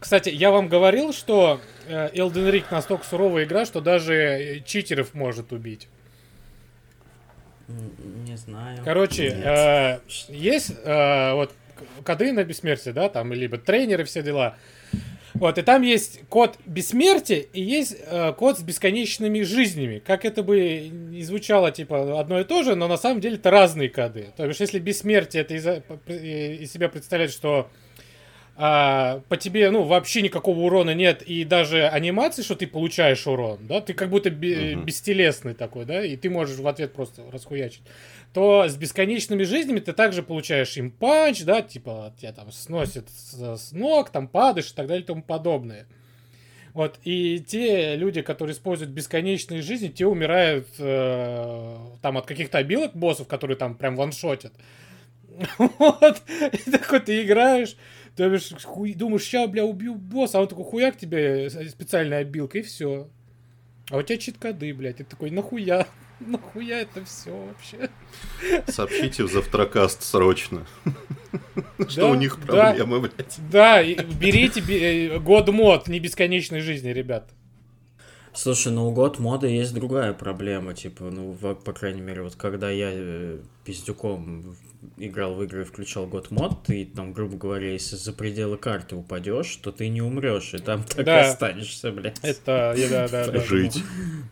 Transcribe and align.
Кстати, 0.00 0.30
я 0.30 0.50
вам 0.50 0.68
говорил, 0.68 1.12
что 1.12 1.60
э, 1.86 2.08
Elden 2.14 2.50
Ring 2.50 2.64
настолько 2.70 3.04
суровая 3.04 3.44
игра, 3.44 3.66
что 3.66 3.82
даже 3.82 4.62
читеров 4.64 5.12
может 5.12 5.52
убить. 5.52 5.88
Не 8.26 8.36
знаю. 8.36 8.78
Короче, 8.82 9.28
э, 9.28 9.98
есть 10.28 10.72
э, 10.84 11.34
вот 11.34 11.52
коды 12.04 12.32
на 12.32 12.44
бессмертие, 12.44 12.94
да, 12.94 13.10
там, 13.10 13.32
либо 13.32 13.58
тренеры, 13.58 14.04
все 14.04 14.22
дела. 14.22 14.56
Вот, 15.34 15.58
и 15.58 15.62
там 15.62 15.82
есть 15.82 16.20
код 16.28 16.58
бессмертия 16.66 17.38
и 17.52 17.62
есть 17.62 17.96
э, 18.04 18.32
код 18.32 18.58
с 18.58 18.62
бесконечными 18.62 19.42
жизнями. 19.42 20.02
Как 20.04 20.24
это 20.24 20.42
бы 20.42 20.88
не 20.88 21.22
звучало, 21.22 21.70
типа, 21.70 22.18
одно 22.18 22.40
и 22.40 22.44
то 22.44 22.62
же, 22.62 22.74
но 22.74 22.88
на 22.88 22.96
самом 22.96 23.20
деле 23.20 23.36
это 23.36 23.50
разные 23.50 23.88
коды. 23.88 24.28
То 24.36 24.46
есть, 24.46 24.60
если 24.60 24.78
бессмертие 24.78 25.42
это 25.42 25.54
из, 25.54 25.66
из 26.08 26.72
себя 26.72 26.88
представляет, 26.88 27.30
что 27.30 27.70
а, 28.62 29.22
по 29.30 29.38
тебе, 29.38 29.70
ну, 29.70 29.84
вообще 29.84 30.20
никакого 30.20 30.60
урона 30.60 30.94
нет, 30.94 31.22
и 31.22 31.44
даже 31.44 31.88
анимации, 31.88 32.42
что 32.42 32.54
ты 32.54 32.66
получаешь 32.66 33.26
урон, 33.26 33.60
да, 33.62 33.80
ты 33.80 33.94
как 33.94 34.10
будто 34.10 34.28
бе- 34.28 34.74
uh-huh. 34.74 34.84
бестелесный 34.84 35.54
такой, 35.54 35.86
да, 35.86 36.04
и 36.04 36.14
ты 36.14 36.28
можешь 36.28 36.58
в 36.58 36.68
ответ 36.68 36.92
просто 36.92 37.22
расхуячить, 37.32 37.80
то 38.34 38.68
с 38.68 38.76
бесконечными 38.76 39.44
жизнями 39.44 39.80
ты 39.80 39.94
также 39.94 40.22
получаешь 40.22 40.76
им 40.76 40.90
панч, 40.90 41.42
да, 41.44 41.62
типа 41.62 42.12
тебя 42.20 42.32
там 42.32 42.52
сносит 42.52 43.08
с, 43.08 43.56
с 43.56 43.72
ног, 43.72 44.10
там 44.10 44.28
падаешь 44.28 44.70
и 44.70 44.74
так 44.74 44.88
далее 44.88 45.04
и 45.04 45.06
тому 45.06 45.22
подобное. 45.22 45.86
Вот, 46.74 46.98
и 47.02 47.40
те 47.40 47.96
люди, 47.96 48.20
которые 48.20 48.52
используют 48.52 48.92
бесконечные 48.92 49.62
жизни, 49.62 49.88
те 49.88 50.04
умирают 50.04 50.68
э, 50.78 51.76
там 52.02 52.18
от 52.18 52.26
каких-то 52.26 52.58
обилок 52.58 52.94
боссов, 52.94 53.26
которые 53.26 53.56
там 53.56 53.74
прям 53.74 53.96
ваншотят. 53.96 54.52
Вот, 55.78 56.22
и 56.52 56.70
такой 56.70 57.00
ты 57.00 57.22
играешь, 57.22 57.74
ты 58.16 58.24
думаешь, 58.24 58.52
хуй, 58.64 58.94
думаешь, 58.94 59.22
сейчас, 59.22 59.48
бля, 59.48 59.64
убью 59.64 59.94
босса, 59.94 60.38
а 60.38 60.42
он 60.42 60.48
такой 60.48 60.64
хуяк 60.64 60.96
тебе 60.96 61.48
специальная 61.50 62.18
обилка, 62.18 62.58
и 62.58 62.62
все. 62.62 63.08
А 63.90 63.96
у 63.96 64.02
тебя 64.02 64.18
чит-коды, 64.18 64.72
блядь, 64.72 65.00
и 65.00 65.04
такой, 65.04 65.30
нахуя? 65.30 65.86
Нахуя 66.20 66.80
это 66.82 67.04
все 67.04 67.30
вообще? 67.30 67.88
Сообщите 68.68 69.24
в 69.24 69.32
завтракаст 69.32 70.02
срочно. 70.02 70.66
Что 71.88 72.10
у 72.10 72.14
них 72.14 72.40
проблемы, 72.40 73.00
блядь. 73.00 73.38
Да, 73.50 73.82
берите 73.82 74.60
э, 74.60 75.18
год 75.18 75.48
мод 75.48 75.88
не 75.88 75.98
бесконечной 75.98 76.60
жизни, 76.60 76.90
ребят. 76.90 77.30
Слушай, 78.32 78.72
ну 78.72 78.88
у 78.88 78.92
год 78.92 79.18
мода 79.18 79.46
есть 79.46 79.74
другая 79.74 80.12
проблема, 80.12 80.74
типа, 80.74 81.04
ну, 81.04 81.34
по 81.34 81.72
крайней 81.72 82.00
мере, 82.00 82.22
вот 82.22 82.36
когда 82.36 82.70
я 82.70 82.90
э, 82.92 83.38
пиздюком 83.64 84.56
играл 84.96 85.34
в 85.34 85.42
игры 85.42 85.62
и 85.62 85.64
включал 85.64 86.06
год 86.06 86.30
мод, 86.30 86.64
ты 86.64 86.84
там, 86.84 87.12
грубо 87.12 87.36
говоря, 87.36 87.72
если 87.72 87.96
за 87.96 88.12
пределы 88.12 88.56
карты 88.56 88.96
упадешь, 88.96 89.56
то 89.56 89.72
ты 89.72 89.88
не 89.88 90.02
умрешь, 90.02 90.54
и 90.54 90.58
там 90.58 90.84
так 90.84 91.04
да. 91.04 91.30
останешься, 91.30 91.92
блядь. 91.92 92.18
Это, 92.22 92.74
да, 92.90 93.08
да, 93.08 93.26
да. 93.30 93.40
Жить. 93.40 93.82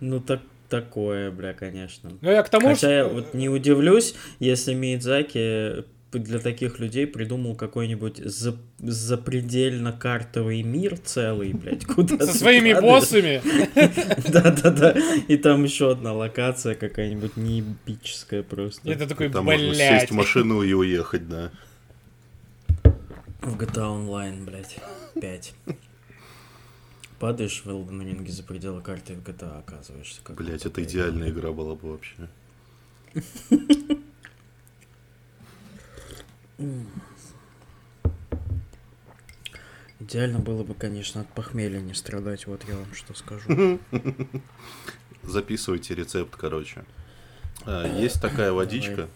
Ну 0.01 0.21
так 0.21 0.41
такое, 0.69 1.31
бля, 1.31 1.55
конечно. 1.55 2.13
Ну, 2.21 2.31
я 2.31 2.43
к 2.43 2.49
тому, 2.49 2.69
Хотя 2.69 2.77
что... 2.77 2.91
я 2.91 3.09
вот 3.09 3.35
не 3.35 3.49
удивлюсь, 3.49 4.15
если 4.39 4.75
Миядзаки 4.75 5.85
для 6.13 6.39
таких 6.39 6.79
людей 6.79 7.07
придумал 7.07 7.55
какой-нибудь 7.55 8.17
за, 8.19 8.57
запредельно 8.79 9.93
картовый 9.93 10.63
мир 10.63 10.97
целый, 10.99 11.53
блядь, 11.53 11.85
куда 11.95 12.25
Со 12.25 12.33
своими 12.33 12.73
боссами. 12.81 13.43
Да-да-да. 14.31 14.97
И 15.29 15.37
там 15.37 15.65
еще 15.65 15.91
одна 15.91 16.15
локация 16.15 16.75
какая-нибудь 16.75 17.37
неэпическая 17.37 18.43
просто. 18.43 18.91
Это 18.91 19.07
такой, 19.07 19.29
Там 19.29 19.45
можно 19.45 19.75
сесть 19.75 20.11
в 20.11 20.15
машину 20.15 20.63
и 20.63 20.73
уехать, 20.73 21.29
да. 21.29 21.51
В 23.43 23.57
GTA 23.57 24.07
Online, 24.07 24.45
блядь. 24.45 24.77
5. 25.21 25.55
Падаешь 27.19 27.63
в 27.65 27.69
Elden 27.69 28.03
Ring 28.03 28.29
за 28.31 28.43
пределы 28.43 28.81
карты 28.81 29.15
в 29.15 29.23
GTA 29.23 29.59
оказываешься. 29.59 30.21
Блять, 30.29 30.65
это 30.65 30.83
идеальная 30.83 31.31
игра 31.31 31.53
была 31.53 31.75
бы 31.75 31.93
вообще. 31.93 32.29
Идеально 40.01 40.39
было 40.39 40.63
бы, 40.63 40.75
конечно, 40.75 41.23
от 41.23 41.29
похмелья 41.29 41.81
не 41.81 41.95
страдать, 41.95 42.47
вот 42.47 42.63
я 42.69 42.77
вам 42.77 42.95
что 42.95 43.15
скажу. 43.15 43.81
Записывайте 45.23 45.95
рецепт, 45.95 46.37
короче. 46.37 46.85
А, 47.65 47.87
есть 48.01 48.21
такая 48.21 48.53
водичка, 48.53 49.09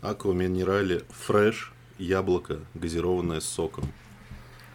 Аква 0.00 0.32
Минерали 0.32 1.04
Фреш, 1.10 1.72
яблоко, 1.98 2.60
газированное 2.74 3.40
с 3.40 3.44
соком. 3.44 3.92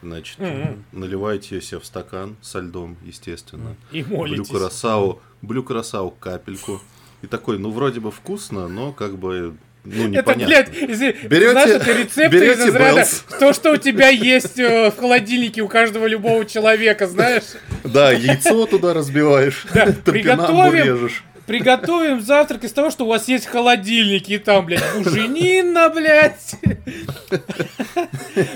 Значит, 0.02 0.40
mm-hmm. 0.40 0.84
наливайте 0.92 1.56
ее 1.56 1.62
себе 1.62 1.80
в 1.80 1.86
стакан 1.86 2.36
со 2.42 2.59
льдом, 2.59 2.98
естественно. 3.04 3.75
И 3.92 4.04
молитесь. 4.04 4.50
Блю 4.50 4.59
красаву, 4.59 5.22
блю 5.42 5.64
красаву 5.64 6.12
капельку. 6.12 6.80
И 7.22 7.28
такой, 7.28 7.58
ну, 7.58 7.72
вроде 7.72 8.02
бы 8.02 8.12
вкусно, 8.12 8.68
но 8.68 8.94
как 8.94 9.18
бы 9.18 9.56
ну, 9.85 10.07
непонятно. 10.07 10.53
Это, 10.53 10.72
блядь, 10.72 10.90
если, 10.90 11.28
берете, 11.28 11.51
знаешь, 11.51 11.69
это 11.69 11.91
рецепты 11.91 12.28
берете 12.40 12.68
из 12.68 12.75
разряда, 12.75 13.07
то, 13.40 13.53
что 13.53 13.72
у 13.72 13.78
тебя 13.78 14.09
есть 14.09 14.59
э, 14.59 14.90
в 14.90 14.97
холодильнике 14.97 15.62
у 15.62 15.68
каждого 15.68 16.07
любого 16.07 16.46
человека, 16.46 17.07
знаешь? 17.07 17.44
Да, 17.84 18.12
яйцо 18.12 18.66
туда 18.66 18.94
разбиваешь, 18.94 19.66
да, 19.74 19.94
приготовим, 20.06 20.84
режешь. 20.84 21.24
Приготовим 21.45 22.22
завтрак 22.22 22.63
из 22.63 22.72
того, 22.74 22.90
что 22.90 23.06
у 23.06 23.07
вас 23.07 23.28
есть 23.28 23.45
холодильник, 23.45 24.28
и 24.29 24.40
там, 24.40 24.66
блядь, 24.66 24.84
буженина, 24.95 25.90
блядь, 25.90 26.56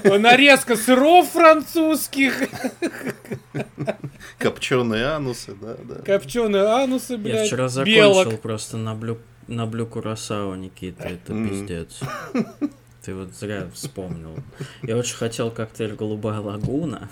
нарезка 0.03 0.75
сыров 0.75 1.29
французских. 1.29 2.41
Копченые 4.39 5.05
анусы, 5.05 5.53
да, 5.61 5.75
да. 5.83 6.01
Копченые 6.03 6.63
анусы, 6.63 7.17
блядь, 7.17 7.41
Я 7.41 7.45
вчера 7.45 7.67
закончил 7.69 7.95
белок. 7.95 8.41
просто 8.41 8.77
на 8.77 8.95
блю 8.95 9.19
на 9.49 9.65
Блю 9.65 9.85
Курасао, 9.85 10.55
Никита, 10.55 11.03
это 11.03 11.33
пиздец. 11.33 11.99
Ты 13.01 13.15
вот 13.15 13.33
зря 13.33 13.69
вспомнил. 13.73 14.35
Я 14.83 14.97
очень 14.97 15.15
хотел 15.15 15.51
коктейль 15.51 15.95
«Голубая 15.95 16.41
лагуна», 16.41 17.09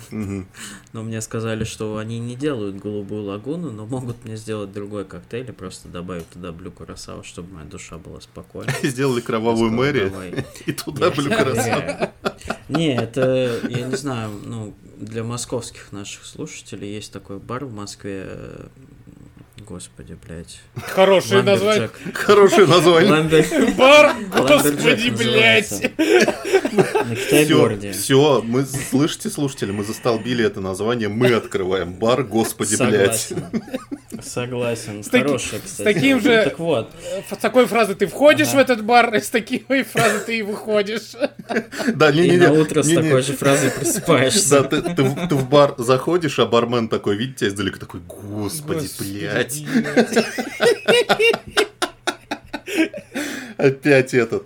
но 0.91 1.01
мне 1.01 1.21
сказали, 1.21 1.63
что 1.63 1.97
они 1.97 2.19
не 2.19 2.35
делают 2.35 2.75
«Голубую 2.75 3.23
лагуну», 3.23 3.71
но 3.71 3.85
могут 3.85 4.25
мне 4.25 4.35
сделать 4.35 4.73
другой 4.73 5.05
коктейль 5.05 5.49
и 5.49 5.53
просто 5.53 5.87
добавить 5.87 6.29
туда 6.29 6.51
блю 6.51 6.71
курасао, 6.71 7.23
чтобы 7.23 7.53
моя 7.53 7.65
душа 7.65 7.97
была 7.97 8.19
спокойна. 8.19 8.73
Сделали 8.83 9.21
кровавую 9.21 9.71
Мэри 9.71 10.11
и 10.65 10.73
туда 10.73 11.09
блю 11.09 11.31
курасао. 11.31 12.11
Не, 12.67 12.93
это, 12.93 13.61
я 13.69 13.87
не 13.87 13.95
знаю, 13.95 14.29
ну, 14.43 14.73
для 14.97 15.23
московских 15.23 15.93
наших 15.93 16.25
слушателей 16.25 16.93
есть 16.93 17.13
такой 17.13 17.39
бар 17.39 17.63
в 17.63 17.73
Москве, 17.73 18.27
Господи, 19.67 20.17
блядь. 20.25 20.61
Хорошее 20.75 21.43
название. 21.43 21.89
Хорошее 22.13 22.67
название. 22.67 23.73
Бар, 23.73 24.15
господи, 24.31 25.09
блядь. 25.09 25.91
На 26.71 27.15
Китай-городе. 27.15 27.91
Все, 27.91 28.41
мы, 28.45 28.65
слышите, 28.65 29.29
слушатели, 29.29 29.71
мы 29.71 29.83
застолбили 29.83 30.45
это 30.45 30.61
название, 30.61 31.09
мы 31.09 31.33
открываем 31.33 31.93
бар, 31.93 32.23
господи, 32.23 32.77
блядь. 32.77 33.33
Согласен. 34.21 35.03
Хорошее, 35.03 35.61
кстати. 35.63 35.81
С 35.81 35.93
таким 35.93 36.21
же... 36.21 36.43
Так 36.45 36.59
вот. 36.59 36.91
С 37.29 37.37
такой 37.37 37.67
фразой 37.67 37.95
ты 37.95 38.07
входишь 38.07 38.49
в 38.49 38.57
этот 38.57 38.83
бар, 38.83 39.13
и 39.13 39.19
с 39.19 39.29
такой 39.29 39.83
фразой 39.83 40.21
ты 40.25 40.39
и 40.39 40.41
выходишь. 40.41 41.11
Да, 41.93 42.11
не, 42.11 42.21
не, 42.21 42.29
не. 42.31 42.37
на 42.37 42.53
утро 42.53 42.83
с 42.83 42.91
такой 42.91 43.21
же 43.21 43.33
фразой 43.33 43.69
просыпаешься. 43.71 44.63
Да, 44.63 44.81
ты 44.81 45.35
в 45.35 45.49
бар 45.49 45.75
заходишь, 45.77 46.39
а 46.39 46.45
бармен 46.45 46.87
такой, 46.87 47.15
видите, 47.15 47.37
тебя 47.39 47.49
издалека 47.49 47.79
такой, 47.79 47.99
господи, 47.99 48.89
блядь. 48.99 49.56
Опять 53.57 54.13
этот. 54.13 54.45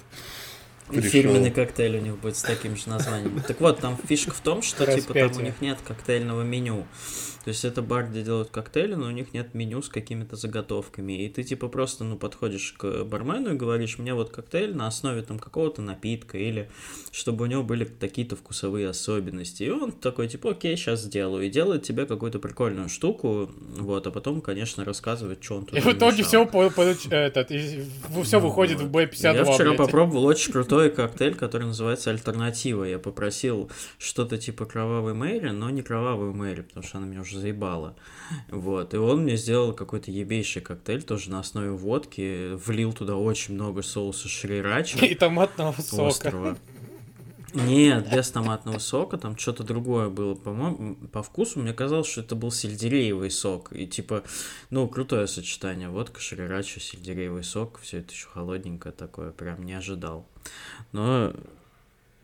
Пришел. 0.88 1.10
Фирменный 1.10 1.52
коктейль 1.52 1.98
у 1.98 2.02
них 2.02 2.18
будет 2.18 2.36
с 2.36 2.42
таким 2.42 2.76
же 2.76 2.90
названием. 2.90 3.42
Так 3.48 3.62
вот, 3.62 3.80
там 3.80 3.98
фишка 4.08 4.32
в 4.32 4.42
том, 4.42 4.62
что 4.62 4.86
типа 4.86 5.14
там 5.14 5.38
у 5.38 5.42
них 5.42 5.62
нет 5.62 5.78
коктейльного 5.86 6.44
меню. 6.44 6.86
То 7.44 7.50
есть 7.50 7.66
это 7.66 7.82
бар, 7.82 8.08
где 8.10 8.22
делают 8.22 8.50
коктейли, 8.50 8.94
но 8.94 9.08
у 9.08 9.12
них 9.12 9.34
нет 9.34 9.54
меню 9.54 9.82
с 9.82 9.90
какими-то 9.90 10.36
заготовками. 10.36 11.26
И 11.26 11.30
ты 11.30 11.44
типа 11.44 11.70
просто, 11.70 12.04
ну, 12.04 12.18
подходишь 12.18 12.74
к 12.78 13.04
бармену 13.04 13.54
и 13.54 13.58
говоришь, 13.58 13.98
мне 13.98 14.14
вот 14.14 14.30
коктейль 14.30 14.76
на 14.76 14.88
основе 14.88 15.24
там 15.24 15.40
какого-то 15.40 15.82
напитка 15.82 16.38
или 16.38 16.70
чтобы 17.12 17.46
у 17.46 17.48
него 17.48 17.64
были 17.64 17.86
какие-то 17.86 18.36
вкусовые 18.36 18.88
особенности. 18.88 19.64
И 19.64 19.70
он 19.70 19.92
такой, 19.92 20.28
типа, 20.28 20.52
окей, 20.52 20.78
сейчас 20.78 21.02
сделаю. 21.02 21.46
И 21.46 21.50
делает 21.50 21.84
тебе 21.84 22.06
какую-то 22.06 22.40
прикольную 22.40 22.90
штуку, 22.90 23.50
вот, 23.78 24.06
а 24.08 24.12
потом, 24.12 24.42
конечно, 24.42 24.86
рассказывает, 24.86 25.44
что 25.44 25.58
он 25.58 25.66
тут 25.66 25.78
И 25.78 25.82
в 25.82 25.88
итоге 25.88 26.24
все, 26.24 26.46
по, 26.46 26.70
по, 26.70 26.82
этот, 26.82 27.52
и 27.52 27.84
все 28.24 28.40
ну, 28.40 28.48
выходит 28.48 28.80
вот. 28.80 28.90
в 28.90 28.96
B52, 28.96 29.34
Я 29.34 29.46
вчера 29.46 29.70
блядь. 29.70 29.78
попробовал 29.78 30.26
очень 30.26 30.52
крутой 30.54 30.90
коктейль, 30.92 31.36
который 31.36 31.68
называется 31.68 32.12
«Альтернатива». 32.12 32.84
Я 32.84 33.00
попросил 33.00 33.70
что-то 33.98 34.38
типа 34.38 34.66
кровавой 34.66 35.14
Мэри, 35.14 35.50
но 35.50 35.70
не 35.70 35.82
кровавую 35.82 36.34
Мэри, 36.34 36.62
потому 36.62 36.86
что 36.86 36.98
она 37.00 37.08
меня 37.08 37.22
уже 37.22 37.31
уже 37.32 37.40
заебало. 37.40 37.96
Вот. 38.50 38.94
И 38.94 38.98
он 38.98 39.24
мне 39.24 39.38
сделал 39.38 39.74
какой-то 39.74 40.12
ебейший 40.12 40.62
коктейль, 40.62 41.04
тоже 41.04 41.30
на 41.30 41.40
основе 41.40 41.72
водки, 41.72 42.54
влил 42.56 42.94
туда 42.94 43.16
очень 43.16 43.56
много 43.56 43.82
соуса 43.82 44.28
шрирача. 44.28 44.98
И 45.06 45.16
томатного 45.16 45.80
сока. 45.82 46.08
Острого. 46.08 46.58
Нет, 47.54 48.10
без 48.10 48.32
томатного 48.32 48.80
сока, 48.80 49.18
там 49.18 49.38
что-то 49.38 49.64
другое 49.64 50.10
было. 50.10 50.36
По-моему, 50.36 50.96
по 51.12 51.22
вкусу 51.22 51.60
мне 51.60 51.74
казалось, 51.74 52.08
что 52.08 52.22
это 52.22 52.36
был 52.36 52.52
сельдереевый 52.52 53.30
сок. 53.30 53.74
И 53.74 53.88
типа, 53.88 54.24
ну, 54.70 54.88
крутое 54.88 55.28
сочетание. 55.28 55.90
Водка, 55.90 56.22
шрирача, 56.22 56.80
сельдереевый 56.80 57.44
сок, 57.44 57.80
все 57.82 58.00
это 58.00 58.14
еще 58.14 58.28
холодненькое 58.28 58.94
такое, 58.94 59.32
прям 59.32 59.64
не 59.64 59.74
ожидал. 59.74 60.28
Но 60.94 61.34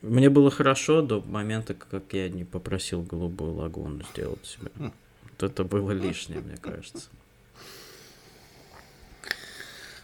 мне 0.02 0.30
было 0.30 0.52
хорошо 0.52 1.02
до 1.02 1.22
момента, 1.22 1.74
как 1.74 2.14
я 2.14 2.30
не 2.30 2.44
попросил 2.44 3.02
голубую 3.02 3.54
лагуну 3.54 4.04
сделать 4.12 4.46
себе. 4.46 4.72
Вот 4.78 5.44
это 5.44 5.64
было 5.64 5.92
лишнее, 5.92 6.40
мне 6.40 6.58
кажется. 6.58 7.10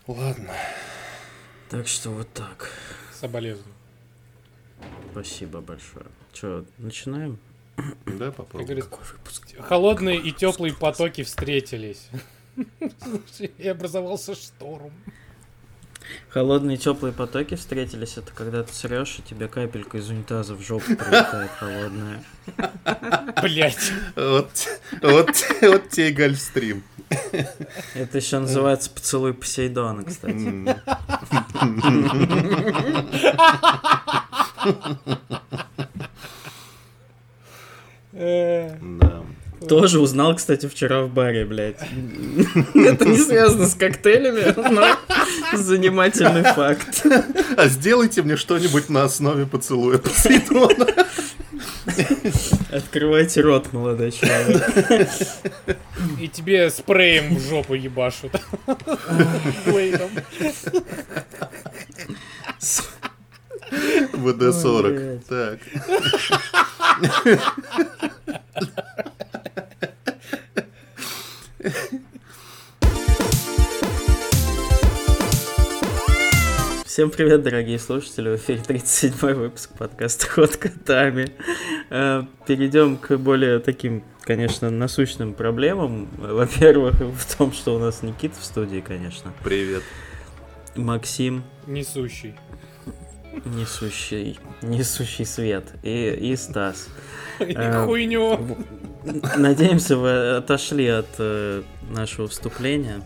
Ладно. 0.07 0.53
Так 1.69 1.87
что 1.87 2.09
вот 2.09 2.27
так. 2.33 2.69
Соболезную. 3.13 3.73
Спасибо 5.11 5.61
большое. 5.61 6.05
Че, 6.33 6.65
начинаем? 6.77 7.39
Да, 8.05 8.31
попробуем. 8.31 8.81
Какой 8.81 9.05
выпуск? 9.05 9.55
Холодные 9.59 10.19
и 10.19 10.31
теплые 10.31 10.73
потоки 10.73 11.23
встретились. 11.23 12.09
И 13.57 13.67
образовался 13.67 14.35
шторм. 14.35 14.91
Холодные 16.29 16.77
и 16.77 16.79
теплые 16.79 17.13
потоки 17.13 17.55
встретились, 17.55 18.17
это 18.17 18.31
когда 18.33 18.63
ты 18.63 18.73
срешь, 18.73 19.19
и 19.19 19.21
тебе 19.21 19.47
капелька 19.47 19.97
из 19.97 20.09
унитаза 20.09 20.55
в 20.55 20.61
жопу 20.61 20.85
прилетает 20.95 21.51
холодная. 21.59 22.23
Блять. 23.41 23.91
Вот, 24.15 24.49
вот, 25.01 25.29
вот 25.61 25.89
тебе 25.89 26.09
и 26.09 26.13
гольфстрим. 26.13 26.83
Это 27.93 28.17
еще 28.17 28.39
называется 28.39 28.89
поцелуй 28.89 29.33
Посейдона, 29.33 30.03
кстати. 30.03 30.65
Да. 38.11 39.23
Тоже 39.67 39.99
узнал, 39.99 40.35
кстати, 40.35 40.67
вчера 40.67 41.03
в 41.03 41.09
баре, 41.09 41.45
блядь. 41.45 41.79
Это 42.75 43.05
не 43.05 43.17
связано 43.17 43.65
с 43.67 43.75
коктейлями, 43.75 44.53
но 44.71 44.97
занимательный 45.57 46.43
факт. 46.43 47.05
А 47.57 47.67
сделайте 47.67 48.21
мне 48.23 48.35
что-нибудь 48.35 48.89
на 48.89 49.03
основе 49.03 49.45
поцелуя 49.45 49.97
Посейдона. 49.97 50.87
Открывайте 52.71 53.41
рот, 53.41 53.71
молодой 53.73 54.11
человек. 54.11 54.63
И 56.19 56.27
тебе 56.27 56.69
спреем 56.69 57.35
в 57.35 57.41
жопу 57.41 57.75
ебашут. 57.75 58.31
ВД-40. 64.13 65.23
Так. 65.29 65.59
Всем 76.93 77.09
привет, 77.09 77.41
дорогие 77.41 77.79
слушатели, 77.79 78.29
в 78.29 78.35
эфире 78.35 78.59
37-й 78.59 79.33
выпуск 79.33 79.71
подкаста 79.75 80.27
«Ход 80.27 80.57
котами». 80.57 81.31
Э, 81.89 82.21
перейдем 82.45 82.97
к 82.97 83.17
более 83.17 83.57
таким, 83.57 84.03
конечно, 84.21 84.69
насущным 84.69 85.33
проблемам. 85.33 86.07
Во-первых, 86.19 86.93
в 86.99 87.35
том, 87.35 87.51
что 87.51 87.75
у 87.75 87.79
нас 87.79 88.03
Никита 88.03 88.39
в 88.39 88.43
студии, 88.45 88.79
конечно. 88.79 89.33
Привет. 89.43 89.81
Максим. 90.75 91.43
Несущий. 91.65 92.35
Несущий, 93.43 94.39
несущий 94.61 95.25
свет. 95.25 95.73
И, 95.81 96.11
и 96.11 96.35
Стас. 96.35 96.89
Э, 97.39 97.85
хуйню. 97.85 98.55
Надеемся, 99.35 99.97
вы 99.97 100.35
отошли 100.35 100.85
от 100.89 101.09
э, 101.17 101.63
нашего 101.89 102.27
вступления. 102.27 103.01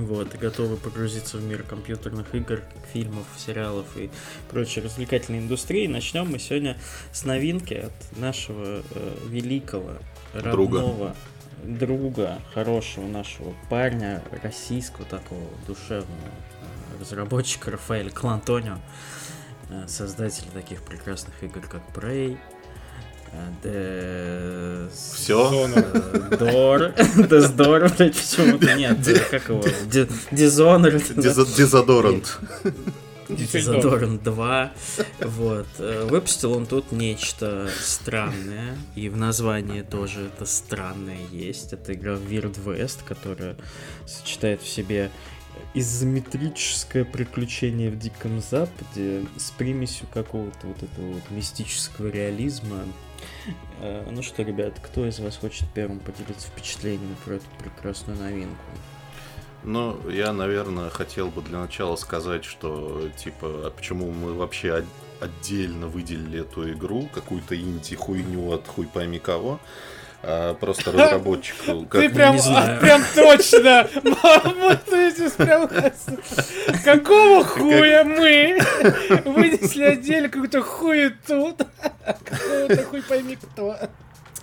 Вот, 0.00 0.34
и 0.34 0.38
готовы 0.38 0.76
погрузиться 0.76 1.36
в 1.36 1.44
мир 1.44 1.62
компьютерных 1.62 2.34
игр, 2.34 2.62
фильмов, 2.92 3.26
сериалов 3.36 3.86
и 3.96 4.10
прочей 4.50 4.80
развлекательной 4.80 5.40
индустрии. 5.40 5.86
Начнем 5.86 6.30
мы 6.30 6.38
сегодня 6.38 6.78
с 7.12 7.24
новинки 7.24 7.74
от 7.74 8.18
нашего 8.18 8.82
э, 8.94 9.14
великого, 9.28 9.98
родного 10.32 11.14
друга. 11.62 11.86
друга, 11.86 12.38
хорошего 12.54 13.06
нашего 13.06 13.54
парня, 13.68 14.22
российского 14.42 15.04
такого 15.04 15.46
душевного 15.66 16.06
э, 16.06 17.00
разработчика 17.00 17.70
Рафаэля 17.70 18.10
Клантонио, 18.10 18.78
э, 19.68 19.86
создателя 19.88 20.50
таких 20.54 20.82
прекрасных 20.82 21.34
игр, 21.42 21.60
как 21.60 21.82
Prey, 21.94 22.38
все? 25.22 25.68
Дор. 26.38 26.92
Дездор, 27.16 27.90
блядь, 27.96 28.16
почему-то 28.16 28.74
нет. 28.74 28.98
Как 29.30 29.48
его? 29.48 29.62
Дизонор. 30.30 30.92
Дезодорант. 31.16 32.38
Дезодорант 33.28 34.22
2. 34.22 34.72
Вот. 35.20 35.66
Э, 35.78 36.06
выпустил 36.10 36.52
он 36.52 36.66
тут 36.66 36.92
нечто 36.92 37.68
странное. 37.80 38.76
И 38.94 39.08
в 39.08 39.16
названии 39.16 39.82
тоже 39.82 40.26
это 40.26 40.44
странное 40.44 41.20
есть. 41.30 41.72
Это 41.72 41.94
игра 41.94 42.14
Weird 42.14 42.62
West, 42.64 42.98
которая 43.06 43.56
сочетает 44.06 44.60
в 44.60 44.68
себе 44.68 45.10
изометрическое 45.74 47.04
приключение 47.04 47.90
в 47.90 47.98
Диком 47.98 48.40
Западе 48.40 49.24
с 49.38 49.50
примесью 49.52 50.06
какого-то 50.12 50.66
вот 50.66 50.82
этого 50.82 51.12
вот 51.12 51.30
мистического 51.30 52.08
реализма 52.08 52.80
ну 54.10 54.22
что, 54.22 54.42
ребят, 54.42 54.78
кто 54.82 55.06
из 55.06 55.18
вас 55.20 55.36
хочет 55.36 55.68
первым 55.74 56.00
поделиться 56.00 56.48
впечатлениями 56.48 57.16
про 57.24 57.34
эту 57.34 57.46
прекрасную 57.58 58.18
новинку? 58.18 58.64
Ну, 59.64 59.96
я, 60.10 60.32
наверное, 60.32 60.90
хотел 60.90 61.28
бы 61.28 61.40
для 61.40 61.60
начала 61.60 61.96
сказать, 61.96 62.44
что, 62.44 63.08
типа, 63.16 63.66
а 63.66 63.70
почему 63.70 64.10
мы 64.10 64.34
вообще 64.34 64.84
отдельно 65.20 65.86
выделили 65.86 66.40
эту 66.40 66.72
игру, 66.72 67.08
какую-то 67.14 67.56
инди-хуйню 67.56 68.52
от 68.52 68.66
хуй 68.66 68.86
пойми 68.86 69.20
кого 69.20 69.60
а 70.22 70.54
просто 70.54 70.92
разработчику. 70.92 71.86
Как... 71.86 72.00
Ты 72.00 72.08
прям, 72.10 72.36
а, 72.48 72.76
прям 72.80 73.02
точно! 73.14 73.88
прям... 75.36 75.68
Какого 76.84 77.44
хуя 77.44 78.04
мы 78.04 78.58
вынесли 79.24 79.84
отдельно 79.84 80.28
какую-то 80.28 80.62
хуету? 80.62 81.56
Какого-то 82.24 82.84
хуй 82.84 83.02
пойми 83.02 83.36
кто. 83.36 83.76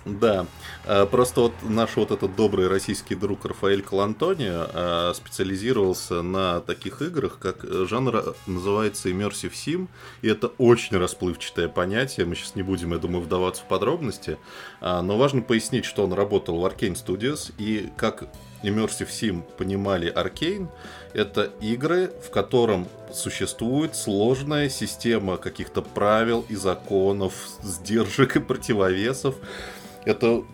Да, 0.06 0.46
а, 0.86 1.04
просто 1.04 1.42
вот 1.42 1.52
наш 1.62 1.96
вот 1.96 2.10
этот 2.10 2.34
добрый 2.34 2.68
российский 2.68 3.14
друг 3.14 3.44
Рафаэль 3.44 3.82
Калантони 3.82 4.48
а, 4.50 5.12
специализировался 5.14 6.22
на 6.22 6.60
таких 6.60 7.02
играх, 7.02 7.38
как 7.38 7.64
жанр 7.64 8.34
называется 8.46 9.10
Immersive 9.10 9.52
Sim, 9.52 9.88
и 10.22 10.28
это 10.28 10.48
очень 10.58 10.96
расплывчатое 10.96 11.68
понятие, 11.68 12.24
мы 12.24 12.34
сейчас 12.34 12.54
не 12.54 12.62
будем, 12.62 12.92
я 12.92 12.98
думаю, 12.98 13.22
вдаваться 13.22 13.62
в 13.62 13.68
подробности, 13.68 14.38
но 14.80 15.18
важно 15.18 15.42
пояснить, 15.42 15.84
что 15.84 16.04
он 16.04 16.14
работал 16.14 16.58
в 16.58 16.64
Arkane 16.64 16.94
Studios, 16.94 17.52
и 17.58 17.90
как 17.96 18.24
Immersive 18.62 19.08
Sim 19.08 19.42
понимали 19.56 20.12
Arkane, 20.12 20.68
это 21.12 21.50
игры, 21.60 22.12
в 22.24 22.30
котором 22.30 22.88
существует 23.12 23.96
сложная 23.96 24.68
система 24.68 25.36
каких-то 25.36 25.82
правил 25.82 26.44
и 26.48 26.54
законов, 26.54 27.34
сдержек 27.62 28.36
и 28.36 28.40
противовесов, 28.40 29.34
это 30.04 30.44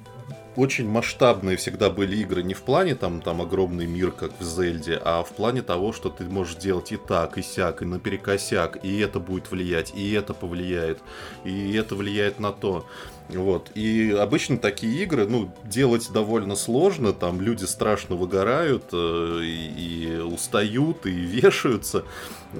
очень 0.56 0.88
масштабные 0.88 1.56
всегда 1.58 1.90
были 1.90 2.16
игры 2.16 2.42
не 2.42 2.54
в 2.54 2.62
плане 2.62 2.94
там, 2.94 3.20
там 3.20 3.42
огромный 3.42 3.86
мир, 3.86 4.10
как 4.10 4.32
в 4.40 4.42
Зельде, 4.42 4.98
а 5.04 5.22
в 5.22 5.30
плане 5.30 5.62
того, 5.62 5.92
что 5.92 6.08
ты 6.08 6.24
можешь 6.24 6.56
делать 6.56 6.92
и 6.92 6.96
так, 6.96 7.36
и 7.36 7.42
сяк, 7.42 7.82
и 7.82 7.84
наперекосяк, 7.84 8.82
и 8.82 8.98
это 9.00 9.20
будет 9.20 9.50
влиять, 9.50 9.92
и 9.94 10.12
это 10.12 10.32
повлияет, 10.32 11.00
и 11.44 11.74
это 11.74 11.94
влияет 11.94 12.40
на 12.40 12.52
то. 12.52 12.86
Вот. 13.28 13.70
И 13.74 14.16
обычно 14.18 14.56
такие 14.56 15.02
игры, 15.02 15.26
ну, 15.26 15.52
делать 15.64 16.10
довольно 16.12 16.56
сложно, 16.56 17.12
там 17.12 17.40
люди 17.40 17.64
страшно 17.64 18.14
выгорают 18.14 18.84
э, 18.92 19.40
и, 19.42 20.14
и 20.16 20.18
устают, 20.20 21.06
и 21.06 21.10
вешаются. 21.10 22.04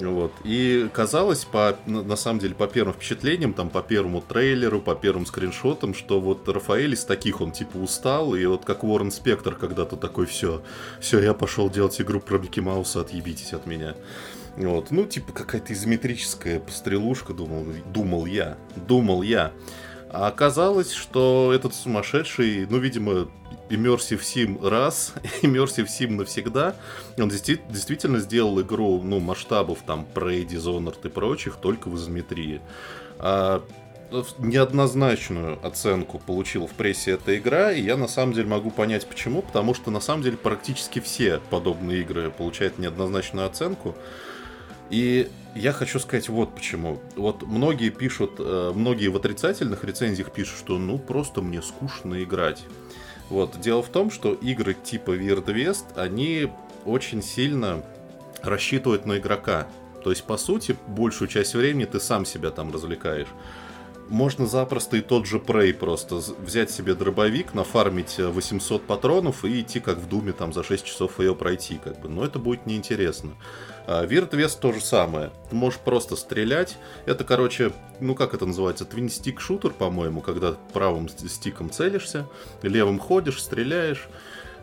Вот. 0.01 0.33
И 0.45 0.89
казалось, 0.93 1.45
по, 1.45 1.77
на 1.87 2.17
самом 2.17 2.41
деле, 2.41 2.55
по 2.55 2.67
первым 2.67 2.95
впечатлениям, 2.95 3.55
там, 3.55 3.71
по 3.71 3.83
первому 3.83 4.21
трейлеру, 4.21 4.81
по 4.81 4.95
первым 4.95 5.27
скриншотам, 5.27 5.95
что 5.95 6.21
вот 6.21 6.49
Рафаэль 6.49 6.95
из 6.95 7.05
таких 7.05 7.41
он 7.41 7.53
типа 7.53 7.79
устал, 7.79 8.35
и 8.35 8.45
вот 8.47 8.65
как 8.65 8.85
Уоррен 8.85 9.11
Спектр 9.11 9.55
когда-то 9.55 9.97
такой, 9.97 10.27
все, 10.27 10.63
все, 11.01 11.21
я 11.21 11.35
пошел 11.35 11.71
делать 11.71 12.01
игру 12.01 12.21
про 12.21 12.39
Микки 12.39 12.61
Мауса, 12.61 13.01
отъебитесь 13.01 13.53
от 13.53 13.67
меня. 13.67 13.95
Вот. 14.57 14.91
Ну, 14.91 15.05
типа 15.05 15.33
какая-то 15.33 15.73
изометрическая 15.73 16.61
пострелушка, 16.61 17.33
думал, 17.33 17.67
думал 17.93 18.27
я, 18.27 18.57
думал 18.77 19.23
я. 19.23 19.53
А 20.11 20.29
оказалось, 20.29 20.93
что 20.93 21.53
этот 21.55 21.75
сумасшедший, 21.75 22.67
ну, 22.71 22.79
видимо, 22.79 23.29
Immersive 23.69 24.21
Sim 24.21 24.69
раз, 24.69 25.15
Immersive 25.43 25.87
Sim 25.87 26.13
навсегда, 26.13 26.77
он 27.19 27.29
действительно 27.29 28.19
сделал 28.19 28.61
игру, 28.61 29.03
ну, 29.03 29.21
масштабов 29.21 29.79
там 29.87 30.07
Prey, 30.15 30.47
Dishonored 30.47 30.99
и 31.05 31.09
прочих 31.09 31.57
только 31.57 31.89
в 31.89 31.97
изометрии. 31.97 32.61
А, 33.19 33.63
неоднозначную 34.39 35.65
оценку 35.67 36.19
получила 36.19 36.67
в 36.67 36.73
прессе 36.73 37.13
эта 37.13 37.37
игра, 37.37 37.73
и 37.73 37.83
я 37.83 37.97
на 37.97 38.09
самом 38.09 38.35
деле 38.35 38.49
могу 38.49 38.71
понять 38.71 39.07
почему, 39.07 39.43
потому 39.43 39.75
что 39.75 39.91
на 39.91 40.01
самом 40.01 40.23
деле 40.23 40.37
практически 40.37 41.01
все 41.01 41.41
подобные 41.51 42.01
игры 42.01 42.31
получают 42.31 42.79
неоднозначную 42.79 43.47
оценку. 43.47 43.97
И 44.91 45.29
я 45.57 45.73
хочу 45.73 45.99
сказать 45.99 46.29
вот 46.29 46.55
почему. 46.55 47.01
Вот 47.17 47.43
многие 47.43 47.91
пишут, 47.91 48.35
э, 48.39 48.73
многие 48.73 49.09
в 49.09 49.17
отрицательных 49.17 49.83
рецензиях 49.83 50.31
пишут, 50.31 50.59
что 50.59 50.79
ну 50.79 50.99
просто 50.99 51.43
мне 51.43 51.61
скучно 51.61 52.23
играть. 52.23 52.63
Вот. 53.29 53.59
Дело 53.61 53.83
в 53.83 53.89
том, 53.89 54.11
что 54.11 54.35
игры 54.35 54.75
типа 54.75 55.17
Weird 55.17 55.47
West, 55.47 55.85
они 55.97 56.49
очень 56.85 57.23
сильно 57.23 57.83
рассчитывают 58.43 59.07
на 59.07 59.19
игрока. 59.19 59.67
То 60.03 60.11
есть, 60.11 60.25
по 60.25 60.37
сути, 60.37 60.77
большую 60.87 61.29
часть 61.29 61.55
времени 61.55 61.85
ты 61.85 61.99
сам 61.99 62.25
себя 62.25 62.51
там 62.51 62.73
развлекаешь. 62.73 63.29
Можно 64.09 64.47
запросто 64.47 64.97
и 64.97 65.01
тот 65.01 65.27
же 65.27 65.39
Prey 65.39 65.75
просто 65.75 66.21
взять 66.39 66.71
себе 66.71 66.95
дробовик, 66.95 67.55
нафармить 67.55 68.19
800 68.19 68.81
э, 68.81 68.85
патронов 68.87 69.45
и 69.45 69.61
идти 69.61 69.81
как 69.81 69.99
в 69.99 70.09
Думе 70.09 70.33
там 70.33 70.53
за 70.53 70.63
6 70.63 70.85
часов 70.85 71.19
ее 71.19 71.35
пройти, 71.35 71.81
как 71.83 72.01
бы. 72.01 72.09
Но 72.09 72.25
это 72.25 72.39
будет 72.39 72.67
неинтересно. 72.67 73.33
А 73.87 74.05
Вест 74.05 74.61
то 74.61 74.73
же 74.73 74.81
самое. 74.81 75.31
Ты 75.49 75.57
можешь 75.57 75.79
просто 75.79 76.17
стрелять. 76.17 76.77
Это, 77.07 77.25
короче, 77.25 77.73
ну 78.01 78.15
как 78.15 78.35
это 78.35 78.45
называется, 78.47 78.85
твин-стик 78.85 79.41
шутер, 79.41 79.71
по-моему, 79.71 80.21
когда 80.21 80.57
правым 80.73 81.09
стиком 81.09 81.71
целишься, 81.71 82.27
левым 82.63 82.99
ходишь, 82.99 83.43
стреляешь. 83.43 84.09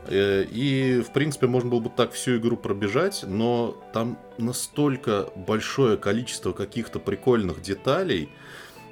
Э, 0.08 0.44
и, 0.44 1.02
в 1.02 1.12
принципе, 1.14 1.48
можно 1.48 1.70
было 1.70 1.80
бы 1.80 1.90
так 1.90 2.12
всю 2.12 2.38
игру 2.38 2.58
пробежать, 2.58 3.24
но 3.26 3.78
там 3.94 4.18
настолько 4.38 5.30
большое 5.36 5.98
количество 5.98 6.52
каких-то 6.52 7.00
прикольных 7.00 7.62
деталей, 7.62 8.30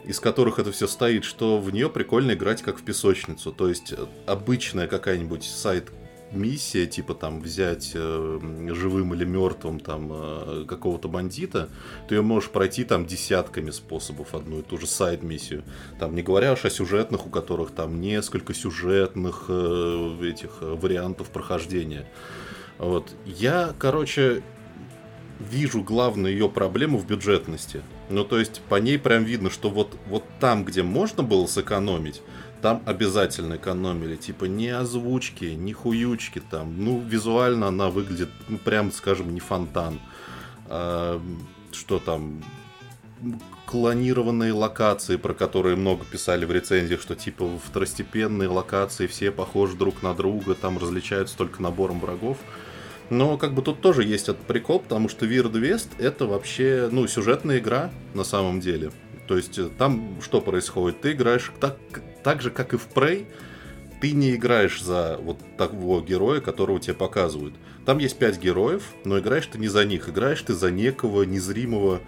из 0.06 0.20
которых 0.20 0.60
это 0.60 0.72
все 0.72 0.88
стоит, 0.88 1.26
что 1.26 1.60
в 1.60 1.72
нее 1.72 1.90
прикольно 1.90 2.32
играть 2.32 2.62
как 2.62 2.80
в 2.80 2.84
песочницу. 2.84 3.52
То 3.52 3.68
есть 3.68 3.92
э, 3.92 3.98
обычная 4.26 4.88
какая-нибудь 4.88 5.44
сайт 5.44 5.92
миссия, 6.32 6.86
типа 6.86 7.14
там 7.14 7.42
взять 7.42 7.92
э, 7.94 8.40
живым 8.74 9.14
или 9.14 9.26
мертвым 9.26 9.80
там 9.80 10.10
э, 10.12 10.66
какого-то 10.68 11.08
бандита, 11.08 11.70
ты 12.08 12.16
ее 12.16 12.22
можешь 12.22 12.50
пройти 12.50 12.84
там 12.84 13.06
десятками 13.06 13.72
способов 13.72 14.34
одну 14.36 14.60
и 14.60 14.62
ту 14.62 14.78
же 14.78 14.88
сайт-миссию. 14.88 15.64
Там 16.00 16.16
не 16.16 16.24
говоря 16.24 16.54
уж 16.54 16.66
о 16.66 16.70
сюжетных, 16.70 17.28
у 17.28 17.30
которых 17.30 17.72
там 17.72 18.02
несколько 18.02 18.54
сюжетных 18.54 19.46
э, 19.50 20.18
этих 20.22 20.58
э, 20.62 20.76
вариантов 20.76 21.30
прохождения. 21.30 22.08
Вот. 22.78 23.12
Я, 23.26 23.74
короче, 23.78 24.44
вижу 25.40 25.84
главную 25.84 26.34
ее 26.34 26.50
проблему 26.50 26.98
в 26.98 27.06
бюджетности. 27.06 27.82
Ну, 28.10 28.24
то 28.24 28.40
есть, 28.40 28.62
по 28.70 28.76
ней 28.76 28.98
прям 28.98 29.24
видно, 29.24 29.50
что 29.50 29.70
вот, 29.70 29.98
вот 30.08 30.24
там, 30.40 30.66
где 30.66 30.84
можно 30.84 31.24
было 31.24 31.46
сэкономить, 31.46 32.22
там 32.62 32.82
обязательно 32.86 33.56
экономили. 33.56 34.16
Типа 34.16 34.46
ни 34.46 34.68
озвучки, 34.68 35.46
ни 35.46 35.74
хуючки 35.74 36.40
там. 36.40 36.84
Ну, 36.84 37.00
визуально 37.00 37.68
она 37.68 37.90
выглядит, 37.90 38.30
ну, 38.48 38.58
прям, 38.58 38.92
скажем, 38.92 39.34
не 39.34 39.40
фонтан. 39.40 40.00
А, 40.68 41.22
что 41.72 42.00
там? 42.00 42.44
Клонированные 43.66 44.52
локации, 44.52 45.16
про 45.16 45.34
которые 45.34 45.76
много 45.76 46.04
писали 46.04 46.44
в 46.44 46.52
рецензиях, 46.52 47.02
что 47.02 47.16
типа 47.16 47.48
второстепенные 47.64 48.50
локации 48.50 49.08
все 49.08 49.32
похожи 49.32 49.78
друг 49.78 50.04
на 50.04 50.14
друга, 50.14 50.56
там 50.56 50.78
различаются 50.78 51.38
только 51.38 51.62
набором 51.62 52.00
врагов. 52.00 52.38
Но 53.10 53.38
как 53.38 53.54
бы 53.54 53.62
тут 53.62 53.82
тоже 53.82 54.04
есть 54.04 54.30
этот 54.30 54.42
прикол, 54.44 54.80
потому 54.80 55.10
что 55.10 55.26
Weird 55.26 55.52
West 55.52 55.90
это 56.00 56.26
вообще, 56.26 56.90
ну, 56.92 57.08
сюжетная 57.08 57.60
игра 57.60 57.92
на 58.14 58.24
самом 58.24 58.60
деле. 58.60 58.92
То 59.28 59.38
есть 59.38 59.58
э, 59.60 59.70
там 59.78 60.18
что 60.22 60.42
происходит? 60.42 61.02
Ты 61.02 61.14
играешь 61.14 61.52
так, 61.60 61.78
так 62.24 62.42
же, 62.42 62.52
как 62.52 62.74
и 62.74 62.78
в 62.78 62.88
Prey, 62.94 63.26
ты 64.02 64.12
не 64.12 64.36
играешь 64.36 64.82
за 64.82 65.18
вот 65.22 65.38
того 65.58 66.02
героя, 66.02 66.42
которого 66.42 66.80
тебе 66.80 66.96
показывают. 66.96 67.54
Там 67.86 68.00
есть 68.00 68.18
пять 68.18 68.40
героев, 68.40 68.84
но 69.06 69.20
играешь 69.20 69.48
ты 69.48 69.58
не 69.58 69.68
за 69.68 69.86
них, 69.86 70.10
играешь 70.10 70.42
ты 70.42 70.54
за 70.54 70.72
некого 70.72 71.24
незримого 71.24 72.02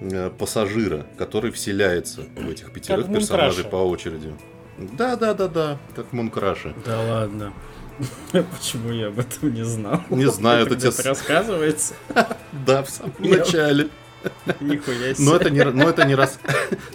э, 0.00 0.30
пассажира, 0.30 1.06
который 1.18 1.50
вселяется 1.50 2.22
в 2.36 2.48
этих 2.48 2.72
пятерых 2.72 3.06
как 3.06 3.14
персонажей 3.14 3.64
по 3.64 3.76
очереди. 3.76 4.32
Да, 4.78 5.16
да, 5.16 5.34
да, 5.34 5.48
да, 5.48 5.78
как 5.94 6.12
Мункраши. 6.12 6.74
Да 6.86 7.00
ладно. 7.00 7.52
Почему 8.32 8.90
я 8.92 9.08
об 9.08 9.18
этом 9.18 9.52
не 9.52 9.64
знал? 9.64 10.00
Не 10.08 10.30
знаю, 10.30 10.66
это 10.66 10.76
тебе 10.76 10.90
рассказывается. 11.04 11.94
Да, 12.66 12.82
в 12.82 12.90
самом 12.90 13.14
начале. 13.20 13.88
Нихуя 14.60 15.14
себе. 15.14 15.24
Но 15.24 15.36
это 15.36 15.50
не, 15.50 15.64
но 15.64 15.88
это 15.88 16.04
не, 16.04 16.14
рас... 16.14 16.38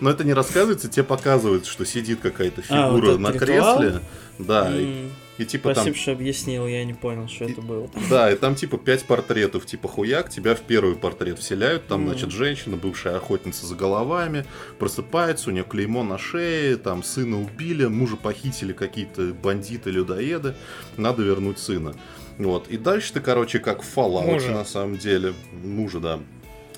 но 0.02 0.10
это 0.10 0.24
не 0.24 0.34
рассказывается, 0.34 0.90
тебе 0.90 1.04
показывают, 1.04 1.66
что 1.66 1.86
сидит 1.86 2.20
какая-то 2.22 2.62
фигура 2.62 2.84
а, 2.84 2.92
вот 2.92 3.20
на 3.20 3.32
ритуал? 3.32 3.80
кресле. 3.80 4.02
Да, 4.38 4.70
mm. 4.70 5.12
и, 5.38 5.42
и 5.42 5.46
типа 5.46 5.72
Спасибо, 5.74 5.94
там... 5.94 6.02
что 6.02 6.12
объяснил, 6.12 6.68
я 6.68 6.84
не 6.84 6.94
понял, 6.94 7.28
что 7.28 7.46
и, 7.46 7.52
это 7.52 7.62
было. 7.62 7.90
Да, 8.10 8.32
и 8.32 8.36
там 8.36 8.56
типа 8.56 8.78
пять 8.78 9.06
портретов, 9.06 9.66
типа 9.66 9.88
хуяк, 9.88 10.30
тебя 10.30 10.56
в 10.56 10.62
первый 10.62 10.96
портрет 10.96 11.40
вселяют, 11.40 11.88
там, 11.88 12.04
mm. 12.04 12.10
значит, 12.10 12.32
женщина, 12.32 12.76
бывшая 12.76 13.16
охотница 13.16 13.66
за 13.66 13.76
головами, 13.76 14.46
просыпается, 14.78 15.50
у 15.50 15.54
нее 15.54 15.64
клеймо 15.64 16.04
на 16.04 16.18
шее, 16.18 16.76
там 16.76 17.04
сына 17.04 17.42
убили, 17.42 17.86
мужа 17.86 18.18
похитили 18.18 18.74
какие-то 18.74 19.34
бандиты-людоеды, 19.34 20.56
надо 20.98 21.24
вернуть 21.24 21.60
сына. 21.60 21.96
Вот. 22.38 22.68
И 22.68 22.78
дальше 22.78 23.14
ты, 23.14 23.22
короче, 23.22 23.60
как 23.60 23.82
в 23.82 23.98
Fallout, 23.98 24.26
мужа. 24.26 24.52
на 24.52 24.66
самом 24.66 24.98
деле. 24.98 25.34
Мужа, 25.64 26.00
да. 26.00 26.20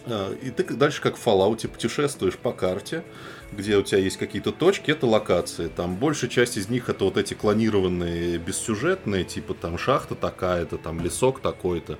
А, 0.09 0.33
и 0.33 0.49
ты 0.51 0.63
дальше 0.73 1.01
как 1.01 1.17
в 1.17 1.25
Fallout 1.25 1.67
путешествуешь 1.67 2.37
по 2.37 2.51
карте, 2.51 3.03
где 3.51 3.77
у 3.77 3.83
тебя 3.83 3.99
есть 3.99 4.17
какие-то 4.17 4.51
точки, 4.51 4.91
это 4.91 5.05
локации. 5.05 5.67
Там 5.67 5.95
большая 5.95 6.29
часть 6.29 6.57
из 6.57 6.69
них 6.69 6.89
это 6.89 7.05
вот 7.05 7.17
эти 7.17 7.33
клонированные 7.33 8.37
бессюжетные, 8.37 9.23
типа 9.23 9.53
там 9.53 9.77
шахта 9.77 10.15
такая-то, 10.15 10.77
там 10.77 11.01
лесок 11.01 11.41
такой-то. 11.41 11.97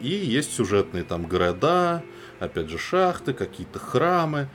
И 0.00 0.08
есть 0.08 0.54
сюжетные 0.54 1.04
там 1.04 1.26
города, 1.26 2.02
опять 2.40 2.70
же 2.70 2.78
шахты, 2.78 3.34
какие-то 3.34 3.78
храмы. 3.78 4.48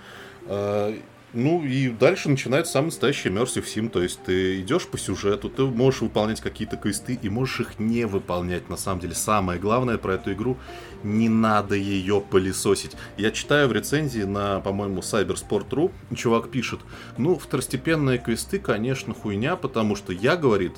А, 0.47 0.93
ну 1.33 1.63
и 1.63 1.89
дальше 1.89 2.29
начинается 2.29 2.73
самый 2.73 2.87
настоящий 2.87 3.29
Immersive 3.29 3.65
Sim, 3.65 3.89
то 3.89 4.03
есть 4.03 4.19
ты 4.23 4.61
идешь 4.61 4.87
по 4.87 4.99
сюжету, 4.99 5.49
ты 5.49 5.63
можешь 5.63 6.01
выполнять 6.01 6.41
какие-то 6.41 6.77
квесты 6.77 7.17
и 7.19 7.29
можешь 7.29 7.59
их 7.59 7.79
не 7.79 8.05
выполнять, 8.05 8.69
на 8.69 8.77
самом 8.77 8.99
деле. 8.99 9.15
Самое 9.15 9.59
главное 9.59 9.97
про 9.97 10.13
эту 10.13 10.33
игру, 10.33 10.57
не 11.03 11.29
надо 11.29 11.75
ее 11.75 12.21
пылесосить. 12.21 12.95
Я 13.17 13.31
читаю 13.31 13.67
в 13.67 13.73
рецензии 13.73 14.23
на, 14.23 14.59
по-моему, 14.59 15.01
Cybersport.ru, 15.01 15.91
чувак 16.15 16.49
пишет, 16.49 16.79
ну, 17.17 17.37
второстепенные 17.37 18.17
квесты, 18.17 18.59
конечно, 18.59 19.13
хуйня, 19.13 19.55
потому 19.55 19.95
что 19.95 20.13
я, 20.13 20.35
говорит, 20.35 20.73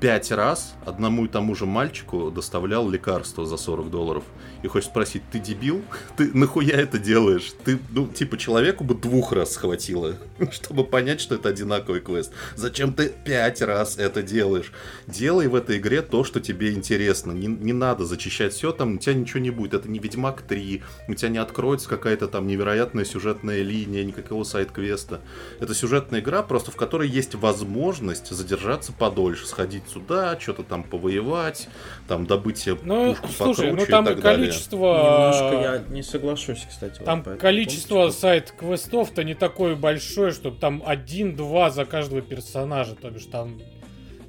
пять 0.00 0.30
раз 0.32 0.74
одному 0.86 1.26
и 1.26 1.28
тому 1.28 1.54
же 1.54 1.66
мальчику 1.66 2.30
доставлял 2.30 2.88
лекарство 2.88 3.44
за 3.44 3.56
40 3.56 3.90
долларов. 3.90 4.24
И 4.62 4.68
хочешь 4.68 4.88
спросить, 4.88 5.22
ты 5.30 5.38
дебил? 5.38 5.82
Ты 6.16 6.30
нахуя 6.34 6.76
это 6.76 6.98
делаешь? 6.98 7.52
Ты, 7.64 7.78
ну, 7.90 8.06
типа, 8.06 8.36
человеку 8.36 8.84
бы 8.84 8.94
двух 8.94 9.32
раз 9.32 9.52
схватило, 9.52 10.16
чтобы 10.50 10.84
понять, 10.84 11.20
что 11.20 11.34
это 11.34 11.48
одинаковый 11.48 12.00
квест. 12.00 12.32
Зачем 12.56 12.92
ты 12.92 13.12
пять 13.24 13.62
раз 13.62 13.96
это 13.98 14.22
делаешь? 14.22 14.72
Делай 15.06 15.46
в 15.48 15.54
этой 15.54 15.78
игре 15.78 16.02
то, 16.02 16.24
что 16.24 16.40
тебе 16.40 16.72
интересно. 16.72 17.32
Не, 17.32 17.46
не 17.46 17.72
надо 17.72 18.04
зачищать 18.04 18.52
все, 18.52 18.72
там 18.72 18.94
у 18.94 18.98
тебя 18.98 19.14
ничего 19.14 19.40
не 19.40 19.50
будет. 19.50 19.74
Это 19.74 19.88
не 19.88 19.98
Ведьмак 19.98 20.42
3, 20.42 20.82
у 21.08 21.14
тебя 21.14 21.28
не 21.28 21.38
откроется 21.38 21.88
какая-то 21.88 22.28
там 22.28 22.46
невероятная 22.46 23.04
сюжетная 23.04 23.62
линия, 23.62 24.04
никакого 24.04 24.44
сайт-квеста. 24.44 25.20
Это 25.58 25.74
сюжетная 25.74 26.20
игра, 26.20 26.42
просто 26.42 26.70
в 26.70 26.76
которой 26.76 27.08
есть 27.08 27.34
возможность 27.34 28.30
задержаться 28.30 28.92
подольше, 28.92 29.46
сходить 29.46 29.84
сюда, 29.92 30.38
что-то 30.38 30.62
там 30.62 30.82
повоевать, 30.82 31.68
там 32.08 32.26
добыть 32.26 32.58
себе 32.58 32.76
ну, 32.82 33.14
пушку 33.14 33.28
слушай, 33.36 33.70
покруче 33.70 33.86
ну, 33.86 33.86
там 33.86 34.04
и 34.04 34.20
так 34.20 34.49
количество... 34.50 35.32
Немножко 35.32 35.60
я 35.62 35.94
не 35.94 36.02
соглашусь, 36.02 36.66
кстати. 36.68 37.00
Там 37.02 37.22
вот 37.22 37.38
количество 37.38 38.02
пункту, 38.02 38.18
сайт-квестов-то 38.18 39.24
не 39.24 39.34
такое 39.34 39.76
большое, 39.76 40.32
чтобы 40.32 40.58
там 40.58 40.82
один-два 40.84 41.70
за 41.70 41.84
каждого 41.84 42.22
персонажа, 42.22 42.94
то 42.94 43.10
бишь 43.10 43.26
там... 43.26 43.60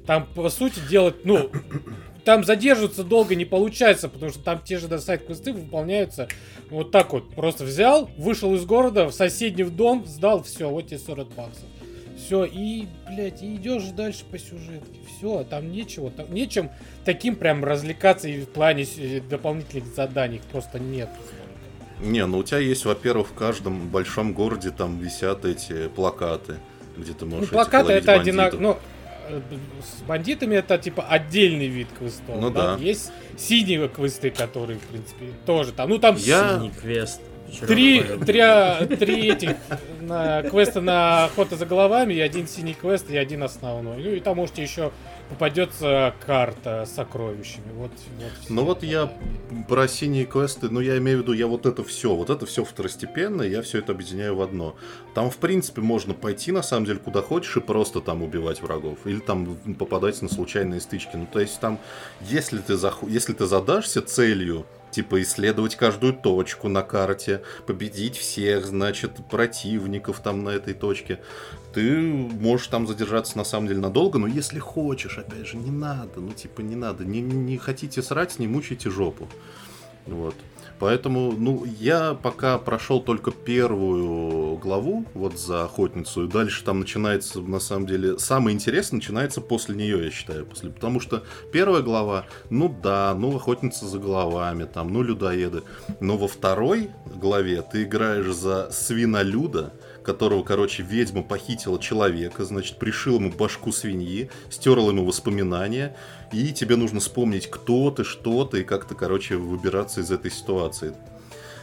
Там, 0.06 0.26
по 0.26 0.50
сути, 0.50 0.80
делать, 0.90 1.24
ну, 1.24 1.50
там 2.24 2.44
задерживаться 2.44 3.04
долго 3.04 3.34
не 3.34 3.44
получается, 3.44 4.08
потому 4.08 4.32
что 4.32 4.42
там 4.42 4.60
те 4.60 4.78
же 4.78 4.98
сайт-квесты 4.98 5.52
выполняются 5.52 6.28
вот 6.70 6.90
так 6.90 7.12
вот. 7.12 7.34
Просто 7.34 7.64
взял, 7.64 8.10
вышел 8.16 8.54
из 8.54 8.64
города, 8.64 9.06
в 9.06 9.12
соседний 9.12 9.64
дом, 9.64 10.04
сдал, 10.06 10.42
все, 10.42 10.68
вот 10.68 10.88
тебе 10.88 10.98
40 10.98 11.28
баксов. 11.34 11.64
Все, 12.24 12.44
и, 12.44 12.86
блядь, 13.08 13.42
и 13.42 13.56
идешь 13.56 13.84
дальше 13.86 14.24
по 14.30 14.38
сюжетке. 14.38 15.00
Все, 15.08 15.44
там 15.44 15.72
нечего, 15.72 16.10
там 16.10 16.32
нечем 16.32 16.70
таким 17.04 17.34
прям 17.34 17.64
развлекаться 17.64 18.28
и 18.28 18.42
в 18.42 18.48
плане 18.48 18.86
э, 18.96 19.20
дополнительных 19.20 19.86
заданий 19.94 20.40
просто 20.52 20.78
нет. 20.78 21.08
Не, 22.00 22.26
ну 22.26 22.38
у 22.38 22.42
тебя 22.42 22.58
есть, 22.58 22.84
во-первых, 22.84 23.28
в 23.28 23.34
каждом 23.34 23.88
большом 23.88 24.34
городе 24.34 24.70
там 24.70 24.98
висят 24.98 25.44
эти 25.44 25.88
плакаты, 25.88 26.56
где 26.96 27.12
ты 27.12 27.26
можешь. 27.26 27.50
Ну, 27.50 27.56
плакаты 27.56 27.92
это 27.92 28.12
одинаково. 28.12 28.60
Ну, 28.60 28.78
э, 29.28 29.40
с 29.80 30.02
бандитами 30.02 30.56
это 30.56 30.78
типа 30.78 31.02
отдельный 31.02 31.68
вид 31.68 31.88
квестов. 31.98 32.40
Ну 32.40 32.50
да. 32.50 32.76
да. 32.76 32.82
Есть 32.82 33.12
синие 33.36 33.88
квесты, 33.88 34.30
которые, 34.30 34.78
в 34.78 34.82
принципе, 34.82 35.26
тоже 35.44 35.72
там. 35.72 35.90
Ну 35.90 35.98
там 35.98 36.16
Я... 36.16 36.58
синий 36.58 36.70
квест. 36.70 37.20
Три, 37.60 38.02
три, 38.02 38.96
три 38.96 39.30
этих 39.30 39.56
на, 40.00 40.42
квеста 40.42 40.80
на 40.80 41.24
охоту 41.24 41.56
за 41.56 41.66
головами, 41.66 42.14
и 42.14 42.20
один 42.20 42.46
синий 42.48 42.74
квест, 42.74 43.10
и 43.10 43.16
один 43.16 43.42
основной. 43.42 44.02
Ну 44.02 44.10
и 44.10 44.20
там 44.20 44.36
можете 44.36 44.62
еще 44.62 44.92
попадется 45.28 46.14
карта 46.26 46.84
с 46.86 46.94
сокровищами. 46.94 47.72
Вот, 47.74 47.90
вот 48.18 48.32
ну 48.50 48.64
вот 48.64 48.82
я 48.82 49.10
про 49.68 49.88
синие 49.88 50.26
квесты, 50.26 50.68
ну 50.68 50.80
я 50.80 50.98
имею 50.98 51.18
в 51.18 51.22
виду, 51.22 51.32
я 51.32 51.46
вот 51.46 51.64
это 51.64 51.82
все, 51.84 52.14
вот 52.14 52.28
это 52.28 52.44
все 52.44 52.64
второстепенно, 52.64 53.42
я 53.42 53.62
все 53.62 53.78
это 53.78 53.92
объединяю 53.92 54.36
в 54.36 54.42
одно. 54.42 54.76
Там, 55.14 55.30
в 55.30 55.38
принципе, 55.38 55.80
можно 55.80 56.14
пойти, 56.14 56.52
на 56.52 56.62
самом 56.62 56.86
деле, 56.86 56.98
куда 56.98 57.22
хочешь 57.22 57.56
и 57.56 57.60
просто 57.60 58.00
там 58.00 58.22
убивать 58.22 58.60
врагов. 58.60 58.98
Или 59.04 59.20
там 59.20 59.56
попадать 59.78 60.20
на 60.22 60.28
случайные 60.28 60.80
стычки. 60.80 61.16
Ну, 61.16 61.26
то 61.30 61.40
есть 61.40 61.58
там, 61.60 61.78
если 62.20 62.58
ты, 62.58 62.76
зах... 62.76 62.98
если 63.06 63.32
ты 63.32 63.46
задашься 63.46 64.02
целью 64.02 64.66
типа 64.92 65.20
исследовать 65.22 65.74
каждую 65.74 66.12
точку 66.12 66.68
на 66.68 66.82
карте, 66.82 67.42
победить 67.66 68.16
всех, 68.16 68.66
значит, 68.66 69.12
противников 69.28 70.20
там 70.20 70.44
на 70.44 70.50
этой 70.50 70.74
точке, 70.74 71.18
ты 71.74 72.00
можешь 72.00 72.68
там 72.68 72.86
задержаться 72.86 73.36
на 73.36 73.44
самом 73.44 73.66
деле 73.66 73.80
надолго, 73.80 74.18
но 74.18 74.26
если 74.26 74.58
хочешь, 74.58 75.18
опять 75.18 75.46
же, 75.46 75.56
не 75.56 75.70
надо, 75.70 76.20
ну 76.20 76.32
типа 76.32 76.60
не 76.60 76.76
надо, 76.76 77.04
не, 77.04 77.20
не 77.20 77.58
хотите 77.58 78.02
срать, 78.02 78.38
не 78.38 78.46
мучайте 78.46 78.90
жопу. 78.90 79.28
Вот. 80.06 80.34
Поэтому, 80.78 81.32
ну, 81.32 81.64
я 81.64 82.14
пока 82.14 82.58
прошел 82.58 83.00
только 83.00 83.30
первую 83.30 84.56
главу, 84.56 85.04
вот 85.14 85.38
за 85.38 85.64
охотницу, 85.64 86.24
и 86.24 86.28
дальше 86.28 86.64
там 86.64 86.80
начинается, 86.80 87.40
на 87.40 87.60
самом 87.60 87.86
деле, 87.86 88.18
самое 88.18 88.54
интересное 88.54 88.96
начинается 88.96 89.40
после 89.40 89.74
нее, 89.74 90.04
я 90.04 90.10
считаю, 90.10 90.46
после, 90.46 90.70
потому 90.70 91.00
что 91.00 91.22
первая 91.52 91.82
глава, 91.82 92.26
ну 92.50 92.74
да, 92.82 93.14
ну, 93.16 93.36
охотница 93.36 93.86
за 93.86 93.98
головами, 93.98 94.64
там, 94.64 94.92
ну, 94.92 95.02
людоеды, 95.02 95.62
но 96.00 96.16
во 96.16 96.28
второй 96.28 96.90
главе 97.06 97.62
ты 97.62 97.84
играешь 97.84 98.34
за 98.34 98.70
свинолюда, 98.70 99.72
которого, 100.02 100.42
короче, 100.42 100.82
ведьма 100.82 101.22
похитила 101.22 101.80
человека, 101.80 102.44
значит, 102.44 102.78
пришил 102.78 103.16
ему 103.16 103.30
башку 103.30 103.72
свиньи, 103.72 104.30
стерла 104.50 104.90
ему 104.90 105.04
воспоминания, 105.04 105.96
и 106.32 106.52
тебе 106.52 106.76
нужно 106.76 107.00
вспомнить, 107.00 107.48
кто 107.48 107.90
ты, 107.90 108.04
что 108.04 108.44
ты, 108.44 108.60
и 108.60 108.64
как-то, 108.64 108.94
короче, 108.94 109.36
выбираться 109.36 110.00
из 110.00 110.10
этой 110.10 110.30
ситуации. 110.30 110.94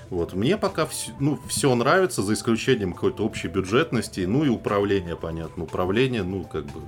Вот. 0.10 0.34
Мне 0.34 0.58
пока 0.58 0.86
все, 0.88 1.12
ну, 1.20 1.40
все 1.48 1.74
нравится, 1.76 2.24
за 2.24 2.34
исключением 2.34 2.94
какой-то 2.94 3.24
общей 3.24 3.48
бюджетности, 3.48 4.22
ну 4.22 4.44
и 4.44 4.50
управления, 4.50 5.16
понятно. 5.16 5.64
Управление, 5.64 6.24
ну, 6.24 6.44
как 6.44 6.66
бы, 6.66 6.82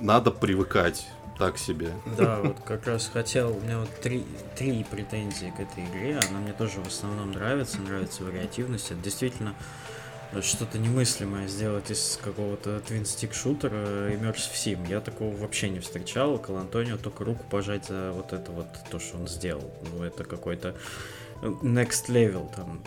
надо 0.00 0.30
привыкать 0.30 1.06
так 1.38 1.58
себе. 1.58 1.90
Да, 2.16 2.40
вот 2.42 2.56
как 2.64 2.86
раз 2.86 3.10
хотел, 3.12 3.56
у 3.56 3.60
меня 3.60 3.78
вот 3.78 3.90
три, 4.00 4.24
три 4.56 4.84
претензии 4.84 5.52
к 5.56 5.60
этой 5.60 5.84
игре, 5.84 6.18
она 6.30 6.40
мне 6.40 6.52
тоже 6.52 6.80
в 6.82 6.86
основном 6.86 7.32
нравится, 7.32 7.80
нравится 7.80 8.24
вариативность, 8.24 8.90
это 8.90 9.00
действительно 9.00 9.54
что-то 10.40 10.78
немыслимое 10.78 11.48
сделать 11.48 11.90
из 11.90 12.18
какого-то 12.22 12.80
твинстик 12.80 13.34
шутера 13.34 14.10
Immersive 14.10 14.54
Sim. 14.54 14.88
Я 14.88 15.00
такого 15.00 15.34
вообще 15.36 15.68
не 15.68 15.80
встречал. 15.80 16.38
Кал 16.38 16.56
Антонио 16.56 16.96
только 16.96 17.24
руку 17.24 17.44
пожать 17.50 17.86
за 17.86 18.12
вот 18.12 18.32
это 18.32 18.52
вот 18.52 18.66
то, 18.90 18.98
что 18.98 19.18
он 19.18 19.28
сделал. 19.28 19.70
Ну, 19.92 20.02
это 20.02 20.24
какой-то 20.24 20.74
э, 21.42 21.46
next 21.62 22.08
level 22.08 22.54
там 22.54 22.82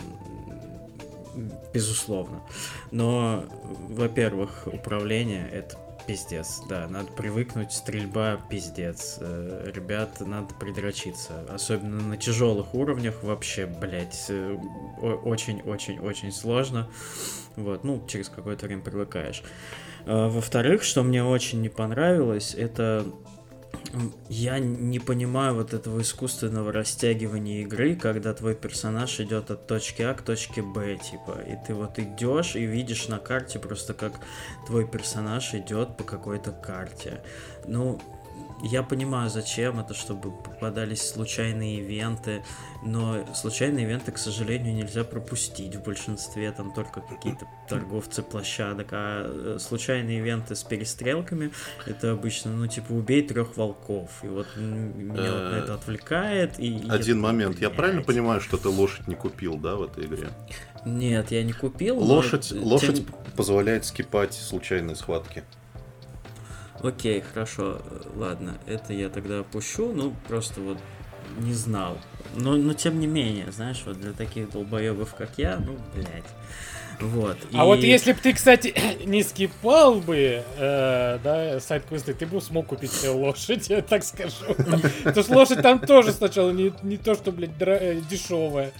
безусловно. 1.72 2.42
Но, 2.90 3.44
во-первых, 3.88 4.66
управление 4.66 5.48
это 5.50 5.78
пиздец, 6.10 6.60
да, 6.68 6.88
надо 6.88 7.12
привыкнуть, 7.12 7.70
стрельба 7.70 8.36
пиздец. 8.50 9.18
Э, 9.20 9.70
ребят, 9.72 10.18
надо 10.18 10.52
придрочиться. 10.54 11.46
Особенно 11.48 12.02
на 12.02 12.16
тяжелых 12.16 12.74
уровнях 12.74 13.22
вообще, 13.22 13.66
блять, 13.66 14.26
э, 14.28 14.56
очень-очень-очень 15.00 16.32
сложно. 16.32 16.90
Вот, 17.54 17.84
ну, 17.84 18.04
через 18.08 18.28
какое-то 18.28 18.66
время 18.66 18.82
привыкаешь. 18.82 19.44
Э, 20.04 20.26
во-вторых, 20.28 20.82
что 20.82 21.04
мне 21.04 21.22
очень 21.22 21.60
не 21.60 21.68
понравилось, 21.68 22.56
это 22.58 23.06
я 24.28 24.58
не 24.58 24.98
понимаю 24.98 25.54
вот 25.54 25.74
этого 25.74 26.00
искусственного 26.00 26.72
растягивания 26.72 27.62
игры, 27.62 27.96
когда 27.96 28.32
твой 28.34 28.54
персонаж 28.54 29.18
идет 29.20 29.50
от 29.50 29.66
точки 29.66 30.02
А 30.02 30.14
к 30.14 30.22
точке 30.22 30.62
Б, 30.62 30.96
типа, 30.96 31.40
и 31.40 31.56
ты 31.66 31.74
вот 31.74 31.98
идешь 31.98 32.54
и 32.56 32.64
видишь 32.64 33.08
на 33.08 33.18
карте 33.18 33.58
просто 33.58 33.94
как 33.94 34.12
твой 34.66 34.86
персонаж 34.86 35.54
идет 35.54 35.96
по 35.96 36.04
какой-то 36.04 36.52
карте. 36.52 37.22
Ну, 37.66 38.00
я 38.62 38.82
понимаю, 38.82 39.30
зачем 39.30 39.80
это, 39.80 39.94
чтобы 39.94 40.30
попадались 40.30 41.02
случайные 41.02 41.78
ивенты, 41.78 42.42
но 42.82 43.24
случайные 43.34 43.84
ивенты, 43.84 44.12
к 44.12 44.18
сожалению, 44.18 44.74
нельзя 44.74 45.04
пропустить 45.04 45.74
в 45.76 45.82
большинстве, 45.82 46.52
там 46.52 46.72
только 46.72 47.00
какие-то 47.00 47.46
торговцы 47.68 48.22
площадок, 48.22 48.88
а 48.92 49.26
э, 49.26 49.58
случайные 49.58 50.18
ивенты 50.18 50.54
с 50.54 50.62
перестрелками, 50.62 51.50
это 51.86 52.12
обычно, 52.12 52.52
ну, 52.52 52.66
типа, 52.66 52.92
убей 52.92 53.22
трех 53.22 53.56
волков, 53.56 54.10
и 54.22 54.28
вот 54.28 54.46
меня 54.56 55.32
вот 55.32 55.52
на 55.52 55.58
это 55.58 55.74
отвлекает. 55.74 56.58
И 56.58 56.86
Один 56.88 57.20
момент, 57.20 57.60
я 57.60 57.70
правильно 57.70 58.02
понимаю, 58.02 58.40
что 58.40 58.56
ты 58.56 58.68
лошадь 58.68 59.06
не 59.08 59.14
купил, 59.14 59.56
да, 59.56 59.76
в 59.76 59.82
этой 59.82 60.06
игре? 60.06 60.28
Нет, 60.84 61.30
я 61.30 61.42
не 61.42 61.52
купил. 61.52 61.98
Лошадь, 61.98 62.52
лошадь 62.52 63.04
позволяет 63.36 63.84
скипать 63.84 64.34
случайные 64.34 64.96
схватки. 64.96 65.44
Окей, 66.82 67.20
хорошо, 67.20 67.80
ладно, 68.16 68.58
это 68.66 68.92
я 68.92 69.08
тогда 69.08 69.40
опущу, 69.40 69.92
ну, 69.92 70.14
просто 70.28 70.60
вот 70.60 70.78
не 71.38 71.52
знал. 71.52 71.98
Но, 72.36 72.56
но 72.56 72.74
тем 72.74 73.00
не 73.00 73.06
менее, 73.06 73.50
знаешь, 73.52 73.82
вот 73.86 74.00
для 74.00 74.12
таких 74.12 74.50
долбоебов, 74.50 75.14
как 75.14 75.30
я, 75.36 75.58
ну, 75.58 75.76
блядь. 75.94 76.24
Вот. 77.00 77.36
А 77.52 77.64
и... 77.64 77.66
вот 77.66 77.78
если 77.80 78.12
бы 78.12 78.18
ты, 78.22 78.32
кстати, 78.34 78.74
не 79.04 79.22
скипал 79.22 79.96
бы, 80.00 80.44
э, 80.56 81.18
да, 81.22 81.60
сайт-квесты, 81.60 82.14
ты 82.14 82.26
бы 82.26 82.40
смог 82.40 82.66
купить 82.66 82.92
себе 82.92 83.10
лошадь, 83.10 83.68
я 83.68 83.82
так 83.82 84.04
скажу. 84.04 84.44
Потому 85.04 85.22
что 85.22 85.34
лошадь 85.34 85.62
там 85.62 85.80
тоже 85.80 86.12
сначала 86.12 86.50
не, 86.50 86.72
не 86.82 86.98
то, 86.98 87.14
что, 87.14 87.32
блядь, 87.32 87.50
э, 87.60 88.00
дешевая. 88.08 88.72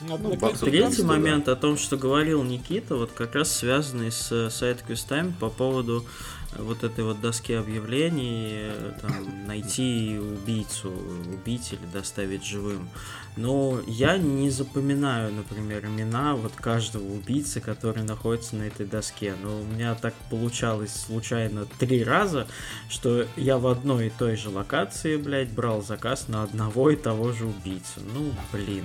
Ну, 0.00 0.18
Третий 0.60 1.02
момент 1.02 1.48
о 1.48 1.56
том, 1.56 1.78
что 1.78 1.96
говорил 1.96 2.42
Никита, 2.42 2.96
вот 2.96 3.12
как 3.12 3.34
раз 3.34 3.50
связанный 3.50 4.12
с 4.12 4.50
сайт-квестами 4.50 5.32
по 5.40 5.48
поводу 5.48 6.04
вот 6.58 6.84
этой 6.84 7.04
вот 7.04 7.20
доски 7.20 7.52
объявлений, 7.52 8.70
там, 9.00 9.46
найти 9.46 10.18
убийцу, 10.18 10.90
убить 10.90 11.72
или 11.72 11.86
доставить 11.92 12.44
живым. 12.44 12.88
Но 13.36 13.80
я 13.86 14.16
не 14.16 14.48
запоминаю, 14.48 15.32
например, 15.32 15.84
имена 15.84 16.34
вот 16.34 16.52
каждого 16.52 17.04
убийцы, 17.04 17.60
который 17.60 18.02
находится 18.02 18.56
на 18.56 18.62
этой 18.62 18.86
доске. 18.86 19.34
Но 19.42 19.60
у 19.60 19.64
меня 19.64 19.94
так 19.94 20.14
получалось 20.30 20.94
случайно 20.94 21.66
три 21.78 22.02
раза, 22.02 22.46
что 22.88 23.26
я 23.36 23.58
в 23.58 23.66
одной 23.66 24.06
и 24.06 24.10
той 24.10 24.36
же 24.36 24.48
локации, 24.48 25.16
блядь, 25.16 25.52
брал 25.52 25.82
заказ 25.82 26.28
на 26.28 26.42
одного 26.42 26.90
и 26.90 26.96
того 26.96 27.32
же 27.32 27.44
убийцу. 27.44 28.00
Ну, 28.14 28.32
блин. 28.52 28.84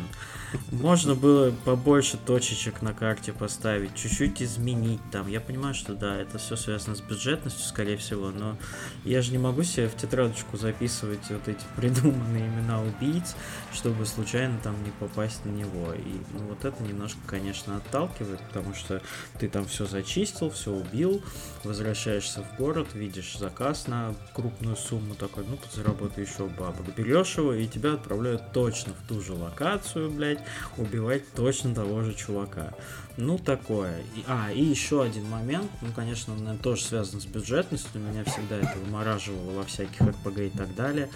Можно 0.71 1.15
было 1.15 1.51
побольше 1.63 2.17
точечек 2.17 2.81
на 2.81 2.93
карте 2.93 3.31
поставить, 3.31 3.95
чуть-чуть 3.95 4.41
изменить 4.41 4.99
там. 5.11 5.27
Я 5.27 5.39
понимаю, 5.39 5.73
что 5.73 5.93
да, 5.93 6.17
это 6.17 6.37
все 6.39 6.55
связано 6.55 6.95
с 6.95 7.01
бюджетностью, 7.01 7.65
скорее 7.65 7.97
всего, 7.97 8.31
но 8.31 8.57
я 9.05 9.21
же 9.21 9.31
не 9.31 9.37
могу 9.37 9.63
себе 9.63 9.87
в 9.87 9.95
тетрадочку 9.95 10.57
записывать 10.57 11.29
вот 11.29 11.47
эти 11.47 11.63
придуманные 11.77 12.47
имена 12.47 12.81
убийц, 12.81 13.35
чтобы 13.73 14.05
случайно 14.05 14.59
там 14.61 14.81
не 14.83 14.91
попасть 14.91 15.45
на 15.45 15.49
него. 15.49 15.93
И 15.93 16.21
ну, 16.33 16.47
вот 16.49 16.65
это 16.65 16.81
немножко, 16.83 17.19
конечно, 17.25 17.77
отталкивает, 17.77 18.39
потому 18.47 18.73
что 18.73 19.01
ты 19.39 19.47
там 19.49 19.65
все 19.65 19.85
зачистил, 19.85 20.49
все 20.49 20.71
убил, 20.71 21.21
возвращаешься 21.63 22.43
в 22.43 22.57
город, 22.57 22.89
видишь 22.93 23.37
заказ 23.37 23.87
на 23.87 24.13
крупную 24.33 24.75
сумму, 24.75 25.15
такой, 25.15 25.45
ну, 25.47 25.57
подзаработай 25.57 26.25
еще 26.25 26.45
бабок. 26.47 26.93
Берешь 26.95 27.37
его, 27.37 27.53
и 27.53 27.67
тебя 27.67 27.93
отправляют 27.93 28.51
точно 28.51 28.93
в 28.93 29.07
ту 29.07 29.21
же 29.21 29.33
локацию, 29.33 30.09
блядь, 30.09 30.43
убивать 30.77 31.31
точно 31.33 31.73
того 31.73 32.01
же 32.01 32.13
чувака. 32.13 32.73
Ну, 33.17 33.37
такое. 33.37 33.99
И, 34.15 34.23
а, 34.27 34.51
и 34.51 34.63
еще 34.63 35.03
один 35.03 35.29
момент, 35.29 35.69
ну, 35.81 35.89
конечно, 35.95 36.33
он 36.33 36.57
тоже 36.57 36.83
связан 36.83 37.21
с 37.21 37.25
бюджетностью, 37.25 38.01
меня 38.01 38.23
всегда 38.23 38.57
это 38.57 38.77
вымораживало 38.83 39.51
во 39.51 39.63
всяких 39.63 40.01
RPG 40.01 40.47
и 40.47 40.57
так 40.57 40.73
далее 40.75 41.09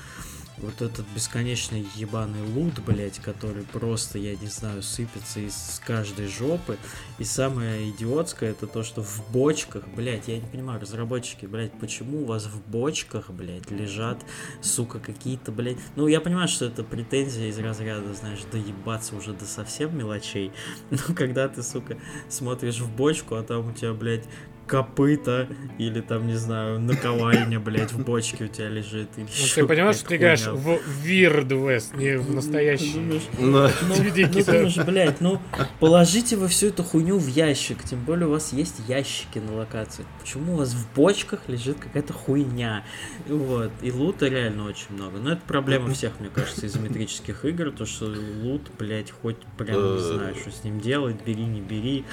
вот 0.57 0.81
этот 0.81 1.05
бесконечный 1.13 1.85
ебаный 1.95 2.41
лут, 2.41 2.79
блять, 2.79 3.19
который 3.19 3.63
просто, 3.63 4.17
я 4.17 4.35
не 4.35 4.47
знаю, 4.47 4.81
сыпется 4.81 5.39
из 5.39 5.81
каждой 5.85 6.27
жопы. 6.27 6.77
И 7.19 7.23
самое 7.23 7.89
идиотское 7.89 8.51
это 8.51 8.67
то, 8.67 8.83
что 8.83 9.03
в 9.03 9.31
бочках, 9.31 9.87
блять, 9.95 10.27
я 10.27 10.37
не 10.37 10.47
понимаю, 10.47 10.79
разработчики, 10.79 11.45
блять, 11.45 11.71
почему 11.79 12.23
у 12.23 12.25
вас 12.25 12.45
в 12.45 12.61
бочках, 12.69 13.29
блять, 13.29 13.69
лежат, 13.71 14.23
сука, 14.61 14.99
какие-то, 14.99 15.51
блять. 15.51 15.77
Ну, 15.95 16.07
я 16.07 16.21
понимаю, 16.21 16.47
что 16.47 16.65
это 16.65 16.83
претензия 16.83 17.47
из 17.47 17.59
разряда, 17.59 18.13
знаешь, 18.13 18.41
доебаться 18.51 19.15
уже 19.15 19.33
до 19.33 19.45
совсем 19.45 19.97
мелочей. 19.97 20.51
Но 20.89 21.13
когда 21.15 21.47
ты, 21.47 21.63
сука, 21.63 21.97
смотришь 22.29 22.79
в 22.79 22.95
бочку, 22.95 23.35
а 23.35 23.43
там 23.43 23.69
у 23.69 23.73
тебя, 23.73 23.93
блять, 23.93 24.25
копыта 24.67 25.47
или 25.77 26.01
там, 26.01 26.27
не 26.27 26.35
знаю, 26.35 26.79
наковальня, 26.79 27.59
блядь, 27.59 27.91
в 27.91 28.03
бочке 28.03 28.45
у 28.45 28.47
тебя 28.47 28.69
лежит. 28.69 29.09
Или 29.17 29.25
ну, 29.25 29.47
ты 29.53 29.65
понимаешь, 29.65 29.97
что 29.97 30.09
ты 30.09 30.15
играешь 30.15 30.45
в 30.45 30.79
Weird 31.03 31.49
West, 31.49 31.97
не 31.97 32.17
в 32.17 32.33
настоящий. 32.33 32.99
Ну, 32.99 33.19
ну, 33.39 33.69
ну, 33.87 33.95
думаешь, 33.95 34.77
блядь, 34.77 35.21
ну 35.21 35.39
положите 35.79 36.35
вы 36.35 36.47
всю 36.47 36.67
эту 36.67 36.83
хуйню 36.83 37.17
в 37.17 37.27
ящик, 37.27 37.83
тем 37.83 38.03
более 38.03 38.27
у 38.27 38.31
вас 38.31 38.53
есть 38.53 38.81
ящики 38.87 39.39
на 39.39 39.55
локациях. 39.55 40.07
Почему 40.19 40.53
у 40.53 40.57
вас 40.57 40.73
в 40.73 40.93
бочках 40.95 41.41
лежит 41.47 41.77
какая-то 41.79 42.13
хуйня? 42.13 42.83
Вот, 43.27 43.71
и 43.81 43.91
лута 43.91 44.27
реально 44.27 44.65
очень 44.65 44.87
много. 44.91 45.17
Но 45.19 45.33
это 45.33 45.41
проблема 45.47 45.93
всех, 45.93 46.19
мне 46.19 46.29
кажется, 46.29 46.65
изометрических 46.67 47.45
игр, 47.45 47.71
то 47.71 47.85
что 47.85 48.05
лут, 48.05 48.61
блядь, 48.77 49.11
хоть 49.11 49.37
прям 49.57 49.95
не 49.95 49.99
знаю, 49.99 50.35
что 50.35 50.51
с 50.51 50.63
ним 50.63 50.79
делать, 50.79 51.17
бери, 51.25 51.45
не 51.45 51.61
бери. 51.61 52.05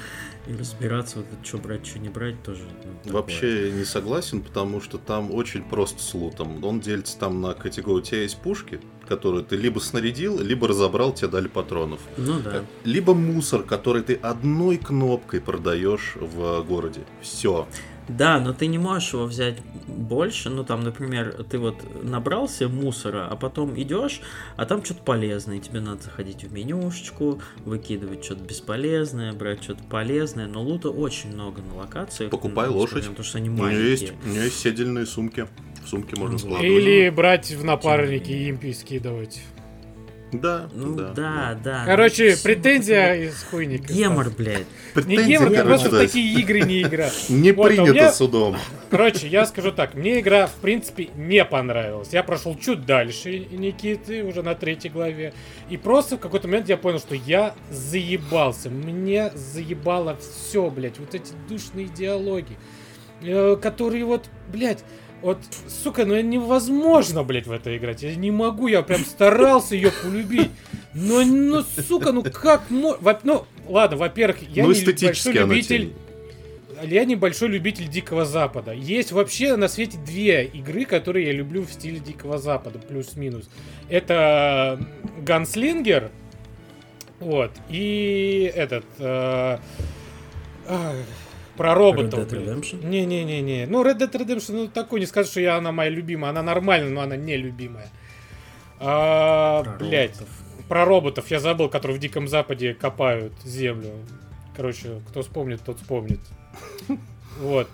И 0.45 0.53
разбираться, 0.53 1.17
вот 1.17 1.25
что 1.41 1.57
брать, 1.57 1.85
что 1.85 1.99
не 1.99 2.09
брать, 2.09 2.41
тоже. 2.43 2.63
Ну, 3.05 3.13
Вообще 3.13 3.71
не 3.71 3.85
согласен, 3.85 4.41
потому 4.41 4.81
что 4.81 4.97
там 4.97 5.33
очень 5.33 5.63
просто 5.63 6.01
с 6.01 6.13
лутом. 6.13 6.63
Он 6.63 6.81
делится 6.81 7.17
там 7.17 7.41
на 7.41 7.53
категорию. 7.53 8.01
У 8.01 8.05
тебя 8.05 8.21
есть 8.21 8.37
пушки, 8.37 8.81
которые 9.07 9.45
ты 9.45 9.55
либо 9.55 9.79
снарядил, 9.79 10.39
либо 10.39 10.67
разобрал, 10.67 11.13
тебе 11.13 11.29
дали 11.29 11.47
патронов. 11.47 12.01
Ну 12.17 12.39
да. 12.39 12.65
Либо 12.83 13.13
мусор, 13.13 13.63
который 13.63 14.03
ты 14.03 14.15
одной 14.15 14.77
кнопкой 14.77 15.39
продаешь 15.39 16.15
в 16.15 16.61
городе. 16.63 17.01
Все. 17.21 17.67
Да, 18.07 18.39
но 18.39 18.53
ты 18.53 18.67
не 18.67 18.77
можешь 18.77 19.13
его 19.13 19.25
взять 19.25 19.57
больше. 19.87 20.49
Ну, 20.49 20.63
там, 20.63 20.81
например, 20.81 21.45
ты 21.49 21.57
вот 21.57 21.75
набрался 22.03 22.67
мусора, 22.67 23.27
а 23.29 23.35
потом 23.35 23.79
идешь, 23.79 24.21
а 24.55 24.65
там 24.65 24.83
что-то 24.83 25.03
полезное. 25.03 25.59
Тебе 25.59 25.79
надо 25.79 26.03
заходить 26.03 26.43
в 26.43 26.51
менюшечку, 26.51 27.41
выкидывать 27.65 28.25
что-то 28.25 28.43
бесполезное, 28.43 29.33
брать 29.33 29.63
что-то 29.63 29.83
полезное. 29.83 30.47
Но 30.47 30.61
лута 30.61 30.89
очень 30.89 31.33
много 31.33 31.61
на 31.61 31.75
локации. 31.75 32.27
Покупай 32.27 32.67
лошадь. 32.67 33.07
Потому 33.07 33.23
что 33.23 33.37
они 33.37 33.49
маленькие. 33.49 33.77
У 33.77 33.81
нее 33.81 33.91
есть, 33.91 34.13
у 34.25 34.29
нее 34.29 34.43
есть 34.45 34.59
седельные 34.59 35.05
сумки. 35.05 35.47
В 35.83 35.89
сумке 35.89 36.15
можно 36.17 36.37
складывать. 36.37 36.65
Или 36.65 37.09
брать 37.09 37.51
в 37.51 37.63
напарники 37.63 38.31
и 38.31 38.49
импи 38.49 38.73
скидывать. 38.73 39.41
Да, 40.33 40.69
ну, 40.73 40.95
да, 40.95 41.13
да, 41.13 41.59
да. 41.63 41.85
Короче, 41.85 42.35
претензия 42.43 43.13
из 43.15 43.43
хуйника. 43.43 43.93
Гемор, 43.93 44.29
блядь. 44.29 44.65
Не 44.95 45.17
гемор, 45.17 45.49
ты 45.49 45.63
просто 45.63 45.89
в 45.89 45.97
такие 45.97 46.39
игры 46.39 46.61
не 46.61 46.81
игра. 46.81 47.09
Не 47.29 47.51
вот, 47.51 47.67
принято 47.67 47.91
меня... 47.91 48.11
судом. 48.11 48.57
Короче, 48.89 49.27
я 49.27 49.45
скажу 49.45 49.71
так, 49.71 49.93
мне 49.93 50.19
игра, 50.19 50.47
в 50.47 50.53
принципе, 50.55 51.09
не 51.15 51.43
понравилась. 51.45 52.09
Я 52.11 52.23
прошел 52.23 52.57
чуть 52.57 52.85
дальше 52.85 53.39
Никиты, 53.51 54.23
уже 54.23 54.43
на 54.43 54.55
третьей 54.55 54.89
главе. 54.89 55.33
И 55.69 55.77
просто 55.77 56.17
в 56.17 56.19
какой-то 56.19 56.47
момент 56.47 56.69
я 56.69 56.77
понял, 56.77 56.99
что 56.99 57.15
я 57.15 57.55
заебался. 57.71 58.69
Мне 58.69 59.31
заебало 59.35 60.17
все, 60.17 60.69
блядь, 60.69 60.99
вот 60.99 61.15
эти 61.15 61.31
душные 61.47 61.87
диалоги, 61.87 62.57
э, 63.21 63.55
которые 63.61 64.05
вот, 64.05 64.25
блядь, 64.51 64.83
вот, 65.23 65.39
сука, 65.67 66.05
ну 66.05 66.19
невозможно, 66.19 67.23
блядь, 67.23 67.47
в 67.47 67.51
это 67.51 67.75
играть. 67.75 68.03
Я 68.03 68.13
не 68.15 68.29
могу, 68.29 68.67
я 68.67 68.81
прям 68.81 69.05
старался 69.05 69.73
ее 69.73 69.91
полюбить. 70.03 70.51
Но, 70.93 71.23
ну, 71.23 71.63
сука, 71.63 72.11
ну 72.11 72.23
как 72.23 72.63
ну, 72.69 72.97
ну, 73.23 73.45
ладно, 73.67 73.97
во-первых, 73.97 74.41
я 74.49 74.65
ну, 74.65 74.73
не 74.73 74.85
большой 74.85 75.33
любитель... 75.33 75.93
Я 76.83 77.05
небольшой 77.05 77.47
любитель 77.47 77.87
Дикого 77.87 78.25
Запада. 78.25 78.73
Есть 78.73 79.13
вообще 79.13 79.55
на 79.55 79.69
свете 79.69 79.97
две 80.05 80.43
игры, 80.43 80.83
которые 80.83 81.27
я 81.27 81.31
люблю 81.31 81.61
в 81.63 81.71
стиле 81.71 81.99
Дикого 81.99 82.37
Запада, 82.37 82.77
плюс-минус. 82.77 83.49
Это 83.87 84.85
Ганслингер, 85.19 86.11
вот, 87.23 87.51
и 87.69 88.51
этот... 88.53 88.83
Э, 88.99 89.59
про 91.57 91.75
роботов. 91.75 92.19
Red 92.19 92.29
Dead 92.29 92.45
Redemption? 92.45 92.85
Не-не-не-не. 92.85 93.65
Ну, 93.67 93.83
Red 93.83 93.99
Dead 93.99 94.11
Redemption, 94.11 94.53
ну, 94.53 94.67
такой, 94.67 94.99
не 94.99 95.05
скажу, 95.05 95.29
что 95.29 95.39
я, 95.41 95.57
она 95.57 95.71
моя 95.71 95.89
любимая. 95.89 96.31
Она 96.31 96.41
нормальная, 96.41 96.89
но 96.89 97.01
она 97.01 97.15
не 97.15 97.37
любимая. 97.37 97.89
А, 98.79 99.63
про 99.63 99.73
блядь. 99.73 100.11
Роботов. 100.11 100.29
Про 100.67 100.85
роботов. 100.85 101.25
Я 101.29 101.39
забыл, 101.39 101.69
которые 101.69 101.97
в 101.97 101.99
Диком 101.99 102.27
Западе 102.27 102.73
копают 102.73 103.33
землю. 103.43 103.91
Короче, 104.55 105.01
кто 105.09 105.21
вспомнит, 105.21 105.61
тот 105.61 105.79
вспомнит. 105.79 106.19
Вот. 107.39 107.67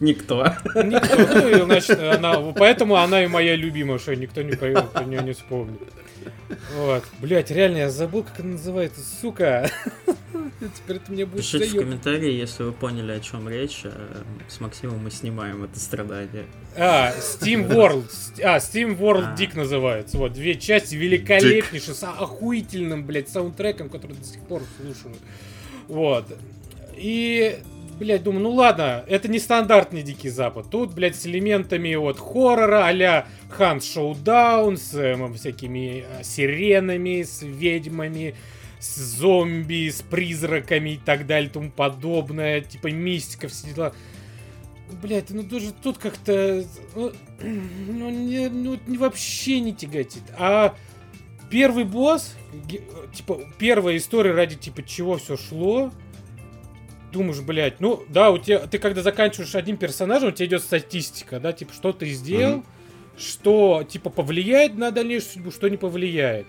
Никто. 0.00 0.44
Никто. 0.74 1.58
Ну, 1.58 1.64
значит, 1.64 1.98
она, 1.98 2.52
поэтому 2.52 2.96
она 2.96 3.24
и 3.24 3.26
моя 3.26 3.56
любимая, 3.56 3.98
что 3.98 4.14
никто 4.14 4.42
не 4.42 4.52
поймет, 4.52 4.90
про 4.90 5.04
нее 5.04 5.22
не 5.22 5.32
вспомнит. 5.32 5.80
Вот. 6.76 7.04
Блять, 7.20 7.50
реально, 7.50 7.78
я 7.78 7.90
забыл, 7.90 8.24
как 8.24 8.40
она 8.40 8.52
называется, 8.52 9.00
сука. 9.20 9.70
Теперь 10.76 10.96
это 10.96 11.12
мне 11.12 11.26
будет 11.26 11.42
Пишите 11.42 11.78
в 11.78 11.80
комментарии, 11.80 12.32
если 12.32 12.62
вы 12.62 12.72
поняли, 12.72 13.12
о 13.12 13.20
чем 13.20 13.48
речь. 13.48 13.82
Э, 13.84 13.90
с 14.48 14.60
Максимом 14.60 15.02
мы 15.02 15.10
снимаем 15.10 15.64
это 15.64 15.78
страдание. 15.78 16.46
А, 16.76 17.12
Steam 17.18 17.68
World. 17.68 18.10
А, 18.42 18.58
Steam 18.58 18.98
World 18.98 19.34
а. 19.34 19.36
Dick 19.36 19.56
называется. 19.56 20.16
Вот, 20.16 20.32
две 20.32 20.54
части 20.54 20.94
великолепнейшие, 20.94 21.94
с 21.94 22.02
охуительным, 22.04 23.04
блядь, 23.04 23.28
саундтреком, 23.28 23.88
который 23.88 24.16
до 24.16 24.24
сих 24.24 24.40
пор 24.42 24.62
слушаю. 24.80 25.14
Вот. 25.88 26.26
И 26.96 27.58
блядь, 27.98 28.22
думаю, 28.22 28.42
ну 28.42 28.50
ладно, 28.50 29.04
это 29.06 29.28
не 29.28 29.38
стандартный 29.38 30.02
Дикий 30.02 30.28
Запад. 30.28 30.66
Тут, 30.70 30.94
блядь, 30.94 31.16
с 31.16 31.26
элементами 31.26 31.94
вот 31.94 32.18
хоррора 32.18 32.86
а-ля 32.86 33.26
Hunt 33.58 33.80
Showdown, 33.80 34.76
с 34.76 34.94
э, 34.94 35.32
всякими 35.34 36.04
э, 36.06 36.22
сиренами, 36.24 37.22
с 37.22 37.42
ведьмами, 37.42 38.34
с 38.78 38.96
зомби, 38.96 39.88
с 39.90 40.02
призраками 40.02 40.90
и 40.90 40.96
так 40.96 41.26
далее, 41.26 41.50
тому 41.50 41.70
подобное, 41.70 42.60
типа 42.60 42.88
мистика, 42.88 43.48
все 43.48 43.72
дела. 43.72 43.94
Блять, 45.02 45.30
ну 45.30 45.42
тоже 45.42 45.72
тут 45.72 45.98
как-то 45.98 46.64
ну, 46.94 47.12
ну, 47.88 48.10
не, 48.10 48.48
ну, 48.48 48.78
вообще 48.98 49.60
не 49.60 49.74
тяготит. 49.74 50.22
А 50.38 50.74
первый 51.50 51.84
босс, 51.84 52.34
типа, 53.14 53.40
первая 53.58 53.96
история, 53.96 54.32
ради 54.32 54.56
типа 54.56 54.82
чего 54.82 55.16
все 55.16 55.36
шло, 55.36 55.90
думаешь, 57.14 57.40
блядь, 57.40 57.80
ну 57.80 58.02
да, 58.08 58.30
у 58.30 58.38
тебя, 58.38 58.58
ты 58.60 58.78
когда 58.78 59.02
заканчиваешь 59.02 59.54
одним 59.54 59.76
персонажем, 59.76 60.30
у 60.30 60.32
тебя 60.32 60.46
идет 60.46 60.62
статистика, 60.62 61.40
да, 61.40 61.52
типа, 61.52 61.72
что 61.72 61.92
ты 61.92 62.10
сделал, 62.10 62.58
mm-hmm. 62.58 63.18
что, 63.18 63.84
типа, 63.88 64.10
повлияет 64.10 64.76
на 64.76 64.90
дальнейшую 64.90 65.32
судьбу, 65.32 65.50
что 65.50 65.68
не 65.68 65.76
повлияет. 65.76 66.46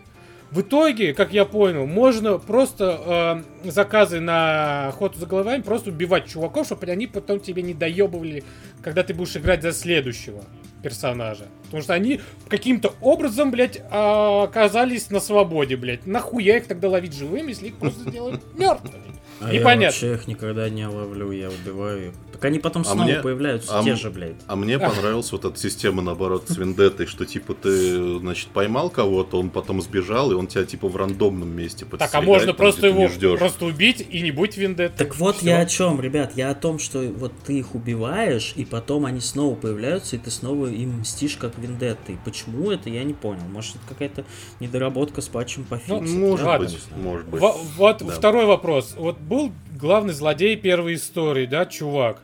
В 0.51 0.61
итоге, 0.61 1.13
как 1.13 1.33
я 1.33 1.45
понял, 1.45 1.85
можно 1.85 2.37
просто 2.37 3.43
э, 3.63 3.69
заказы 3.71 4.19
на 4.19 4.87
охоту 4.87 5.19
за 5.19 5.25
головами 5.25 5.61
просто 5.61 5.89
убивать 5.89 6.27
чуваков, 6.27 6.67
чтобы 6.67 6.85
они 6.87 7.07
потом 7.07 7.39
тебе 7.39 7.61
не 7.61 7.73
доебывали, 7.73 8.43
когда 8.81 9.03
ты 9.03 9.13
будешь 9.13 9.35
играть 9.35 9.63
за 9.63 9.73
следующего 9.73 10.43
персонажа. 10.83 11.45
Потому 11.65 11.81
что 11.81 11.93
они 11.93 12.21
каким-то 12.47 12.93
образом, 13.01 13.49
блядь, 13.49 13.81
оказались 13.89 15.09
на 15.09 15.19
свободе, 15.19 15.77
блядь. 15.77 16.05
Нахуя 16.05 16.57
их 16.57 16.67
тогда 16.67 16.89
ловить 16.89 17.13
живыми, 17.13 17.49
если 17.49 17.67
их 17.67 17.75
просто 17.77 18.09
делают 18.11 18.41
мертвыми? 18.55 19.14
А 19.45 19.53
Непонятно. 19.53 19.81
я 19.81 19.87
вообще 19.89 20.13
их 20.13 20.27
никогда 20.27 20.69
не 20.69 20.87
ловлю, 20.87 21.31
я 21.31 21.49
убиваю 21.49 22.07
их. 22.07 22.13
Так 22.31 22.45
они 22.45 22.59
потом 22.59 22.81
а 22.81 22.85
снова 22.85 23.03
мне, 23.03 23.19
появляются, 23.19 23.79
а 23.79 23.83
те 23.83 23.95
же, 23.95 24.09
блядь. 24.09 24.35
А 24.47 24.55
мне 24.55 24.79
понравилась 24.79 25.31
вот 25.31 25.45
эта 25.45 25.57
система, 25.57 26.01
наоборот, 26.01 26.45
с 26.49 26.57
вендеттой, 26.57 27.05
что 27.05 27.25
типа 27.25 27.53
ты, 27.53 28.17
значит, 28.19 28.49
поймал 28.49 28.89
кого-то, 28.89 29.39
он 29.39 29.51
потом 29.51 29.81
сбежал, 29.81 30.31
и 30.31 30.35
он 30.35 30.47
тебя 30.47 30.65
типа 30.65 30.87
в 30.87 30.95
рандомном 30.95 31.49
месте 31.49 31.85
Так, 31.85 32.13
а 32.13 32.21
можно 32.21 32.47
там, 32.47 32.55
просто 32.55 32.87
его 32.87 33.07
просто 33.37 33.65
убить 33.65 34.05
и 34.09 34.21
не 34.21 34.31
будь 34.31 34.57
вендеттой. 34.57 35.05
Так 35.05 35.15
вот 35.17 35.37
Все. 35.37 35.47
я 35.47 35.59
о 35.59 35.65
чем, 35.65 36.01
ребят, 36.01 36.33
я 36.35 36.49
о 36.49 36.55
том, 36.55 36.79
что 36.79 36.99
вот 36.99 37.31
ты 37.45 37.59
их 37.59 37.75
убиваешь, 37.75 38.53
и 38.55 38.65
потом 38.65 39.05
они 39.05 39.21
снова 39.21 39.55
появляются, 39.55 40.15
и 40.15 40.19
ты 40.19 40.31
снова 40.31 40.67
им 40.67 41.01
мстишь 41.01 41.37
как 41.37 41.57
вендеттой. 41.57 42.17
Почему 42.25 42.71
это, 42.71 42.89
я 42.89 43.03
не 43.03 43.13
понял. 43.13 43.43
Может, 43.49 43.75
это 43.75 43.85
какая-то 43.89 44.25
недоработка 44.59 45.21
с 45.21 45.27
патчем 45.27 45.63
по 45.63 45.77
фиксу. 45.77 46.01
Ну, 46.01 46.29
может 46.31 46.45
да? 46.45 46.59
быть, 46.59 46.77
может 46.95 47.27
быть. 47.27 47.41
Вот 47.41 47.97
да. 47.99 48.13
второй 48.13 48.45
вопрос. 48.45 48.95
Вот 48.97 49.17
был 49.35 49.51
главный 49.77 50.13
злодей 50.13 50.55
первой 50.55 50.95
истории, 50.95 51.45
да, 51.45 51.65
чувак. 51.65 52.21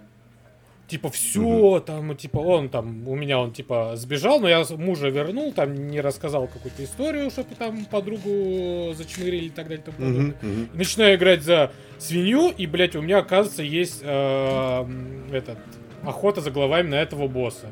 Типа, 0.88 1.10
все, 1.10 1.42
угу. 1.42 1.80
там, 1.80 2.16
типа, 2.18 2.40
он 2.40 2.68
там, 2.68 3.08
у 3.08 3.16
меня 3.16 3.40
он, 3.40 3.54
типа, 3.54 3.94
сбежал, 3.96 4.42
но 4.42 4.50
я 4.50 4.66
мужа 4.72 5.08
вернул, 5.08 5.54
там, 5.54 5.88
не 5.88 6.02
рассказал 6.02 6.48
какую-то 6.48 6.84
историю, 6.84 7.30
чтобы 7.30 7.56
там 7.56 7.86
подругу 7.86 8.94
зачмырили 8.94 9.46
и 9.46 9.50
так 9.50 9.70
далее. 9.70 9.86
И 9.86 10.04
угу, 10.04 10.28
угу. 10.30 10.68
Начинаю 10.74 11.16
играть 11.16 11.44
за 11.44 11.72
свинью, 11.98 12.50
и, 12.50 12.68
блядь, 12.68 12.96
у 12.98 13.02
меня, 13.02 13.20
оказывается, 13.20 13.64
есть 13.64 14.00
э, 14.02 14.86
этот, 15.32 15.60
охота 16.04 16.42
за 16.42 16.52
головами 16.52 16.90
на 16.90 16.96
этого 16.96 17.30
босса. 17.30 17.68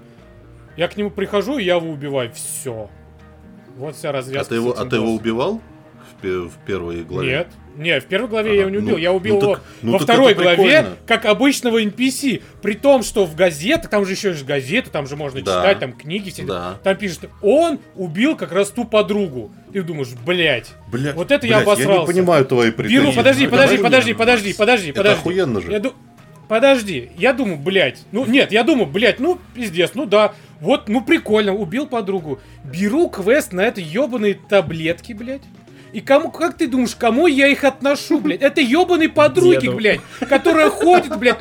Я 0.78 0.88
к 0.88 0.95
нему 0.95 1.12
прихожу, 1.12 1.58
и 1.58 1.65
я 1.65 1.75
его 1.75 1.89
убиваю. 1.89 2.32
Все. 2.34 2.89
Вот 3.75 3.95
вся 3.97 4.13
развязка. 4.13 4.47
А 4.47 4.49
ты 4.49 4.56
его, 4.56 4.80
а 4.80 4.86
ты 4.86 4.95
его 4.95 5.13
убивал 5.13 5.62
в, 6.21 6.25
в 6.25 6.58
первой 6.65 7.04
главе? 7.04 7.30
Нет. 7.30 7.47
Не, 7.80 8.02
в 8.02 8.06
первой 8.06 8.28
главе 8.28 8.50
ага, 8.50 8.56
я 8.56 8.62
его 8.62 8.70
не 8.70 8.78
убил. 8.80 8.92
Ну, 8.92 8.98
я 8.98 9.13
убил 9.13 9.36
ну, 9.36 9.42
его 9.42 9.54
так, 9.54 9.63
ну, 9.82 9.92
во 9.94 10.00
второй 10.00 10.34
главе, 10.34 10.86
как 11.08 11.24
обычного 11.24 11.82
NPC. 11.82 12.42
При 12.62 12.74
том, 12.74 13.04
что 13.04 13.26
в 13.26 13.36
газетах, 13.36 13.89
там 13.89 14.06
же 14.06 14.12
еще 14.12 14.30
есть 14.32 14.46
газеты, 14.46 14.89
там 14.89 15.08
же 15.08 15.15
можно 15.15 15.42
да. 15.42 15.62
читать, 15.62 15.80
там 15.80 15.94
книги 15.94 16.30
все. 16.30 16.44
Да. 16.44 16.78
Там 16.84 16.98
пишет, 16.98 17.30
он 17.42 17.80
убил 17.96 18.36
как 18.36 18.52
раз 18.52 18.70
ту 18.72 18.84
подругу. 18.84 19.54
Ты 19.72 19.82
думаешь, 19.82 20.10
блядь, 20.26 20.68
блядь 20.92 21.15
вот 21.15 21.32
это 21.32 21.48
блядь, 21.48 21.52
я 21.52 21.63
обосрался. 21.63 21.92
Я 21.94 22.00
не 22.02 22.06
понимаю 22.06 22.46
твои 22.46 22.72
претензии. 22.72 23.02
Беру, 23.02 23.13
подожди, 23.13 23.48
подожди, 23.48 23.78
подожди, 23.78 24.13
подожди, 24.13 24.54
подожди, 24.54 24.92
подожди. 24.92 25.12
Это 25.12 25.12
охуенно 25.13 25.62
же. 25.62 25.72
Я 25.72 25.80
ду... 25.80 25.94
подожди, 26.50 27.12
я 27.18 27.32
думаю, 27.32 27.58
блядь, 27.60 28.00
ну 28.12 28.26
нет, 28.26 28.52
я 28.52 28.65
думаю, 28.65 28.88
блядь, 28.88 29.22
ну 29.22 29.39
пиздец, 29.54 29.92
ну 29.94 30.06
да, 30.06 30.34
вот, 30.60 30.89
ну 30.89 31.02
прикольно, 31.02 31.54
убил 31.56 31.88
подругу. 31.88 32.42
Беру 32.65 33.08
квест 33.10 33.54
на 33.54 33.62
это 33.62 33.80
ебаные 33.80 34.34
таблетки, 34.34 35.13
блядь. 35.13 35.44
И 35.93 36.02
кому, 36.02 36.32
как 36.32 36.58
ты 36.58 36.67
думаешь, 36.67 36.95
кому 36.95 37.28
я 37.28 37.47
их 37.47 37.63
отношу, 37.63 38.19
блядь? 38.19 38.41
Это 38.41 38.62
ебаные 38.62 39.10
подруги, 39.10 39.62
Деду. 39.62 39.78
блядь, 39.78 40.02
которая 40.19 40.69
ходит, 40.69 41.17
блядь, 41.17 41.39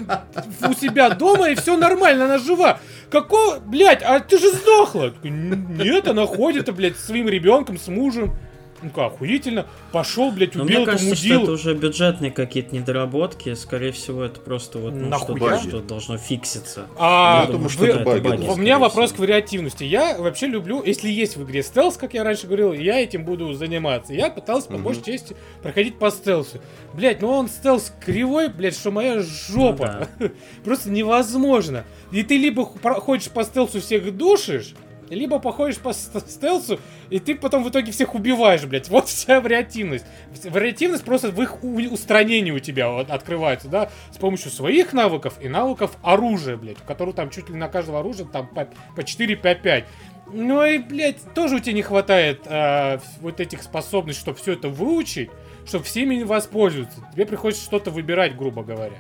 у 0.67 0.73
себя 0.75 1.11
дома, 1.11 1.51
и 1.51 1.55
все 1.55 1.77
нормально, 1.77 2.25
она 2.25 2.39
жива. 2.39 2.81
Какого, 3.11 3.59
блядь, 3.61 4.03
а 4.03 4.21
ты 4.21 4.39
же 4.39 4.51
сдохла? 4.53 5.15
Нет, 5.23 6.09
она 6.09 6.27
ходит, 6.27 6.75
блядь, 6.75 6.97
с 6.97 7.07
своим 7.07 7.29
ребенком, 7.29 7.79
с 7.79 7.89
мужем. 7.89 8.35
Ну 8.83 8.91
как, 8.91 9.15
охуительно. 9.15 9.67
Пошел, 9.93 10.31
блядь, 10.31 10.55
убил 10.55 10.65
Но 10.65 10.65
мне 10.65 10.85
кажется, 10.85 11.09
мудилу. 11.09 11.35
что 11.35 11.43
это 11.43 11.53
уже 11.53 11.75
бюджетные 11.75 12.31
какие-то 12.31 12.75
недоработки. 12.75 13.55
Скорее 13.55 13.93
всего, 13.93 14.23
это 14.23 14.41
просто 14.41 14.79
вот 14.79 14.95
ну, 14.95 15.17
что-то, 15.19 15.59
что 15.59 15.81
должно 15.81 16.17
фикситься. 16.17 16.87
А, 16.97 17.45
я 17.47 17.53
думаю, 17.53 17.69
что 17.69 17.81
вы, 17.81 17.89
это 17.89 18.05
баги. 18.05 18.49
У 18.49 18.57
меня 18.57 18.79
вопрос 18.79 19.13
к 19.13 19.19
вариативности. 19.19 19.85
Я 19.85 20.19
вообще 20.19 20.47
люблю, 20.47 20.83
если 20.85 21.11
есть 21.11 21.37
в 21.37 21.45
игре 21.45 21.63
стелс, 21.63 21.97
как 21.97 22.15
я 22.15 22.23
раньше 22.23 22.47
говорил, 22.47 22.73
я 22.73 23.01
этим 23.01 23.25
буду 23.25 23.53
заниматься. 23.55 24.15
Я 24.15 24.31
пытался 24.31 24.69
по 24.69 24.75
угу. 24.75 24.85
большей 24.85 25.03
части 25.03 25.37
проходить 25.63 25.99
по 25.99 26.11
стелсу. 26.11 26.61
Блять, 26.95 27.21
ну 27.21 27.31
он 27.31 27.49
стелс 27.49 27.93
кривой, 28.05 28.49
блять, 28.49 28.77
что 28.77 28.91
моя 28.91 29.21
жопа. 29.21 30.09
Ну, 30.19 30.29
да. 30.29 30.35
Просто 30.65 30.91
невозможно. 30.91 31.85
И 32.13 32.23
ты 32.23 32.37
либо 32.37 32.65
ходишь 32.65 33.29
по 33.31 33.43
стелсу 33.45 33.81
всех 33.81 34.17
душишь, 34.17 34.75
либо 35.15 35.39
походишь 35.39 35.79
по 35.79 35.93
стелсу, 35.93 36.81
и 37.11 37.19
ты 37.19 37.35
потом 37.35 37.65
в 37.65 37.71
итоге 37.71 37.93
всех 37.93 38.15
убиваешь, 38.15 38.65
блядь. 38.65 38.89
Вот 38.99 39.09
вся 39.09 39.41
вариативность. 39.41 40.05
Вариативность 40.45 41.05
просто 41.05 41.31
в 41.31 41.41
их 41.41 41.63
устранении 41.63 42.51
у 42.51 42.59
тебя 42.59 42.99
открывается, 43.01 43.69
да, 43.69 43.91
с 44.11 44.19
помощью 44.19 44.51
своих 44.51 44.93
навыков 44.93 45.35
и 45.41 45.49
навыков 45.49 45.97
оружия, 46.03 46.57
блядь, 46.57 46.81
у 46.81 46.85
которого 46.85 47.15
там 47.15 47.31
чуть 47.31 47.49
ли 47.49 47.55
на 47.55 47.69
каждого 47.69 48.01
оружия 48.01 48.27
там 48.27 48.49
по, 48.49 48.69
по 48.97 49.01
4-5-5. 49.01 49.85
Ну 50.33 50.65
и, 50.65 50.79
блядь, 50.79 51.23
тоже 51.35 51.57
у 51.57 51.59
тебя 51.59 51.75
не 51.75 51.83
хватает 51.83 52.43
э, 52.47 52.99
вот 53.21 53.41
этих 53.41 53.63
способностей, 53.63 54.21
чтобы 54.21 54.39
все 54.39 54.53
это 54.53 54.69
выучить, 54.69 55.31
чтобы 55.65 55.85
всеми 55.85 56.23
воспользоваться. 56.23 57.01
Тебе 57.13 57.25
приходится 57.25 57.65
что-то 57.65 57.91
выбирать, 57.91 58.37
грубо 58.37 58.63
говоря. 58.63 58.99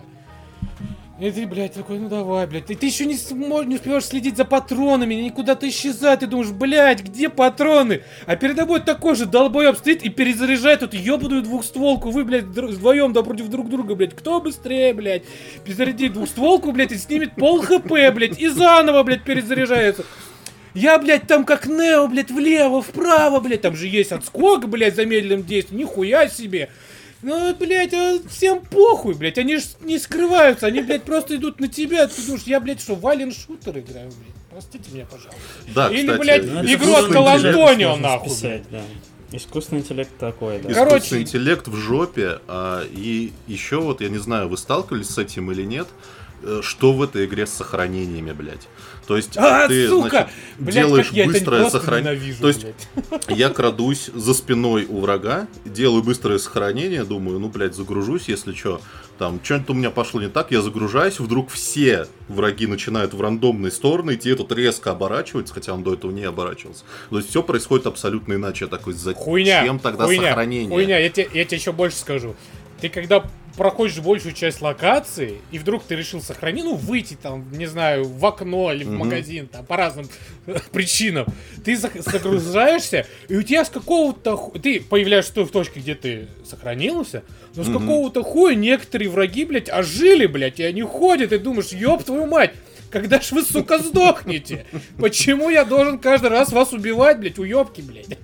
И 1.20 1.32
ты, 1.32 1.48
блядь, 1.48 1.72
такой, 1.72 1.98
ну 1.98 2.08
давай, 2.08 2.46
блядь. 2.46 2.70
И 2.70 2.76
ты 2.76 2.86
еще 2.86 3.04
не, 3.04 3.16
сможешь, 3.16 3.66
не 3.66 3.74
успеваешь 3.74 4.04
следить 4.04 4.36
за 4.36 4.44
патронами, 4.44 5.14
никуда 5.14 5.56
ты 5.56 5.68
исчезать. 5.68 6.20
Ты 6.20 6.28
думаешь, 6.28 6.52
блядь, 6.52 7.02
где 7.02 7.28
патроны? 7.28 8.02
А 8.26 8.36
перед 8.36 8.54
тобой 8.54 8.80
такой 8.80 9.16
же 9.16 9.26
долбоеб 9.26 9.76
стоит 9.76 10.04
и 10.04 10.10
перезаряжает 10.10 10.84
эту 10.84 10.96
ебаную 10.96 11.42
двухстволку. 11.42 12.10
Вы, 12.10 12.24
блядь, 12.24 12.44
вдвоем 12.44 13.12
да 13.12 13.24
против 13.24 13.48
друг 13.48 13.68
друга, 13.68 13.96
блядь. 13.96 14.14
Кто 14.14 14.40
быстрее, 14.40 14.94
блядь? 14.94 15.24
Перезарядит 15.64 16.12
двухстволку, 16.12 16.70
блядь, 16.70 16.92
и 16.92 16.96
снимет 16.96 17.34
пол 17.34 17.62
хп, 17.62 17.88
блядь. 17.88 18.38
И 18.38 18.46
заново, 18.46 19.02
блядь, 19.02 19.24
перезаряжается. 19.24 20.04
Я, 20.72 21.00
блядь, 21.00 21.26
там 21.26 21.44
как 21.44 21.66
Нео, 21.66 22.06
блядь, 22.06 22.30
влево, 22.30 22.80
вправо, 22.80 23.40
блядь. 23.40 23.62
Там 23.62 23.74
же 23.74 23.88
есть 23.88 24.12
отскок, 24.12 24.68
блядь, 24.68 24.94
замедленным 24.94 25.44
действием. 25.44 25.80
Нихуя 25.80 26.28
себе. 26.28 26.70
Ну, 27.22 27.54
блядь, 27.54 27.92
а 27.94 28.18
всем 28.28 28.60
похуй, 28.60 29.14
блядь. 29.14 29.38
Они 29.38 29.56
же 29.56 29.64
не 29.80 29.98
скрываются. 29.98 30.66
Они, 30.66 30.80
блядь, 30.80 31.02
просто 31.02 31.36
идут 31.36 31.60
на 31.60 31.68
тебя. 31.68 32.06
Ты 32.06 32.22
думаешь, 32.22 32.44
я, 32.44 32.60
блядь, 32.60 32.80
что, 32.80 32.94
вален 32.94 33.32
шутер 33.32 33.78
играю, 33.78 34.08
блядь? 34.08 34.34
Простите 34.50 34.90
меня, 34.92 35.06
пожалуйста. 35.06 35.40
Да, 35.74 35.88
Или, 35.90 36.02
кстати, 36.02 36.20
блядь, 36.20 36.46
ну, 36.46 36.64
игру 36.64 36.92
от 36.94 37.12
Калантонио, 37.12 37.96
нахуй. 37.96 38.30
Списать, 38.30 38.62
да. 38.70 38.82
Искусственный 39.30 39.82
интеллект 39.82 40.10
такой, 40.18 40.54
да. 40.60 40.70
Искусственный 40.70 40.88
Короче... 40.88 41.20
интеллект 41.20 41.68
в 41.68 41.76
жопе. 41.76 42.38
А, 42.46 42.82
и 42.84 43.32
еще 43.46 43.80
вот, 43.80 44.00
я 44.00 44.08
не 44.08 44.18
знаю, 44.18 44.48
вы 44.48 44.56
сталкивались 44.56 45.10
с 45.10 45.18
этим 45.18 45.50
или 45.52 45.64
нет, 45.64 45.86
э, 46.42 46.60
что 46.62 46.92
в 46.92 47.02
этой 47.02 47.26
игре 47.26 47.46
с 47.46 47.50
сохранениями, 47.50 48.32
блядь. 48.32 48.68
То 49.08 49.16
есть 49.16 49.38
а, 49.38 49.66
ты 49.68 49.88
сука! 49.88 50.08
Значит, 50.10 50.32
блядь, 50.58 50.74
делаешь 50.74 51.12
быстрое 51.12 51.70
сохранение. 51.70 52.34
То 52.38 52.48
есть 52.48 52.66
блядь. 53.08 53.24
я 53.30 53.48
крадусь 53.48 54.10
за 54.14 54.34
спиной 54.34 54.84
у 54.86 55.00
врага, 55.00 55.48
делаю 55.64 56.02
быстрое 56.02 56.36
сохранение, 56.36 57.04
думаю, 57.04 57.38
ну, 57.38 57.48
блядь, 57.48 57.74
загружусь, 57.74 58.28
если 58.28 58.52
что. 58.52 58.82
Там, 59.18 59.40
что-нибудь 59.42 59.70
у 59.70 59.74
меня 59.74 59.90
пошло 59.90 60.20
не 60.20 60.28
так, 60.28 60.50
я 60.50 60.60
загружаюсь, 60.60 61.20
вдруг 61.20 61.48
все 61.48 62.06
враги 62.28 62.66
начинают 62.66 63.14
в 63.14 63.20
рандомные 63.22 63.72
стороны 63.72 64.14
идти, 64.14 64.28
этот 64.28 64.52
резко 64.52 64.90
оборачивается, 64.90 65.54
хотя 65.54 65.72
он 65.72 65.82
до 65.82 65.94
этого 65.94 66.10
не 66.10 66.24
оборачивался. 66.24 66.84
То 67.08 67.16
есть 67.16 67.30
все 67.30 67.42
происходит 67.42 67.86
абсолютно 67.86 68.34
иначе. 68.34 68.66
Я 68.66 68.70
такой, 68.70 68.92
зачем 68.92 69.22
хуйня, 69.22 69.78
тогда 69.82 70.04
хуйня, 70.04 70.28
сохранение? 70.28 70.68
Хуйня, 70.68 70.98
я 70.98 71.08
тебе, 71.08 71.30
я 71.32 71.46
тебе 71.46 71.56
еще 71.56 71.72
больше 71.72 71.96
скажу. 71.96 72.36
Ты 72.82 72.90
когда 72.90 73.24
проходишь 73.58 73.98
большую 73.98 74.32
часть 74.32 74.62
локации, 74.62 75.38
и 75.50 75.58
вдруг 75.58 75.82
ты 75.82 75.96
решил 75.96 76.22
сохранить, 76.22 76.64
ну, 76.64 76.76
выйти 76.76 77.18
там, 77.20 77.44
не 77.52 77.66
знаю, 77.66 78.04
в 78.04 78.24
окно 78.24 78.72
или 78.72 78.84
в 78.84 78.88
mm-hmm. 78.88 78.96
магазин, 78.96 79.48
там, 79.48 79.66
по 79.66 79.76
разным 79.76 80.08
причинам, 80.72 81.26
ты 81.64 81.76
загружаешься, 81.76 83.06
и 83.28 83.36
у 83.36 83.42
тебя 83.42 83.64
с 83.64 83.68
какого-то... 83.68 84.52
Ты 84.62 84.80
появляешься 84.80 85.44
в 85.44 85.50
точке, 85.50 85.80
где 85.80 85.94
ты 85.96 86.28
сохранился, 86.48 87.24
но 87.56 87.64
с 87.64 87.66
mm-hmm. 87.66 87.78
какого-то 87.78 88.22
хуя 88.22 88.54
некоторые 88.54 89.10
враги, 89.10 89.44
блядь, 89.44 89.68
ожили, 89.68 90.26
блядь, 90.26 90.60
и 90.60 90.62
они 90.62 90.82
ходят, 90.82 91.32
и 91.32 91.38
думаешь, 91.38 91.72
ёб 91.72 92.04
твою 92.04 92.26
мать, 92.26 92.54
когда 92.90 93.20
ж 93.20 93.32
вы, 93.32 93.42
сука, 93.42 93.78
сдохнете? 93.78 94.66
Почему 94.98 95.50
я 95.50 95.64
должен 95.64 95.98
каждый 95.98 96.30
раз 96.30 96.52
вас 96.52 96.72
убивать, 96.72 97.18
блядь, 97.18 97.38
уёбки, 97.38 97.80
блядь? 97.80 98.18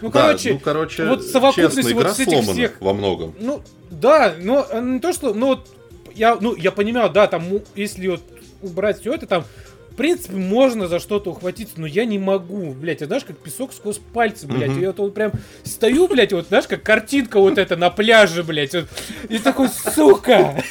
Ну, 0.00 0.10
да, 0.10 0.22
короче, 0.22 0.52
ну, 0.54 0.58
короче, 0.58 1.04
вот 1.06 1.24
совокупность 1.24 1.92
вот 1.92 2.18
этих 2.18 2.42
всех... 2.42 2.80
во 2.80 2.94
многом. 2.94 3.34
Ну, 3.38 3.62
да, 3.90 4.34
но 4.38 4.66
э, 4.70 4.80
не 4.80 5.00
то, 5.00 5.12
что, 5.12 5.34
ну, 5.34 5.46
вот, 5.48 5.68
я, 6.14 6.36
ну, 6.40 6.54
я 6.54 6.70
понимаю, 6.70 7.10
да, 7.10 7.26
там, 7.26 7.44
если 7.74 8.08
вот 8.08 8.22
убрать 8.62 9.00
все 9.00 9.14
это, 9.14 9.26
там, 9.26 9.44
в 9.90 9.96
принципе, 9.96 10.36
можно 10.36 10.86
за 10.86 11.00
что-то 11.00 11.30
ухватиться, 11.30 11.74
но 11.78 11.86
я 11.86 12.04
не 12.04 12.18
могу, 12.18 12.72
блядь, 12.72 13.02
а 13.02 13.06
знаешь, 13.06 13.24
как 13.24 13.36
песок 13.36 13.72
сквозь 13.72 13.98
пальцы, 13.98 14.46
блядь, 14.46 14.70
mm-hmm. 14.70 14.80
я 14.80 14.92
вот 14.92 15.14
прям 15.14 15.32
стою, 15.64 16.08
блядь, 16.08 16.32
вот, 16.32 16.46
знаешь, 16.46 16.66
как 16.66 16.82
картинка 16.82 17.40
вот 17.40 17.58
эта 17.58 17.76
на 17.76 17.90
пляже, 17.90 18.42
блядь, 18.42 18.74
вот, 18.74 18.86
и 19.28 19.38
такой, 19.38 19.68
сука, 19.68 20.62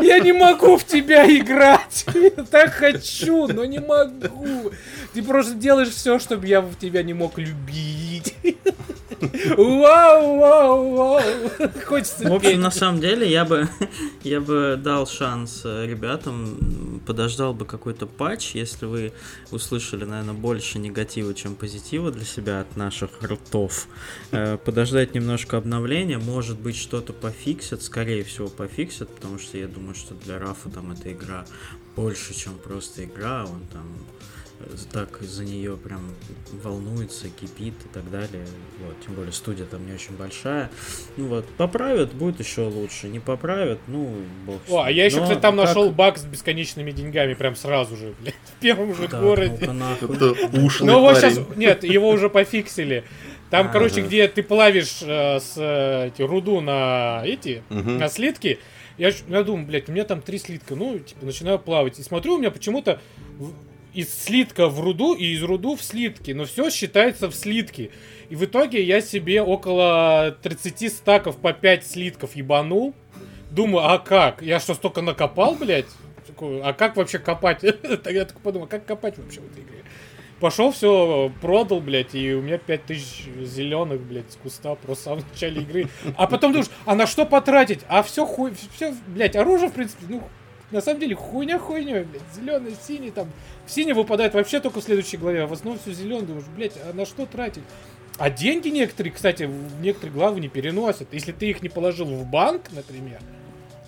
я 0.00 0.18
не 0.20 0.32
могу 0.32 0.76
в 0.76 0.84
тебя 0.84 1.26
играть, 1.26 2.06
я 2.14 2.44
так 2.44 2.72
хочу, 2.72 3.48
но 3.48 3.64
не 3.64 3.80
могу, 3.80 4.70
ты 5.12 5.22
просто 5.22 5.54
делаешь 5.54 5.90
все, 5.90 6.18
чтобы 6.18 6.46
я 6.46 6.60
в 6.60 6.74
тебя 6.76 7.02
не 7.02 7.14
мог 7.14 7.38
любить. 7.38 8.34
Вау, 9.56 10.38
вау, 10.38 10.94
вау. 10.94 11.22
Хочется 11.84 12.28
В 12.28 12.32
общем, 12.32 12.60
на 12.60 12.70
самом 12.70 13.00
деле, 13.00 13.30
я 13.30 13.44
бы, 13.44 13.68
я 14.22 14.40
бы 14.40 14.80
дал 14.82 15.06
шанс 15.06 15.62
э, 15.64 15.86
ребятам, 15.86 17.02
подождал 17.06 17.52
бы 17.52 17.66
какой-то 17.66 18.06
патч, 18.06 18.54
если 18.54 18.86
вы 18.86 19.12
услышали, 19.50 20.04
наверное, 20.04 20.34
больше 20.34 20.78
негатива, 20.78 21.34
чем 21.34 21.54
позитива 21.54 22.10
для 22.10 22.24
себя 22.24 22.60
от 22.60 22.76
наших 22.76 23.10
ртов. 23.22 23.88
Э, 24.30 24.56
подождать 24.56 25.14
немножко 25.14 25.58
обновления, 25.58 26.18
может 26.18 26.58
быть, 26.58 26.76
что-то 26.76 27.12
пофиксят, 27.12 27.82
скорее 27.82 28.24
всего, 28.24 28.48
пофиксят, 28.48 29.14
потому 29.14 29.38
что 29.38 29.58
я 29.58 29.68
думаю, 29.68 29.94
что 29.94 30.14
для 30.14 30.38
Рафа 30.38 30.70
там 30.70 30.92
эта 30.92 31.12
игра 31.12 31.44
больше, 31.94 32.34
чем 32.34 32.54
просто 32.58 33.04
игра, 33.04 33.44
он 33.44 33.60
там 33.72 33.86
так 34.92 35.20
за 35.20 35.44
нее 35.44 35.76
прям 35.76 36.14
волнуется, 36.62 37.28
кипит 37.28 37.74
и 37.84 37.88
так 37.92 38.10
далее. 38.10 38.46
Вот, 38.78 38.94
тем 39.04 39.14
более 39.14 39.32
студия 39.32 39.64
там 39.64 39.86
не 39.86 39.92
очень 39.92 40.16
большая. 40.16 40.70
Ну 41.16 41.26
вот, 41.26 41.46
поправят, 41.56 42.12
будет 42.12 42.40
еще 42.40 42.62
лучше. 42.62 43.08
Не 43.08 43.20
поправят, 43.20 43.78
ну, 43.86 44.14
бог 44.46 44.60
О, 44.68 44.82
а 44.82 44.90
я 44.90 45.04
еще, 45.04 45.18
Но 45.18 45.22
кстати, 45.24 45.40
там 45.40 45.56
как... 45.56 45.66
нашел 45.66 45.90
баг 45.90 46.18
с 46.18 46.24
бесконечными 46.24 46.90
деньгами 46.90 47.34
прям 47.34 47.56
сразу 47.56 47.96
же, 47.96 48.14
блядь, 48.20 48.34
в 48.34 48.60
первом 48.60 48.94
же 48.94 49.08
да, 49.08 49.20
городе. 49.20 49.56
Это 49.60 49.72
Ну 50.84 51.00
вот 51.00 51.16
сейчас, 51.16 51.40
нет, 51.56 51.84
его 51.84 52.08
уже 52.10 52.28
пофиксили. 52.28 53.04
Там, 53.50 53.66
а, 53.66 53.70
короче, 53.70 53.96
да. 53.96 54.02
где 54.02 54.28
ты 54.28 54.44
плавишь 54.44 54.98
э, 55.02 55.40
с 55.40 55.54
э, 55.56 56.08
эти, 56.08 56.22
руду 56.22 56.60
на 56.60 57.22
эти, 57.24 57.64
угу. 57.68 57.90
на 57.90 58.08
слитки, 58.08 58.60
я, 58.96 59.10
я 59.28 59.42
думаю, 59.42 59.66
блядь, 59.66 59.88
у 59.88 59.92
меня 59.92 60.04
там 60.04 60.22
три 60.22 60.38
слитка, 60.38 60.76
ну, 60.76 61.00
типа, 61.00 61.26
начинаю 61.26 61.58
плавать. 61.58 61.98
И 61.98 62.02
смотрю, 62.02 62.34
у 62.34 62.38
меня 62.38 62.52
почему-то 62.52 63.00
из 63.94 64.12
слитка 64.12 64.68
в 64.68 64.80
руду 64.80 65.14
и 65.14 65.26
из 65.26 65.42
руду 65.42 65.76
в 65.76 65.82
слитки. 65.82 66.32
Но 66.32 66.44
все 66.44 66.70
считается 66.70 67.28
в 67.28 67.34
слитки. 67.34 67.90
И 68.28 68.36
в 68.36 68.44
итоге 68.44 68.82
я 68.82 69.00
себе 69.00 69.42
около 69.42 70.36
30 70.42 70.92
стаков 70.92 71.38
по 71.38 71.52
5 71.52 71.86
слитков 71.86 72.36
ебанул. 72.36 72.94
Думаю, 73.50 73.86
а 73.88 73.98
как? 73.98 74.42
Я 74.42 74.60
что, 74.60 74.74
столько 74.74 75.02
накопал, 75.02 75.54
блядь? 75.54 75.86
А 76.40 76.72
как 76.72 76.96
вообще 76.96 77.18
копать? 77.18 77.62
Я 78.04 78.24
так 78.24 78.40
подумал, 78.40 78.68
как 78.68 78.84
копать 78.84 79.18
вообще 79.18 79.40
в 79.40 79.50
этой 79.50 79.64
игре? 79.64 79.84
Пошел, 80.38 80.72
все, 80.72 81.30
продал, 81.42 81.80
блядь, 81.80 82.14
и 82.14 82.32
у 82.32 82.40
меня 82.40 82.56
5000 82.56 83.44
зеленых, 83.44 84.00
блядь, 84.00 84.32
с 84.32 84.36
куста 84.36 84.74
просто 84.74 85.14
в 85.14 85.30
начале 85.30 85.60
игры. 85.60 85.88
А 86.16 86.26
потом 86.26 86.52
думаешь, 86.52 86.70
а 86.86 86.94
на 86.94 87.06
что 87.06 87.26
потратить? 87.26 87.80
А 87.88 88.02
все 88.02 88.24
хуй, 88.24 88.54
все, 88.74 88.94
блядь, 89.08 89.36
оружие, 89.36 89.68
в 89.68 89.74
принципе, 89.74 90.06
ну, 90.08 90.22
на 90.70 90.80
самом 90.80 91.00
деле, 91.00 91.14
хуйня 91.14 91.58
хуйня, 91.58 92.04
блядь. 92.04 92.22
Зеленый, 92.34 92.74
синий 92.86 93.10
там. 93.10 93.28
Синий 93.66 93.92
выпадает 93.92 94.34
вообще 94.34 94.60
только 94.60 94.80
в 94.80 94.84
следующей 94.84 95.16
главе, 95.16 95.42
а 95.42 95.46
в 95.46 95.52
основном 95.52 95.80
все 95.80 95.92
зеленый. 95.92 96.26
Думаешь, 96.26 96.46
блядь, 96.56 96.76
а 96.88 96.92
на 96.92 97.04
что 97.06 97.26
тратить? 97.26 97.64
А 98.18 98.30
деньги 98.30 98.68
некоторые, 98.68 99.12
кстати, 99.12 99.50
некоторые 99.80 100.14
главы 100.14 100.40
не 100.40 100.48
переносят. 100.48 101.08
Если 101.12 101.32
ты 101.32 101.50
их 101.50 101.62
не 101.62 101.68
положил 101.68 102.06
в 102.06 102.26
банк, 102.26 102.70
например, 102.72 103.20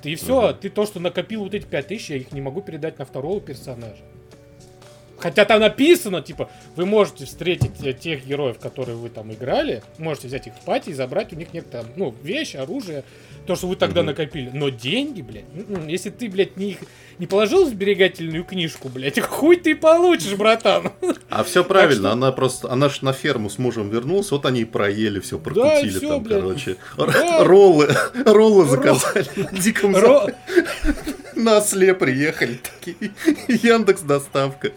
И 0.02 0.14
все, 0.16 0.50
угу. 0.50 0.54
ты 0.54 0.70
то, 0.70 0.86
что 0.86 0.98
накопил 1.00 1.44
вот 1.44 1.54
эти 1.54 1.64
5000, 1.64 2.10
я 2.10 2.16
их 2.16 2.32
не 2.32 2.40
могу 2.40 2.62
передать 2.62 2.98
на 2.98 3.04
второго 3.04 3.40
персонажа. 3.40 4.02
Хотя 5.22 5.44
там 5.44 5.60
написано, 5.60 6.20
типа, 6.20 6.50
вы 6.74 6.84
можете 6.84 7.26
встретить 7.26 8.00
тех 8.00 8.26
героев, 8.26 8.58
которые 8.58 8.96
вы 8.96 9.08
там 9.08 9.32
играли, 9.32 9.82
можете 9.98 10.26
взять 10.26 10.48
их 10.48 10.54
в 10.54 10.64
пати 10.64 10.90
и 10.90 10.94
забрать 10.94 11.32
у 11.32 11.36
них 11.36 11.54
некоторые, 11.54 11.92
ну, 11.94 12.12
вещи, 12.22 12.56
оружие, 12.56 13.04
то, 13.46 13.54
что 13.54 13.68
вы 13.68 13.76
тогда 13.76 14.00
угу. 14.00 14.08
накопили. 14.08 14.50
Но 14.52 14.68
деньги, 14.68 15.22
блядь, 15.22 15.44
м-м, 15.54 15.86
если 15.86 16.10
ты, 16.10 16.28
блядь, 16.28 16.56
не, 16.56 16.76
не 17.18 17.26
положил 17.28 17.66
в 17.66 17.68
сберегательную 17.68 18.44
книжку, 18.44 18.88
блядь, 18.88 19.20
хуй 19.22 19.56
ты 19.56 19.76
получишь, 19.76 20.34
братан. 20.34 20.90
А 21.28 21.44
все 21.44 21.62
правильно, 21.62 22.08
что... 22.08 22.12
она 22.12 22.32
просто, 22.32 22.72
она 22.72 22.88
ж 22.88 23.02
на 23.02 23.12
ферму 23.12 23.48
с 23.48 23.58
мужем 23.58 23.90
вернулась, 23.90 24.30
вот 24.32 24.44
они 24.44 24.62
и 24.62 24.64
проели 24.64 25.20
все, 25.20 25.38
прокутили 25.38 25.92
да, 25.92 25.98
все, 25.98 26.08
там, 26.08 26.22
блядь. 26.24 26.40
короче. 26.40 26.76
Да. 26.96 27.44
Роллы, 27.44 27.88
роллы 28.24 28.66
заказали. 28.66 29.26
Диком 29.52 29.96
Ро... 29.96 30.26
На 31.34 31.58
осле 31.58 31.94
приехали 31.94 32.58
такие. 32.62 33.12
Яндекс 33.48 34.02
доставка. 34.02 34.72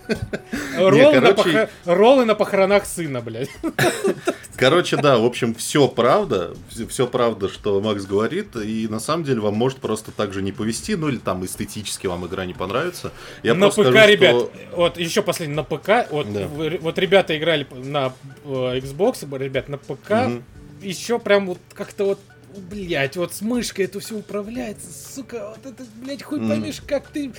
Роллы, 0.77 0.97
Не, 0.97 1.11
короче... 1.19 1.49
на 1.51 1.65
пох... 1.65 1.69
Роллы 1.85 2.25
на 2.25 2.35
похоронах 2.35 2.85
сына, 2.85 3.21
блядь. 3.21 3.49
Короче, 4.57 4.95
да, 4.95 5.17
в 5.17 5.25
общем, 5.25 5.53
все 5.53 5.87
правда. 5.87 6.55
Все 6.89 7.07
правда, 7.07 7.49
что 7.49 7.81
Макс 7.81 8.05
говорит. 8.05 8.55
И 8.55 8.87
на 8.87 8.99
самом 8.99 9.23
деле 9.23 9.41
вам 9.41 9.55
может 9.55 9.79
просто 9.79 10.11
так 10.11 10.33
же 10.33 10.41
не 10.41 10.51
повести, 10.51 10.95
ну 10.95 11.09
или 11.09 11.17
там 11.17 11.43
эстетически 11.43 12.07
вам 12.07 12.25
игра 12.25 12.45
не 12.45 12.53
понравится. 12.53 13.11
Я 13.43 13.53
на 13.53 13.67
ПК, 13.67 13.73
скажу, 13.73 13.91
ребят, 13.91 14.35
что... 14.35 14.51
вот 14.75 14.97
еще 14.97 15.21
последний, 15.21 15.55
на 15.55 15.63
ПК, 15.63 16.07
вот, 16.09 16.31
да. 16.31 16.47
вот 16.47 16.97
ребята 16.97 17.37
играли 17.37 17.67
на 17.71 18.13
э, 18.45 18.79
Xbox, 18.79 19.37
ребят, 19.37 19.67
на 19.67 19.77
ПК, 19.77 20.11
угу. 20.11 20.43
еще 20.81 21.19
прям 21.19 21.47
вот 21.47 21.59
как-то 21.73 22.05
вот 22.05 22.19
блять, 22.69 23.17
вот 23.17 23.33
с 23.33 23.41
мышкой 23.41 23.85
это 23.85 23.99
все 23.99 24.15
управляется, 24.15 24.87
сука, 25.13 25.49
вот 25.49 25.73
это, 25.73 25.83
блять, 26.01 26.23
хоть 26.23 26.41
mm. 26.41 26.49
поймешь, 26.49 26.81
как 26.85 27.07
ты 27.07 27.31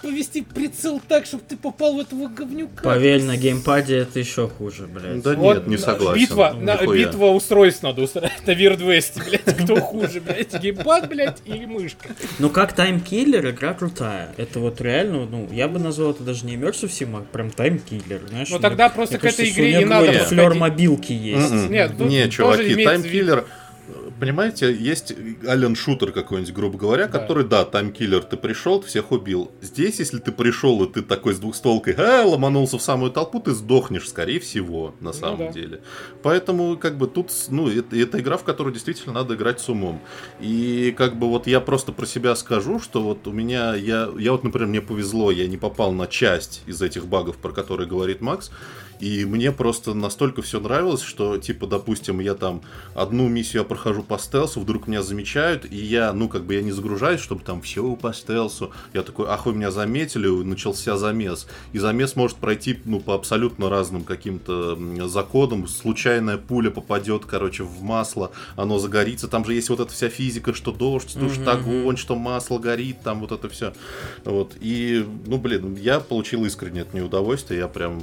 повести 0.00 0.42
прицел 0.42 1.00
так, 1.06 1.26
чтобы 1.26 1.44
ты 1.48 1.56
попал 1.56 1.96
в 1.96 2.00
этого 2.00 2.28
говнюка. 2.28 2.82
Поверь, 2.82 3.22
на 3.22 3.36
геймпаде 3.36 3.98
это 3.98 4.18
еще 4.18 4.48
хуже, 4.48 4.86
блядь. 4.86 5.22
Да 5.22 5.34
вот, 5.34 5.56
нет, 5.58 5.66
не 5.66 5.76
согласен. 5.78 6.20
Битва, 6.20 6.52
на, 6.58 6.76
битва 6.86 7.26
устройств 7.26 7.82
надо 7.82 8.02
устраивать 8.02 8.46
на 8.46 8.50
Weird 8.50 8.80
West, 8.80 9.24
блядь, 9.24 9.56
кто 9.56 9.76
хуже, 9.80 10.20
блядь, 10.20 10.60
геймпад, 10.60 11.08
блядь, 11.08 11.38
или 11.44 11.66
мышка. 11.66 12.08
Ну, 12.38 12.50
как 12.50 12.72
time 12.72 13.00
killer, 13.00 13.50
игра 13.50 13.74
крутая. 13.74 14.34
Это 14.36 14.60
вот 14.60 14.80
реально, 14.80 15.26
ну, 15.26 15.48
я 15.52 15.68
бы 15.68 15.78
назвал 15.78 16.12
это 16.12 16.22
даже 16.22 16.46
не 16.46 16.56
Immersive 16.56 16.88
Sim, 16.88 17.16
а 17.16 17.20
прям 17.32 17.50
time 17.50 17.78
killer, 17.78 18.26
знаешь. 18.28 18.50
Ну, 18.50 18.58
тогда 18.58 18.88
просто 18.88 19.18
к 19.18 19.24
этой 19.24 19.50
игре 19.50 19.78
не 19.78 19.84
надо 19.84 20.12
флер 20.24 20.54
мобилки 20.54 21.12
есть. 21.12 21.50
М-м. 21.50 21.70
Нет, 21.70 21.98
не, 21.98 22.28
чуваки, 22.30 22.84
time 22.84 23.09
killer 23.09 23.46
понимаете, 24.20 24.72
есть 24.72 25.14
Alien 25.46 25.74
Shooter 25.74 26.12
какой-нибудь, 26.12 26.54
грубо 26.54 26.78
говоря, 26.78 27.08
да. 27.08 27.18
который, 27.18 27.44
да, 27.44 27.64
time 27.64 27.85
killer, 27.85 28.22
ты 28.22 28.36
пришел, 28.36 28.80
ты 28.80 28.88
всех 28.88 29.10
убил. 29.10 29.50
Здесь, 29.60 29.98
если 29.98 30.18
ты 30.18 30.30
пришел 30.30 30.82
и 30.84 30.92
ты 30.92 31.02
такой 31.02 31.34
с 31.34 31.38
двухстволкой, 31.38 31.94
а, 31.94 32.24
ломанулся 32.24 32.78
в 32.78 32.82
самую 32.82 33.10
толпу, 33.10 33.40
ты 33.40 33.52
сдохнешь, 33.52 34.08
скорее 34.08 34.38
всего, 34.38 34.94
на 35.00 35.10
ну 35.10 35.12
самом 35.12 35.38
ну, 35.38 35.46
да. 35.46 35.52
деле. 35.52 35.80
Поэтому, 36.22 36.76
как 36.76 36.98
бы, 36.98 37.06
тут, 37.06 37.32
ну, 37.48 37.68
это, 37.68 37.96
это 37.96 38.20
игра, 38.20 38.36
в 38.36 38.44
которую 38.44 38.72
действительно 38.72 39.14
надо 39.14 39.34
играть 39.34 39.60
с 39.60 39.68
умом. 39.68 40.00
И, 40.40 40.94
как 40.96 41.16
бы, 41.16 41.28
вот 41.28 41.46
я 41.46 41.60
просто 41.60 41.92
про 41.92 42.06
себя 42.06 42.36
скажу, 42.36 42.78
что 42.78 43.02
вот 43.02 43.26
у 43.26 43.32
меня, 43.32 43.74
я, 43.74 44.08
я 44.18 44.32
вот, 44.32 44.44
например, 44.44 44.68
мне 44.68 44.80
повезло, 44.80 45.30
я 45.30 45.46
не 45.46 45.56
попал 45.56 45.92
на 45.92 46.06
часть 46.06 46.62
из 46.66 46.82
этих 46.82 47.06
багов, 47.06 47.38
про 47.38 47.52
которые 47.52 47.88
говорит 47.88 48.20
Макс, 48.20 48.50
и 49.00 49.24
мне 49.24 49.50
просто 49.50 49.94
настолько 49.94 50.42
все 50.42 50.60
нравилось, 50.60 51.02
что, 51.02 51.38
типа, 51.38 51.66
допустим, 51.66 52.20
я 52.20 52.34
там 52.34 52.62
одну 52.94 53.28
миссию 53.28 53.62
я 53.62 53.64
прохожу 53.64 54.02
по 54.02 54.18
стелсу, 54.18 54.60
вдруг 54.60 54.86
меня 54.86 55.02
замечают, 55.02 55.64
и 55.70 55.76
я, 55.76 56.12
ну, 56.12 56.28
как 56.28 56.44
бы 56.44 56.54
я 56.54 56.62
не 56.62 56.72
загружаюсь, 56.72 57.20
чтобы 57.20 57.42
там 57.42 57.62
все 57.62 57.96
по 57.96 58.12
стелсу. 58.12 58.70
Я 58.92 59.02
такой, 59.02 59.26
ах, 59.28 59.46
вы 59.46 59.54
меня 59.54 59.70
заметили, 59.70 60.28
начался 60.28 60.96
замес. 60.96 61.46
И 61.72 61.78
замес 61.78 62.14
может 62.16 62.36
пройти, 62.36 62.78
ну, 62.84 63.00
по 63.00 63.14
абсолютно 63.14 63.70
разным 63.70 64.04
каким-то 64.04 64.78
законам. 65.08 65.66
Случайная 65.66 66.36
пуля 66.36 66.70
попадет, 66.70 67.24
короче, 67.24 67.64
в 67.64 67.82
масло, 67.82 68.32
оно 68.56 68.78
загорится. 68.78 69.28
Там 69.28 69.44
же 69.44 69.54
есть 69.54 69.70
вот 69.70 69.80
эта 69.80 69.92
вся 69.92 70.08
физика, 70.08 70.54
что 70.54 70.72
дождь, 70.72 71.14
тушит 71.14 71.40
mm-hmm. 71.40 71.82
огонь, 71.82 71.96
что 71.96 72.16
масло 72.16 72.58
горит, 72.58 73.02
там 73.02 73.20
вот 73.20 73.32
это 73.32 73.48
все. 73.48 73.72
Вот. 74.24 74.56
И, 74.60 75.06
ну, 75.26 75.38
блин, 75.38 75.76
я 75.76 76.00
получил 76.00 76.44
искренне 76.44 76.82
от 76.82 76.92
неудовольствие, 76.94 77.60
я 77.60 77.68
прям 77.68 77.98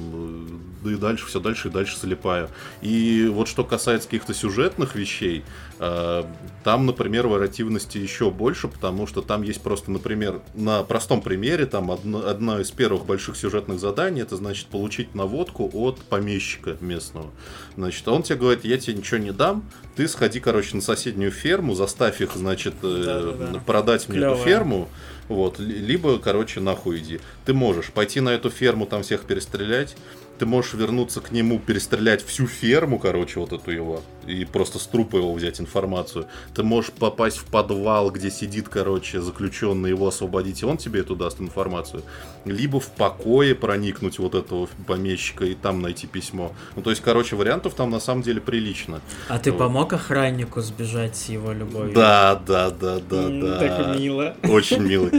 э, 0.83 0.87
и 0.89 0.95
дальше, 0.95 1.26
все 1.26 1.39
дальше 1.39 1.67
и 1.67 1.71
дальше 1.71 1.97
залипаю. 1.97 2.50
И 2.82 3.30
вот 3.32 3.47
что 3.47 3.63
касается 3.63 4.08
каких-то 4.08 4.34
сюжетных 4.34 4.95
вещей, 4.95 5.43
э, 5.80 6.23
там, 6.63 6.86
например, 6.86 7.28
вариативности 7.28 7.97
еще 7.97 8.32
больше, 8.32 8.67
потому 8.67 9.08
что 9.08 9.21
там 9.21 9.41
есть 9.41 9.62
просто, 9.62 9.91
например, 9.91 10.41
на 10.54 10.84
простом 10.84 11.21
примере, 11.21 11.65
там 11.65 11.91
одно, 11.91 12.28
одно 12.28 12.60
из 12.60 12.71
первых 12.71 13.06
больших 13.06 13.38
сюжетных 13.38 13.80
заданий, 13.80 14.21
это 14.21 14.36
значит 14.36 14.67
получить 14.67 15.15
наводку 15.15 15.69
от 15.73 16.00
помещика 16.00 16.78
местного. 16.82 17.32
Значит, 17.76 18.08
он 18.08 18.23
тебе 18.23 18.38
говорит, 18.39 18.65
я 18.65 18.78
тебе 18.78 18.95
ничего 18.95 19.17
не 19.17 19.32
дам, 19.32 19.63
ты 19.95 20.08
сходи, 20.08 20.39
короче, 20.39 20.76
на 20.76 20.82
соседнюю 20.82 21.32
ферму, 21.32 21.73
заставь 21.73 22.21
их, 22.21 22.32
значит, 22.36 22.76
э, 22.84 23.04
да, 23.06 23.21
да, 23.21 23.52
да. 23.54 23.60
продать 23.60 24.08
мне 24.10 24.19
Клево. 24.19 24.36
эту 24.36 24.43
ферму, 24.43 24.89
вот, 25.28 25.60
либо, 25.60 26.19
короче, 26.19 26.60
нахуй 26.60 27.00
иди. 27.00 27.19
Ты 27.45 27.54
можешь 27.54 27.91
пойти 27.91 28.21
на 28.21 28.30
эту 28.30 28.50
ферму, 28.50 28.86
там 28.86 29.04
всех 29.04 29.23
перестрелять, 29.23 29.97
ты 30.38 30.45
можешь 30.45 30.73
вернуться 30.73 31.21
к 31.21 31.32
нему, 31.32 31.60
перестрелять 31.60 32.23
всю 32.23 32.47
ферму, 32.47 33.00
короче, 33.00 33.39
вот 33.39 33.54
эту 33.54 33.71
его, 33.71 34.02
и 34.27 34.45
просто 34.45 34.79
с 34.79 34.87
трупа 34.87 35.17
его 35.17 35.33
взять 35.33 35.59
информацию. 35.59 36.27
Ты 36.53 36.63
можешь 36.63 36.91
попасть 36.91 37.37
в 37.37 37.45
подвал, 37.45 38.11
где 38.11 38.29
сидит, 38.29 38.69
короче, 38.69 39.21
заключенный, 39.21 39.89
его 39.89 40.07
освободить, 40.07 40.61
и 40.61 40.65
он 40.65 40.77
тебе 40.77 40.99
эту 40.99 41.15
даст 41.15 41.39
информацию. 41.39 42.03
Либо 42.45 42.79
в 42.79 42.89
покое 42.91 43.55
проникнуть 43.55 44.19
вот 44.19 44.35
этого 44.35 44.67
помещика 44.85 45.45
и 45.45 45.55
там 45.55 45.81
найти 45.81 46.07
письмо. 46.07 46.53
Ну, 46.75 46.81
то 46.81 46.89
есть, 46.89 47.01
короче, 47.01 47.35
вариантов 47.35 47.73
там 47.73 47.89
на 47.89 47.99
самом 47.99 48.21
деле 48.21 48.41
прилично. 48.41 49.01
А 49.29 49.39
ты 49.39 49.51
вот. 49.51 49.59
помог 49.59 49.93
охраннику 49.93 50.61
сбежать 50.61 51.15
с 51.15 51.29
его 51.29 51.53
любовью? 51.53 51.93
Да, 51.93 52.41
да, 52.45 52.69
да, 52.69 52.99
да, 52.99 53.23
mm, 53.29 53.41
да. 53.41 53.59
Так 53.59 53.99
мило. 53.99 54.35
Очень 54.43 54.81
мило. 54.81 55.09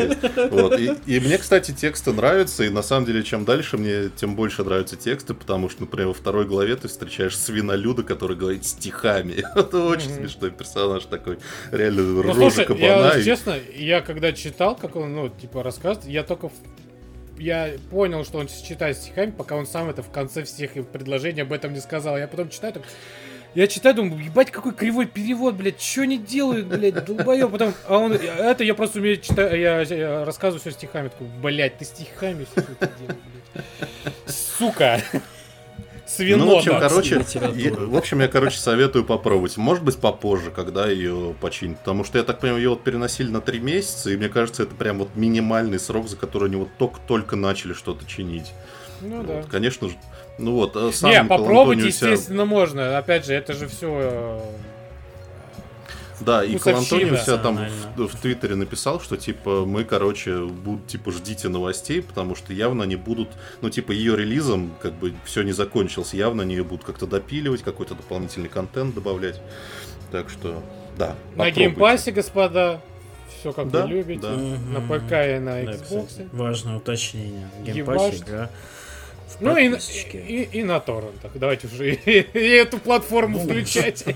Вот. 0.51 0.79
И, 0.79 0.93
и 1.07 1.21
мне, 1.21 1.39
кстати, 1.39 1.73
тексты 1.73 2.13
нравятся, 2.13 2.65
и 2.65 2.69
на 2.69 2.83
самом 2.83 3.07
деле, 3.07 3.23
чем 3.23 3.45
дальше, 3.45 3.77
мне 3.77 4.11
тем 4.15 4.35
больше 4.35 4.65
нравятся 4.65 4.97
тексты 4.97 5.35
потому 5.39 5.69
что, 5.69 5.83
например, 5.83 6.09
во 6.09 6.15
второй 6.15 6.45
главе 6.45 6.77
ты 6.77 6.89
встречаешь 6.89 7.37
свинолюда, 7.37 8.03
который 8.03 8.37
говорит 8.37 8.67
стихами. 8.99 9.45
Это 9.55 9.85
очень 9.85 10.11
смешной 10.11 10.51
персонаж 10.51 11.05
такой. 11.05 11.39
Реально 11.71 12.03
ну, 12.03 12.23
рожа 12.23 12.65
кабана. 12.65 13.15
Я, 13.17 13.23
честно, 13.23 13.57
я 13.75 14.01
когда 14.01 14.33
читал, 14.33 14.77
как 14.77 14.97
он, 14.97 15.15
ну, 15.15 15.29
типа, 15.29 15.63
рассказывает, 15.63 16.11
я 16.11 16.23
только 16.23 16.51
я 17.39 17.73
понял, 17.91 18.25
что 18.25 18.39
он 18.39 18.49
читает 18.49 18.97
стихами, 18.97 19.31
пока 19.31 19.55
он 19.55 19.67
сам 19.67 19.89
это 19.89 20.03
в 20.03 20.11
конце 20.11 20.43
всех 20.43 20.73
предложений 20.89 21.43
об 21.43 21.53
этом 21.53 21.73
не 21.73 21.81
сказал. 21.81 22.19
Я 22.19 22.27
потом 22.27 22.51
читаю, 22.51 22.73
так, 22.73 22.83
я 23.55 23.69
читаю, 23.69 23.95
думаю, 23.95 24.25
ебать, 24.25 24.51
какой 24.51 24.75
кривой 24.75 25.07
перевод, 25.07 25.55
блядь, 25.55 25.81
что 25.81 26.03
они 26.03 26.19
делают, 26.19 26.67
блядь, 26.67 27.05
долбоёб. 27.05 27.53
Потом, 27.53 27.75
а 27.87 27.99
он, 27.99 28.13
это 28.13 28.65
я 28.65 28.75
просто 28.75 28.99
умею 28.99 29.19
читать, 29.19 29.53
я, 29.53 29.83
я 29.83 30.25
рассказываю 30.25 30.61
все 30.61 30.73
стихами, 30.73 31.09
такой, 31.09 31.29
блядь, 31.41 31.79
ты 31.79 31.85
стихами 31.85 32.45
все 32.51 32.63
это 32.63 32.91
делаешь, 32.99 33.23
блядь. 33.55 34.35
Сука. 34.59 35.01
Свино, 36.09 36.47
ну, 36.47 36.55
в 36.55 36.59
общем, 36.59 36.81
короче, 36.81 37.23
я, 37.55 37.73
в 37.73 37.95
общем, 37.95 38.21
я, 38.21 38.29
короче, 38.29 38.59
советую 38.59 39.05
попробовать. 39.05 39.59
Может 39.59 39.85
быть, 39.85 39.99
попозже, 39.99 40.51
когда 40.51 40.89
ее 40.89 41.35
починят. 41.39 41.79
Потому 41.81 42.03
что, 42.03 42.17
я 42.17 42.25
так 42.25 42.41
понимаю, 42.41 42.63
ее 42.63 42.71
вот 42.71 42.83
переносили 42.83 43.29
на 43.29 43.43
три 43.43 43.61
месяца, 43.61 44.11
и 44.11 44.17
мне 44.17 44.31
кажется, 44.31 44.63
это 44.63 44.75
прям 44.75 44.99
вот 44.99 45.11
минимальный 45.17 45.79
срок, 45.79 46.09
за 46.09 46.17
который 46.17 46.49
они 46.49 46.57
вот 46.57 46.71
только-только 46.79 47.37
начали 47.37 47.75
что-то 47.75 48.07
чинить. 48.07 48.53
Ну 49.03 49.19
вот, 49.19 49.27
да. 49.27 49.43
Конечно 49.51 49.89
же. 49.89 49.97
Ну 50.39 50.53
вот, 50.53 50.77
а 50.77 50.91
сам 50.93 51.11
Не, 51.11 51.25
попробовать, 51.25 51.81
естественно, 51.81 52.47
можно. 52.47 52.97
Опять 52.97 53.27
же, 53.27 53.35
это 53.35 53.53
же 53.53 53.69
все 53.69 53.89
э, 54.01 54.41
да, 56.21 56.45
и 56.45 56.57
Антонио 56.57 57.17
себя 57.17 57.39
там 57.39 57.59
в, 57.97 58.09
в 58.09 58.17
Твиттере 58.17 58.55
написал, 58.55 59.01
что 59.01 59.17
типа 59.17 59.65
мы, 59.65 59.85
короче, 59.85 60.45
будут 60.45 60.87
типа 60.87 61.13
ждите 61.13 61.49
новостей, 61.49 62.03
потому 62.03 62.35
что 62.35 62.53
явно 62.53 62.85
они 62.85 62.97
будут, 62.97 63.29
ну 63.61 63.71
типа 63.71 63.93
ее 63.93 64.17
релизом 64.17 64.73
как 64.81 64.95
бы 64.95 65.15
все 65.25 65.43
не 65.43 65.53
закончилось, 65.53 66.15
явно 66.15 66.43
они 66.43 66.57
ее 66.57 66.65
будут 66.65 66.85
как-то 66.85 67.07
допиливать, 67.07 67.63
какой-то 67.63 67.95
дополнительный 67.95 68.49
контент 68.49 68.95
добавлять. 68.95 69.41
Так 70.11 70.31
что, 70.31 70.63
да. 70.97 71.15
На 71.37 71.51
Game 71.51 71.75
Pass 71.75 72.00
е, 72.00 72.13
господа, 72.13 72.81
все 73.39 73.53
как 73.53 73.71
да, 73.71 73.87
вы 73.87 73.93
любите. 73.93 74.23
Да. 74.23 74.37
На 74.37 74.81
ПК 74.81 75.13
и 75.13 75.39
на 75.39 75.63
Xbox. 75.63 76.09
Да, 76.19 76.25
важное 76.33 76.77
уточнение. 76.77 77.49
Game 77.65 77.88
Pass 77.88 78.11
е 78.11 78.17
игра 78.17 78.51
ну 79.41 79.57
и, 79.57 79.69
и, 80.13 80.43
и 80.53 80.63
на 80.63 80.81
торрентах. 80.81 81.33
Давайте 81.35 81.67
уже 81.67 81.95
и, 81.95 82.21
и 82.21 82.49
эту 82.51 82.79
платформу 82.79 83.39
включать. 83.39 84.05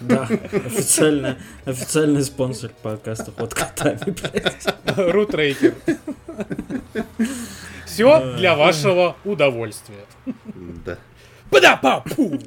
Да, 0.00 0.28
официально, 0.52 1.38
официальный 1.64 2.22
спонсор 2.22 2.70
подкаста 2.82 3.32
под 3.32 3.54
котами, 3.54 4.10
блядь. 4.10 4.66
Рутрекер. 4.96 5.74
Все 7.86 8.36
для 8.36 8.54
вашего 8.54 9.16
удовольствия. 9.24 10.04
Да. 10.84 10.98
Бада-па-пу! 11.50 12.38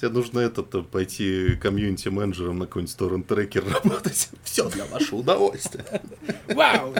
Тебе 0.00 0.10
нужно 0.12 0.40
этот 0.40 0.74
э, 0.74 0.82
пойти 0.82 1.56
комьюнити-менеджером 1.56 2.58
на 2.58 2.64
какой-нибудь 2.64 2.96
торрент-трекер 2.96 3.64
работать. 3.68 4.30
Все 4.44 4.66
для 4.70 4.86
вашего 4.86 5.18
удовольствия. 5.18 5.84
Вау! 6.48 6.94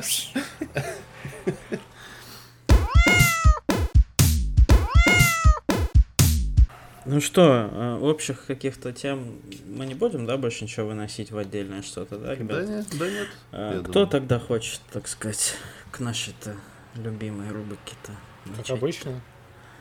Ну 7.06 7.20
что, 7.20 7.68
э, 7.72 7.98
общих 8.02 8.46
каких-то 8.46 8.92
тем 8.92 9.40
мы 9.66 9.86
не 9.86 9.94
будем, 9.94 10.26
да, 10.26 10.36
больше 10.36 10.62
ничего 10.64 10.86
выносить 10.86 11.32
в 11.32 11.38
отдельное 11.38 11.82
что-то, 11.82 12.18
да, 12.18 12.34
ребят? 12.34 12.64
Да 12.64 12.72
нет, 12.72 12.86
да 12.98 13.10
нет. 13.10 13.28
А, 13.50 13.80
кто 13.80 13.92
думаю. 13.92 14.06
тогда 14.06 14.38
хочет, 14.38 14.80
так 14.92 15.08
сказать, 15.08 15.56
к 15.90 15.98
нашей-то 15.98 16.54
любимой 16.94 17.48
рубрике-то? 17.48 18.12
Как 18.56 18.70
обычно. 18.70 19.20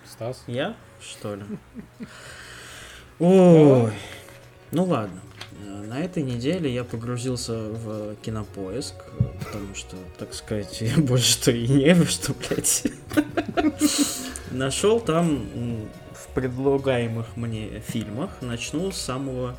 Стас. 0.06 0.44
Я, 0.48 0.76
что 1.02 1.36
ли? 1.36 1.44
Ой. 3.20 3.94
Ну 4.72 4.84
ладно. 4.86 5.22
На 5.60 6.02
этой 6.02 6.24
неделе 6.24 6.74
я 6.74 6.84
погрузился 6.84 7.54
в 7.54 8.16
кинопоиск, 8.18 8.94
потому 9.40 9.76
что, 9.76 9.98
так 10.18 10.34
сказать, 10.34 10.82
я 10.82 10.98
больше-то 10.98 11.52
и 11.52 11.68
не 11.68 11.94
во 11.94 12.06
что, 12.06 12.34
блядь. 12.34 12.84
Нашел 14.52 15.00
там 15.00 15.50
в 16.14 16.34
предлагаемых 16.34 17.36
мне 17.36 17.82
фильмах, 17.88 18.30
начну 18.42 18.92
с 18.92 18.98
самого 18.98 19.56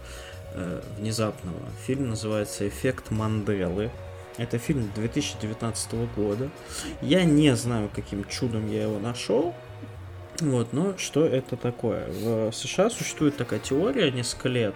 э, 0.54 0.82
внезапного. 0.98 1.60
Фильм 1.86 2.10
называется 2.10 2.66
«Эффект 2.66 3.10
Манделы». 3.10 3.90
Это 4.36 4.58
фильм 4.58 4.90
2019 4.94 5.92
года. 6.16 6.48
Я 7.02 7.24
не 7.24 7.54
знаю, 7.56 7.90
каким 7.94 8.24
чудом 8.24 8.70
я 8.70 8.84
его 8.84 8.98
нашел, 8.98 9.54
вот, 10.40 10.72
но 10.72 10.96
что 10.96 11.26
это 11.26 11.56
такое? 11.56 12.06
В 12.08 12.52
США 12.52 12.88
существует 12.88 13.36
такая 13.36 13.60
теория 13.60 14.10
несколько 14.10 14.48
лет, 14.48 14.74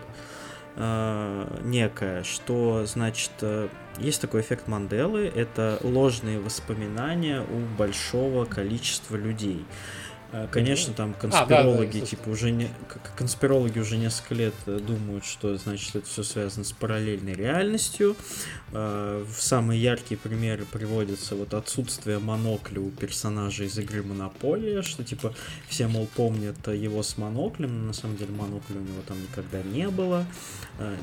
э, 0.76 1.60
некая, 1.62 2.24
что, 2.24 2.84
значит, 2.86 3.30
э, 3.40 3.68
есть 3.98 4.20
такой 4.20 4.40
эффект 4.40 4.66
Манделы, 4.66 5.26
это 5.26 5.78
ложные 5.82 6.40
воспоминания 6.40 7.42
у 7.42 7.76
большого 7.78 8.44
количества 8.44 9.16
людей. 9.16 9.64
Э, 10.32 10.48
конечно, 10.50 10.92
там 10.92 11.14
конспирологи, 11.14 11.88
а, 11.88 11.92
да, 11.92 12.00
да, 12.00 12.06
типа, 12.06 12.28
уже 12.28 12.50
не, 12.50 12.68
конспирологи 13.16 13.78
уже 13.78 13.96
несколько 13.96 14.34
лет 14.34 14.54
думают, 14.66 15.24
что, 15.24 15.56
значит, 15.56 15.94
это 15.94 16.06
все 16.06 16.24
связано 16.24 16.64
с 16.64 16.72
параллельной 16.72 17.34
реальностью. 17.34 18.16
Э, 18.74 19.24
в 19.24 19.40
самые 19.40 19.80
яркие 19.80 20.18
примеры 20.18 20.64
приводятся 20.64 21.36
вот 21.36 21.54
отсутствие 21.54 22.18
монокля 22.18 22.80
у 22.80 22.90
персонажа 22.90 23.64
из 23.64 23.78
игры 23.78 24.02
Монополия, 24.02 24.82
что, 24.82 25.04
типа, 25.04 25.32
все, 25.68 25.86
мол, 25.86 26.08
помнят 26.16 26.66
его 26.66 27.04
с 27.04 27.16
моноклем, 27.16 27.80
но 27.80 27.86
на 27.86 27.92
самом 27.92 28.16
деле 28.16 28.32
монокля 28.32 28.76
у 28.76 28.80
него 28.80 29.02
там 29.06 29.22
никогда 29.22 29.62
не 29.62 29.88
было. 29.88 30.26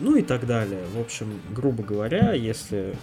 Ну 0.01 0.17
и 0.17 0.21
так 0.21 0.45
далее. 0.45 0.83
В 0.93 0.99
общем, 0.99 1.39
грубо 1.55 1.81
говоря, 1.81 2.33
если 2.33 2.97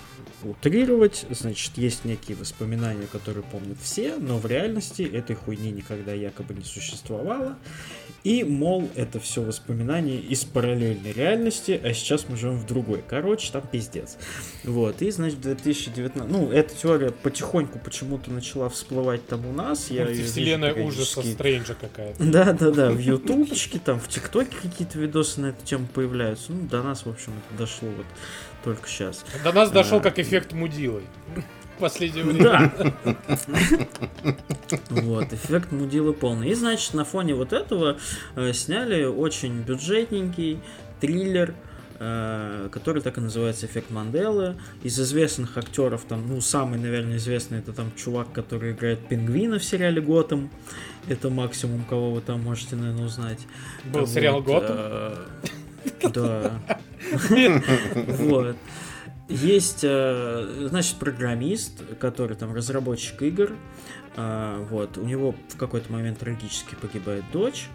утрировать, 0.44 1.24
значит, 1.30 1.78
есть 1.78 2.04
некие 2.04 2.36
воспоминания, 2.36 3.06
которые 3.10 3.42
помнят 3.44 3.78
все, 3.80 4.16
но 4.16 4.38
в 4.38 4.46
реальности 4.46 5.02
этой 5.02 5.34
хуйни 5.34 5.70
никогда 5.70 6.12
якобы 6.12 6.54
не 6.54 6.64
существовало. 6.64 7.56
И, 8.24 8.44
мол, 8.44 8.88
это 8.94 9.20
все 9.20 9.42
воспоминания 9.42 10.18
из 10.18 10.44
параллельной 10.44 11.12
реальности, 11.12 11.80
а 11.82 11.92
сейчас 11.92 12.26
мы 12.28 12.36
живем 12.36 12.58
в 12.58 12.66
другой. 12.66 13.02
Короче, 13.06 13.50
там 13.52 13.62
пиздец. 13.62 14.16
Вот, 14.64 15.02
и, 15.02 15.10
значит, 15.10 15.38
в 15.38 15.42
2019... 15.42 16.30
Ну, 16.30 16.50
эта 16.50 16.74
теория 16.74 17.10
потихоньку 17.10 17.78
почему-то 17.78 18.30
начала 18.30 18.68
всплывать 18.68 19.26
там 19.26 19.46
у 19.46 19.52
нас. 19.52 19.90
Я 19.90 20.06
Вселенная 20.06 20.74
ужаса 20.74 21.22
Стрэнджа 21.22 21.74
какая-то. 21.74 22.22
Да-да-да, 22.22 22.90
в 22.90 22.98
ютубчике, 22.98 23.78
там, 23.78 24.00
в 24.00 24.08
ТикТоке 24.08 24.56
какие-то 24.60 24.98
видосы 24.98 25.40
на 25.40 25.46
эту 25.46 25.64
тему 25.64 25.86
появляются. 25.92 26.52
Ну, 26.52 26.66
до 26.66 26.82
нас, 26.82 27.06
в 27.06 27.10
общем, 27.10 27.32
это 27.50 27.58
дошло 27.58 27.88
вот 27.88 28.06
только 28.64 28.88
сейчас. 28.88 29.24
До 29.44 29.52
нас 29.52 29.70
дошел 29.70 29.98
а... 29.98 30.00
как 30.00 30.18
эффект 30.18 30.52
последнее 31.78 32.24
время. 32.24 32.44
Да. 32.44 32.92
Вот, 34.90 35.32
эффект 35.32 35.72
мудила 35.72 36.12
полный. 36.12 36.50
И, 36.50 36.54
значит, 36.54 36.94
на 36.94 37.04
фоне 37.04 37.34
вот 37.34 37.52
этого 37.52 37.96
э, 38.36 38.52
сняли 38.52 39.04
очень 39.04 39.62
бюджетненький 39.62 40.60
триллер, 41.00 41.54
э, 41.98 42.68
который 42.70 43.02
так 43.02 43.18
и 43.18 43.20
называется 43.20 43.66
«Эффект 43.66 43.90
Манделы». 43.90 44.56
Из 44.82 44.98
известных 44.98 45.56
актеров, 45.56 46.04
там, 46.08 46.26
ну, 46.28 46.40
самый, 46.40 46.78
наверное, 46.78 47.16
известный, 47.16 47.58
это 47.58 47.72
там 47.72 47.92
чувак, 47.96 48.32
который 48.32 48.72
играет 48.72 49.06
пингвина 49.08 49.58
в 49.58 49.64
сериале 49.64 50.00
«Готэм». 50.00 50.50
Это 51.08 51.30
максимум, 51.30 51.84
кого 51.88 52.12
вы 52.12 52.20
там 52.20 52.42
можете, 52.42 52.76
наверное, 52.76 53.06
узнать. 53.06 53.40
Был 53.84 54.00
вот, 54.00 54.08
сериал 54.10 54.42
«Готэм»? 54.42 54.76
Э, 54.76 55.16
да. 56.12 56.60
Вот. 58.18 58.56
Есть, 59.28 59.80
э, 59.82 60.66
значит, 60.70 60.96
программист, 60.96 61.82
который 62.00 62.34
там 62.34 62.54
разработчик 62.54 63.20
игр. 63.22 63.52
Э, 64.16 64.64
вот, 64.70 64.96
у 64.96 65.04
него 65.04 65.34
в 65.48 65.56
какой-то 65.58 65.92
момент 65.92 66.20
трагически 66.20 66.74
погибает 66.74 67.24
дочь. 67.30 67.68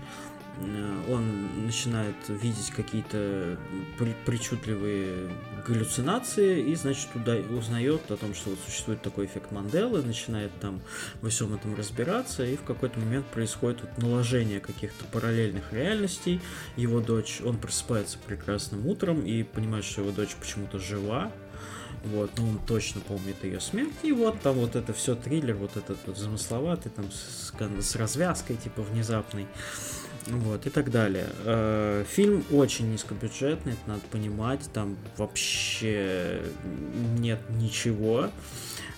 Э, 0.58 1.12
он 1.12 1.66
начинает 1.66 2.16
видеть 2.28 2.72
какие-то 2.72 3.60
причудливые 4.26 5.30
галлюцинации 5.68 6.60
и, 6.72 6.76
значит, 6.76 7.12
туда 7.14 7.36
узнает 7.36 8.10
о 8.10 8.18
том, 8.18 8.34
что 8.34 8.50
вот 8.50 8.60
существует 8.66 9.04
такой 9.04 9.28
эффект 9.28 9.52
Манделы, 9.52 10.02
начинает 10.02 10.52
там 10.60 10.82
во 11.22 11.30
всем 11.30 11.54
этом 11.54 11.76
разбираться, 11.76 12.44
и 12.44 12.56
в 12.56 12.64
какой-то 12.64 13.00
момент 13.00 13.28
происходит 13.28 13.82
вот 13.82 13.98
наложение 14.02 14.60
каких-то 14.60 15.06
параллельных 15.06 15.72
реальностей. 15.72 16.42
Его 16.78 17.00
дочь, 17.00 17.42
он 17.46 17.58
просыпается 17.58 18.18
прекрасным 18.26 18.88
утром 18.88 19.22
и 19.22 19.44
понимает, 19.44 19.86
что 19.86 20.02
его 20.02 20.12
дочь 20.12 20.36
почему-то 20.36 20.80
жива, 20.80 21.32
вот, 22.04 22.32
ну 22.38 22.50
он 22.50 22.60
точно 22.60 23.02
помнит 23.02 23.44
ее 23.44 23.60
смерть, 23.60 23.94
и 24.04 24.12
вот 24.12 24.42
там 24.42 24.56
вот 24.56 24.76
это 24.76 24.94
все 24.94 25.16
триллер, 25.16 25.56
вот 25.56 25.78
этот 25.78 25.98
вот 26.06 26.18
замысловатый, 26.18 26.92
там 26.92 27.12
с, 27.12 27.54
с 27.82 27.96
развязкой, 27.96 28.58
типа, 28.58 28.82
внезапной. 28.82 29.48
Вот, 30.28 30.66
и 30.66 30.70
так 30.70 30.90
далее. 30.90 31.28
Э, 31.44 32.06
фильм 32.08 32.46
очень 32.52 32.92
низкобюджетный, 32.92 33.74
это 33.74 33.82
надо 33.88 34.02
понимать, 34.10 34.62
там 34.74 34.96
вообще 35.18 36.42
нет 37.20 37.40
ничего. 37.50 38.30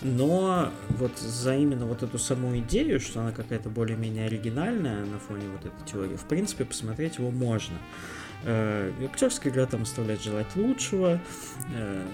Но 0.01 0.71
вот 0.89 1.17
за 1.17 1.55
именно 1.55 1.85
вот 1.87 2.03
эту 2.03 2.19
саму 2.19 2.57
идею, 2.59 2.99
что 2.99 3.21
она 3.21 3.31
какая-то 3.31 3.69
более-менее 3.69 4.27
оригинальная 4.27 5.03
на 5.03 5.17
фоне 5.17 5.47
вот 5.49 5.65
этой 5.65 5.91
теории, 5.91 6.15
в 6.15 6.25
принципе, 6.25 6.65
посмотреть 6.65 7.17
его 7.17 7.31
можно. 7.31 7.75
Э, 8.45 8.91
актерская 9.03 9.51
игра 9.51 9.65
там 9.65 9.81
оставляет 9.81 10.21
желать 10.21 10.55
лучшего. 10.55 11.19
Э, 11.73 12.07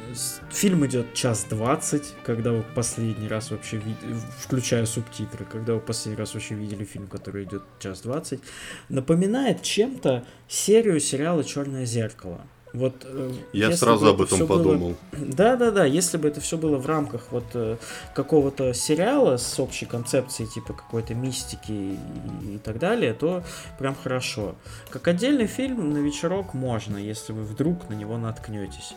фильм 0.50 0.86
идет 0.86 1.14
час 1.14 1.46
двадцать, 1.50 2.14
когда 2.24 2.54
вы 2.54 2.64
последний 2.64 3.28
раз 3.28 3.52
вообще 3.52 3.78
видели, 3.78 4.16
включая 4.40 4.86
субтитры, 4.86 5.46
когда 5.46 5.74
вы 5.74 5.82
последний 5.82 6.18
раз 6.18 6.34
вообще 6.34 6.56
видели 6.56 6.86
фильм, 6.86 7.08
который 7.08 7.44
идет 7.44 7.64
час 7.80 8.02
двадцать. 8.02 8.40
Напоминает 8.88 9.62
чем-то 9.62 10.26
серию 10.48 11.02
сериала 11.02 11.44
Черное 11.44 11.86
зеркало. 11.86 12.48
Вот, 12.74 12.96
э, 13.04 13.34
Я 13.52 13.76
сразу 13.76 14.08
об 14.08 14.22
этом 14.22 14.48
подумал. 14.48 14.96
Да, 15.12 15.56
да, 15.58 15.72
да. 15.72 15.86
Если 15.86 16.18
бы 16.18 16.30
это 16.30 16.40
все 16.40 16.58
было 16.58 16.78
в 16.78 16.86
рамках 16.86 17.32
вот 17.32 17.44
э, 17.54 17.78
какого-то 18.16 18.74
сериала 18.74 19.38
с 19.38 19.60
общей 19.60 19.86
концепцией 19.86 20.48
типа 20.48 20.74
какой-то 20.74 21.14
мистики 21.14 21.72
и, 21.72 22.56
и 22.56 22.58
так 22.64 22.80
далее, 22.80 23.14
то 23.14 23.44
прям 23.78 23.96
хорошо. 23.96 24.56
Как 24.90 25.08
отдельный 25.08 25.48
фильм 25.48 25.94
на 25.94 25.98
вечерок 25.98 26.54
можно, 26.54 26.98
если 26.98 27.34
вы 27.34 27.44
вдруг 27.44 27.90
на 27.90 27.94
него 27.94 28.18
наткнетесь. 28.18 28.94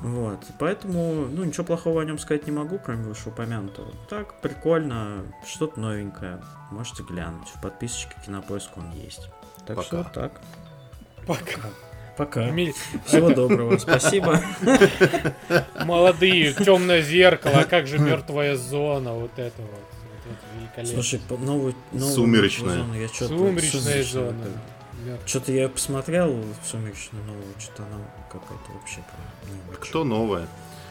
Вот, 0.00 0.40
поэтому, 0.58 1.26
ну, 1.30 1.44
ничего 1.44 1.64
плохого 1.64 2.02
о 2.02 2.04
нем 2.04 2.18
сказать 2.18 2.46
не 2.46 2.52
могу, 2.52 2.78
кроме 2.78 3.04
вышеупомянутого. 3.04 3.92
Так, 4.08 4.40
прикольно, 4.40 5.22
что-то 5.46 5.78
новенькое. 5.78 6.42
Можете 6.70 7.04
глянуть. 7.04 7.48
В 7.48 7.60
подписочке 7.60 8.14
Кинопоиск 8.24 8.76
он 8.76 8.90
есть. 8.92 9.28
Так 9.66 9.76
Пока. 9.76 9.82
что 9.82 10.10
так. 10.12 10.40
Пока. 11.26 11.60
Пока. 12.16 12.50
Всего 13.06 13.30
доброго. 13.30 13.78
Спасибо. 13.78 14.40
Молодые, 15.84 16.52
темное 16.52 17.02
зеркало, 17.02 17.60
а 17.60 17.64
как 17.64 17.86
же 17.86 17.98
мертвая 17.98 18.56
зона, 18.56 19.12
вот 19.14 19.32
это 19.36 19.62
вот. 19.62 20.86
Слушай, 20.86 21.20
новую, 21.28 21.74
новую 21.92 22.14
Сумеречная. 22.14 22.78
Зону 22.78 22.94
я 22.94 23.08
Сумеречная 23.08 24.02
зона. 24.02 24.44
Что-то 25.26 25.52
я 25.52 25.68
посмотрел 25.68 26.44
сумеречную 26.64 27.24
новую, 27.24 27.44
что-то 27.58 27.82
она 27.82 27.98
какая-то 28.30 28.72
вообще 28.72 29.02
не 29.50 29.76
Кто 29.76 30.04
новая? 30.04 30.46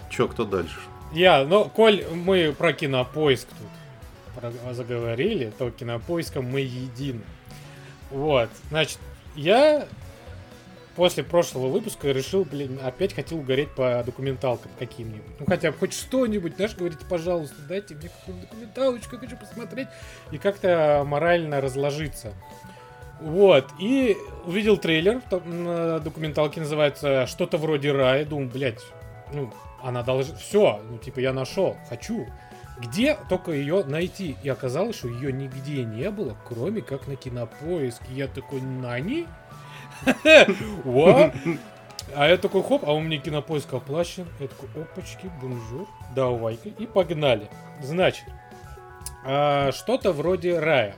Че, 0.09 0.27
кто 0.27 0.43
дальше? 0.43 0.75
Я, 1.13 1.45
ну, 1.45 1.65
коль 1.65 2.05
мы 2.07 2.53
про 2.57 2.73
кинопоиск 2.73 3.47
тут 3.47 4.53
заговорили, 4.73 5.51
то 5.57 5.71
кинопоиском 5.71 6.45
мы 6.45 6.61
едины. 6.61 7.21
Вот, 8.09 8.49
значит, 8.69 8.99
я 9.35 9.87
после 11.01 11.23
прошлого 11.23 11.65
выпуска 11.65 12.11
решил, 12.11 12.45
блин, 12.45 12.79
опять 12.83 13.15
хотел 13.15 13.39
угореть 13.39 13.71
по 13.71 14.03
документалкам 14.05 14.69
каким-нибудь. 14.77 15.39
Ну, 15.39 15.47
хотя 15.47 15.71
бы 15.71 15.77
хоть 15.79 15.93
что-нибудь, 15.93 16.57
знаешь, 16.57 16.75
говорите, 16.75 17.03
пожалуйста, 17.09 17.55
дайте 17.67 17.95
мне 17.95 18.09
какую-нибудь 18.09 18.47
документалочку, 18.47 19.15
я 19.15 19.19
хочу 19.19 19.35
посмотреть. 19.35 19.87
И 20.29 20.37
как-то 20.37 21.03
морально 21.03 21.59
разложиться. 21.59 22.33
Вот, 23.19 23.65
и 23.79 24.15
увидел 24.45 24.77
трейлер, 24.77 25.21
там, 25.27 25.63
на 25.63 25.99
документалке 26.01 26.59
называется 26.59 27.25
«Что-то 27.25 27.57
вроде 27.57 27.91
рая». 27.93 28.23
Думаю, 28.23 28.51
блядь, 28.51 28.83
ну, 29.33 29.51
она 29.81 30.03
должна... 30.03 30.35
Все, 30.35 30.83
ну, 30.87 30.99
типа, 30.99 31.17
я 31.17 31.33
нашел, 31.33 31.77
хочу. 31.89 32.27
Где 32.77 33.17
только 33.27 33.53
ее 33.53 33.83
найти? 33.85 34.37
И 34.43 34.49
оказалось, 34.49 34.97
что 34.97 35.07
ее 35.07 35.33
нигде 35.33 35.83
не 35.83 36.11
было, 36.11 36.37
кроме 36.47 36.83
как 36.83 37.07
на 37.07 37.15
кинопоиске. 37.15 38.05
Я 38.11 38.27
такой, 38.27 38.61
нани? 38.61 39.25
А 42.13 42.27
я 42.27 42.37
такой, 42.37 42.61
хоп, 42.63 42.83
а 42.85 42.93
у 42.93 42.99
меня 42.99 43.19
кинопоиск 43.19 43.73
оплачен. 43.73 44.27
Я 44.39 44.47
такой, 44.47 44.83
опачки, 44.83 45.31
бонжур, 45.41 45.87
давай-ка. 46.13 46.69
И 46.69 46.85
погнали. 46.85 47.47
Значит, 47.81 48.25
а, 49.23 49.71
что-то 49.71 50.11
вроде 50.11 50.59
рая. 50.59 50.95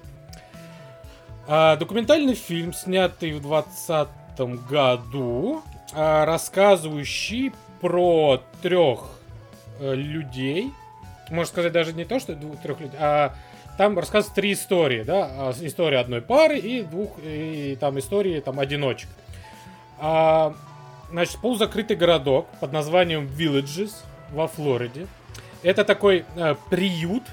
А, 1.47 1.76
документальный 1.76 2.36
фильм, 2.36 2.74
снятый 2.74 3.34
в 3.34 3.41
2020 3.41 4.68
году, 4.68 5.62
а, 5.93 6.26
рассказывающий 6.26 7.51
про 7.82 8.41
трех 8.62 9.10
э, 9.80 9.93
людей. 9.93 10.72
Можно 11.30 11.45
сказать, 11.45 11.74
даже 11.74 11.91
не 11.93 12.06
то, 12.06 12.20
что 12.20 12.34
трех 12.34 12.80
людей, 12.80 12.97
а 12.97 13.36
там 13.78 13.97
рассказывают 13.97 14.36
три 14.36 14.53
истории, 14.53 15.03
да, 15.03 15.30
а, 15.32 15.53
история 15.61 15.99
одной 15.99 16.21
пары 16.21 16.57
и 16.57 16.84
двух, 16.84 17.17
и 17.24 17.78
там 17.80 17.99
истории 17.99 18.39
там 18.39 18.59
одиночек. 18.59 19.09
А, 19.99 20.55
значит, 21.11 21.38
полузакрытый 21.39 21.95
городок 21.95 22.47
под 22.59 22.74
названием 22.74 23.26
Villages 23.28 23.93
во 24.32 24.47
Флориде. 24.47 25.07
Это 25.61 25.86
такой 25.86 26.26
э, 26.36 26.55
приют 26.69 27.24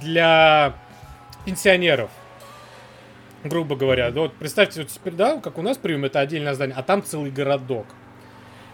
для 0.00 0.74
пенсионеров 1.46 2.10
грубо 3.44 3.76
говоря. 3.76 4.10
Вот 4.10 4.34
представьте, 4.34 4.82
вот 4.82 4.90
теперь, 4.90 5.14
да, 5.14 5.38
как 5.40 5.58
у 5.58 5.62
нас 5.62 5.76
прием, 5.76 6.04
это 6.04 6.20
отдельное 6.20 6.54
здание, 6.54 6.76
а 6.76 6.82
там 6.82 7.02
целый 7.02 7.30
городок. 7.30 7.86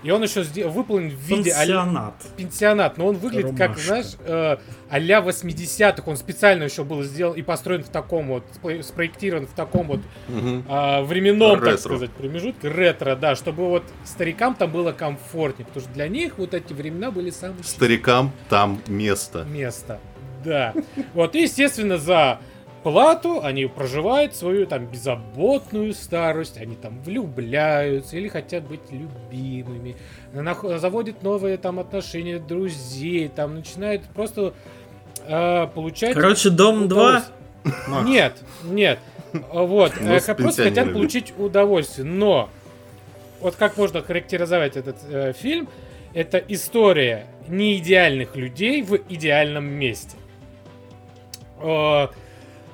И 0.06 0.10
он 0.12 0.22
еще 0.22 0.44
сдел- 0.44 0.68
выполнен 0.68 1.10
в 1.10 1.20
виде... 1.20 1.50
Пенсионат. 1.50 2.14
А 2.22 2.36
пенсионат, 2.36 2.96
но 2.96 3.08
он 3.08 3.16
выглядит 3.16 3.46
Румашка. 3.46 3.66
как, 3.66 3.78
знаешь, 3.78 4.12
э, 4.20 4.56
а-ля 4.88 5.18
80-х. 5.18 6.02
Он 6.06 6.16
специально 6.16 6.62
еще 6.62 6.84
был 6.84 7.02
сделан 7.02 7.34
и 7.34 7.42
построен 7.42 7.82
в 7.82 7.88
таком 7.88 8.28
вот, 8.28 8.44
спроектирован 8.84 9.48
в 9.48 9.52
таком 9.52 9.88
вот 9.88 10.00
угу. 10.28 10.62
э, 10.68 11.02
временном, 11.02 11.54
ретро. 11.54 11.70
так 11.72 11.80
сказать, 11.80 12.10
промежутке. 12.12 12.68
Ретро, 12.68 13.16
да, 13.16 13.34
чтобы 13.34 13.68
вот 13.68 13.82
старикам 14.04 14.54
там 14.54 14.70
было 14.70 14.92
комфортнее, 14.92 15.66
потому 15.66 15.84
что 15.84 15.92
для 15.92 16.06
них 16.06 16.38
вот 16.38 16.54
эти 16.54 16.72
времена 16.72 17.10
были 17.10 17.30
самые... 17.30 17.64
Старикам 17.64 18.30
там 18.48 18.80
место. 18.86 19.42
Место, 19.42 19.98
да. 20.44 20.72
Вот, 21.14 21.34
и, 21.34 21.42
естественно, 21.42 21.98
за 21.98 22.38
плату, 22.86 23.40
они 23.42 23.66
проживают 23.66 24.36
свою 24.36 24.64
там 24.64 24.86
беззаботную 24.86 25.92
старость, 25.92 26.56
они 26.56 26.76
там 26.76 27.02
влюбляются 27.02 28.16
или 28.16 28.28
хотят 28.28 28.62
быть 28.62 28.92
любимыми, 28.92 29.96
заводят 30.32 31.24
новые 31.24 31.56
там 31.56 31.80
отношения, 31.80 32.38
друзей, 32.38 33.26
там 33.26 33.56
начинают 33.56 34.04
просто 34.14 34.54
э, 35.26 35.66
получать... 35.74 36.14
Короче, 36.14 36.50
Дом 36.50 36.86
2? 36.86 37.24
Нет, 38.04 38.34
нет. 38.62 39.00
Вот, 39.32 39.92
э, 39.98 40.34
просто 40.36 40.62
хотят 40.62 40.92
получить 40.92 41.34
удовольствие, 41.36 42.06
но 42.06 42.48
вот 43.40 43.56
как 43.56 43.76
можно 43.76 44.00
характеризовать 44.00 44.76
этот 44.76 44.98
э, 45.08 45.32
фильм, 45.32 45.68
это 46.14 46.38
история 46.38 47.26
неидеальных 47.48 48.36
людей 48.36 48.82
в 48.82 48.94
идеальном 49.08 49.64
месте. 49.64 50.16
Э, 51.58 52.06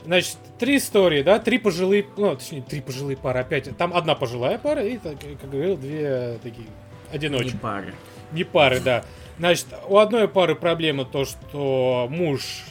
Значит, 0.05 0.36
три 0.59 0.78
истории, 0.78 1.22
да, 1.22 1.38
три 1.38 1.59
пожилые, 1.59 2.05
ну, 2.16 2.34
точнее, 2.34 2.62
три 2.62 2.80
пожилые 2.80 3.16
пары, 3.16 3.40
опять, 3.40 3.76
там 3.76 3.94
одна 3.94 4.14
пожилая 4.14 4.59
пара 4.59 4.84
и, 4.84 4.98
как 4.98 5.50
говорил, 5.50 5.76
две 5.76 6.38
такие 6.42 6.66
одиночки. 7.12 7.53
Не 7.53 7.59
пары. 7.59 7.94
Не 8.32 8.44
пары, 8.44 8.80
да. 8.80 9.05
Значит, 9.38 9.66
у 9.88 9.98
одной 9.98 10.28
пары 10.28 10.55
проблема 10.55 11.05
то, 11.05 11.24
что 11.24 12.07
муж 12.11 12.64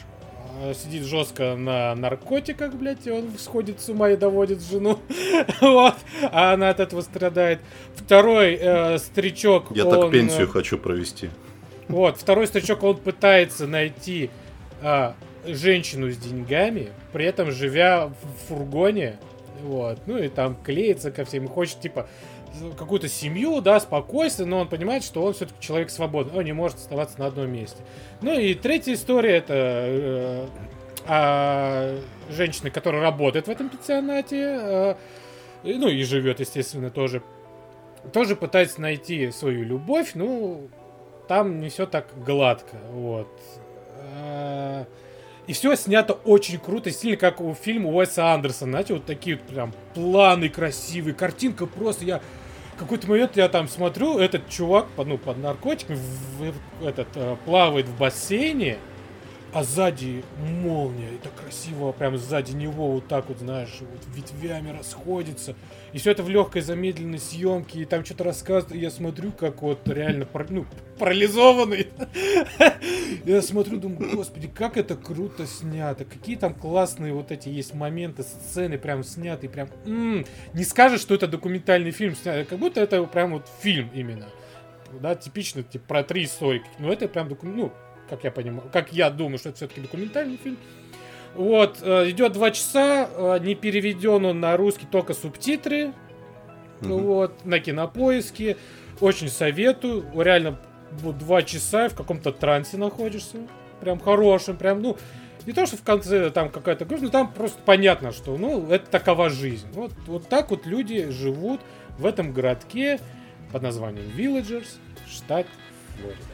э, 0.60 0.74
сидит 0.74 1.04
жестко 1.04 1.56
на 1.56 1.94
наркотиках, 1.94 2.74
блядь, 2.74 3.06
и 3.06 3.10
он 3.10 3.30
сходит 3.38 3.80
с 3.80 3.88
ума 3.88 4.10
и 4.10 4.16
доводит 4.16 4.62
жену. 4.62 4.98
вот. 5.60 5.94
А 6.30 6.52
она 6.52 6.70
от 6.70 6.80
этого 6.80 7.00
страдает. 7.00 7.60
Второй 7.94 8.58
э, 8.60 8.98
старичок. 8.98 9.66
Я 9.74 9.86
он, 9.86 10.00
так 10.00 10.10
пенсию 10.10 10.44
э, 10.44 10.50
хочу 10.50 10.78
провести. 10.78 11.30
Вот, 11.88 12.16
второй 12.16 12.46
старичок, 12.46 12.82
он 12.84 12.96
пытается 12.96 13.66
найти 13.66 14.30
э, 14.80 15.12
женщину 15.44 16.10
с 16.10 16.16
деньгами, 16.16 16.88
при 17.12 17.24
этом 17.24 17.50
живя 17.50 18.08
в 18.08 18.48
фургоне, 18.48 19.18
вот, 19.62 19.98
ну 20.06 20.18
и 20.18 20.28
там 20.28 20.56
клеится 20.56 21.10
ко 21.10 21.24
всем, 21.24 21.48
хочет, 21.48 21.80
типа, 21.80 22.08
какую-то 22.78 23.08
семью, 23.08 23.60
да, 23.60 23.80
спокойствие, 23.80 24.46
но 24.46 24.60
он 24.60 24.68
понимает, 24.68 25.04
что 25.04 25.22
он 25.22 25.32
все-таки 25.32 25.60
человек 25.60 25.90
свободный, 25.90 26.38
он 26.38 26.44
не 26.44 26.52
может 26.52 26.78
оставаться 26.78 27.18
на 27.18 27.26
одном 27.26 27.50
месте. 27.50 27.82
Ну 28.20 28.38
и 28.38 28.54
третья 28.54 28.94
история, 28.94 29.36
это 29.36 29.54
э, 29.54 30.46
о 31.06 31.98
женщине, 32.30 32.70
которая 32.70 33.02
работает 33.02 33.46
в 33.46 33.50
этом 33.50 33.68
пансионате, 33.68 34.58
э, 34.60 34.94
ну 35.64 35.88
и 35.88 36.02
живет, 36.02 36.40
естественно, 36.40 36.90
тоже, 36.90 37.22
тоже 38.12 38.36
пытается 38.36 38.80
найти 38.80 39.30
свою 39.30 39.64
любовь, 39.64 40.12
ну, 40.14 40.68
там 41.28 41.60
не 41.60 41.68
все 41.68 41.86
так 41.86 42.08
гладко, 42.24 42.76
вот. 42.90 43.28
Э, 44.14 44.84
и 45.46 45.52
все 45.52 45.74
снято 45.74 46.12
очень 46.12 46.58
круто, 46.58 46.90
стильно, 46.90 47.16
как 47.16 47.40
у 47.40 47.54
фильма 47.54 47.90
Уэса 47.90 48.32
Андерсона. 48.32 48.72
Знаете, 48.72 48.94
вот 48.94 49.06
такие 49.06 49.36
вот 49.36 49.46
прям 49.46 49.74
планы 49.94 50.48
красивые, 50.48 51.14
картинка 51.14 51.66
просто, 51.66 52.04
я... 52.04 52.20
Какой-то 52.78 53.06
момент 53.06 53.36
я 53.36 53.48
там 53.48 53.68
смотрю, 53.68 54.18
этот 54.18 54.48
чувак, 54.48 54.86
ну, 54.96 55.18
под 55.18 55.38
наркотиками, 55.38 55.96
в, 55.96 56.52
в, 56.80 56.86
этот, 56.86 57.08
э, 57.14 57.36
плавает 57.44 57.86
в 57.86 57.96
бассейне, 57.96 58.78
а 59.52 59.64
сзади 59.64 60.24
молния, 60.38 61.08
это 61.14 61.28
красиво, 61.28 61.92
прям 61.92 62.16
сзади 62.16 62.52
него 62.52 62.92
вот 62.92 63.08
так 63.08 63.28
вот, 63.28 63.38
знаешь, 63.38 63.76
вот 63.80 64.00
ветвями 64.16 64.70
расходится. 64.70 65.54
И 65.92 65.98
все 65.98 66.12
это 66.12 66.22
в 66.22 66.30
легкой 66.30 66.62
замедленной 66.62 67.18
съемке, 67.18 67.80
и 67.80 67.84
там 67.84 68.02
что-то 68.04 68.24
рассказывают, 68.24 68.74
и 68.74 68.78
я 68.78 68.90
смотрю, 68.90 69.30
как 69.30 69.60
вот 69.60 69.86
реально, 69.86 70.26
ну, 70.48 70.66
парализованный. 70.98 71.88
Я 73.24 73.42
смотрю, 73.42 73.78
думаю, 73.78 74.16
господи, 74.16 74.48
как 74.48 74.76
это 74.76 74.96
круто 74.96 75.46
снято, 75.46 76.04
какие 76.04 76.36
там 76.36 76.54
классные 76.54 77.12
вот 77.12 77.30
эти 77.30 77.48
есть 77.48 77.74
моменты, 77.74 78.22
сцены 78.22 78.78
прям 78.78 79.04
снятые, 79.04 79.50
прям, 79.50 79.68
не 79.84 80.64
скажешь, 80.64 81.00
что 81.00 81.14
это 81.14 81.28
документальный 81.28 81.90
фильм, 81.92 82.16
как 82.24 82.58
будто 82.58 82.80
это 82.80 83.04
прям 83.04 83.32
вот 83.32 83.48
фильм 83.60 83.90
именно. 83.94 84.28
Да, 85.00 85.14
типично, 85.14 85.62
типа, 85.62 85.84
про 85.86 86.04
три 86.04 86.24
истории. 86.24 86.62
Но 86.78 86.92
это 86.92 87.08
прям 87.08 87.28
ну, 87.42 87.72
как 88.12 88.24
я 88.24 88.30
понимаю, 88.30 88.68
как 88.70 88.92
я 88.92 89.08
думаю, 89.08 89.38
что 89.38 89.48
это 89.48 89.56
все-таки 89.56 89.80
документальный 89.80 90.36
фильм. 90.36 90.58
Вот, 91.34 91.78
э, 91.80 92.10
идет 92.10 92.32
два 92.32 92.50
часа, 92.50 93.08
э, 93.10 93.38
не 93.40 93.54
переведен 93.54 94.26
он 94.26 94.38
на 94.38 94.54
русский, 94.58 94.84
только 94.84 95.14
субтитры. 95.14 95.94
Mm-hmm. 96.80 97.00
Вот, 97.00 97.46
на 97.46 97.58
кинопоиске. 97.58 98.58
Очень 99.00 99.30
советую. 99.30 100.04
Реально, 100.14 100.60
вот 100.90 101.16
два 101.16 101.42
часа 101.42 101.88
в 101.88 101.94
каком-то 101.94 102.32
трансе 102.32 102.76
находишься. 102.76 103.38
Прям 103.80 103.98
хорошим, 103.98 104.58
прям, 104.58 104.82
ну, 104.82 104.98
не 105.46 105.54
то, 105.54 105.64
что 105.64 105.78
в 105.78 105.82
конце 105.82 106.30
там 106.30 106.50
какая-то 106.50 106.84
грусть, 106.84 107.04
но 107.04 107.08
там 107.08 107.32
просто 107.32 107.62
понятно, 107.64 108.12
что, 108.12 108.36
ну, 108.36 108.70
это 108.70 108.90
такова 108.90 109.30
жизнь. 109.30 109.66
Вот, 109.72 109.92
вот 110.06 110.28
так 110.28 110.50
вот 110.50 110.66
люди 110.66 111.08
живут 111.08 111.62
в 111.96 112.04
этом 112.04 112.34
городке 112.34 113.00
под 113.52 113.62
названием 113.62 114.04
Villagers, 114.14 114.76
штат 115.08 115.46
Флорида. 115.96 116.31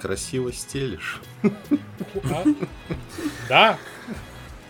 Красиво 0.00 0.52
стелишь. 0.52 1.20
А? 1.42 2.44
Да. 3.48 3.78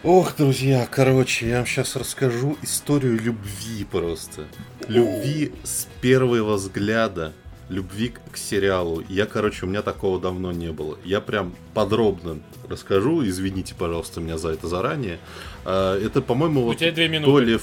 Ох, 0.03 0.37
друзья, 0.37 0.87
короче, 0.91 1.49
я 1.49 1.57
вам 1.59 1.67
сейчас 1.67 1.97
расскажу 1.97 2.57
историю 2.63 3.21
любви 3.21 3.85
просто. 3.91 4.47
Любви 4.87 5.53
с 5.65 5.87
первого 6.01 6.55
взгляда. 6.55 7.33
Любви 7.69 8.15
к 8.33 8.39
сериалу. 8.39 9.03
Я, 9.11 9.27
короче, 9.27 9.67
у 9.67 9.69
меня 9.69 9.83
такого 9.83 10.19
давно 10.19 10.53
не 10.53 10.73
было. 10.73 10.99
Я 11.05 11.21
прям 11.21 11.55
подробно 11.75 12.39
расскажу. 12.69 13.27
Извините, 13.27 13.75
пожалуйста, 13.75 14.21
меня 14.21 14.39
за 14.39 14.51
это 14.51 14.69
заранее. 14.69 15.19
А, 15.67 15.99
это, 16.01 16.23
по-моему, 16.23 16.63
вот 16.63 16.79
то 16.79 17.39
ли 17.41 17.59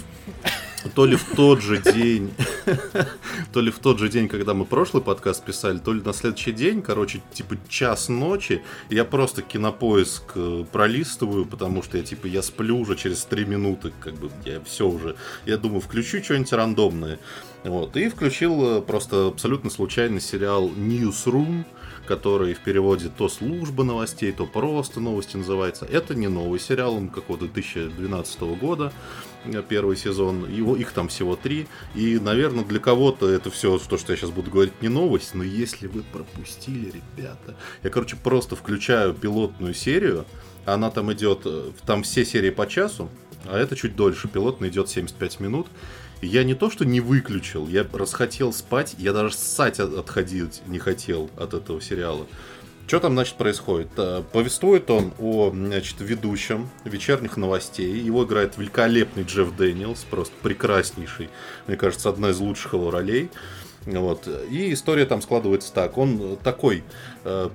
то 0.94 1.06
ли 1.06 1.16
в 1.16 1.24
тот 1.36 1.62
же 1.62 1.82
день, 1.82 2.34
то 3.54 3.62
ли 3.62 3.72
в 3.72 3.80
тот 3.80 4.00
же 4.00 4.10
день, 4.10 4.28
когда 4.28 4.54
мы 4.54 4.66
прошлый 4.66 5.02
подкаст 5.02 5.44
писали, 5.44 5.78
то 5.78 5.94
ли 5.94 6.02
на 6.02 6.14
следующий 6.14 6.52
день, 6.52 6.82
короче, 6.82 7.22
типа 7.34 7.58
час 7.68 8.10
ночи, 8.10 8.62
я 8.90 9.06
просто 9.06 9.42
кинопоиск 9.42 10.34
э, 10.36 10.66
пролистываю, 10.72 11.46
потому 11.46 11.82
что 11.82 11.98
я 11.98 12.04
типа 12.04 12.28
я 12.28 12.42
сплю 12.42 12.80
уже 12.80 12.96
через 12.96 13.24
три 13.26 13.46
минуты, 13.46 13.92
как 14.00 14.16
бы 14.16 14.30
я 14.46 14.62
все 14.62 14.88
уже, 14.88 15.16
я 15.46 15.58
думаю, 15.58 15.82
включу 15.82 16.24
что-нибудь 16.24 16.54
рандомное. 16.54 17.20
Вот, 17.64 17.98
и 17.98 18.10
включил 18.10 18.78
э, 18.78 18.82
просто 18.82 19.28
абсолютно 19.28 19.70
случайный 19.70 20.22
сериал 20.22 20.70
Newsroom, 20.70 21.66
который 22.06 22.54
в 22.54 22.60
переводе 22.60 23.10
то 23.10 23.28
служба 23.28 23.84
новостей, 23.84 24.32
то 24.32 24.46
просто 24.46 25.00
новости 25.00 25.38
называется. 25.38 25.86
Это 25.86 26.14
не 26.14 26.28
новый 26.28 26.60
сериал, 26.60 26.96
он 26.96 27.10
какого-то 27.10 27.46
2012 27.46 28.40
года 28.60 28.94
первый 29.68 29.98
сезон, 29.98 30.50
его, 30.50 30.76
их 30.76 30.92
там 30.92 31.08
всего 31.08 31.36
три, 31.36 31.68
и, 31.94 32.20
наверное, 32.20 32.64
для 32.64 32.80
кого-то 32.80 33.30
это 33.30 33.50
все, 33.50 33.78
то, 33.78 33.98
что 33.98 34.14
я 34.14 34.18
сейчас 34.18 34.32
буду 34.32 34.52
говорить, 34.52 34.82
не 34.82 34.90
новость, 34.90 35.34
но 35.34 35.44
если 35.44 35.88
вы 35.88 36.04
пропустили, 36.04 36.92
ребята, 36.92 37.56
я, 37.84 37.90
короче, 37.90 38.16
просто 38.16 38.56
включаю 38.56 39.14
пилотную 39.14 39.74
серию, 39.74 40.26
она 40.66 40.90
там 40.90 41.12
идет, 41.14 41.42
э, 41.46 41.72
там 41.86 42.04
все 42.04 42.26
серии 42.26 42.50
по 42.50 42.68
часу, 42.68 43.10
а 43.46 43.58
это 43.58 43.76
чуть 43.76 43.96
дольше, 43.96 44.28
пилотная 44.28 44.70
идет 44.70 44.90
75 44.90 45.40
минут, 45.40 45.68
я 46.22 46.44
не 46.44 46.56
то, 46.56 46.70
что 46.70 46.86
не 46.86 47.02
выключил, 47.02 47.68
я 47.68 47.86
расхотел 47.92 48.54
спать, 48.54 48.96
я 48.98 49.14
даже 49.14 49.36
ссать 49.36 49.80
отходить 49.80 50.62
не 50.68 50.80
хотел 50.80 51.30
от 51.38 51.54
этого 51.54 51.82
сериала. 51.82 52.26
Что 52.88 53.00
там, 53.00 53.14
значит, 53.14 53.36
происходит? 53.36 53.90
Э, 53.98 54.22
повествует 54.32 54.92
он 54.92 55.12
о, 55.20 55.50
значит, 55.52 55.96
ведущем 56.00 56.70
вечерних 56.84 57.36
новостей. 57.36 58.00
Его 58.00 58.26
играет 58.26 58.58
великолепный 58.58 59.24
Джефф 59.24 59.56
Дэниелс, 59.56 60.04
просто 60.04 60.34
прекраснейший. 60.44 61.30
Мне 61.66 61.78
кажется, 61.78 62.10
одна 62.10 62.30
из 62.30 62.40
лучших 62.40 62.74
его 62.74 62.92
ролей. 62.92 63.32
Вот. 63.86 64.28
И 64.52 64.72
история 64.72 65.06
там 65.06 65.24
складывается 65.24 65.74
так. 65.74 65.98
Он 65.98 66.38
такой 66.44 66.84
э, 67.24 67.50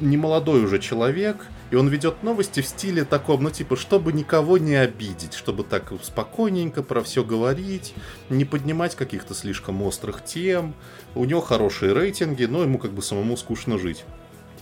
немолодой 0.00 0.62
уже 0.62 0.78
человек, 0.78 1.46
и 1.70 1.76
он 1.76 1.88
ведет 1.88 2.22
новости 2.22 2.60
в 2.60 2.66
стиле 2.66 3.04
таком, 3.04 3.44
ну 3.44 3.50
типа, 3.50 3.76
чтобы 3.76 4.12
никого 4.12 4.58
не 4.58 4.74
обидеть, 4.74 5.32
чтобы 5.32 5.64
так 5.64 5.92
спокойненько 6.02 6.82
про 6.82 7.02
все 7.02 7.24
говорить, 7.24 7.94
не 8.28 8.44
поднимать 8.44 8.96
каких-то 8.96 9.32
слишком 9.34 9.80
острых 9.82 10.22
тем. 10.22 10.74
У 11.14 11.24
него 11.24 11.40
хорошие 11.40 11.94
рейтинги, 11.94 12.44
но 12.44 12.62
ему 12.62 12.78
как 12.78 12.92
бы 12.92 13.00
самому 13.00 13.38
скучно 13.38 13.78
жить. 13.78 14.04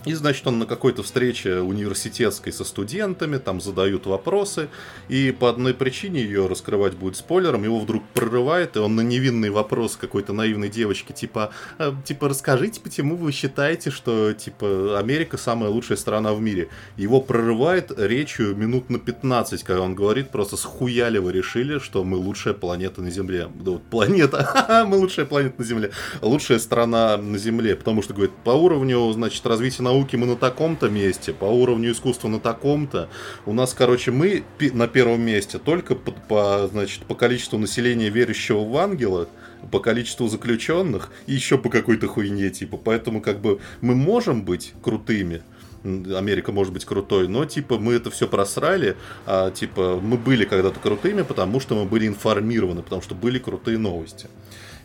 И, 0.05 0.13
значит, 0.13 0.47
он 0.47 0.57
на 0.57 0.65
какой-то 0.65 1.03
встрече 1.03 1.59
университетской 1.59 2.51
со 2.51 2.63
студентами, 2.63 3.37
там 3.37 3.61
задают 3.61 4.07
вопросы, 4.07 4.67
и 5.09 5.31
по 5.31 5.49
одной 5.49 5.73
причине 5.75 6.21
ее 6.21 6.47
раскрывать 6.47 6.95
будет 6.95 7.17
спойлером, 7.17 7.63
его 7.63 7.79
вдруг 7.79 8.03
прорывает, 8.13 8.75
и 8.75 8.79
он 8.79 8.95
на 8.95 9.01
невинный 9.01 9.51
вопрос 9.51 9.97
какой-то 9.97 10.33
наивной 10.33 10.69
девочки, 10.69 11.11
типа, 11.11 11.51
«А, 11.77 11.95
типа, 12.03 12.29
расскажите, 12.29 12.81
почему 12.81 13.15
вы 13.15 13.31
считаете, 13.31 13.91
что, 13.91 14.33
типа, 14.33 14.97
Америка 14.97 15.37
самая 15.37 15.69
лучшая 15.69 15.97
страна 15.97 16.33
в 16.33 16.41
мире? 16.41 16.69
Его 16.97 17.21
прорывает 17.21 17.91
речью 17.95 18.55
минут 18.55 18.89
на 18.89 18.97
15, 18.97 19.63
когда 19.63 19.81
он 19.81 19.93
говорит, 19.93 20.31
просто 20.31 20.57
схуяли 20.57 21.19
вы 21.19 21.31
решили, 21.31 21.77
что 21.77 22.03
мы 22.03 22.17
лучшая 22.17 22.55
планета 22.55 23.01
на 23.01 23.11
Земле. 23.11 23.49
Да, 23.53 23.71
вот, 23.71 23.83
планета, 23.83 24.85
мы 24.87 24.97
лучшая 24.97 25.27
планета 25.27 25.55
на 25.59 25.65
Земле, 25.65 25.91
лучшая 26.21 26.57
страна 26.57 27.17
на 27.17 27.37
Земле, 27.37 27.75
потому 27.75 28.01
что, 28.01 28.13
говорит, 28.15 28.33
по 28.43 28.51
уровню, 28.51 29.11
значит, 29.13 29.45
развития 29.45 29.83
науки 29.91 30.15
мы 30.15 30.25
на 30.25 30.35
таком-то 30.35 30.89
месте, 30.89 31.33
по 31.33 31.45
уровню 31.45 31.91
искусства 31.91 32.29
на 32.29 32.39
таком-то. 32.39 33.09
У 33.45 33.53
нас, 33.53 33.73
короче, 33.73 34.11
мы 34.11 34.43
на 34.73 34.87
первом 34.87 35.21
месте 35.21 35.59
только 35.59 35.95
по, 35.95 36.11
по, 36.11 36.69
значит, 36.71 37.03
по 37.05 37.15
количеству 37.15 37.59
населения, 37.59 38.09
верящего 38.09 38.63
в 38.63 38.77
ангела, 38.77 39.27
по 39.71 39.79
количеству 39.79 40.27
заключенных 40.27 41.11
и 41.27 41.33
еще 41.33 41.57
по 41.57 41.69
какой-то 41.69 42.07
хуйне, 42.07 42.49
типа. 42.49 42.77
Поэтому, 42.77 43.21
как 43.21 43.41
бы, 43.41 43.59
мы 43.81 43.95
можем 43.95 44.43
быть 44.43 44.73
крутыми, 44.81 45.41
Америка 45.83 46.51
может 46.51 46.73
быть 46.73 46.85
крутой, 46.85 47.27
но 47.27 47.45
типа 47.45 47.79
мы 47.79 47.93
это 47.93 48.11
все 48.11 48.27
просрали, 48.27 48.95
а 49.25 49.49
типа 49.49 49.99
мы 50.01 50.17
были 50.17 50.45
когда-то 50.45 50.79
крутыми, 50.79 51.23
потому 51.23 51.59
что 51.59 51.75
мы 51.75 51.85
были 51.85 52.07
информированы, 52.07 52.83
потому 52.83 53.01
что 53.01 53.15
были 53.15 53.39
крутые 53.39 53.79
новости. 53.79 54.27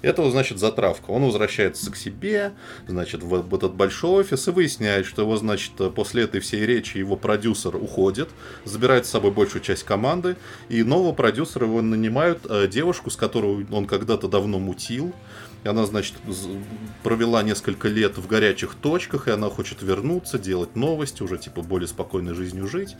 Это, 0.03 0.29
значит, 0.31 0.59
затравка. 0.59 1.11
Он 1.11 1.25
возвращается 1.25 1.91
к 1.91 1.97
себе, 1.97 2.53
значит, 2.87 3.23
в 3.23 3.55
этот 3.55 3.75
большой 3.75 4.21
офис 4.21 4.49
и 4.49 4.51
выясняет, 4.51 5.07
что 5.07 5.23
его, 5.23 5.37
значит, 5.37 5.73
после 5.95 6.25
этой 6.25 6.41
всей 6.41 6.67
речи 6.67 6.99
его 6.99 7.17
продюсер 7.17 7.77
уходит, 7.77 8.29
забирает 8.65 9.07
с 9.07 9.11
собой 9.11 9.31
большую 9.31 9.63
часть 9.63 9.85
команды, 9.85 10.37
и 10.69 10.83
нового 10.83 11.13
продюсера 11.13 11.67
его 11.67 11.81
нанимают 11.83 12.41
э, 12.49 12.69
девушку, 12.69 13.11
с 13.11 13.17
которой 13.17 13.67
он 13.71 13.87
когда-то 13.87 14.29
давно 14.29 14.59
мутил. 14.59 15.13
И 15.65 15.69
она, 15.69 15.85
значит, 15.87 16.15
провела 17.03 17.43
несколько 17.43 17.89
лет 17.89 18.19
в 18.19 18.27
горячих 18.29 18.75
точках, 18.75 19.27
и 19.27 19.33
она 19.33 19.49
хочет 19.51 19.83
вернуться, 19.83 20.39
делать 20.39 20.77
новости, 20.77 21.23
уже, 21.23 21.39
типа, 21.39 21.63
более 21.63 21.89
спокойной 21.89 22.35
жизнью 22.35 22.69
жить. 22.69 22.97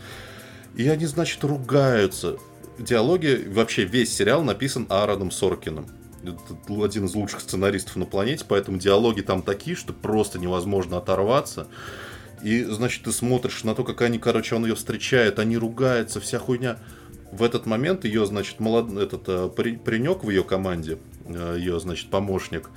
И 0.75 0.87
они, 0.89 1.05
значит, 1.05 1.43
ругаются. 1.43 2.37
Диалоги, 2.77 3.47
вообще 3.47 3.85
весь 3.85 4.13
сериал 4.13 4.43
написан 4.43 4.85
Аароном 4.89 5.31
Соркиным 5.31 5.87
один 6.83 7.05
из 7.05 7.15
лучших 7.15 7.41
сценаристов 7.41 7.95
на 7.95 8.05
планете, 8.05 8.45
поэтому 8.47 8.77
диалоги 8.77 9.21
там 9.21 9.41
такие, 9.41 9.75
что 9.75 9.93
просто 9.93 10.39
невозможно 10.39 10.97
оторваться. 10.97 11.67
И, 12.43 12.63
значит, 12.63 13.03
ты 13.03 13.11
смотришь 13.11 13.63
на 13.63 13.73
то, 13.73 13.83
как 13.83 14.01
они, 14.01 14.19
короче, 14.19 14.55
он 14.55 14.65
ее 14.65 14.75
встречает, 14.75 15.39
они 15.39 15.57
ругаются, 15.57 16.19
вся 16.19 16.39
хуйня. 16.39 16.77
В 17.31 17.43
этот 17.43 17.65
момент 17.65 18.05
ее, 18.05 18.25
значит, 18.25 18.59
молод... 18.59 18.93
этот 18.93 19.23
э, 19.27 19.49
паренек 19.49 20.23
в 20.23 20.29
ее 20.29 20.43
команде, 20.43 20.97
э, 21.25 21.55
ее, 21.59 21.79
значит, 21.79 22.09
помощник, 22.09 22.69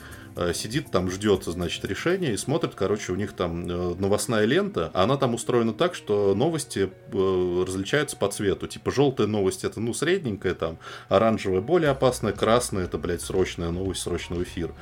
сидит 0.54 0.90
там, 0.90 1.10
ждет, 1.10 1.44
значит, 1.44 1.84
решения 1.84 2.32
и 2.32 2.36
смотрит, 2.36 2.74
короче, 2.74 3.12
у 3.12 3.16
них 3.16 3.32
там 3.32 3.68
э, 3.68 3.94
новостная 3.98 4.44
лента, 4.44 4.90
а 4.94 5.04
она 5.04 5.16
там 5.16 5.34
устроена 5.34 5.72
так, 5.72 5.94
что 5.94 6.34
новости 6.34 6.90
э, 7.12 7.64
различаются 7.66 8.16
по 8.16 8.28
цвету. 8.28 8.66
Типа 8.66 8.90
желтая 8.90 9.26
новость 9.26 9.64
это, 9.64 9.80
ну, 9.80 9.94
средненькая 9.94 10.54
там, 10.54 10.78
оранжевая 11.08 11.60
более 11.60 11.90
опасная, 11.90 12.32
красная 12.32 12.84
это, 12.84 12.98
блядь, 12.98 13.22
срочная 13.22 13.70
новость, 13.70 14.02
срочный 14.02 14.42
эфир. 14.42 14.72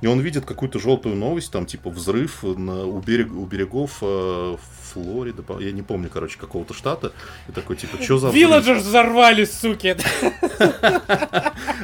И 0.00 0.06
он 0.06 0.20
видит 0.20 0.44
какую-то 0.44 0.78
желтую 0.78 1.16
новость, 1.16 1.50
там, 1.50 1.66
типа, 1.66 1.90
взрыв 1.90 2.42
на, 2.42 2.86
у, 2.86 3.00
берег, 3.00 3.32
у 3.32 3.44
берегов 3.46 3.98
э, 4.00 4.56
Флориды, 4.92 5.42
я 5.60 5.72
не 5.72 5.82
помню, 5.82 6.08
короче, 6.08 6.38
какого-то 6.38 6.72
штата. 6.72 7.12
И 7.48 7.52
такой, 7.52 7.76
типа, 7.76 8.02
что 8.02 8.18
за 8.18 8.30
Вилладжерс 8.30 8.82
взорвали, 8.82 9.44
суки! 9.44 9.96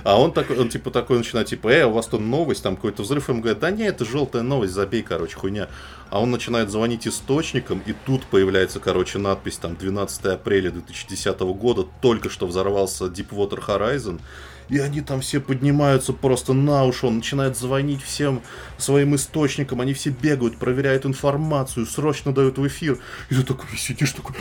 А 0.04 0.20
он 0.20 0.32
такой, 0.32 0.58
он, 0.58 0.68
типа, 0.68 0.90
такой 0.90 1.18
начинает, 1.18 1.48
типа, 1.48 1.68
э, 1.68 1.84
у 1.84 1.92
вас 1.92 2.06
тут 2.06 2.20
новость, 2.20 2.62
там 2.62 2.76
какой-то 2.76 3.02
взрыв. 3.02 3.28
Ему 3.28 3.40
говорят, 3.40 3.60
да 3.60 3.70
не, 3.70 3.84
это 3.84 4.04
желтая 4.04 4.42
новость, 4.42 4.72
забей, 4.72 5.02
короче, 5.02 5.36
хуйня. 5.36 5.68
А 6.10 6.20
он 6.20 6.30
начинает 6.30 6.70
звонить 6.70 7.06
источникам, 7.08 7.82
и 7.86 7.94
тут 8.06 8.24
появляется, 8.26 8.80
короче, 8.80 9.18
надпись, 9.18 9.56
там, 9.56 9.76
12 9.76 10.26
апреля 10.26 10.70
2010 10.70 11.40
года, 11.40 11.86
только 12.00 12.30
что 12.30 12.46
взорвался 12.46 13.06
Deepwater 13.06 13.64
Horizon. 13.66 14.20
И 14.68 14.78
они 14.78 15.00
там 15.00 15.20
все 15.20 15.40
поднимаются 15.40 16.12
просто 16.12 16.52
на 16.52 16.84
уши, 16.84 17.06
он 17.06 17.16
начинает 17.16 17.56
звонить 17.56 18.02
всем 18.02 18.42
своим 18.78 19.14
источникам, 19.14 19.80
они 19.80 19.94
все 19.94 20.10
бегают, 20.10 20.56
проверяют 20.58 21.06
информацию, 21.06 21.86
срочно 21.86 22.32
дают 22.32 22.58
в 22.58 22.66
эфир. 22.66 22.98
И 23.30 23.34
ты 23.34 23.42
такой 23.42 23.76
сидишь 23.76 24.12
такой, 24.12 24.34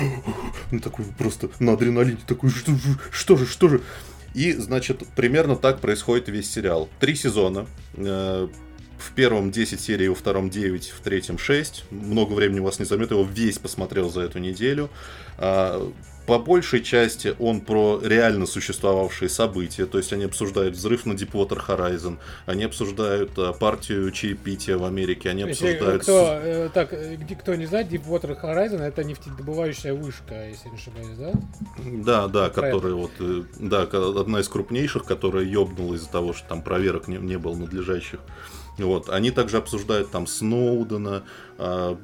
ну 0.71 0.79
такой 0.79 1.05
просто 1.17 1.49
на 1.59 1.73
адреналине, 1.73 2.19
такой, 2.25 2.49
что, 2.49 2.71
что 3.11 3.35
же, 3.37 3.45
что 3.45 3.67
же. 3.69 3.81
И, 4.33 4.53
значит, 4.53 5.03
примерно 5.15 5.55
так 5.55 5.79
происходит 5.79 6.27
весь 6.27 6.51
сериал. 6.51 6.89
Три 6.99 7.15
сезона. 7.15 7.67
Э, 7.95 8.47
в 8.97 9.11
первом 9.11 9.51
10 9.51 9.79
серий, 9.79 10.07
во 10.07 10.15
втором 10.15 10.49
9, 10.49 10.93
в 10.97 11.01
третьем 11.01 11.37
6. 11.37 11.85
Много 11.91 12.33
времени 12.33 12.59
у 12.59 12.63
вас 12.63 12.79
не 12.79 12.85
займет, 12.85 13.11
его 13.11 13.23
весь 13.23 13.59
посмотрел 13.59 14.09
за 14.09 14.21
эту 14.21 14.39
неделю. 14.39 14.89
По 16.25 16.39
большей 16.39 16.81
части 16.81 17.35
он 17.39 17.61
про 17.61 17.99
реально 18.01 18.45
существовавшие 18.45 19.27
события, 19.27 19.85
то 19.85 19.97
есть 19.97 20.13
они 20.13 20.23
обсуждают 20.23 20.75
взрыв 20.75 21.05
на 21.05 21.13
Deepwater 21.13 21.61
Horizon, 21.65 22.17
они 22.45 22.63
обсуждают 22.63 23.31
а, 23.37 23.51
партию 23.51 24.09
чаепития 24.11 24.77
в 24.77 24.85
Америке, 24.85 25.29
они 25.29 25.41
если 25.41 25.71
обсуждают... 25.71 26.03
Кто, 26.03 26.39
э, 26.41 26.69
так, 26.73 26.93
э, 26.93 27.17
кто 27.39 27.55
не 27.55 27.65
знает, 27.65 27.91
Deepwater 27.91 28.39
Horizon 28.41 28.81
это 28.81 29.03
нефтедобывающая 29.03 29.93
вышка, 29.93 30.47
если 30.47 30.69
не 30.69 30.75
ошибаюсь, 30.75 31.17
да? 31.17 31.33
Да, 31.83 32.27
да, 32.27 32.49
которая 32.49 32.93
вот, 32.93 33.11
э, 33.19 33.43
да, 33.59 33.81
одна 33.81 34.39
из 34.39 34.47
крупнейших, 34.47 35.03
которая 35.03 35.43
ёбнула 35.43 35.95
из-за 35.95 36.09
того, 36.09 36.33
что 36.33 36.47
там 36.47 36.61
проверок 36.61 37.07
не, 37.07 37.17
не 37.17 37.37
было 37.37 37.55
надлежащих. 37.55 38.19
Вот. 38.77 39.09
Они 39.09 39.31
также 39.31 39.57
обсуждают 39.57 40.11
там 40.11 40.25
Сноудена, 40.25 41.23
э, 41.57 41.95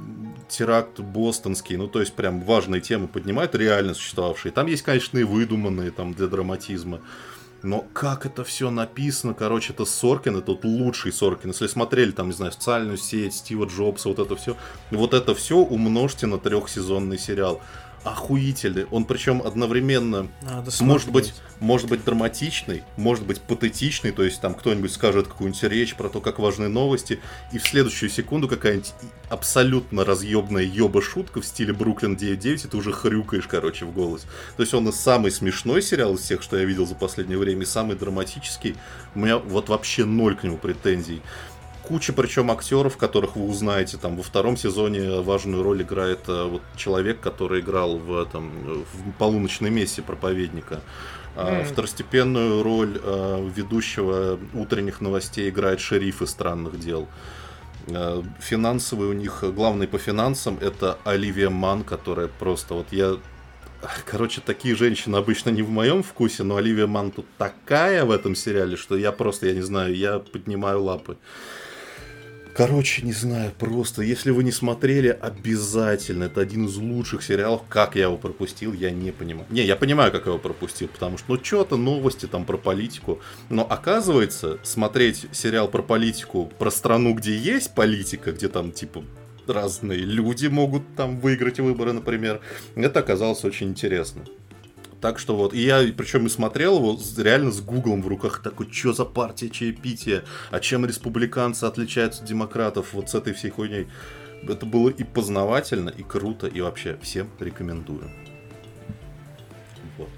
теракт 0.48 1.00
бостонский, 1.00 1.78
ну 1.78 1.88
то 1.88 2.00
есть 2.00 2.14
прям 2.14 2.42
важные 2.42 2.82
темы 2.82 3.08
поднимают, 3.08 3.56
реально 3.56 3.94
существовавшие. 3.94 4.52
Там 4.52 4.68
есть, 4.68 4.84
конечно, 4.84 5.18
и 5.18 5.24
выдуманные 5.24 5.92
там 5.92 6.14
для 6.14 6.28
драматизма. 6.28 7.00
Но 7.62 7.86
как 7.94 8.26
это 8.26 8.44
все 8.44 8.72
написано, 8.72 9.34
короче, 9.34 9.74
это 9.74 9.84
Соркин, 9.84 10.38
это 10.38 10.52
вот 10.52 10.64
лучший 10.64 11.12
Соркин. 11.12 11.50
Если 11.50 11.68
смотрели 11.68 12.12
там, 12.12 12.28
не 12.28 12.34
знаю, 12.34 12.54
социальную 12.54 12.98
сеть, 12.98 13.34
Стива 13.34 13.66
Джобса, 13.66 14.10
вот 14.10 14.20
это 14.20 14.36
все, 14.38 14.56
вот 14.92 15.14
это 15.14 15.36
все 15.36 15.58
умножьте 15.58 16.26
на 16.26 16.38
трехсезонный 16.38 17.18
сериал 17.18 17.62
охуительный. 18.04 18.86
Он 18.92 19.06
причем 19.06 19.42
одновременно 19.42 20.28
Надо 20.42 20.72
может 20.82 21.12
быть, 21.12 21.34
может 21.60 21.90
быть 21.90 22.04
драматичный, 22.04 22.84
может 22.98 23.26
быть 23.26 23.42
патетичный, 23.42 24.12
то 24.12 24.24
есть 24.24 24.40
там 24.42 24.54
кто-нибудь 24.54 24.92
скажет 24.92 25.28
какую-нибудь 25.28 25.64
речь 25.64 25.96
про 25.96 26.10
то, 26.10 26.22
как 26.22 26.40
важны 26.40 26.70
новости, 26.70 27.20
и 27.52 27.58
в 27.58 27.64
следующую 27.68 28.10
секунду 28.10 28.48
какая-нибудь 28.48 28.94
абсолютно 29.30 30.06
разъебная 30.06 30.64
ёба 30.64 31.02
шутка 31.02 31.42
в 31.42 31.46
стиле 31.46 31.74
Бруклин 31.74 32.16
9.9, 32.16 32.66
и 32.66 32.68
ты 32.68 32.78
уже 32.78 32.92
хрюкаешь, 32.92 33.48
короче, 33.48 33.86
в 33.86 33.94
голос. 33.94 34.26
То 34.56 34.64
есть 34.64 34.74
он 34.74 34.88
и 34.88 34.92
самый 34.92 35.32
смешной 35.32 35.82
сериал 35.82 36.16
из 36.16 36.22
всех, 36.22 36.42
что 36.42 36.58
я 36.58 36.66
видел 36.66 36.86
за 36.86 36.96
последнее 36.96 37.38
время, 37.38 37.64
и 37.64 37.66
самый 37.66 37.96
драматический. 37.96 38.76
У 39.16 39.20
меня 39.20 39.38
вот 39.38 39.70
вообще 39.70 40.06
ноль 40.06 40.36
к 40.36 40.44
нему 40.44 40.58
претензий 40.58 41.22
куча 41.90 42.14
причем 42.14 42.52
актеров, 42.52 42.98
которых 42.98 43.36
вы 43.36 43.48
узнаете. 43.48 43.98
Там 43.98 44.16
во 44.16 44.22
втором 44.22 44.58
сезоне 44.58 45.22
важную 45.22 45.64
роль 45.64 45.82
играет 45.82 46.20
э, 46.28 46.44
вот 46.44 46.62
человек, 46.76 47.20
который 47.20 47.62
играл 47.62 47.98
в 47.98 48.16
этом 48.16 48.52
в 48.94 49.12
полуночной 49.18 49.72
мессе 49.72 50.04
проповедника. 50.04 50.82
Mm. 51.36 51.64
Второстепенную 51.64 52.62
роль 52.62 53.02
э, 53.04 53.50
ведущего 53.56 54.40
утренних 54.54 55.02
новостей 55.02 55.50
играет 55.50 55.80
шериф 55.80 56.22
из 56.22 56.30
странных 56.30 56.80
дел. 56.80 57.08
Э, 57.88 58.22
финансовый 58.40 59.08
у 59.10 59.14
них, 59.14 59.44
главный 59.56 59.88
по 59.88 59.98
финансам, 59.98 60.60
это 60.62 61.00
Оливия 61.06 61.50
Ман, 61.50 61.84
которая 61.84 62.28
просто 62.28 62.76
вот 62.76 62.88
я 62.92 63.18
Короче, 64.06 64.42
такие 64.42 64.76
женщины 64.76 65.16
обычно 65.16 65.52
не 65.52 65.62
в 65.64 65.70
моем 65.70 66.04
вкусе, 66.04 66.44
но 66.44 66.58
Оливия 66.58 66.86
Ман 66.86 67.12
тут 67.12 67.26
такая 67.38 68.04
в 68.04 68.12
этом 68.12 68.36
сериале, 68.36 68.76
что 68.76 68.98
я 68.98 69.12
просто, 69.12 69.48
я 69.48 69.54
не 69.54 69.62
знаю, 69.62 69.96
я 69.96 70.20
поднимаю 70.20 70.84
лапы. 70.84 71.18
Короче, 72.56 73.04
не 73.04 73.14
знаю, 73.14 73.52
просто, 73.58 74.02
если 74.02 74.32
вы 74.32 74.44
не 74.44 74.52
смотрели, 74.52 75.08
обязательно. 75.08 76.26
Это 76.26 76.42
один 76.42 76.66
из 76.66 76.76
лучших 76.76 77.24
сериалов. 77.24 77.62
Как 77.70 77.96
я 77.96 78.04
его 78.04 78.18
пропустил, 78.18 78.74
я 78.74 78.92
не 78.92 79.12
понимаю. 79.12 79.48
Не, 79.50 79.62
я 79.64 79.76
понимаю, 79.76 80.12
как 80.12 80.26
я 80.26 80.32
его 80.32 80.40
пропустил, 80.40 80.88
потому 80.88 81.18
что, 81.18 81.34
ну, 81.34 81.44
что-то 81.44 81.78
новости 81.78 82.26
там 82.26 82.46
про 82.46 82.58
политику. 82.58 83.20
Но 83.50 83.66
оказывается, 83.70 84.60
смотреть 84.64 85.28
сериал 85.32 85.68
про 85.68 85.82
политику, 85.82 86.52
про 86.60 86.72
страну, 86.72 87.14
где 87.14 87.38
есть 87.38 87.74
политика, 87.76 88.32
где 88.32 88.50
там, 88.50 88.72
типа, 88.72 89.04
разные 89.48 90.00
люди 90.00 90.48
могут 90.48 90.84
там 90.96 91.20
выиграть 91.20 91.60
выборы, 91.60 91.94
например. 91.94 92.42
Это 92.76 93.00
оказалось 93.00 93.44
очень 93.44 93.70
интересно. 93.70 94.26
Так 95.02 95.18
что 95.18 95.36
вот, 95.36 95.54
и 95.54 95.62
я 95.62 95.82
причем 95.96 96.26
и 96.26 96.30
смотрел 96.30 96.78
его 96.78 97.00
реально 97.18 97.52
с 97.52 97.62
гуглом 97.62 98.02
в 98.02 98.08
руках, 98.08 98.42
такой, 98.44 98.70
что 98.72 98.92
за 98.92 99.06
партия 99.06 99.50
чаепития, 99.50 100.24
а 100.52 100.60
чем 100.60 100.86
республиканцы 100.86 101.64
отличаются 101.64 102.22
от 102.22 102.28
демократов, 102.28 102.94
вот 102.94 103.10
с 103.10 103.16
этой 103.16 103.34
всей 103.34 103.50
хуйней. 103.50 103.88
Это 104.44 104.66
было 104.66 104.90
и 104.90 105.04
познавательно, 105.04 105.90
и 105.90 106.04
круто, 106.04 106.48
и 106.48 106.60
вообще 106.62 106.98
всем 107.02 107.30
рекомендую. 107.40 108.10
Вот. 109.98 110.10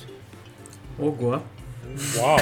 Ого. 0.98 1.42
Вау. 2.18 2.40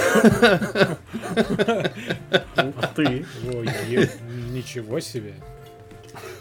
Ух 2.57 2.93
ты. 2.95 3.25
Ничего 4.51 4.99
себе. 4.99 5.33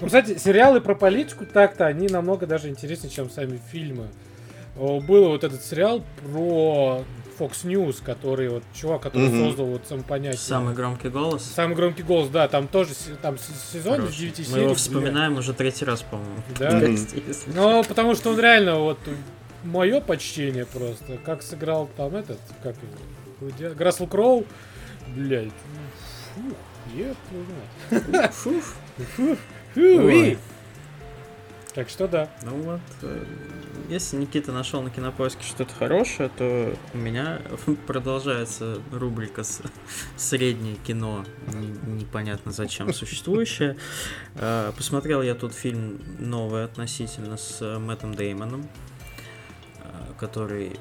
Ну, 0.01 0.07
кстати, 0.07 0.39
сериалы 0.39 0.81
про 0.81 0.95
политику 0.95 1.45
так-то, 1.47 1.87
они 1.87 2.09
намного 2.09 2.47
даже 2.47 2.69
интереснее, 2.69 3.11
чем 3.11 3.31
сами 3.31 3.61
фильмы. 3.73 4.09
Был 4.79 5.29
вот 5.29 5.43
этот 5.43 5.63
сериал 5.65 6.05
про 6.23 7.05
Fox 7.39 7.65
News, 7.65 8.03
который 8.03 8.49
вот 8.49 8.63
чувак, 8.75 9.03
который 9.03 9.29
угу. 9.29 9.49
создал 9.49 9.67
вот 9.67 9.83
сам 9.89 10.03
понятие. 10.03 10.39
Самый 10.39 10.75
громкий 10.75 11.09
голос. 11.09 11.43
Самый 11.43 11.75
громкий 11.75 12.03
голос, 12.03 12.29
да, 12.29 12.49
там 12.49 12.69
тоже 12.69 12.95
там 13.23 13.37
сезон 13.39 14.07
из 14.07 14.15
9 14.15 14.37
серий. 14.37 14.51
Мы 14.53 14.59
его 14.59 14.75
вспоминаем 14.75 15.37
уже 15.37 15.53
третий 15.53 15.85
раз, 15.85 16.03
по-моему. 16.03 16.43
Да. 16.59 16.81
Ну, 17.55 17.83
потому 17.85 18.15
что 18.15 18.31
он 18.31 18.41
реально 18.41 18.79
вот 18.79 18.99
мое 19.65 20.01
почтение 20.01 20.67
просто. 20.67 21.19
Как 21.25 21.43
сыграл 21.43 21.89
там 21.97 22.15
этот, 22.15 22.39
как 22.63 22.75
его, 23.41 23.75
Грассел 23.75 24.07
Кроу, 24.07 24.45
блядь. 25.15 25.53
Фух, 26.35 26.55
еб, 29.75 30.39
так 31.79 31.89
что 31.91 32.09
да. 32.09 32.29
Ну 32.43 32.57
вот, 32.63 32.81
э, 33.03 33.25
если 33.89 34.17
Никита 34.17 34.51
нашел 34.51 34.83
на 34.83 34.91
кинопоиске 34.91 35.45
что-то 35.45 35.73
хорошее, 35.73 36.29
то 36.37 36.75
у 36.93 36.99
меня 36.99 37.41
продолжается 37.87 38.83
рубрика 38.91 39.45
с 39.45 39.63
среднее 40.17 40.75
кино, 40.75 41.25
непонятно 41.87 42.51
зачем 42.51 42.93
существующее. 42.93 43.77
Э, 44.35 44.73
посмотрел 44.77 45.23
я 45.23 45.37
тут 45.37 45.55
фильм 45.55 46.01
новый 46.19 46.65
относительно 46.65 47.37
с 47.37 47.79
Мэттом 47.79 48.15
Деймоном, 48.17 48.69
э, 49.77 50.13
который 50.19 50.77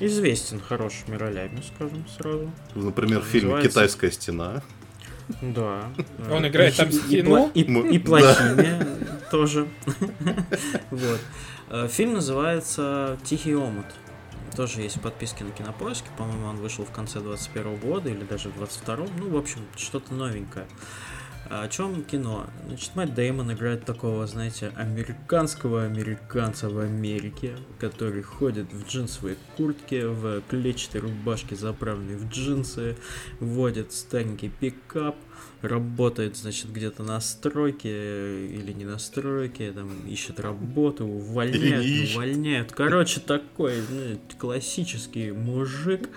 известен 0.00 0.60
хорошими 0.60 1.14
ролями, 1.14 1.62
скажем 1.74 2.04
сразу. 2.08 2.50
Например, 2.74 3.22
фильм 3.22 3.62
«Китайская 3.62 4.10
стена». 4.10 4.62
Да. 5.40 5.90
Он 6.30 6.46
играет 6.46 6.76
там 6.76 6.90
стену. 6.92 7.50
И, 7.54 7.62
и, 7.62 7.94
и 7.94 7.98
плохими 7.98 9.00
тоже. 9.30 9.68
Вот. 10.90 11.20
Э, 11.70 11.88
фильм 11.88 12.14
называется 12.14 13.18
«Тихий 13.24 13.54
омут». 13.54 13.86
Тоже 14.56 14.80
есть 14.80 14.96
в 14.96 15.00
подписке 15.00 15.44
на 15.44 15.52
Кинопоиске. 15.52 16.08
По-моему, 16.18 16.46
он 16.46 16.56
вышел 16.56 16.84
в 16.84 16.90
конце 16.90 17.20
21 17.20 17.76
года 17.76 18.10
или 18.10 18.24
даже 18.24 18.48
в 18.48 18.56
22 18.56 18.96
Ну, 19.18 19.30
в 19.30 19.36
общем, 19.36 19.60
что-то 19.76 20.12
новенькое. 20.12 20.66
О 21.50 21.66
чем 21.66 22.04
кино? 22.04 22.46
Значит, 22.68 22.94
Мэтт 22.94 23.12
Дэймон 23.12 23.52
играет 23.52 23.84
такого, 23.84 24.24
знаете, 24.28 24.70
американского 24.76 25.82
американца 25.82 26.68
в 26.68 26.78
Америке, 26.78 27.56
который 27.80 28.22
ходит 28.22 28.72
в 28.72 28.86
джинсовой 28.86 29.36
куртке, 29.56 30.06
в 30.06 30.42
клетчатой 30.42 31.00
рубашке, 31.00 31.56
заправленной 31.56 32.18
в 32.18 32.28
джинсы, 32.28 32.96
водит 33.40 33.92
старенький 33.92 34.48
пикап, 34.48 35.16
работает, 35.60 36.36
значит, 36.36 36.72
где-то 36.72 37.02
на 37.02 37.20
стройке 37.20 38.46
или 38.46 38.72
не 38.72 38.84
на 38.84 38.98
стройке, 38.98 39.72
там 39.72 40.06
ищет 40.06 40.38
работу, 40.38 41.04
увольняют, 41.04 42.14
увольняют. 42.14 42.72
Короче, 42.72 43.18
такой 43.18 43.74
ну, 43.90 44.20
классический 44.38 45.32
мужик. 45.32 46.08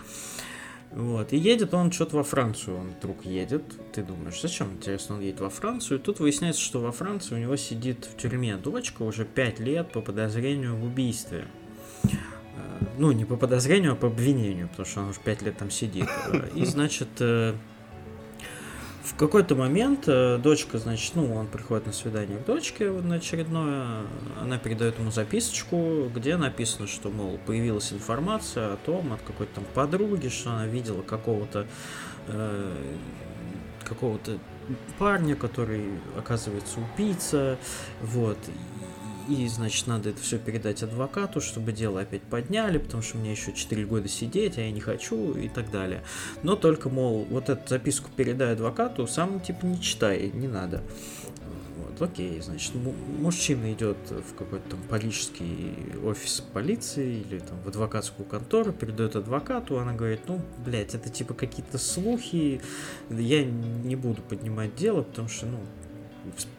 Вот. 0.95 1.33
И 1.33 1.37
едет 1.37 1.73
он 1.73 1.91
что-то 1.91 2.17
во 2.17 2.23
Францию, 2.23 2.77
он 2.77 2.91
вдруг 2.99 3.25
едет. 3.25 3.63
Ты 3.93 4.03
думаешь, 4.03 4.39
зачем, 4.39 4.73
интересно, 4.73 5.15
он 5.15 5.21
едет 5.21 5.39
во 5.39 5.49
Францию? 5.49 5.99
И 5.99 6.01
тут 6.01 6.19
выясняется, 6.19 6.61
что 6.61 6.79
во 6.79 6.91
Франции 6.91 7.35
у 7.35 7.37
него 7.39 7.55
сидит 7.55 8.05
в 8.05 8.15
тюрьме 8.15 8.57
дочка 8.57 9.01
уже 9.01 9.25
5 9.25 9.59
лет 9.59 9.91
по 9.91 10.01
подозрению 10.01 10.75
в 10.75 10.83
убийстве. 10.83 11.47
Э, 12.03 12.09
ну, 12.99 13.11
не 13.11 13.25
по 13.25 13.37
подозрению, 13.37 13.93
а 13.93 13.95
по 13.95 14.07
обвинению, 14.07 14.69
потому 14.69 14.85
что 14.85 15.01
он 15.01 15.09
уже 15.09 15.19
5 15.19 15.41
лет 15.41 15.57
там 15.57 15.71
сидит. 15.71 16.07
И, 16.53 16.63
значит, 16.63 17.09
э, 17.19 17.55
в 19.03 19.15
какой-то 19.15 19.55
момент 19.55 20.05
э, 20.07 20.37
дочка, 20.37 20.77
значит, 20.77 21.15
ну, 21.15 21.35
он 21.35 21.47
приходит 21.47 21.85
на 21.85 21.93
свидание 21.93 22.39
к 22.39 22.45
дочке 22.45 22.89
на 22.89 23.15
очередное, 23.15 24.03
она 24.39 24.57
передает 24.57 24.97
ему 24.97 25.11
записочку, 25.11 26.09
где 26.13 26.37
написано, 26.37 26.87
что, 26.87 27.09
мол, 27.09 27.37
появилась 27.45 27.91
информация 27.91 28.73
о 28.73 28.77
том, 28.77 29.11
от 29.11 29.21
какой-то 29.21 29.55
там 29.55 29.65
подруги, 29.73 30.29
что 30.29 30.51
она 30.51 30.67
видела 30.67 31.01
какого-то 31.01 31.67
э, 32.27 32.73
какого-то 33.83 34.37
парня, 34.97 35.35
который 35.35 35.89
оказывается 36.17 36.79
убийца, 36.79 37.57
вот, 38.01 38.37
и, 39.27 39.47
значит, 39.47 39.87
надо 39.87 40.09
это 40.09 40.21
все 40.21 40.37
передать 40.37 40.83
адвокату, 40.83 41.41
чтобы 41.41 41.71
дело 41.71 42.01
опять 42.01 42.21
подняли, 42.21 42.77
потому 42.77 43.03
что 43.03 43.17
мне 43.17 43.31
еще 43.31 43.53
4 43.53 43.85
года 43.85 44.07
сидеть, 44.07 44.57
а 44.57 44.61
я 44.61 44.71
не 44.71 44.79
хочу 44.81 45.33
и 45.33 45.49
так 45.49 45.71
далее. 45.71 46.03
Но 46.43 46.55
только, 46.55 46.89
мол, 46.89 47.25
вот 47.29 47.49
эту 47.49 47.67
записку 47.67 48.09
передай 48.15 48.53
адвокату, 48.53 49.07
сам, 49.07 49.39
типа, 49.39 49.65
не 49.65 49.81
читай, 49.81 50.31
не 50.33 50.47
надо. 50.47 50.83
Вот, 51.77 52.01
окей, 52.01 52.39
значит, 52.41 52.73
мужчина 53.19 53.71
идет 53.73 53.97
в 54.09 54.35
какой-то 54.35 54.71
там 54.71 54.79
парижский 54.89 55.75
офис 56.03 56.41
полиции 56.53 57.21
или 57.21 57.39
там 57.39 57.59
в 57.63 57.67
адвокатскую 57.67 58.27
контору, 58.27 58.71
передает 58.71 59.15
адвокату, 59.15 59.79
она 59.79 59.93
говорит, 59.93 60.21
ну, 60.27 60.41
блядь, 60.65 60.95
это 60.95 61.09
типа 61.09 61.33
какие-то 61.33 61.77
слухи, 61.77 62.61
я 63.09 63.43
не 63.43 63.95
буду 63.95 64.21
поднимать 64.21 64.75
дело, 64.75 65.03
потому 65.03 65.27
что, 65.27 65.45
ну, 65.45 65.59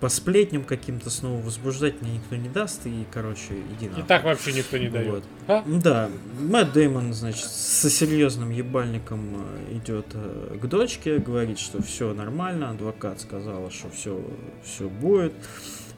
по 0.01 0.09
сплетням 0.09 0.65
каким-то 0.65 1.11
снова 1.11 1.41
возбуждать 1.41 2.03
мне 2.03 2.15
никто 2.15 2.37
не 2.37 2.49
даст, 2.49 2.87
и, 2.87 3.07
короче, 3.13 3.55
иди 3.77 3.89
на. 3.89 3.99
И 3.99 4.03
так 4.03 4.25
вообще 4.25 4.53
никто 4.53 4.77
не 4.79 4.89
дает. 4.89 5.11
Вот. 5.11 5.25
А? 5.49 5.65
Да, 5.67 6.11
Мэтт 6.39 6.73
Дэймон, 6.73 7.15
значит, 7.15 7.47
со 7.47 7.89
серьезным 7.89 8.51
ебальником 8.51 9.47
э, 9.71 9.77
идет 9.77 10.07
э, 10.15 10.59
к 10.61 10.67
дочке, 10.67 11.19
говорит, 11.19 11.59
что 11.59 11.83
все 11.83 12.13
нормально, 12.13 12.71
адвокат 12.71 13.21
сказала, 13.21 13.71
что 13.71 13.91
все, 13.91 14.21
все 14.63 14.89
будет. 14.89 15.33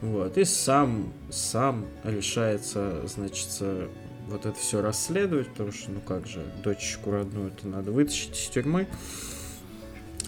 Вот, 0.01 0.37
и 0.37 0.45
сам, 0.45 1.11
сам 1.31 1.87
решается, 2.03 3.07
значит, 3.07 3.47
вот 4.27 4.45
это 4.45 4.57
все 4.57 4.81
расследовать, 4.81 5.47
потому 5.49 5.71
что, 5.71 5.91
ну 5.91 6.01
как 6.01 6.27
же, 6.27 6.45
дочечку 6.63 7.11
родную-то 7.11 7.67
надо 7.67 7.91
вытащить 7.91 8.37
из 8.37 8.49
тюрьмы. 8.49 8.87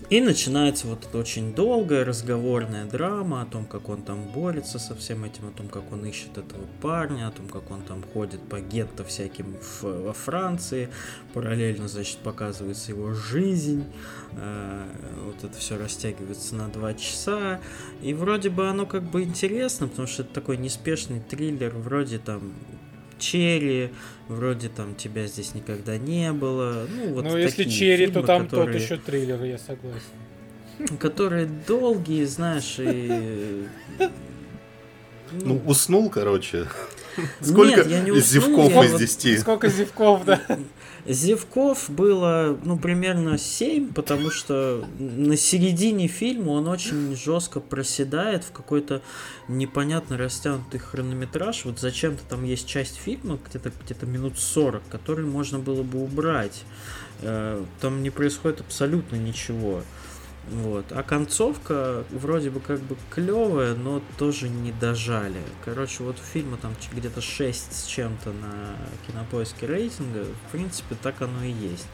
И 0.09 0.21
начинается 0.21 0.87
вот 0.87 1.05
эта 1.05 1.19
очень 1.19 1.53
долгая 1.53 2.03
разговорная 2.03 2.85
драма 2.85 3.43
о 3.43 3.45
том, 3.45 3.65
как 3.65 3.89
он 3.89 4.01
там 4.01 4.23
борется 4.23 4.79
со 4.79 4.95
всем 4.95 5.23
этим, 5.23 5.49
о 5.49 5.51
том, 5.51 5.67
как 5.67 5.91
он 5.91 6.03
ищет 6.03 6.35
этого 6.35 6.65
парня, 6.81 7.27
о 7.27 7.31
том, 7.31 7.47
как 7.47 7.69
он 7.69 7.83
там 7.83 8.03
ходит 8.11 8.41
по 8.49 8.59
гетто 8.59 9.03
всяким 9.03 9.57
в, 9.61 9.83
во 9.83 10.13
Франции. 10.13 10.89
Параллельно, 11.35 11.87
значит, 11.87 12.17
показывается 12.17 12.91
его 12.91 13.13
жизнь. 13.13 13.85
Э, 14.31 14.87
вот 15.25 15.43
это 15.43 15.55
все 15.59 15.77
растягивается 15.77 16.55
на 16.55 16.69
два 16.69 16.95
часа. 16.95 17.59
И 18.01 18.15
вроде 18.15 18.49
бы 18.49 18.67
оно 18.67 18.87
как 18.87 19.03
бы 19.03 19.21
интересно, 19.21 19.87
потому 19.87 20.07
что 20.07 20.23
это 20.23 20.33
такой 20.33 20.57
неспешный 20.57 21.19
триллер, 21.19 21.75
вроде 21.75 22.17
там 22.17 22.53
Черри, 23.19 23.91
вроде 24.27 24.69
там 24.69 24.95
тебя 24.95 25.27
здесь 25.27 25.53
никогда 25.53 25.97
не 25.97 26.31
было. 26.31 26.87
Ну, 26.89 27.13
вот 27.13 27.25
ну 27.25 27.37
если 27.37 27.65
Черри, 27.65 28.07
то 28.07 28.23
там 28.23 28.45
которые... 28.45 28.73
тот 28.73 28.81
еще 28.81 28.97
триллер, 28.97 29.43
я 29.43 29.57
согласен. 29.57 30.97
Которые 30.99 31.45
долгие, 31.45 32.23
знаешь, 32.23 32.75
и... 32.79 33.67
Ну 35.31 35.61
уснул, 35.65 36.09
короче. 36.09 36.65
Сколько 37.41 37.77
Нет, 37.77 37.87
я 37.87 37.99
не 38.01 38.11
уснул, 38.11 38.23
зевков 38.23 38.85
из 38.85 38.91
вот... 38.91 38.99
10? 38.99 39.39
Сколько 39.39 39.69
зевков, 39.69 40.25
да? 40.25 40.41
Зевков 41.05 41.89
было, 41.89 42.59
ну, 42.63 42.77
примерно 42.77 43.37
7, 43.37 43.93
потому 43.93 44.29
что 44.29 44.85
на 44.99 45.37
середине 45.37 46.07
фильма 46.07 46.51
он 46.51 46.67
очень 46.67 47.15
жестко 47.15 47.59
проседает 47.59 48.43
в 48.43 48.51
какой-то 48.51 49.01
непонятно 49.47 50.17
растянутый 50.17 50.79
хронометраж. 50.79 51.65
Вот 51.65 51.79
зачем-то 51.79 52.23
там 52.29 52.43
есть 52.43 52.67
часть 52.67 52.97
фильма, 52.97 53.39
где-то 53.49 53.71
где 53.83 53.95
минут 54.05 54.37
40, 54.37 54.83
который 54.89 55.25
можно 55.25 55.57
было 55.57 55.83
бы 55.83 56.03
убрать. 56.03 56.63
Э, 57.21 57.63
там 57.81 58.03
не 58.03 58.09
происходит 58.09 58.61
абсолютно 58.61 59.15
ничего. 59.15 59.81
Вот. 60.47 60.91
А 60.91 61.03
концовка 61.03 62.03
вроде 62.09 62.49
бы 62.49 62.59
как 62.59 62.79
бы 62.79 62.97
клевая, 63.09 63.75
но 63.75 64.01
тоже 64.17 64.49
не 64.49 64.71
дожали. 64.71 65.41
Короче, 65.63 66.03
вот 66.03 66.17
у 66.19 66.23
фильма 66.23 66.57
там 66.57 66.73
где-то 66.91 67.21
6 67.21 67.73
с 67.73 67.85
чем-то 67.85 68.31
на 68.31 68.75
кинопоиске 69.05 69.67
рейтинга. 69.67 70.23
В 70.23 70.51
принципе, 70.51 70.95
так 71.01 71.21
оно 71.21 71.43
и 71.43 71.51
есть. 71.51 71.87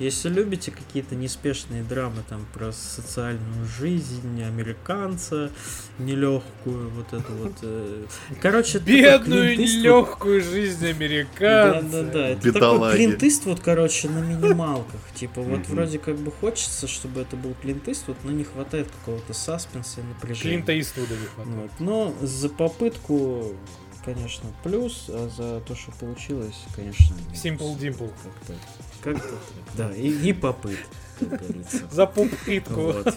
Если 0.00 0.30
любите 0.30 0.70
какие-то 0.70 1.14
неспешные 1.14 1.82
драмы 1.82 2.22
там 2.26 2.46
про 2.54 2.72
социальную 2.72 3.66
жизнь 3.66 4.42
американца, 4.42 5.50
нелегкую, 5.98 6.88
вот 6.88 7.12
эту 7.12 7.32
вот. 7.34 7.52
Э... 7.60 8.06
Короче, 8.40 8.78
бедную 8.78 9.58
нелегкую 9.58 10.40
жизнь 10.40 10.86
американца. 10.86 12.02
Да, 12.02 12.02
да, 12.02 12.12
да. 12.12 12.28
Это 12.28 12.40
Бедолаги. 12.40 12.80
такой 12.80 12.96
клинтист, 12.96 13.44
вот, 13.44 13.60
короче, 13.60 14.08
на 14.08 14.20
минималках. 14.20 15.00
Типа, 15.14 15.42
вот 15.42 15.68
вроде 15.68 15.98
как 15.98 16.16
бы 16.16 16.32
хочется, 16.32 16.88
чтобы 16.88 17.20
это 17.20 17.36
был 17.36 17.54
клинтист, 17.60 18.04
вот, 18.08 18.16
но 18.24 18.32
не 18.32 18.44
хватает 18.44 18.88
какого-то 18.90 19.34
саспенса 19.34 20.00
и 20.00 20.04
напряжения. 20.04 20.54
Клинта 20.54 20.80
Иствуда 20.80 21.14
не 21.14 21.26
хватает. 21.26 21.56
Вот. 21.60 21.70
Но 21.78 22.14
за 22.22 22.48
попытку 22.48 23.54
конечно, 24.02 24.50
плюс, 24.62 25.06
а 25.08 25.28
за 25.28 25.60
то, 25.60 25.74
что 25.74 25.92
получилось, 25.92 26.56
конечно... 26.74 27.14
Simple 27.34 27.78
Dimple. 27.78 28.10
Как-то, 28.22 28.54
как-то 29.02 29.38
да, 29.76 29.94
и, 29.94 30.08
и 30.08 30.32
попыт, 30.32 30.78
как 31.18 31.28
говорится. 31.28 31.88
За 31.90 32.06
попытку. 32.06 32.80
Вот. 32.92 33.16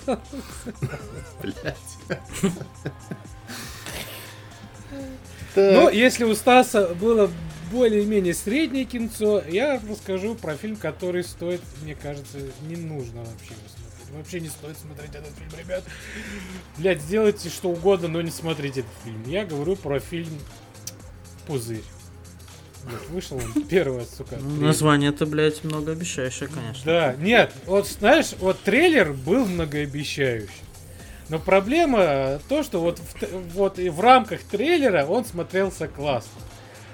Ну, 5.55 5.89
если 5.89 6.23
у 6.23 6.33
Стаса 6.35 6.95
было 6.95 7.29
более-менее 7.71 8.33
среднее 8.33 8.85
кинцо, 8.85 9.43
я 9.47 9.81
расскажу 9.89 10.35
про 10.35 10.55
фильм, 10.55 10.75
который 10.75 11.23
стоит, 11.23 11.61
мне 11.81 11.95
кажется, 11.95 12.39
не 12.67 12.75
нужно 12.75 13.19
вообще 13.21 13.53
смотреть. 13.53 14.15
Вообще 14.15 14.39
не 14.41 14.49
стоит 14.49 14.77
смотреть 14.77 15.15
этот 15.15 15.31
фильм, 15.35 15.49
ребят. 15.57 15.83
Блять, 16.77 17.01
сделайте 17.01 17.49
что 17.49 17.69
угодно, 17.69 18.07
но 18.07 18.21
не 18.21 18.29
смотрите 18.29 18.81
этот 18.81 18.93
фильм. 19.03 19.23
Я 19.25 19.43
говорю 19.45 19.75
про 19.75 19.99
фильм 19.99 20.37
пузырь. 21.47 21.83
Вот, 22.83 23.09
вышел 23.09 23.37
он 23.37 23.63
первый, 23.63 24.05
сука. 24.05 24.37
Ну, 24.39 24.65
название 24.65 25.11
это, 25.11 25.25
блядь, 25.25 25.63
многообещающее, 25.63 26.49
конечно. 26.49 26.83
Да, 26.85 27.15
нет, 27.17 27.53
вот 27.65 27.87
знаешь, 27.87 28.33
вот 28.39 28.59
трейлер 28.59 29.13
был 29.13 29.45
многообещающий. 29.45 30.49
Но 31.29 31.39
проблема 31.39 32.39
то, 32.49 32.63
что 32.63 32.81
вот 32.81 32.99
в, 32.99 33.53
вот 33.53 33.79
и 33.79 33.89
в 33.89 33.99
рамках 34.01 34.41
трейлера 34.43 35.05
он 35.05 35.25
смотрелся 35.25 35.87
классно. 35.87 36.41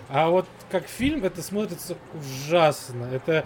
А 0.07 0.29
вот 0.29 0.47
как 0.71 0.87
фильм 0.87 1.25
это 1.25 1.41
смотрится 1.41 1.97
ужасно. 2.13 3.09
Это 3.11 3.45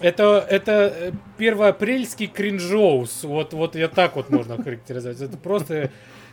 это, 0.00 0.46
это 0.48 0.72
э, 0.72 1.12
первоапрельский 1.36 2.26
кринжоус. 2.26 3.24
Вот, 3.24 3.52
вот 3.52 3.76
я 3.76 3.88
так 3.88 4.16
вот 4.16 4.30
можно 4.30 4.56
характеризовать. 4.62 5.20
Это 5.20 5.36
просто 5.36 5.90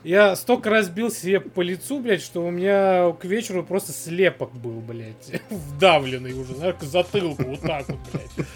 я 0.07 0.37
столько 0.37 0.69
раз 0.69 0.87
бил 0.87 1.11
себе 1.11 1.41
по 1.41 1.61
лицу, 1.61 1.99
блядь, 1.99 2.21
что 2.21 2.45
у 2.45 2.49
меня 2.49 3.11
к 3.19 3.25
вечеру 3.25 3.63
просто 3.63 3.91
слепок 3.91 4.53
был, 4.53 4.79
блядь. 4.79 5.41
Вдавленный 5.49 6.31
уже, 6.31 6.55
знаешь, 6.55 6.75
к 6.79 6.83
затылку, 6.83 7.43
вот 7.43 7.61
так 7.61 7.85
вот, 7.89 7.99
блядь. 8.13 8.47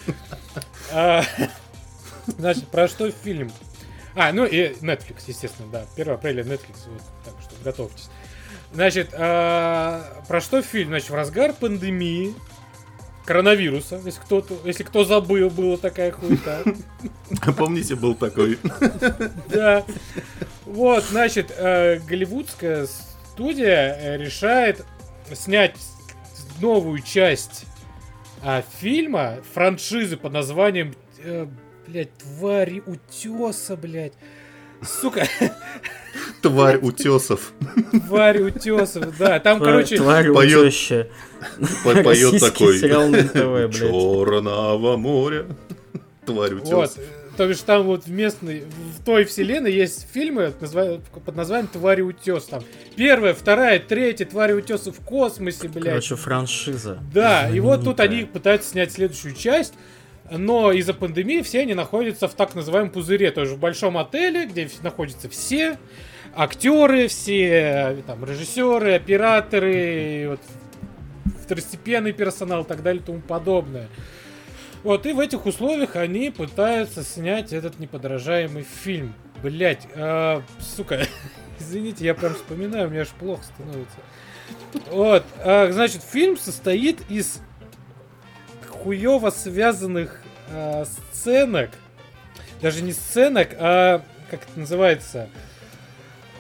А, 0.93 1.24
значит, 2.26 2.68
про 2.70 2.88
что 2.88 3.12
фильм? 3.12 3.52
А, 4.16 4.32
ну 4.32 4.45
и 4.45 4.74
Netflix, 4.76 5.24
естественно, 5.28 5.70
да. 5.70 5.86
1 5.95 6.14
апреля 6.14 6.43
Netflix, 6.43 6.88
вот, 6.88 7.02
так 7.26 7.34
что 7.41 7.64
готовьтесь. 7.64 8.10
Значит, 8.74 9.10
а, 9.12 10.24
про 10.30 10.39
что 10.39 10.62
фильм? 10.62 10.89
Значит, 10.89 11.10
в 11.10 11.16
разгар 11.16 11.52
пандемии 11.52 12.34
коронавируса, 13.26 14.02
если 14.04 14.20
кто-то, 14.20 14.58
если 14.66 14.84
кто 14.84 15.04
забыл, 15.04 15.50
была 15.50 15.78
такая 15.78 16.12
хуйта. 16.12 16.64
Помните, 17.58 17.96
был 17.96 18.16
такой. 18.16 18.58
Да. 19.50 19.84
Вот, 20.66 21.04
значит, 21.04 21.54
э, 21.58 22.00
голливудская 22.00 22.88
студия 23.34 23.98
э, 24.00 24.18
решает 24.18 24.86
снять 25.34 25.76
новую 26.62 27.00
часть 27.00 27.66
а, 28.44 28.64
фильма, 28.80 29.38
франшизы 29.54 30.18
под 30.18 30.34
названием, 30.34 30.96
э, 31.20 31.48
блядь, 31.88 32.16
твари 32.18 32.82
утеса, 32.86 33.76
блядь. 33.76 34.14
Сука. 34.84 35.28
Тварь 36.42 36.78
утесов. 36.78 37.54
Тварь 38.08 38.42
утесов, 38.42 39.16
да. 39.18 39.40
Там, 39.40 39.60
тварь, 39.60 39.74
короче... 39.74 39.98
Тварь 39.98 40.34
поет, 40.34 40.74
поет 42.04 42.40
такой. 42.40 42.80
Черного 42.80 44.98
моря. 44.98 45.46
Тварь 46.26 46.56
утесов. 46.56 46.98
Вот. 46.98 47.06
То 47.38 47.48
бишь 47.48 47.62
там 47.62 47.84
вот 47.84 48.06
в 48.06 48.12
местной, 48.12 48.66
в 49.00 49.06
той 49.06 49.24
вселенной 49.24 49.72
есть 49.72 50.06
фильмы 50.12 50.52
под 50.52 51.36
названием 51.36 51.68
«Твари 51.68 52.02
утес». 52.02 52.44
Там 52.44 52.62
первая, 52.98 53.34
вторая, 53.34 53.80
третья 53.80 54.26
«Твари 54.26 54.52
утесы» 54.52 54.92
в 54.92 55.00
космосе, 55.00 55.70
блядь. 55.70 55.86
Короче, 55.86 56.18
франшиза. 56.18 57.00
Да, 57.14 57.50
и 57.50 57.62
вот 57.62 57.86
тут 57.86 58.02
они 58.02 58.26
пытаются 58.26 58.72
снять 58.72 58.92
следующую 58.92 59.34
часть. 59.34 59.76
Но 60.32 60.72
из-за 60.72 60.94
пандемии 60.94 61.42
все 61.42 61.60
они 61.62 61.74
находятся 61.74 62.30
в 62.30 62.34
так 62.34 62.56
называемом 62.56 62.90
пузыре, 62.90 63.32
тоже 63.32 63.56
в 63.56 63.60
большом 63.60 63.98
отеле, 63.98 64.46
где 64.46 64.70
находятся 64.82 65.28
все 65.28 65.78
актеры, 66.34 67.10
все 67.10 67.98
там, 68.08 68.24
режиссеры, 68.24 68.94
операторы, 68.94 70.30
вот, 70.30 70.40
второстепенный 71.44 72.14
персонал 72.14 72.64
и 72.64 72.66
так 72.66 72.82
далее 72.82 73.02
и 73.02 73.06
тому 73.06 73.20
подобное. 73.20 73.90
Вот, 74.84 75.06
и 75.06 75.12
в 75.12 75.20
этих 75.20 75.46
условиях 75.46 75.98
они 75.98 76.30
пытаются 76.32 77.04
снять 77.04 77.52
этот 77.52 77.80
неподражаемый 77.80 78.64
фильм. 78.64 79.14
Блять, 79.44 79.86
а, 79.96 80.44
сука, 80.60 81.06
извините, 81.60 82.06
я 82.06 82.14
прям 82.14 82.36
вспоминаю, 82.36 82.90
меня 82.90 83.02
аж 83.02 83.10
плохо 83.10 83.44
становится. 83.44 83.98
Вот, 84.92 85.26
а, 85.40 85.70
значит, 85.74 86.04
фильм 86.04 86.38
состоит 86.38 87.02
из 87.10 87.42
хуево 88.82 89.30
связанных 89.30 90.21
а, 90.52 90.86
сценок. 91.12 91.72
Даже 92.62 92.84
не 92.84 92.93
сценок, 92.93 93.49
а 93.58 94.04
как 94.30 94.43
это 94.43 94.60
называется? 94.60 95.30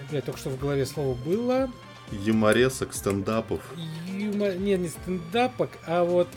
Блять, 0.09 0.25
только 0.25 0.39
что 0.39 0.49
в 0.49 0.59
голове 0.59 0.85
слово 0.85 1.15
было. 1.15 1.69
Юморесок, 2.11 2.93
стендапов. 2.93 3.61
Юма... 4.09 4.49
Не, 4.53 4.77
не 4.77 4.89
стендапок, 4.89 5.71
а 5.87 6.03
вот 6.03 6.27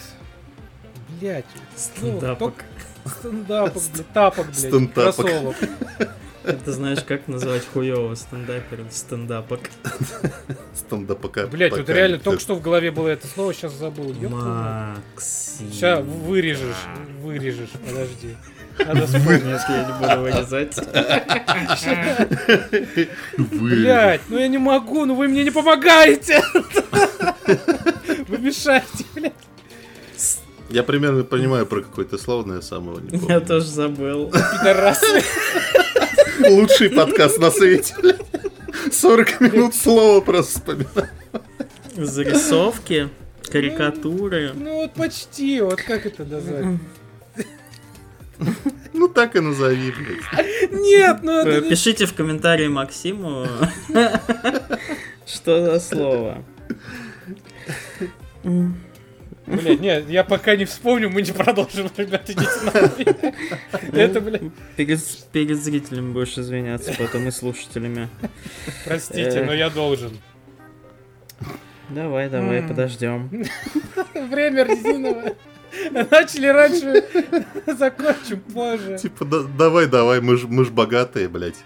блядь. 1.21 1.45
Стендапок. 1.77 2.65
Стендапок, 3.05 3.75
блядь, 3.75 4.13
тапок, 4.13 4.47
блядь, 4.47 4.59
Стендапок. 4.59 5.17
кроссовок. 5.17 5.57
Ты 6.45 6.73
знаешь, 6.73 7.03
как 7.03 7.27
называть 7.27 7.67
хуёвого 7.67 8.15
стендапера? 8.15 8.85
Стендапок. 8.91 9.61
Стендапока. 10.75 11.47
Блять, 11.47 11.73
вот 11.73 11.89
реально 11.89 12.19
только 12.19 12.41
что 12.41 12.55
в 12.55 12.61
голове 12.61 12.91
было 12.91 13.09
это 13.09 13.27
слово, 13.27 13.55
сейчас 13.55 13.73
забыл. 13.73 14.13
Максим. 14.29 15.71
Сейчас 15.73 16.05
вырежешь, 16.05 16.85
вырежешь, 17.23 17.71
подожди. 17.71 18.37
Надо 18.79 19.07
вспомнить, 19.07 19.45
если 19.45 19.73
я 19.73 19.85
не 19.85 19.93
буду 20.01 20.21
вырезать. 20.21 20.79
Блять, 23.53 24.21
ну 24.29 24.39
я 24.39 24.49
не 24.49 24.59
могу, 24.59 25.07
ну 25.07 25.15
вы 25.15 25.29
мне 25.29 25.45
не 25.45 25.51
помогаете. 25.51 26.43
Вы 28.27 28.39
мешаете, 28.39 29.05
блядь. 29.15 29.33
Я 30.71 30.83
примерно 30.83 31.25
понимаю 31.25 31.67
про 31.67 31.83
какое-то 31.83 32.17
слово, 32.17 32.45
но 32.45 32.55
я 32.57 32.63
сам 32.63 32.89
его 32.89 32.99
не 32.99 33.11
помню. 33.11 33.29
Я 33.29 33.41
тоже 33.41 33.67
забыл. 33.67 34.31
Пидорасы. 34.31 35.23
Лучший 36.41 36.91
подкаст 36.91 37.39
на 37.39 37.51
свете. 37.51 37.95
40 38.91 39.41
минут 39.41 39.75
слова 39.75 40.21
просто 40.21 40.59
вспоминаю. 40.59 41.09
Зарисовки, 41.97 43.09
карикатуры. 43.51 44.53
Ну 44.55 44.75
вот 44.83 44.95
почти, 44.95 45.61
вот 45.61 45.81
как 45.81 46.07
это 46.07 46.25
назвать? 46.25 46.79
Ну 48.93 49.09
так 49.09 49.37
и 49.37 49.41
назови, 49.41 49.93
блядь. 49.93 50.73
Нет, 50.73 51.19
ну 51.23 51.39
это 51.39 51.69
Пишите 51.69 52.07
в 52.07 52.15
комментарии 52.15 52.69
Максиму, 52.69 53.47
что 55.27 55.65
за 55.65 55.81
слово. 55.81 56.45
Блять, 59.47 59.81
нет, 59.81 60.09
я 60.09 60.25
пока 60.25 60.57
не 60.57 60.65
вспомню, 60.65 61.11
мы 61.11 61.21
не 61.21 61.33
продолжим, 61.33 61.91
ребята, 61.97 62.33
идите 62.33 63.35
Это, 63.93 64.21
блядь. 64.21 64.43
Перед, 64.77 65.01
перед 65.33 65.63
зрителями 65.63 66.13
будешь 66.13 66.39
извиняться, 66.39 66.95
потом 66.99 67.29
и 67.29 67.31
слушателями. 67.31 68.09
Простите, 68.85 69.41
э. 69.41 69.45
но 69.45 69.53
я 69.53 69.69
должен. 69.69 70.13
Давай, 71.91 72.31
давай, 72.31 72.63
подождем. 72.63 73.29
Время 74.15 74.65
резиновое. 74.65 75.35
Начали 75.91 76.47
раньше, 76.47 77.05
закончим 77.67 78.41
позже. 78.41 78.99
Типа, 78.99 79.25
давай, 79.25 79.87
давай, 79.87 80.21
мы 80.21 80.37
ж, 80.37 80.45
мы 80.45 80.65
ж 80.65 80.71
богатые, 80.71 81.29
блядь. 81.29 81.63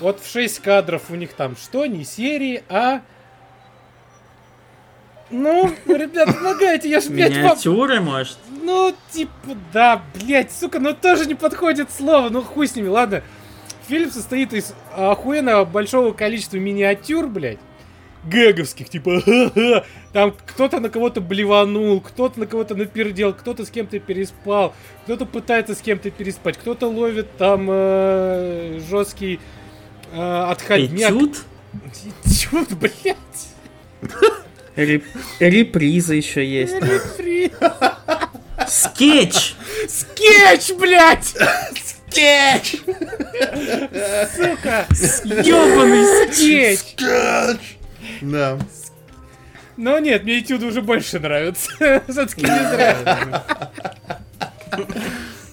Вот 0.00 0.20
в 0.20 0.30
6 0.30 0.60
кадров 0.60 1.10
у 1.10 1.14
них 1.14 1.32
там 1.32 1.56
что, 1.56 1.86
не 1.86 2.04
серии, 2.04 2.62
а... 2.68 3.02
Ну, 5.30 5.72
ребят, 5.86 6.26
помогайте, 6.26 6.88
я 6.88 7.00
ж, 7.00 7.08
блядь, 7.08 7.32
Миниатюры, 7.32 8.00
может? 8.00 8.38
Ну, 8.62 8.94
типа, 9.10 9.56
да, 9.72 10.02
блядь, 10.14 10.52
сука, 10.52 10.78
ну 10.78 10.94
тоже 10.94 11.26
не 11.26 11.34
подходит 11.34 11.90
слово, 11.90 12.28
ну 12.28 12.42
хуй 12.42 12.68
с 12.68 12.76
ними, 12.76 12.88
ладно. 12.88 13.22
Фильм 13.88 14.10
состоит 14.10 14.52
из 14.52 14.74
охуенно 14.96 15.64
большого 15.64 16.12
количества 16.12 16.56
миниатюр, 16.56 17.28
блядь 17.28 17.58
гэговских, 18.26 18.88
типа, 18.88 19.20
ха-ха, 19.20 19.84
там 20.12 20.34
кто-то 20.46 20.80
на 20.80 20.88
кого-то 20.88 21.20
блеванул, 21.20 22.00
кто-то 22.00 22.40
на 22.40 22.46
кого-то 22.46 22.74
напердел, 22.74 23.32
кто-то 23.32 23.64
с 23.64 23.70
кем-то 23.70 23.98
переспал, 23.98 24.74
кто-то 25.04 25.26
пытается 25.26 25.74
с 25.74 25.78
кем-то 25.78 26.10
переспать, 26.10 26.58
кто-то 26.58 26.88
ловит 26.88 27.36
там 27.36 27.68
э, 27.70 28.80
жесткий 28.88 29.40
э, 30.12 30.44
отходняк. 30.50 31.12
Этюд? 31.12 31.44
Этюд, 32.24 32.72
блядь. 32.74 33.16
Реп... 34.76 35.04
Реприза 35.40 36.14
еще 36.14 36.44
есть. 36.46 36.76
Скетч! 38.68 39.54
Скетч, 39.88 40.72
блядь! 40.72 41.34
Скетч! 42.08 42.76
Сука! 44.36 44.86
Ёбаный 45.44 46.32
скетч! 46.32 46.78
Скетч! 46.80 47.78
Да. 48.20 48.58
Но 49.76 49.98
нет, 49.98 50.24
мне 50.24 50.40
этюды 50.40 50.66
уже 50.66 50.80
больше 50.80 51.20
нравятся. 51.20 51.70
Все-таки 52.08 52.42
не 52.42 52.70
зря. 52.70 53.52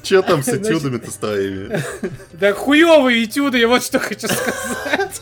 Че 0.02 0.22
там 0.22 0.44
с 0.44 0.50
этюдами-то 0.50 1.12
с 1.12 1.16
твоими? 1.16 1.82
Да 2.34 2.54
хуёвые 2.54 3.24
этюды, 3.24 3.60
я 3.60 3.68
вот 3.68 3.84
что 3.84 4.00
хочу 4.00 4.28
сказать. 4.28 5.22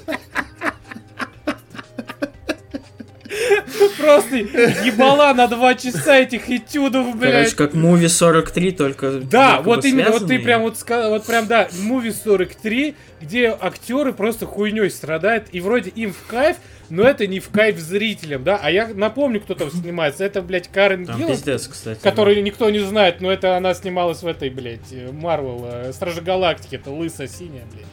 Просто 3.98 4.36
ебала 4.38 5.34
на 5.34 5.48
два 5.48 5.76
часа 5.76 6.20
этих 6.20 6.50
этюдов, 6.50 7.18
блядь. 7.18 7.34
Короче, 7.34 7.56
как 7.56 7.74
Movie 7.74 8.10
43, 8.10 8.72
только 8.72 9.12
Да, 9.12 9.62
вот 9.62 9.86
именно, 9.86 10.12
вот 10.12 10.28
ты 10.28 10.40
прям 10.40 10.62
вот 10.62 10.78
сказал, 10.78 11.12
вот 11.12 11.26
прям, 11.26 11.48
да, 11.48 11.68
Movie 11.68 12.14
43, 12.14 12.96
где 13.22 13.58
актеры 13.60 14.14
просто 14.14 14.46
хуйней 14.46 14.90
страдают, 14.90 15.48
и 15.52 15.60
вроде 15.62 15.90
им 15.92 16.14
в 16.14 16.28
кайф, 16.28 16.58
но 16.90 17.04
это 17.04 17.26
не 17.26 17.40
в 17.40 17.50
кайф 17.50 17.78
зрителям, 17.80 18.44
да? 18.44 18.60
А 18.62 18.70
я 18.70 18.90
напомню, 18.94 19.40
кто 19.40 19.56
там 19.56 19.72
снимается. 19.72 20.26
Это, 20.26 20.42
блядь, 20.42 20.68
Карен 20.68 21.06
Гилл, 21.06 21.30
пиздец, 21.30 21.68
кстати, 21.68 22.02
который 22.02 22.36
да. 22.36 22.42
никто 22.42 22.70
не 22.70 22.80
знает, 22.80 23.22
но 23.22 23.32
это 23.32 23.56
она 23.56 23.74
снималась 23.74 24.24
в 24.24 24.28
этой, 24.28 24.50
блядь, 24.50 24.94
Марвел, 25.12 25.66
э, 25.72 25.94
Стражи 25.94 26.22
Галактики. 26.22 26.76
Это 26.76 26.92
лысая 26.92 27.28
синяя, 27.28 27.64
блядь, 27.72 27.86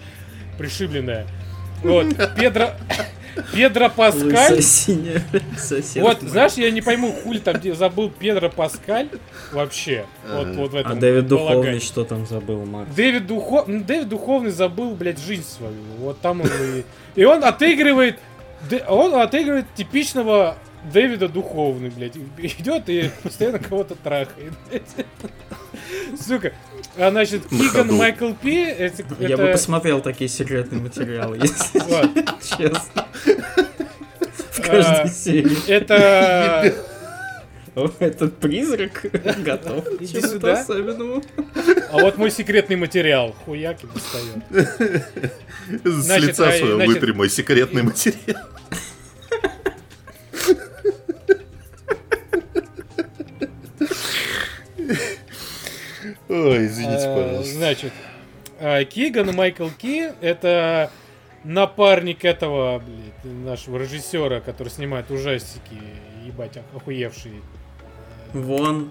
пришибленная. 0.58 1.26
Вот, 1.82 2.06
Педро... 2.36 2.70
Педро 3.52 3.88
Паскаль. 3.88 4.62
Синяя, 4.62 5.22
вот, 5.96 6.20
знаешь, 6.22 6.52
я 6.54 6.70
не 6.70 6.80
пойму, 6.80 7.12
хули 7.12 7.38
там 7.38 7.56
где 7.56 7.74
забыл 7.74 8.10
Педро 8.10 8.48
Паскаль 8.48 9.08
вообще. 9.52 10.06
Вот, 10.28 10.48
вот 10.48 10.72
в 10.72 10.76
этом. 10.76 10.92
А 10.92 10.94
Дэвид 10.94 11.26
Духовный 11.26 11.80
что 11.80 12.04
там 12.04 12.26
забыл, 12.26 12.64
Макс? 12.64 12.94
Дэвид, 12.94 13.26
Духов... 13.26 13.66
Дэвид 13.66 14.08
Духовный 14.08 14.50
забыл, 14.50 14.94
блядь, 14.94 15.18
жизнь 15.18 15.44
свою. 15.44 15.74
Вот 15.98 16.20
там 16.20 16.40
он 16.40 16.48
и... 16.48 16.84
И 17.14 17.24
он 17.24 17.44
отыгрывает 17.44 18.18
он 18.88 19.14
отыгрывает 19.14 19.66
типичного 19.74 20.56
Дэвида 20.92 21.28
духовный, 21.28 21.90
блядь. 21.90 22.16
Идет 22.16 22.88
и 22.88 23.10
постоянно 23.22 23.58
кого-то 23.58 23.94
трахает. 23.96 24.52
Сука. 26.20 26.52
А 26.98 27.10
значит, 27.10 27.46
Киган 27.48 27.94
Майкл 27.94 28.32
Пи... 28.32 28.64
Это, 28.64 29.04
Я 29.20 29.36
бы 29.36 29.52
посмотрел 29.52 30.00
такие 30.00 30.28
секретные 30.28 30.80
материалы, 30.80 31.36
если 31.42 31.78
честно. 32.40 33.06
В 34.50 34.60
каждой 34.60 35.02
а, 35.02 35.08
серии. 35.08 35.70
Это... 35.70 36.74
Этот 38.00 38.36
призрак 38.38 39.06
готов 39.44 39.86
Иди 40.00 40.20
сюда. 40.20 40.60
особенному. 40.60 41.22
А 41.92 41.98
вот 41.98 42.18
мой 42.18 42.32
секретный 42.32 42.74
материал. 42.74 43.36
Хуяки 43.44 43.86
достает. 43.86 44.74
С 45.84 46.18
лица 46.18 46.48
а, 46.48 46.52
своего 46.52 46.84
вытри 46.84 47.12
мой 47.12 47.30
секретный 47.30 47.84
материал. 47.84 48.42
Ой, 56.28 56.66
извините, 56.66 57.06
а, 57.06 57.16
пожалуйста. 57.16 57.54
Значит, 57.54 57.92
а, 58.60 58.84
Киган 58.84 59.30
и 59.30 59.32
Майкл 59.32 59.68
Ки 59.68 60.12
это 60.20 60.90
напарник 61.44 62.24
этого, 62.24 62.80
блядь, 62.80 63.34
нашего 63.44 63.78
режиссера, 63.78 64.40
который 64.40 64.68
снимает 64.68 65.10
ужастики, 65.10 65.80
ебать, 66.24 66.58
охуевший. 66.74 67.42
Вон. 68.32 68.90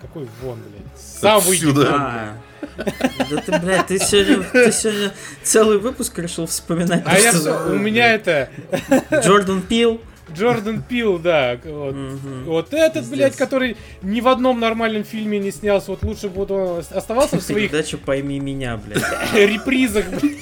Какой 0.00 0.28
вон, 0.42 0.58
блядь? 0.60 1.00
Сам 1.00 1.40
выйди 1.40 1.72
а, 1.88 2.36
Да 2.76 3.40
ты, 3.40 3.58
блядь, 3.58 3.86
ты 3.86 3.98
сегодня, 3.98 4.44
ты 4.44 4.70
сегодня 4.70 5.12
целый 5.42 5.78
выпуск 5.78 6.18
решил 6.18 6.46
вспоминать. 6.46 7.02
А 7.06 7.18
я 7.18 7.32
у 7.32 7.78
меня 7.78 8.12
это... 8.12 8.50
Джордан 9.10 9.62
Пил. 9.62 10.00
Джордан 10.32 10.82
Пил, 10.82 11.18
да. 11.18 11.58
Вот, 11.64 11.94
угу. 11.94 12.44
вот 12.46 12.74
этот, 12.74 13.04
Здесь. 13.04 13.18
блядь, 13.18 13.36
который 13.36 13.76
ни 14.02 14.20
в 14.20 14.28
одном 14.28 14.60
нормальном 14.60 15.04
фильме 15.04 15.38
не 15.38 15.50
снялся. 15.50 15.90
Вот 15.90 16.02
лучше 16.02 16.28
бы 16.28 16.42
он 16.42 16.82
оставался 16.90 17.38
в 17.38 17.42
своих... 17.42 17.70
Передача 17.70 17.98
«Пойми 17.98 18.40
меня», 18.40 18.76
блядь. 18.76 19.02
Репризах, 19.34 20.06
блядь. 20.08 20.38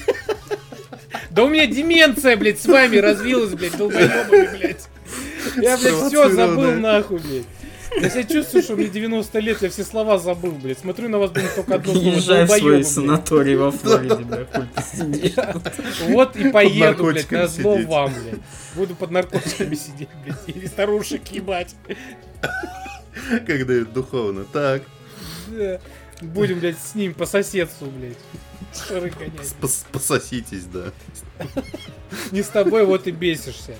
Да 1.30 1.44
у 1.44 1.48
меня 1.48 1.66
деменция, 1.66 2.36
блядь, 2.36 2.60
с 2.60 2.66
вами 2.66 2.96
развилась, 2.96 3.54
блядь, 3.54 3.76
долбоебами, 3.76 4.56
блядь. 4.56 4.88
Я, 5.56 5.76
блядь, 5.76 5.94
все 6.06 6.30
забыл 6.30 6.72
нахуй, 6.72 7.18
блядь. 7.18 7.44
Я 8.00 8.10
себя 8.10 8.24
чувствую, 8.24 8.62
что 8.62 8.76
мне 8.76 8.88
90 8.88 9.38
лет, 9.38 9.62
я 9.62 9.70
все 9.70 9.84
слова 9.84 10.18
забыл, 10.18 10.52
блядь. 10.52 10.78
Смотрю 10.78 11.08
на 11.08 11.18
вас, 11.18 11.30
блин, 11.30 11.46
только 11.54 11.76
одно 11.76 11.92
слово. 11.92 12.06
Езжай 12.06 12.44
в 12.44 12.50
свой 12.50 12.84
санаторий 12.84 13.56
во 13.56 13.70
Флориде, 13.70 14.24
блядь, 14.24 16.08
Вот 16.08 16.36
и 16.36 16.50
поеду, 16.50 17.04
блядь, 17.04 17.30
на 17.30 17.46
зло 17.46 17.76
вам, 17.76 18.12
блядь. 18.12 18.40
Буду 18.74 18.94
под 18.94 19.10
наркотиками 19.10 19.74
сидеть, 19.74 20.08
блядь, 20.24 20.38
или 20.46 20.66
старушек 20.66 21.26
ебать. 21.28 21.74
Когда 23.46 23.74
это 23.74 23.86
духовно. 23.86 24.44
Так. 24.44 24.82
Будем, 26.20 26.60
блядь, 26.60 26.78
с 26.78 26.94
ним 26.94 27.14
по 27.14 27.26
соседству, 27.26 27.86
блядь. 27.86 28.18
Шары 28.88 29.12
Пососитесь, 29.92 30.64
да. 30.64 30.92
Не 32.32 32.42
с 32.42 32.48
тобой, 32.48 32.84
вот 32.84 33.06
и 33.06 33.12
бесишься. 33.12 33.76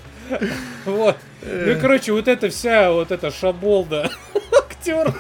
Вот. 0.87 1.17
Ну 1.43 1.71
и, 1.71 1.81
короче, 1.81 2.13
вот 2.13 2.29
эта 2.29 2.49
вся, 2.51 2.91
вот 2.93 3.11
эта 3.11 3.31
шаболда 3.31 4.11
актер, 4.59 5.15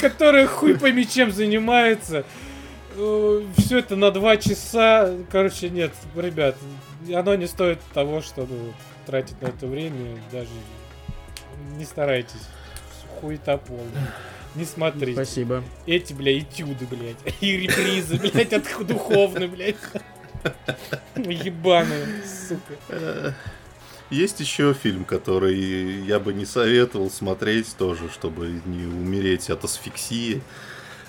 которая 0.00 0.46
хуй 0.46 0.78
пойми 0.78 1.06
чем 1.06 1.30
занимается. 1.30 2.24
Э, 2.96 3.42
Все 3.58 3.78
это 3.78 3.96
на 3.96 4.10
два 4.10 4.36
часа. 4.36 5.14
Короче, 5.30 5.70
нет, 5.70 5.92
ребят, 6.16 6.56
оно 7.14 7.34
не 7.34 7.46
стоит 7.46 7.78
того, 7.94 8.20
чтобы 8.20 8.72
тратить 9.06 9.40
на 9.42 9.46
это 9.48 9.66
время. 9.66 10.18
Даже 10.32 10.48
не 11.76 11.84
старайтесь. 11.84 12.48
Хуета 13.20 13.58
полная. 13.58 14.14
Не 14.54 14.64
смотрите. 14.64 15.12
Спасибо. 15.12 15.62
Эти, 15.86 16.12
бля, 16.12 16.38
этюды, 16.38 16.86
блядь. 16.86 17.16
И 17.40 17.56
репризы, 17.56 18.16
блядь, 18.16 18.52
от 18.52 18.64
духовны, 18.86 19.46
блядь. 19.46 19.76
Ебаные, 21.16 22.06
сука. 22.24 23.34
Есть 24.10 24.40
еще 24.40 24.74
фильм, 24.74 25.04
который 25.04 26.02
я 26.04 26.18
бы 26.18 26.32
не 26.32 26.44
советовал 26.44 27.10
смотреть 27.10 27.76
тоже, 27.76 28.10
чтобы 28.10 28.60
не 28.66 28.84
умереть 28.84 29.50
от 29.50 29.64
асфиксии. 29.64 30.42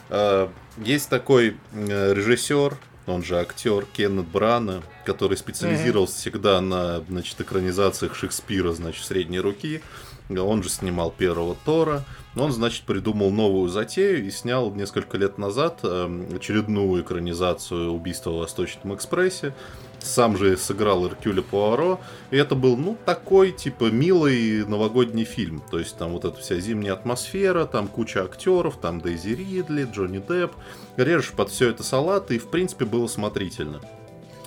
А, 0.09 0.51
есть 0.77 1.09
такой 1.09 1.57
э, 1.73 2.13
режиссер, 2.13 2.77
он 3.07 3.23
же 3.23 3.39
актер 3.39 3.86
Кеннет 3.86 4.27
Брана. 4.27 4.84
который 5.05 5.36
специализировался 5.36 6.13
mm-hmm. 6.13 6.19
всегда 6.19 6.61
на, 6.61 7.01
значит, 7.01 7.41
экранизациях 7.41 8.15
Шекспира, 8.15 8.71
значит, 8.71 9.03
средней 9.03 9.39
руки. 9.39 9.82
Он 10.29 10.61
же 10.61 10.69
снимал 10.69 11.09
первого 11.09 11.57
Тора. 11.65 12.03
Он, 12.36 12.51
значит, 12.53 12.84
придумал 12.84 13.29
новую 13.29 13.69
затею 13.69 14.25
и 14.25 14.32
снял 14.32 14.73
несколько 14.73 15.17
лет 15.17 15.38
назад 15.38 15.79
э, 15.84 16.25
очередную 16.34 17.03
экранизацию 17.03 17.91
убийства 17.91 18.29
в 18.32 18.38
Восточном 18.38 18.95
экспрессе. 18.95 19.53
Сам 19.99 20.38
же 20.38 20.55
сыграл 20.55 21.05
Эркюля 21.05 21.41
Пуаро. 21.41 21.99
И 22.32 22.38
это 22.38 22.55
был, 22.55 22.77
ну, 22.77 22.97
такой, 23.05 23.51
типа, 23.51 23.91
милый 23.91 24.65
новогодний 24.65 25.25
фильм. 25.25 25.61
То 25.69 25.77
есть 25.77 25.97
там 25.97 26.13
вот 26.13 26.23
эта 26.23 26.39
вся 26.39 26.57
зимняя 26.59 26.93
атмосфера, 26.93 27.65
там 27.65 27.89
куча 27.89 28.23
актеров, 28.23 28.77
там 28.77 29.01
Дейзи 29.01 29.36
Ридли, 29.36 29.88
Джонни 29.91 30.19
Депп. 30.19 30.53
Режешь 30.95 31.34
под 31.34 31.49
все 31.49 31.69
это 31.69 31.84
салат, 31.84 32.32
и, 32.32 32.39
в 32.39 32.49
принципе, 32.49 32.86
было 32.86 33.07
смотрительно. 33.07 33.82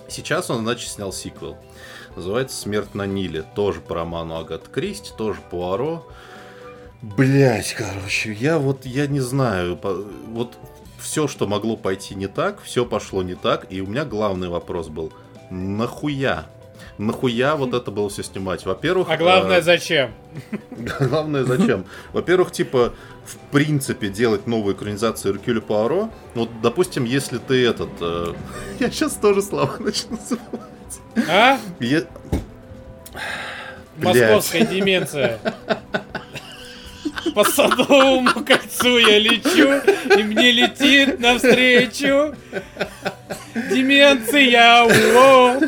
Сейчас 0.09 0.49
он, 0.49 0.63
значит, 0.63 0.89
снял 0.89 1.13
сиквел. 1.13 1.59
Называется 2.17 2.57
«Смерть 2.57 2.95
на 2.95 3.07
Ниле». 3.07 3.45
Тоже 3.55 3.81
по 3.81 3.95
роману 3.95 4.37
Агат 4.37 4.69
Кристи, 4.69 5.11
тоже 5.17 5.41
Пуаро. 5.51 6.07
Блять, 7.05 7.75
короче, 7.75 8.33
я 8.33 8.59
вот, 8.59 8.87
я 8.87 9.07
не 9.07 9.21
знаю, 9.21 9.79
вот 10.29 10.57
все, 10.99 11.29
что 11.29 11.47
могло 11.47 11.77
пойти 11.77 12.15
не 12.15 12.29
так, 12.29 12.63
все 12.63 12.87
пошло 12.87 13.23
не 13.23 13.35
так, 13.35 13.67
и 13.69 13.83
у 13.83 13.87
меня 13.87 14.07
главный 14.07 14.49
вопрос 14.49 14.89
был, 14.89 15.13
нахуя? 15.51 16.47
Нахуя 16.97 17.57
вот 17.57 17.75
это 17.75 17.91
было 17.91 18.09
все 18.09 18.23
снимать? 18.23 18.65
Во-первых... 18.65 19.11
А 19.11 19.19
главное, 19.19 19.59
э, 19.59 19.63
зачем? 19.63 20.13
Главное, 20.71 21.45
зачем? 21.45 21.85
Во-первых, 22.15 22.53
типа, 22.53 22.95
в 23.27 23.37
принципе, 23.53 24.09
делать 24.09 24.47
новую 24.47 24.75
экранизацию 24.75 25.35
Эркюля 25.35 25.61
Пуаро, 25.61 26.09
вот, 26.35 26.49
допустим, 26.63 27.05
если 27.05 27.37
ты 27.37 27.67
этот... 27.67 27.91
Э, 28.01 28.33
я 28.81 28.91
сейчас 28.91 29.15
тоже 29.17 29.43
слова 29.43 29.77
начну 29.79 30.19
забывать. 30.27 31.29
А? 31.29 31.59
Я... 31.81 32.05
Московская 33.99 34.65
деменция 34.65 35.39
по 37.35 37.45
Садовому 37.45 38.31
кольцу 38.47 38.99
я 38.99 39.19
лечу, 39.19 39.83
и 40.17 40.23
мне 40.23 40.53
летит 40.53 41.19
навстречу 41.21 42.35
деменция. 43.55 44.85
Воу. 45.13 45.61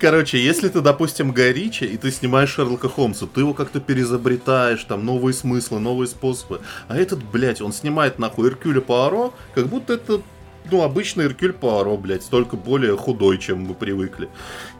Короче, 0.00 0.38
если 0.38 0.68
ты, 0.68 0.80
допустим, 0.80 1.32
Горичи, 1.32 1.84
и 1.84 1.96
ты 1.96 2.10
снимаешь 2.10 2.50
Шерлока 2.50 2.88
Холмса, 2.88 3.26
ты 3.32 3.40
его 3.40 3.54
как-то 3.54 3.80
перезабретаешь, 3.80 4.84
там 4.84 5.04
новые 5.04 5.34
смыслы, 5.34 5.80
новые 5.80 6.08
способы. 6.08 6.60
А 6.88 6.96
этот, 6.96 7.22
блядь, 7.22 7.60
он 7.60 7.72
снимает 7.72 8.18
нахуй 8.18 8.48
Иркюля 8.48 8.80
Пуаро, 8.80 9.34
как 9.54 9.66
будто 9.66 9.94
это 9.94 10.22
ну, 10.70 10.82
обычный 10.82 11.26
Эркюль 11.26 11.52
Пуаро, 11.52 11.96
блядь, 11.96 12.28
только 12.28 12.56
более 12.56 12.96
худой, 12.96 13.38
чем 13.38 13.60
мы 13.64 13.74
привыкли. 13.74 14.28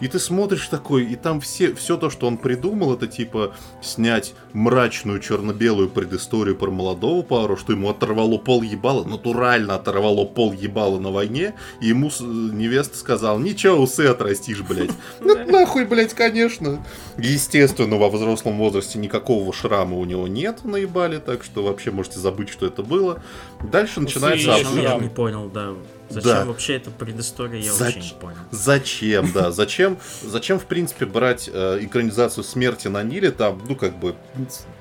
И 0.01 0.09
ты 0.09 0.19
смотришь 0.19 0.69
такой, 0.69 1.05
и 1.05 1.17
там 1.17 1.41
все, 1.41 1.75
все 1.75 1.97
то, 1.97 2.11
что 2.11 2.27
он 2.27 2.39
придумал, 2.39 2.95
это 2.95 3.07
типа 3.07 3.55
снять 3.83 4.35
мрачную 4.53 5.21
черно-белую 5.21 5.89
предысторию 5.89 6.57
про 6.57 6.71
молодого 6.71 7.23
Пуаро, 7.23 7.57
что 7.57 7.73
ему 7.73 7.91
оторвало 7.91 8.39
пол 8.39 8.63
ебала, 8.63 9.05
натурально 9.05 9.75
оторвало 9.75 10.25
пол 10.25 10.53
ебала 10.53 10.99
на 10.99 11.11
войне, 11.11 11.55
и 11.81 11.89
ему 11.89 12.11
невеста 12.21 12.97
сказал, 12.97 13.39
ничего, 13.39 13.77
усы 13.77 14.07
отрастишь, 14.07 14.63
блядь. 14.63 14.91
Ну, 15.21 15.51
нахуй, 15.51 15.85
блядь, 15.85 16.15
конечно. 16.15 16.85
Естественно, 17.19 17.97
во 17.97 18.09
взрослом 18.09 18.59
возрасте 18.59 18.99
никакого 18.99 19.53
шрама 19.53 19.97
у 19.97 20.05
него 20.05 20.29
нет 20.29 20.65
наебали, 20.65 21.19
так 21.19 21.45
что 21.45 21.63
вообще 21.63 21.91
можете 21.91 22.19
забыть, 22.19 22.49
что 22.49 22.67
это 22.67 22.83
было. 22.83 23.23
Дальше 23.71 24.01
начинается... 24.01 24.51
Я 24.77 24.99
не 24.99 25.09
понял, 25.09 25.49
да, 25.49 25.75
Зачем 26.11 26.33
да. 26.33 26.45
вообще 26.45 26.77
эта 26.77 26.91
предыстория, 26.91 27.61
я 27.61 27.73
Зач... 27.73 27.97
вообще 27.97 28.15
не 28.15 28.21
понял. 28.21 28.39
Зачем, 28.51 29.33
да, 29.33 29.51
зачем, 29.53 29.99
зачем, 30.23 30.59
в 30.59 30.67
принципе, 30.67 31.07
брать 31.07 31.49
э, 31.53 31.79
экранизацию 31.81 32.45
смерти 32.45 32.89
на 32.89 33.03
Ниле, 33.03 33.31
там, 33.31 33.63
ну, 33.67 33.75
как 33.75 33.99
бы, 33.99 34.15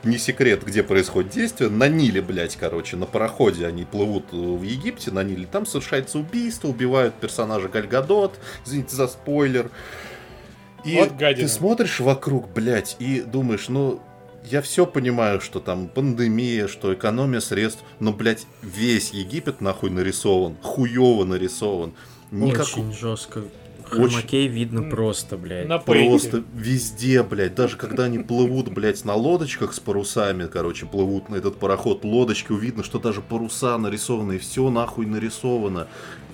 не 0.03 0.17
секрет, 0.17 0.63
где 0.63 0.84
происходит 0.84 1.31
действие, 1.31 1.69
на 1.69 1.88
Ниле, 1.88 2.21
блядь, 2.21 2.55
короче, 2.55 2.97
на 2.97 3.05
пароходе 3.05 3.65
они 3.65 3.86
плывут 3.86 4.31
в 4.31 4.61
Египте, 4.61 5.11
на 5.11 5.23
Ниле, 5.23 5.47
там 5.49 5.65
совершается 5.65 6.19
убийство, 6.19 6.67
убивают 6.67 7.15
персонажа 7.15 7.69
Гальгадот, 7.69 8.38
извините 8.65 8.95
за 8.95 9.07
спойлер. 9.07 9.71
И 10.84 10.97
вот 10.97 11.17
ты 11.17 11.47
смотришь 11.47 12.01
вокруг, 12.01 12.49
блядь, 12.49 12.97
и 12.99 13.21
думаешь, 13.21 13.69
ну, 13.69 14.01
я 14.49 14.61
все 14.61 14.85
понимаю, 14.85 15.41
что 15.41 15.59
там 15.59 15.87
пандемия, 15.87 16.67
что 16.67 16.93
экономия 16.93 17.39
средств, 17.39 17.83
но, 17.99 18.13
блядь, 18.13 18.45
весь 18.61 19.11
Египет 19.11 19.61
нахуй 19.61 19.89
нарисован, 19.89 20.55
хуево 20.61 21.25
нарисован. 21.25 21.93
Никак... 22.31 22.61
Очень 22.61 22.93
жестко. 22.93 23.43
Хромакей 23.83 24.45
Очень... 24.45 24.55
видно 24.55 24.89
просто, 24.89 25.37
блядь. 25.37 25.67
На 25.67 25.77
просто 25.77 26.43
везде, 26.55 27.21
блядь. 27.21 27.53
Даже 27.53 27.77
когда 27.77 28.05
они 28.05 28.19
плывут, 28.19 28.69
блядь, 28.69 29.03
на 29.05 29.13
лодочках 29.13 29.73
с 29.73 29.79
парусами, 29.79 30.47
короче, 30.47 30.85
плывут 30.85 31.29
на 31.29 31.35
этот 31.35 31.59
пароход, 31.59 32.03
лодочки, 32.03 32.53
видно, 32.53 32.83
что 32.83 32.97
даже 32.99 33.21
паруса 33.21 33.77
нарисованы, 33.77 34.33
и 34.33 34.37
все 34.39 34.69
нахуй 34.69 35.05
нарисовано 35.05 35.87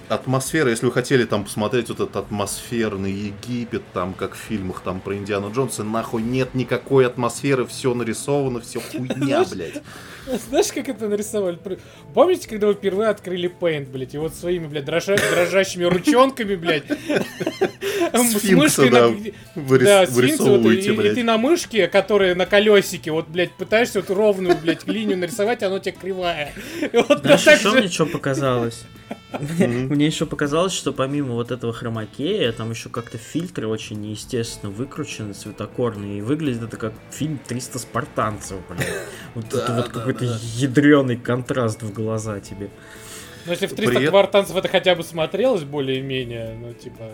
атмосфера, 0.10 0.70
если 0.70 0.86
вы 0.86 0.92
хотели 0.92 1.26
там 1.26 1.44
посмотреть 1.44 1.90
вот 1.90 2.00
этот 2.00 2.16
атмосферный 2.16 3.12
Египет, 3.12 3.84
там, 3.94 4.14
как 4.14 4.36
в 4.36 4.38
фильмах 4.38 4.82
там 4.82 5.00
про 5.00 5.16
Индиану 5.16 5.52
Джонса, 5.54 5.84
нахуй 5.84 6.22
нет 6.22 6.54
никакой 6.56 7.06
атмосферы, 7.06 7.66
все 7.66 7.94
нарисовано, 7.94 8.60
все 8.60 8.82
хуйня, 8.92 9.46
блядь. 9.50 9.82
Знаешь, 10.50 10.72
как 10.74 10.90
это 10.90 11.08
нарисовали? 11.08 11.58
Помните, 12.14 12.48
когда 12.48 12.68
вы 12.68 12.74
впервые 12.74 13.10
открыли 13.10 13.52
Paint, 13.60 13.90
блядь, 13.92 14.14
и 14.14 14.18
вот 14.18 14.34
своими, 14.36 14.68
блядь, 14.68 14.86
дрожа... 14.86 15.16
дрожащими 15.16 15.86
ручонками, 15.86 16.56
блядь, 16.56 16.86
Сфинкса, 18.40 18.90
да, 18.90 19.10
да, 19.10 20.06
вырисовываете, 20.06 20.94
блядь. 20.94 21.14
И 21.14 21.16
ты 21.16 21.24
на 21.24 21.38
мышке, 21.38 21.88
которая 21.88 22.36
на 22.36 22.46
колесике, 22.46 23.12
вот, 23.12 23.28
блядь, 23.28 23.52
пытаешься 23.54 24.02
вот 24.02 24.10
ровную, 24.10 24.58
блядь, 24.58 24.88
линию 24.88 25.18
нарисовать, 25.18 25.64
а 25.64 25.68
оно 25.68 25.80
тебе 25.80 25.96
кривая. 26.00 26.54
Знаешь, 26.92 27.60
что 27.60 27.72
мне 27.74 27.88
что 27.88 28.06
показалось? 28.06 28.86
Мне 29.60 30.08
еще 30.08 30.26
показалось, 30.26 30.74
что 30.74 30.92
помимо 30.92 31.34
вот 31.34 31.52
этого 31.52 31.74
хромакея, 31.74 32.52
там 32.52 32.72
еще 32.72 32.90
как-то 32.90 33.18
фильтры 33.18 33.68
очень 33.68 34.00
неестественно 34.02 34.72
выкручены, 34.72 35.34
цветокорные, 35.34 36.20
и 36.20 36.22
выглядит 36.22 36.64
это 36.64 36.78
как 36.78 36.94
фильм 37.12 37.40
300 37.48 37.80
спартанцев, 37.80 38.58
блядь. 38.70 38.88
Вот 39.36 39.54
это 39.54 39.76
вот 39.76 39.90
какой-то 39.90 40.26
ядреный 40.56 41.18
контраст 41.18 41.82
в 41.84 41.94
глаза 41.94 42.40
тебе. 42.40 42.70
Ну, 43.50 43.54
если 43.54 43.66
в 43.66 43.74
300 43.74 43.96
При... 43.96 44.08
квартанцев 44.08 44.56
это 44.56 44.68
хотя 44.68 44.94
бы 44.94 45.02
смотрелось 45.02 45.64
более-менее, 45.64 46.56
ну, 46.62 46.72
типа... 46.72 47.12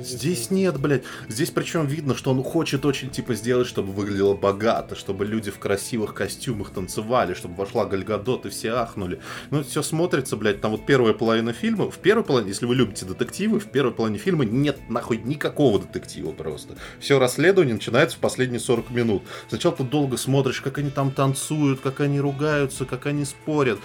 Здесь, 0.00 0.50
нет, 0.50 0.78
блядь. 0.78 1.04
Здесь 1.28 1.50
причем 1.50 1.86
видно, 1.86 2.14
что 2.14 2.32
он 2.32 2.42
хочет 2.44 2.84
очень, 2.84 3.08
типа, 3.08 3.34
сделать, 3.34 3.66
чтобы 3.66 3.90
выглядело 3.92 4.34
богато, 4.34 4.94
чтобы 4.94 5.24
люди 5.24 5.50
в 5.50 5.58
красивых 5.58 6.12
костюмах 6.12 6.68
танцевали, 6.70 7.32
чтобы 7.32 7.54
вошла 7.54 7.86
Гальгадот 7.86 8.44
и 8.44 8.50
все 8.50 8.72
ахнули. 8.72 9.20
Ну, 9.50 9.64
все 9.64 9.80
смотрится, 9.80 10.36
блядь, 10.36 10.60
там 10.60 10.72
вот 10.72 10.84
первая 10.84 11.14
половина 11.14 11.54
фильма. 11.54 11.90
В 11.90 11.96
первой 11.96 12.24
половине, 12.24 12.50
если 12.50 12.66
вы 12.66 12.74
любите 12.74 13.06
детективы, 13.06 13.58
в 13.58 13.70
первой 13.70 13.92
половине 13.92 14.18
фильма 14.18 14.44
нет 14.44 14.76
нахуй 14.90 15.16
никакого 15.16 15.78
детектива 15.78 16.32
просто. 16.32 16.74
Все 16.98 17.18
расследование 17.18 17.74
начинается 17.74 18.18
в 18.18 18.20
последние 18.20 18.60
40 18.60 18.90
минут. 18.90 19.22
Сначала 19.48 19.74
ты 19.74 19.84
долго 19.84 20.18
смотришь, 20.18 20.60
как 20.60 20.76
они 20.76 20.90
там 20.90 21.10
танцуют, 21.10 21.80
как 21.80 22.00
они 22.00 22.20
ругаются, 22.20 22.84
как 22.84 23.06
они 23.06 23.24
спорят 23.24 23.78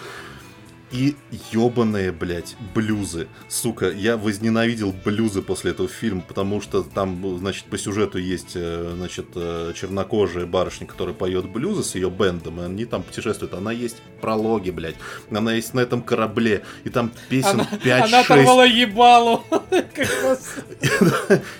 и 0.95 1.15
ебаные, 1.51 2.11
блядь, 2.11 2.55
блюзы. 2.73 3.27
Сука, 3.49 3.91
я 3.91 4.17
возненавидел 4.17 4.93
блюзы 4.93 5.41
после 5.41 5.71
этого 5.71 5.89
фильма, 5.89 6.21
потому 6.21 6.61
что 6.61 6.83
там, 6.83 7.37
значит, 7.39 7.65
по 7.65 7.77
сюжету 7.77 8.17
есть, 8.17 8.53
э, 8.55 8.93
значит, 8.95 9.27
э, 9.35 9.73
чернокожая 9.75 10.45
барышня, 10.45 10.87
которая 10.87 11.13
поет 11.13 11.49
блюзы 11.49 11.83
с 11.83 11.95
ее 11.95 12.09
бендом, 12.09 12.61
и 12.61 12.63
они 12.63 12.85
там 12.85 13.03
путешествуют. 13.03 13.53
Она 13.53 13.71
есть 13.71 13.97
в 13.97 14.21
прологе, 14.21 14.71
блядь. 14.71 14.95
Она 15.29 15.53
есть 15.53 15.73
на 15.73 15.81
этом 15.81 16.01
корабле, 16.01 16.63
и 16.85 16.89
там 16.89 17.11
песен 17.29 17.61
5-6. 17.83 18.01
Она 18.01 18.19
оторвала 18.21 18.65
ебалу. 18.65 19.43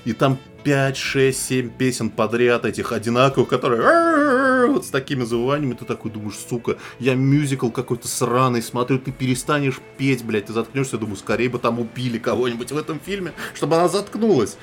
И 0.05 0.13
там 0.13 0.37
5, 0.65 0.97
6, 0.97 1.45
7 1.45 1.69
песен 1.69 2.09
подряд 2.09 2.65
этих 2.65 2.91
одинаковых, 2.91 3.47
которые 3.47 4.65
вот 4.67 4.83
с 4.83 4.89
такими 4.89 5.23
завываниями, 5.23 5.75
ты 5.75 5.85
такой 5.85 6.09
думаешь, 6.09 6.39
сука, 6.49 6.77
я 6.97 7.13
мюзикл 7.13 7.69
какой-то 7.69 8.07
сраный 8.07 8.63
смотрю, 8.63 8.97
ты 8.97 9.11
перестанешь 9.11 9.79
петь, 9.97 10.25
блядь, 10.25 10.47
ты 10.47 10.53
заткнешься, 10.53 10.97
думаю, 10.97 11.17
скорее 11.17 11.49
бы 11.49 11.59
там 11.59 11.79
убили 11.79 12.17
кого-нибудь 12.17 12.71
в 12.71 12.77
этом 12.79 12.99
фильме, 12.99 13.33
чтобы 13.53 13.75
она 13.75 13.87
заткнулась. 13.87 14.57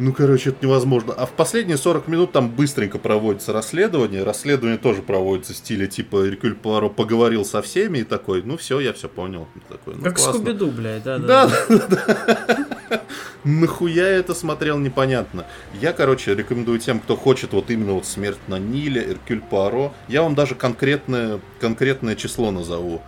Ну, 0.00 0.14
короче, 0.14 0.48
это 0.48 0.64
невозможно. 0.64 1.12
А 1.12 1.26
в 1.26 1.32
последние 1.32 1.76
40 1.76 2.08
минут 2.08 2.32
там 2.32 2.48
быстренько 2.48 2.98
проводится 2.98 3.52
расследование. 3.52 4.22
Расследование 4.22 4.78
тоже 4.78 5.02
проводится 5.02 5.52
в 5.52 5.56
стиле 5.56 5.88
типа 5.88 6.26
Эркюль 6.26 6.54
Пуаро 6.54 6.88
поговорил 6.88 7.44
со 7.44 7.60
всеми 7.60 7.98
и 7.98 8.04
такой, 8.04 8.42
ну 8.42 8.56
все, 8.56 8.80
я 8.80 8.94
все 8.94 9.10
понял. 9.10 9.46
Такой, 9.68 9.96
ну, 9.96 10.02
как 10.02 10.18
Скуби-Ду, 10.18 10.70
блядь, 10.70 11.02
да, 11.02 11.18
да. 11.18 11.50
Да, 11.68 11.86
да, 11.90 13.04
Нахуя 13.44 14.08
я 14.08 14.16
это 14.16 14.34
смотрел, 14.34 14.78
непонятно. 14.78 15.44
Я, 15.82 15.92
короче, 15.92 16.34
рекомендую 16.34 16.78
тем, 16.78 16.98
кто 17.00 17.14
хочет 17.14 17.52
вот 17.52 17.70
именно 17.70 17.92
вот 17.92 18.06
смерть 18.06 18.40
на 18.48 18.58
Ниле, 18.58 19.04
Эркюль 19.06 19.42
Пуаро. 19.42 19.92
Я 20.08 20.22
вам 20.22 20.34
даже 20.34 20.54
конкретное, 20.54 21.40
конкретное 21.60 22.16
число 22.16 22.50
назову. 22.50 23.02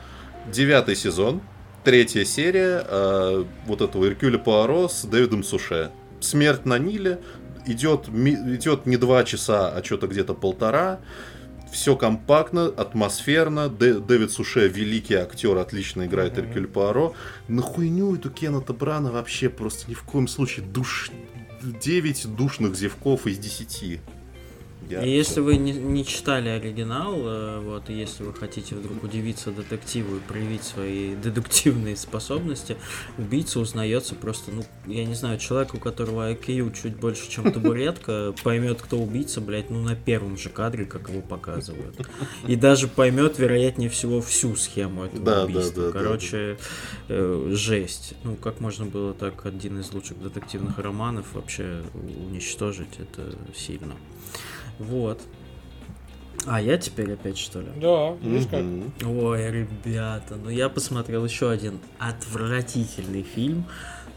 Девятый 0.52 0.96
сезон, 0.96 1.40
третья 1.84 2.24
серия 2.24 2.84
э, 2.86 3.44
вот 3.64 3.80
этого 3.80 4.04
Эркюля 4.04 4.36
Пуаро 4.36 4.88
с 4.88 5.04
Дэвидом 5.04 5.42
Суше 5.42 5.90
смерть 6.22 6.64
на 6.64 6.78
Ниле, 6.78 7.20
идет, 7.66 8.08
идет 8.08 8.86
не 8.86 8.96
два 8.96 9.24
часа, 9.24 9.70
а 9.70 9.82
что-то 9.84 10.06
где-то 10.06 10.34
полтора. 10.34 11.00
Все 11.70 11.96
компактно, 11.96 12.66
атмосферно. 12.66 13.68
Д- 13.70 14.00
Дэвид 14.00 14.30
Суше 14.30 14.68
великий 14.68 15.14
актер, 15.14 15.56
отлично 15.56 16.04
играет 16.04 16.36
mm-hmm. 16.36 16.48
Эркюль 16.48 16.66
Пуаро. 16.66 17.14
На 17.48 17.62
хуйню 17.62 18.14
эту 18.14 18.30
Кеннета 18.30 18.74
Брана 18.74 19.10
вообще 19.10 19.48
просто 19.48 19.90
ни 19.90 19.94
в 19.94 20.02
коем 20.02 20.28
случае 20.28 20.66
душ... 20.66 21.10
9 21.62 22.34
душных 22.34 22.74
зевков 22.74 23.26
из 23.26 23.38
10. 23.38 24.00
Я... 24.92 25.02
И 25.02 25.10
если 25.10 25.40
вы 25.40 25.56
не, 25.56 25.72
не 25.72 26.04
читали 26.04 26.50
оригинал, 26.50 27.14
э, 27.16 27.60
вот, 27.60 27.88
и 27.88 27.94
если 27.94 28.24
вы 28.24 28.34
хотите 28.34 28.74
вдруг 28.74 29.02
удивиться 29.02 29.50
детективу 29.50 30.16
и 30.16 30.20
проявить 30.20 30.64
свои 30.64 31.14
дедуктивные 31.22 31.96
способности, 31.96 32.76
убийца 33.16 33.60
узнается 33.60 34.14
просто, 34.14 34.50
ну, 34.50 34.64
я 34.86 35.04
не 35.06 35.14
знаю, 35.14 35.38
человек, 35.38 35.74
у 35.74 35.78
которого 35.78 36.30
IQ 36.30 36.74
чуть 36.74 36.96
больше, 36.96 37.30
чем 37.30 37.50
табуретка, 37.52 38.34
поймет, 38.44 38.82
кто 38.82 38.98
убийца, 38.98 39.40
блядь, 39.40 39.70
ну, 39.70 39.80
на 39.82 39.96
первом 39.96 40.36
же 40.36 40.50
кадре, 40.50 40.84
как 40.84 41.08
его 41.08 41.22
показывают. 41.22 41.96
И 42.46 42.56
даже 42.56 42.86
поймет, 42.86 43.38
вероятнее 43.38 43.88
всего, 43.88 44.20
всю 44.20 44.54
схему 44.56 45.04
этого 45.04 45.24
да, 45.24 45.44
убийства. 45.44 45.84
Да, 45.84 45.92
да, 45.92 45.98
Короче, 45.98 46.58
да, 47.08 47.14
да. 47.14 47.14
Э, 47.14 47.50
жесть. 47.52 48.14
Ну, 48.24 48.36
как 48.36 48.60
можно 48.60 48.84
было 48.84 49.14
так 49.14 49.46
один 49.46 49.80
из 49.80 49.90
лучших 49.92 50.22
детективных 50.22 50.78
романов 50.78 51.32
вообще 51.32 51.82
уничтожить, 51.94 52.98
это 52.98 53.34
сильно. 53.54 53.94
Вот. 54.78 55.20
А 56.46 56.60
я 56.60 56.76
теперь 56.76 57.12
опять 57.12 57.38
что 57.38 57.60
ли? 57.60 57.68
Да, 57.76 58.12
видишь 58.14 58.48
как. 58.50 58.64
Ой, 59.06 59.50
ребята, 59.50 60.36
ну 60.36 60.50
я 60.50 60.68
посмотрел 60.68 61.24
еще 61.24 61.50
один 61.50 61.78
отвратительный 61.98 63.22
фильм, 63.22 63.64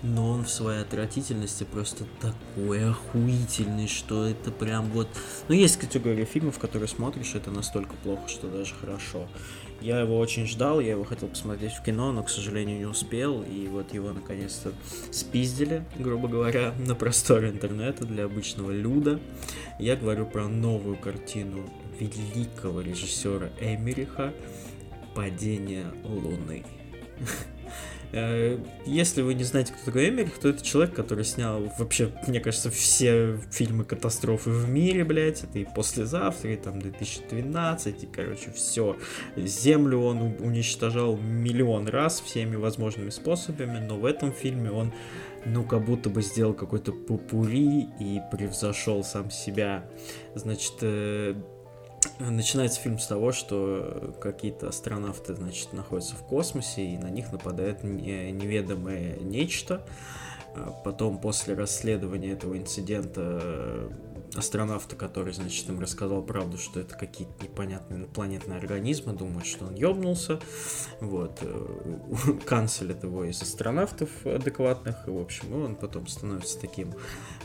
но 0.02 0.32
он 0.32 0.44
в 0.44 0.50
своей 0.50 0.82
отвратительности 0.82 1.64
просто 1.64 2.06
такой 2.22 2.90
охуительный, 2.90 3.88
что 3.88 4.26
это 4.26 4.52
прям 4.52 4.86
вот... 4.92 5.08
Ну, 5.48 5.56
есть 5.56 5.78
категория 5.78 6.26
фильмов, 6.26 6.58
которые 6.58 6.88
смотришь, 6.88 7.36
это 7.36 7.52
настолько 7.52 7.96
плохо, 8.04 8.28
что 8.28 8.48
даже 8.48 8.74
хорошо. 8.76 9.28
Я 9.86 10.00
его 10.00 10.18
очень 10.18 10.48
ждал, 10.48 10.80
я 10.80 10.94
его 10.94 11.04
хотел 11.04 11.28
посмотреть 11.28 11.74
в 11.74 11.84
кино, 11.84 12.12
но, 12.12 12.24
к 12.24 12.30
сожалению, 12.32 12.80
не 12.80 12.86
успел. 12.86 13.44
И 13.44 13.68
вот 13.68 13.94
его 13.94 14.14
наконец-то 14.14 14.72
спиздили, 15.12 15.86
грубо 16.00 16.28
говоря, 16.28 16.74
на 16.80 16.96
просторе 16.96 17.50
интернета 17.50 18.04
для 18.04 18.26
обычного 18.26 18.72
люда. 18.72 19.20
Я 19.78 19.96
говорю 19.96 20.26
про 20.26 20.48
новую 20.48 20.98
картину 20.98 21.70
великого 22.00 22.82
режиссера 22.82 23.52
Эмериха 23.62 24.34
«Падение 25.14 25.86
Луны». 26.04 26.66
Э, 28.16 28.58
если 28.86 29.22
вы 29.22 29.34
не 29.34 29.44
знаете, 29.44 29.74
кто 29.74 29.86
такой 29.86 30.10
Эмерих, 30.10 30.40
то 30.40 30.48
это 30.48 30.64
человек, 30.64 30.96
который 30.96 31.26
снял 31.26 31.70
вообще, 31.78 32.12
мне 32.28 32.40
кажется, 32.40 32.72
все 32.72 33.38
фильмы 33.52 33.84
катастрофы 33.84 34.52
в 34.52 34.70
мире, 34.70 35.04
блядь. 35.04 35.44
Это 35.44 35.60
и 35.60 35.66
послезавтра, 35.66 36.54
и 36.54 36.56
там 36.56 36.80
2012, 36.80 38.04
и, 38.04 38.08
короче, 38.08 38.52
все. 38.52 38.96
Землю 39.36 40.00
он 40.00 40.36
уничтожал 40.40 41.18
миллион 41.18 41.90
раз 41.90 42.22
всеми 42.22 42.56
возможными 42.56 43.10
способами, 43.10 43.86
но 43.86 43.98
в 43.98 44.06
этом 44.06 44.32
фильме 44.32 44.72
он 44.72 44.94
ну, 45.46 45.64
как 45.64 45.84
будто 45.84 46.10
бы 46.10 46.22
сделал 46.22 46.54
какой-то 46.54 46.94
пупури 46.94 47.88
и 48.00 48.22
превзошел 48.32 49.04
сам 49.04 49.30
себя. 49.30 49.86
Значит, 50.36 50.74
э, 50.82 51.36
Начинается 52.20 52.80
фильм 52.80 53.00
с 53.00 53.08
того, 53.08 53.32
что 53.32 54.16
какие-то 54.22 54.70
астронавты, 54.70 55.36
значит, 55.36 55.74
находятся 55.74 56.16
в 56.16 56.24
космосе, 56.24 56.86
и 56.86 56.98
на 56.98 57.10
них 57.10 57.32
нападает 57.32 57.84
неведомое 57.84 59.18
нечто. 59.20 59.86
А 60.56 60.72
потом, 60.72 61.18
после 61.18 61.54
расследования 61.54 62.32
этого 62.32 62.58
инцидента, 62.58 63.90
астронавта, 64.36 64.96
который, 64.96 65.34
значит, 65.34 65.70
им 65.70 65.80
рассказал 65.80 66.22
правду, 66.22 66.58
что 66.58 66.80
это 66.80 66.96
какие-то 66.96 67.44
непонятные 67.44 68.00
инопланетные 68.00 68.58
организмы, 68.58 69.14
думают, 69.14 69.46
что 69.46 69.66
он 69.66 69.76
ёбнулся, 69.76 70.40
вот, 71.02 71.40
э, 71.42 72.38
канцелят 72.46 73.04
его 73.04 73.26
из 73.26 73.42
астронавтов 73.42 74.10
адекватных, 74.26 75.08
и, 75.08 75.12
в 75.12 75.20
общем, 75.20 75.54
он 75.54 75.76
потом 75.76 76.08
становится 76.08 76.60
таким 76.60 76.94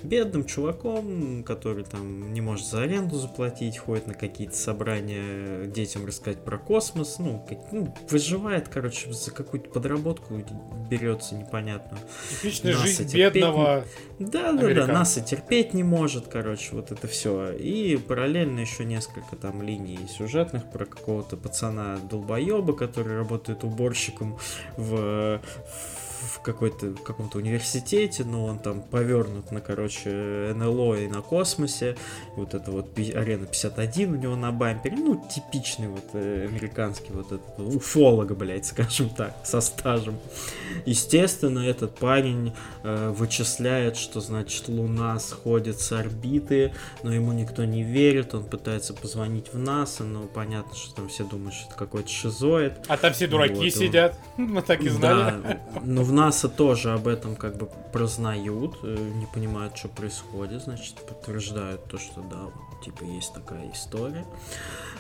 бедным 0.03 0.45
чуваком, 0.45 1.45
который 1.45 1.85
там 1.85 2.33
не 2.33 2.41
может 2.41 2.67
за 2.67 2.83
аренду 2.83 3.17
заплатить, 3.17 3.79
ходит 3.79 4.07
на 4.07 4.15
какие-то 4.15 4.57
собрания 4.57 5.67
детям 5.67 6.07
рассказать 6.07 6.45
про 6.45 6.59
космос, 6.59 7.19
ну, 7.19 7.45
как, 7.49 7.73
ну 7.73 7.95
выживает, 8.11 8.69
короче, 8.69 9.13
за 9.13 9.31
какую-то 9.31 9.71
подработку 9.71 10.43
берется 10.91 11.35
непонятную. 11.35 12.01
Типичная 12.31 12.73
жизнь 12.73 13.07
терпеть... 13.07 13.35
бедного 13.35 13.85
Да, 14.19 14.53
да, 14.53 14.75
да, 14.75 14.87
нас 14.87 15.17
и 15.19 15.23
терпеть 15.23 15.75
не 15.75 15.83
может, 15.83 16.29
короче, 16.29 16.70
вот 16.73 16.93
это 16.93 17.07
все. 17.07 17.53
И 17.53 17.97
параллельно 17.97 18.61
еще 18.61 18.85
несколько 18.85 19.37
там 19.37 19.63
линий 19.63 19.99
сюжетных 20.09 20.71
про 20.71 20.85
какого-то 20.85 21.37
пацана 21.37 21.99
долбоеба, 22.11 22.73
который 22.73 23.17
работает 23.17 23.65
уборщиком 23.65 24.39
в, 24.77 25.41
в 25.41 26.00
в 26.21 26.41
какой-то 26.41 26.87
в 26.87 27.03
каком-то 27.03 27.39
университете, 27.39 28.25
но 28.25 28.45
он 28.45 28.59
там 28.59 28.83
повернут 28.83 29.51
на, 29.53 29.61
короче, 29.61 30.53
НЛО 30.55 30.95
и 30.97 31.09
на 31.09 31.23
космосе. 31.23 31.97
Вот 32.37 32.55
это 32.55 32.71
вот 32.71 32.99
арена 32.99 33.47
51 33.47 34.13
у 34.13 34.17
него 34.17 34.37
на 34.37 34.53
бампере. 34.53 34.97
Ну, 34.97 35.23
типичный 35.29 35.89
вот 35.89 36.05
э, 36.13 36.47
американский 36.49 37.13
вот 37.13 37.27
этот 37.33 37.59
уфолог, 37.59 38.37
блядь, 38.37 38.67
скажем 38.67 39.11
так, 39.11 39.35
со 39.45 39.61
стажем. 39.61 40.19
Естественно, 40.87 41.61
этот 41.61 41.97
парень 41.97 42.53
э, 42.83 43.11
вычисляет, 43.17 43.97
что 43.97 44.21
значит 44.21 44.69
Луна 44.69 45.19
сходит 45.19 45.81
с 45.81 45.93
орбиты, 45.93 46.73
но 47.03 47.13
ему 47.13 47.33
никто 47.33 47.65
не 47.65 47.83
верит, 47.83 48.35
он 48.35 48.45
пытается 48.45 48.95
позвонить 48.95 49.53
в 49.53 49.59
НАСА, 49.59 50.05
но 50.05 50.23
понятно, 50.23 50.75
что 50.75 50.95
там 50.95 51.09
все 51.09 51.25
думают, 51.25 51.55
что 51.55 51.69
это 51.69 51.77
какой-то 51.77 52.09
шизоид. 52.09 52.73
А 52.89 52.97
там 52.97 53.13
все 53.13 53.27
дураки 53.27 53.55
вот, 53.55 53.75
сидят, 53.75 54.19
мы 54.37 54.63
так 54.63 54.81
и 54.83 54.89
знали. 54.89 55.43
Да, 55.43 55.61
но 55.83 56.03
в 56.11 56.13
НАСА 56.13 56.49
тоже 56.49 56.93
об 56.93 57.07
этом 57.07 57.37
как 57.37 57.57
бы 57.57 57.69
прознают, 57.93 58.79
э, 58.83 58.97
не 59.15 59.27
понимают, 59.27 59.77
что 59.77 59.89
происходит, 59.89 60.63
значит, 60.65 60.97
подтверждают 61.07 61.85
то, 61.85 61.99
что 61.99 62.21
да, 62.21 62.43
вот, 62.45 62.85
типа 62.85 63.05
есть 63.05 63.33
такая 63.33 63.71
история. 63.73 64.27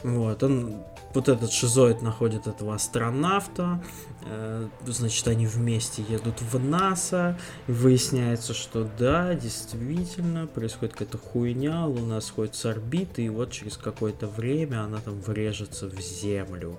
Вот, 0.05 0.43
он, 0.43 0.77
вот 1.12 1.28
этот 1.28 1.51
шизоид 1.51 2.01
находит 2.01 2.47
этого 2.47 2.74
астронавта, 2.74 3.82
значит, 4.86 5.26
они 5.28 5.47
вместе 5.47 6.02
едут 6.09 6.40
в 6.40 6.59
НАСА, 6.59 7.38
выясняется, 7.66 8.55
что 8.55 8.88
да, 8.98 9.34
действительно, 9.34 10.47
происходит 10.47 10.94
какая-то 10.94 11.18
хуйня, 11.18 11.86
Луна 11.86 12.20
сходит 12.20 12.55
с 12.55 12.66
орбиты, 12.66 13.24
и 13.24 13.28
вот 13.28 13.52
через 13.52 13.76
какое-то 13.76 14.26
время 14.26 14.82
она 14.84 14.98
там 14.98 15.20
врежется 15.20 15.88
в 15.88 16.01
Землю. 16.01 16.78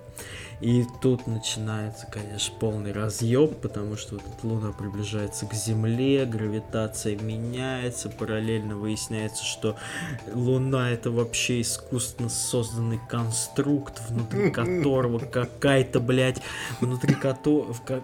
И 0.60 0.84
тут 1.00 1.26
начинается, 1.26 2.06
конечно, 2.06 2.54
полный 2.60 2.92
разъеб, 2.92 3.60
потому 3.60 3.96
что 3.96 4.14
вот 4.14 4.22
эта 4.22 4.46
Луна 4.46 4.70
приближается 4.70 5.46
к 5.46 5.54
Земле, 5.54 6.24
гравитация 6.24 7.16
меняется, 7.16 8.08
параллельно 8.08 8.76
выясняется, 8.76 9.44
что 9.44 9.76
Луна 10.32 10.90
это 10.90 11.10
вообще 11.10 11.62
искусственно 11.62 12.28
созданный 12.28 13.00
конструкт, 13.08 14.00
внутри 14.08 14.50
которого 14.52 15.18
какая-то, 15.18 15.98
блядь, 15.98 16.40
внутри 16.80 17.14
которого, 17.14 17.31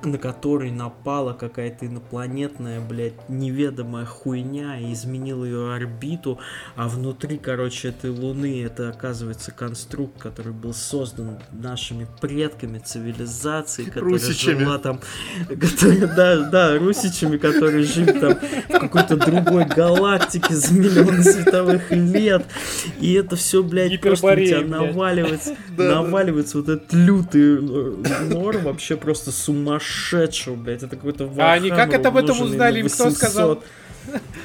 на 0.05 0.19
который 0.19 0.71
напала 0.71 1.33
какая-то 1.33 1.87
инопланетная, 1.87 2.81
блядь, 2.81 3.29
неведомая 3.29 4.05
хуйня 4.05 4.79
и 4.79 4.93
изменила 4.93 5.45
ее 5.45 5.75
орбиту, 5.75 6.39
а 6.77 6.89
внутри, 6.89 7.39
короче, 7.39 7.89
этой 7.89 8.11
Луны 8.11 8.63
это 8.63 8.89
оказывается 8.89 9.51
конструкт, 9.51 10.19
который 10.19 10.53
был 10.53 10.75
создан 10.75 11.39
нашими 11.53 12.07
предками, 12.21 12.79
цивилизации, 12.79 13.85
которая 13.87 14.13
русичами. 14.13 14.59
жила 14.61 14.79
там, 14.79 15.01
которая, 15.49 16.07
да, 16.15 16.37
да, 16.49 16.79
русичами, 16.79 17.37
которые 17.37 17.85
жили 17.85 18.13
там 18.13 18.35
в 18.69 18.79
какой-то 18.79 19.17
другой 19.17 19.65
галактике 19.65 20.55
за 20.55 20.73
миллионы 20.75 21.23
световых 21.23 21.91
лет. 21.91 22.47
И 23.01 23.13
это 23.15 23.37
все, 23.37 23.63
блядь, 23.63 24.01
просто 24.01 24.27
на 24.27 24.37
тебя 24.37 24.61
наваливается, 24.61 25.57
наваливается 25.77 26.59
вот 26.59 26.69
этот 26.69 26.93
лютый 26.93 27.61
нор 28.29 28.59
вообще 28.59 28.97
просто 28.97 29.18
сумасшедший, 29.27 30.55
блядь. 30.55 30.83
Это 30.83 30.97
какой-то 30.97 31.31
А 31.39 31.53
они 31.53 31.71
как 31.71 31.93
это 31.93 32.09
об 32.09 32.17
этом 32.17 32.41
узнали? 32.41 32.81
Им 32.81 32.89
кто 32.89 33.11
сказал? 33.11 33.63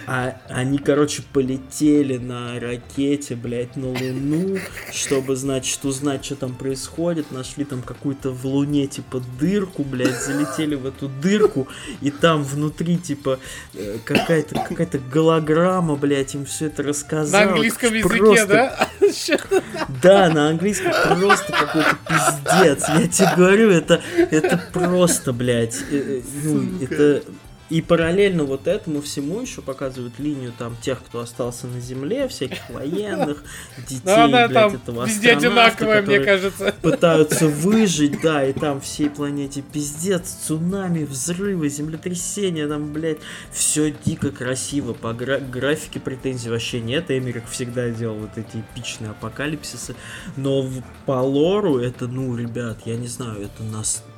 А 0.06 0.38
они, 0.50 0.78
короче, 0.78 1.24
полетели 1.34 2.18
на 2.18 2.60
ракете, 2.60 3.36
блядь, 3.36 3.76
на 3.76 3.88
Луну, 3.88 4.58
чтобы, 4.92 5.36
значит, 5.36 5.84
узнать, 5.86 6.26
что 6.26 6.36
там 6.36 6.56
происходит. 6.56 7.32
Нашли 7.32 7.64
там 7.64 7.82
какую-то 7.82 8.32
в 8.32 8.46
Луне, 8.46 8.88
типа, 8.88 9.22
дырку, 9.40 9.84
блядь, 9.84 10.22
залетели 10.22 10.76
в 10.76 10.86
эту 10.86 11.08
дырку, 11.08 11.68
и 12.02 12.12
там 12.12 12.44
внутри, 12.44 12.98
типа, 12.98 13.40
э, 13.74 13.98
какая-то 14.04 14.56
какая 14.68 14.88
голограмма, 15.12 15.96
блядь, 15.96 16.36
им 16.36 16.46
все 16.46 16.68
это 16.68 16.84
рассказала. 16.84 17.46
На 17.46 17.52
английском 17.52 17.94
языке, 17.94 18.18
просто... 18.18 18.48
да? 18.48 18.90
Да, 20.02 20.30
на 20.30 20.50
английском 20.50 20.92
просто 21.20 21.52
какой-то 21.52 21.98
пиздец. 22.08 22.90
Я 22.90 23.08
тебе 23.08 23.36
говорю, 23.36 23.70
это, 23.70 24.02
это 24.18 24.62
просто, 24.72 25.34
блядь, 25.34 25.78
э, 25.92 26.20
э, 26.20 26.22
ну, 26.44 26.64
это 26.82 27.24
И 27.70 27.82
параллельно 27.82 28.44
вот 28.44 28.68
этому 28.68 29.02
всему 29.02 29.42
еще 29.42 29.62
показывают 29.62 30.20
линию 30.20 30.54
там 30.58 30.76
тех, 30.82 31.04
кто 31.04 31.22
остался 31.22 31.66
на 31.68 31.80
земле, 31.80 32.28
всяких 32.28 32.70
военных, 32.70 33.44
детей, 33.88 34.02
ну, 34.06 34.28
блядь, 34.48 34.74
этого 34.74 35.06
везде 35.06 35.32
одинаковая, 35.32 36.02
мне 36.02 36.20
кажется. 36.20 36.76
Пытаются 36.82 37.48
выжить, 37.48 38.22
да, 38.22 38.46
и 38.46 38.54
там 38.54 38.82
всей 38.82 39.10
планете 39.10 39.62
пиздец, 39.62 40.30
цунами, 40.46 41.04
взрывы, 41.04 41.70
землетрясения, 41.70 42.68
там, 42.68 42.92
блядь, 42.94 43.20
все 43.52 43.92
дико 43.92 44.30
красиво, 44.30 44.94
по 44.94 45.14
гра- 45.14 45.40
графике 45.40 46.00
претензий 46.00 46.50
вообще 46.50 46.80
нет, 46.82 47.10
Эмерик 47.10 47.48
всегда 47.50 47.90
делал 47.90 48.18
вот 48.18 48.38
эти 48.38 48.58
эпичные 48.58 49.12
апокалипсисы, 49.12 49.96
но 50.36 50.68
по 51.06 51.22
лору 51.22 51.80
это, 51.80 52.08
ну, 52.08 52.36
ребят, 52.36 52.80
я 52.86 52.98
не 52.98 53.08
знаю, 53.08 53.42
это 53.42 53.64
настолько 53.64 54.13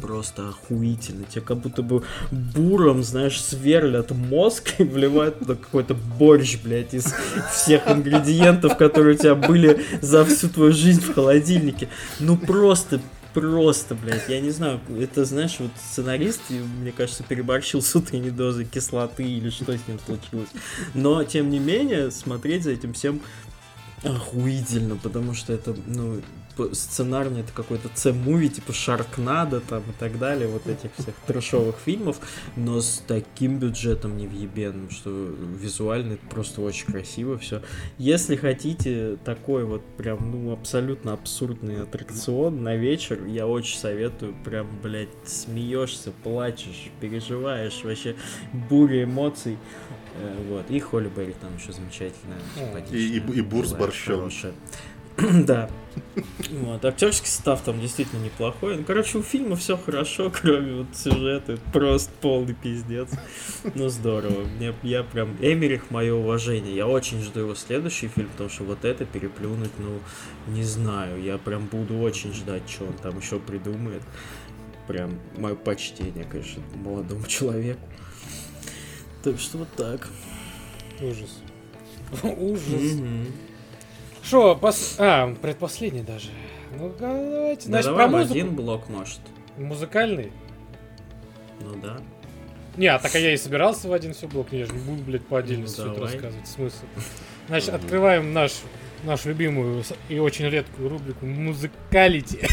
просто 0.00 0.48
охуительно, 0.48 1.24
тебе 1.24 1.42
как 1.42 1.58
будто 1.58 1.82
бы 1.82 2.02
бур 2.30 2.82
буром, 2.82 3.02
знаешь, 3.02 3.40
сверлят 3.40 4.10
мозг 4.10 4.74
и 4.78 4.84
вливают 4.84 5.38
туда 5.38 5.54
какой-то 5.54 5.94
борщ, 5.94 6.58
блядь, 6.62 6.94
из 6.94 7.14
всех 7.52 7.86
ингредиентов, 7.86 8.76
которые 8.76 9.14
у 9.14 9.18
тебя 9.18 9.34
были 9.34 9.84
за 10.00 10.24
всю 10.24 10.48
твою 10.48 10.72
жизнь 10.72 11.00
в 11.00 11.14
холодильнике. 11.14 11.88
Ну 12.18 12.36
просто 12.36 13.00
просто, 13.34 13.94
блядь, 13.94 14.28
я 14.28 14.40
не 14.40 14.50
знаю, 14.50 14.80
это, 15.00 15.24
знаешь, 15.24 15.56
вот 15.58 15.70
сценарист, 15.90 16.42
мне 16.50 16.92
кажется, 16.92 17.22
переборщил 17.22 17.80
с 17.80 17.94
утренней 17.96 18.30
дозой 18.30 18.66
кислоты 18.66 19.24
или 19.24 19.48
что 19.48 19.72
с 19.76 19.88
ним 19.88 19.98
случилось. 20.04 20.50
Но, 20.92 21.24
тем 21.24 21.48
не 21.48 21.58
менее, 21.58 22.10
смотреть 22.10 22.64
за 22.64 22.72
этим 22.72 22.92
всем 22.92 23.22
охуительно, 24.04 24.96
потому 24.96 25.32
что 25.32 25.52
это, 25.52 25.74
ну, 25.86 26.20
сценарный, 26.72 27.40
это 27.40 27.52
какой-то 27.52 27.88
C-муви, 27.94 28.48
типа 28.48 28.72
Шаркнада 28.72 29.60
там 29.60 29.82
и 29.82 29.92
так 29.98 30.18
далее, 30.18 30.48
вот 30.48 30.66
этих 30.66 30.90
всех 30.98 31.14
трешовых 31.26 31.76
фильмов, 31.84 32.18
но 32.56 32.80
с 32.80 33.02
таким 33.06 33.58
бюджетом 33.58 34.16
невъебенным, 34.16 34.90
что 34.90 35.10
визуально 35.10 36.14
это 36.14 36.26
просто 36.26 36.60
очень 36.60 36.86
красиво 36.86 37.38
все. 37.38 37.62
Если 37.98 38.36
хотите 38.36 39.16
такой 39.24 39.64
вот 39.64 39.82
прям, 39.96 40.30
ну, 40.30 40.52
абсолютно 40.52 41.12
абсурдный 41.12 41.82
аттракцион 41.82 42.62
на 42.62 42.76
вечер, 42.76 43.24
я 43.26 43.46
очень 43.46 43.78
советую, 43.78 44.34
прям, 44.44 44.68
блядь, 44.82 45.08
смеешься, 45.24 46.12
плачешь, 46.22 46.90
переживаешь, 47.00 47.82
вообще 47.84 48.16
буря 48.68 49.04
эмоций. 49.04 49.58
Э, 50.14 50.36
вот. 50.48 50.70
И 50.70 50.78
Холли 50.78 51.08
Берри 51.08 51.34
там 51.40 51.56
еще 51.56 51.72
замечательная. 51.72 52.38
И, 52.90 53.18
и, 53.18 53.38
и 53.38 53.40
бур 53.40 53.66
с 53.66 53.72
борщом. 53.72 54.16
Хорошая. 54.16 54.52
да. 55.46 55.70
Вот, 56.50 56.84
актерский 56.84 57.28
состав 57.28 57.62
там 57.62 57.80
действительно 57.80 58.24
неплохой. 58.24 58.76
Ну, 58.76 58.84
короче, 58.84 59.18
у 59.18 59.22
фильма 59.22 59.56
все 59.56 59.76
хорошо, 59.76 60.32
кроме 60.42 60.82
вот 60.82 60.96
сюжета. 60.96 61.58
Просто 61.72 62.10
полный 62.20 62.54
пиздец. 62.54 63.10
Ну, 63.74 63.88
здорово. 63.88 64.44
Мне, 64.44 64.74
я 64.82 65.02
прям... 65.02 65.36
Эмерих, 65.40 65.90
мое 65.90 66.14
уважение. 66.14 66.74
Я 66.74 66.86
очень 66.86 67.22
жду 67.22 67.40
его 67.40 67.54
следующий 67.54 68.08
фильм, 68.08 68.28
потому 68.30 68.50
что 68.50 68.64
вот 68.64 68.84
это 68.84 69.04
переплюнуть, 69.04 69.70
ну, 69.78 70.00
не 70.52 70.64
знаю. 70.64 71.22
Я 71.22 71.38
прям 71.38 71.66
буду 71.66 71.98
очень 71.98 72.32
ждать, 72.32 72.68
что 72.68 72.84
он 72.84 72.94
там 72.94 73.18
еще 73.18 73.38
придумает. 73.38 74.02
Прям 74.88 75.18
мое 75.36 75.54
почтение, 75.54 76.24
конечно, 76.24 76.62
молодому 76.74 77.26
человеку. 77.26 77.80
Так 79.22 79.38
что 79.38 79.58
вот 79.58 79.68
так. 79.76 80.08
Ужас. 81.00 81.38
Ужас. 82.22 82.98
Что, 84.22 84.56
пос... 84.56 84.96
а, 84.98 85.34
предпоследний 85.34 86.02
даже. 86.02 86.30
Ну, 86.78 86.92
давайте. 86.98 87.68
Да 87.68 87.82
давай 87.82 88.06
про 88.06 88.18
музыку. 88.18 88.32
один 88.32 88.54
блок, 88.54 88.88
может. 88.88 89.20
Музыкальный? 89.56 90.32
Ну 91.60 91.74
да. 91.82 91.98
Не, 92.76 92.86
а 92.86 92.98
так 92.98 93.14
а 93.14 93.18
я 93.18 93.34
и 93.34 93.36
собирался 93.36 93.88
в 93.88 93.92
один 93.92 94.14
все 94.14 94.26
блок, 94.26 94.48
я 94.52 94.64
же 94.64 94.72
не 94.72 94.78
буду, 94.78 95.02
блядь, 95.02 95.26
по 95.26 95.38
отдельности 95.38 95.80
ну, 95.80 95.84
все 95.84 95.92
это 95.92 96.00
рассказывать. 96.00 96.48
Смысл. 96.48 96.84
Значит, 97.48 97.74
открываем 97.74 98.32
наш, 98.32 98.52
нашу 99.04 99.28
любимую 99.28 99.84
и 100.08 100.18
очень 100.18 100.48
редкую 100.48 100.88
рубрику 100.88 101.26
«Музыкалити». 101.26 102.40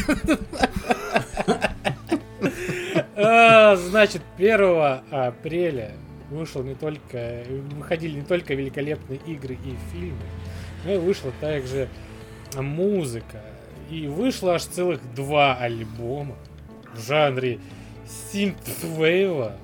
А, 3.21 3.75
значит, 3.75 4.21
1 4.37 5.01
апреля 5.11 5.91
вышел 6.29 6.63
не 6.63 6.73
только, 6.73 7.43
выходили 7.75 8.19
не 8.19 8.25
только 8.25 8.53
великолепные 8.53 9.19
игры 9.25 9.55
и 9.55 9.75
фильмы, 9.91 10.23
ну 10.85 10.95
и 10.95 10.97
вышла 10.97 11.31
также 11.39 11.89
музыка. 12.55 13.41
И 13.89 14.07
вышло 14.07 14.55
аж 14.55 14.63
целых 14.63 14.99
два 15.15 15.55
альбома 15.55 16.35
в 16.93 17.07
жанре 17.07 17.59
синтвейва. 18.31 19.57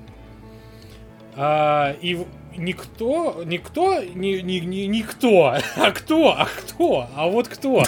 А, 1.36 1.94
и 2.00 2.18
никто, 2.56 3.42
никто, 3.44 4.02
ни, 4.02 4.40
ни, 4.40 4.58
ни, 4.58 4.86
никто, 4.86 5.54
а 5.76 5.90
кто, 5.92 6.30
а 6.30 6.46
кто, 6.46 7.08
а 7.14 7.28
вот 7.28 7.48
кто. 7.48 7.84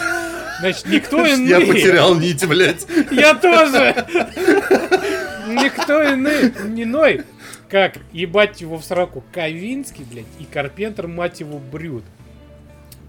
Значит, 0.61 0.87
никто 0.87 1.19
иной. 1.19 1.49
Я 1.49 1.61
потерял 1.61 2.15
нить, 2.15 2.47
блядь. 2.47 2.87
Я 3.11 3.35
тоже. 3.35 4.07
Никто 5.49 6.05
иной, 6.05 6.49
иной, 6.83 7.23
как 7.71 7.95
ебать 8.13 8.61
его 8.61 8.77
в 8.77 8.85
сраку 8.85 9.25
Kavinsky, 9.33 10.05
блядь, 10.05 10.27
и 10.39 10.45
Карпентер, 10.45 11.09
мать 11.09 11.41
его, 11.41 11.59
Brut 11.59 12.05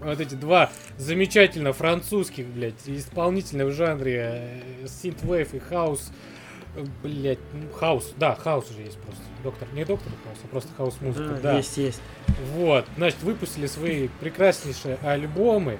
вот 0.00 0.20
эти 0.20 0.34
два 0.34 0.70
замечательно 0.98 1.72
французских, 1.72 2.46
блядь, 2.46 2.86
исполнителя 2.86 3.66
в 3.66 3.72
жанре 3.72 4.62
synthwave 4.86 5.54
и 5.54 5.58
хаус, 5.58 6.10
блядь, 7.02 7.38
ну, 7.52 7.70
хаус, 7.72 8.12
да, 8.16 8.34
хаус 8.34 8.70
уже 8.70 8.82
есть 8.82 8.98
просто. 8.98 9.22
Доктор, 9.42 9.68
не 9.72 9.84
доктор 9.84 10.12
хаус, 10.24 10.38
а 10.42 10.46
просто 10.48 10.68
хаус 10.76 11.00
музыка, 11.00 11.34
да, 11.34 11.40
да. 11.40 11.56
Есть, 11.56 11.76
есть. 11.76 12.00
Вот, 12.54 12.86
значит, 12.96 13.22
выпустили 13.22 13.66
свои 13.66 14.08
прекраснейшие 14.20 14.98
альбомы. 15.02 15.78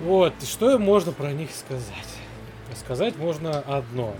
Вот, 0.00 0.34
и 0.42 0.46
что 0.46 0.78
можно 0.78 1.12
про 1.12 1.32
них 1.32 1.50
сказать? 1.52 1.86
Сказать 2.74 3.16
можно 3.16 3.60
одно. 3.60 4.14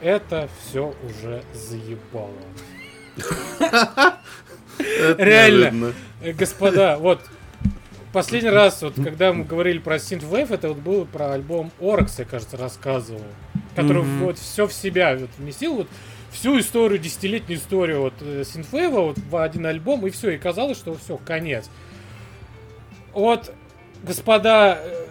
Это 0.00 0.48
все 0.60 0.94
уже 1.04 1.42
заебало. 1.54 2.32
Реально. 4.78 5.92
Господа, 6.20 6.98
вот 6.98 7.20
Последний 8.16 8.48
раз, 8.48 8.80
вот 8.80 8.94
когда 8.94 9.34
мы 9.34 9.44
говорили 9.44 9.76
про 9.76 9.96
Synthwave, 9.96 10.54
это 10.54 10.68
вот 10.68 10.78
было 10.78 11.04
про 11.04 11.34
альбом 11.34 11.70
Orx, 11.78 12.14
я 12.16 12.24
кажется, 12.24 12.56
рассказывал. 12.56 13.20
Который 13.74 14.04
mm-hmm. 14.04 14.24
вот 14.24 14.38
все 14.38 14.66
в 14.66 14.72
себя 14.72 15.18
вот, 15.18 15.28
вместил, 15.36 15.74
вот 15.74 15.88
всю 16.32 16.58
историю, 16.58 16.98
десятилетнюю 16.98 17.60
историю 17.60 18.00
вот 18.00 18.14
э, 18.22 18.40
Synthwave 18.40 18.88
вот 18.88 19.18
в 19.18 19.36
один 19.36 19.66
альбом, 19.66 20.06
и 20.06 20.10
все, 20.10 20.30
и 20.30 20.38
казалось, 20.38 20.78
что 20.78 20.96
все, 20.96 21.18
конец. 21.18 21.68
Вот, 23.12 23.52
господа, 24.02 24.78
э, 24.82 25.05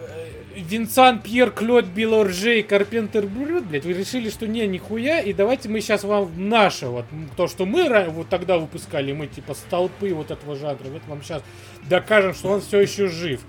Винсан, 0.56 1.20
Пьер, 1.20 1.50
Клод, 1.50 1.84
Белоржей, 1.84 2.62
Карпентер, 2.62 3.26
блядь, 3.26 3.84
вы 3.84 3.92
решили, 3.92 4.30
что 4.30 4.46
не, 4.46 4.66
нихуя, 4.66 5.20
и 5.20 5.34
давайте 5.34 5.68
мы 5.68 5.80
сейчас 5.80 6.02
вам 6.04 6.48
наше, 6.48 6.86
вот, 6.86 7.04
то, 7.36 7.46
что 7.46 7.66
мы 7.66 8.06
вот 8.08 8.28
тогда 8.30 8.56
выпускали, 8.56 9.12
мы 9.12 9.26
типа 9.26 9.54
столпы 9.54 10.14
вот 10.14 10.30
этого 10.30 10.56
жанра, 10.56 10.84
вот 10.84 11.02
вам 11.08 11.22
сейчас 11.22 11.42
докажем, 11.88 12.32
что 12.32 12.48
он 12.48 12.60
все 12.62 12.80
еще 12.80 13.08
жив. 13.08 13.42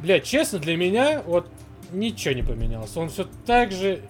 Блядь, 0.00 0.24
честно, 0.24 0.58
для 0.58 0.76
меня 0.76 1.22
вот 1.26 1.46
ничего 1.92 2.34
не 2.34 2.42
поменялось. 2.42 2.96
Он 2.96 3.08
все 3.10 3.26
так 3.44 3.72
же 3.72 4.00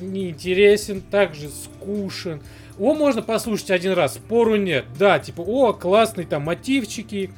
неинтересен, 0.00 1.00
так 1.00 1.34
же 1.34 1.48
скушен. 1.48 2.40
Его 2.78 2.94
можно 2.94 3.22
послушать 3.22 3.70
один 3.70 3.92
раз, 3.92 4.14
спору 4.14 4.56
нет. 4.56 4.86
Да, 4.98 5.18
типа, 5.18 5.40
о, 5.40 5.72
классные 5.72 6.26
там 6.26 6.42
мотивчики, 6.42 7.30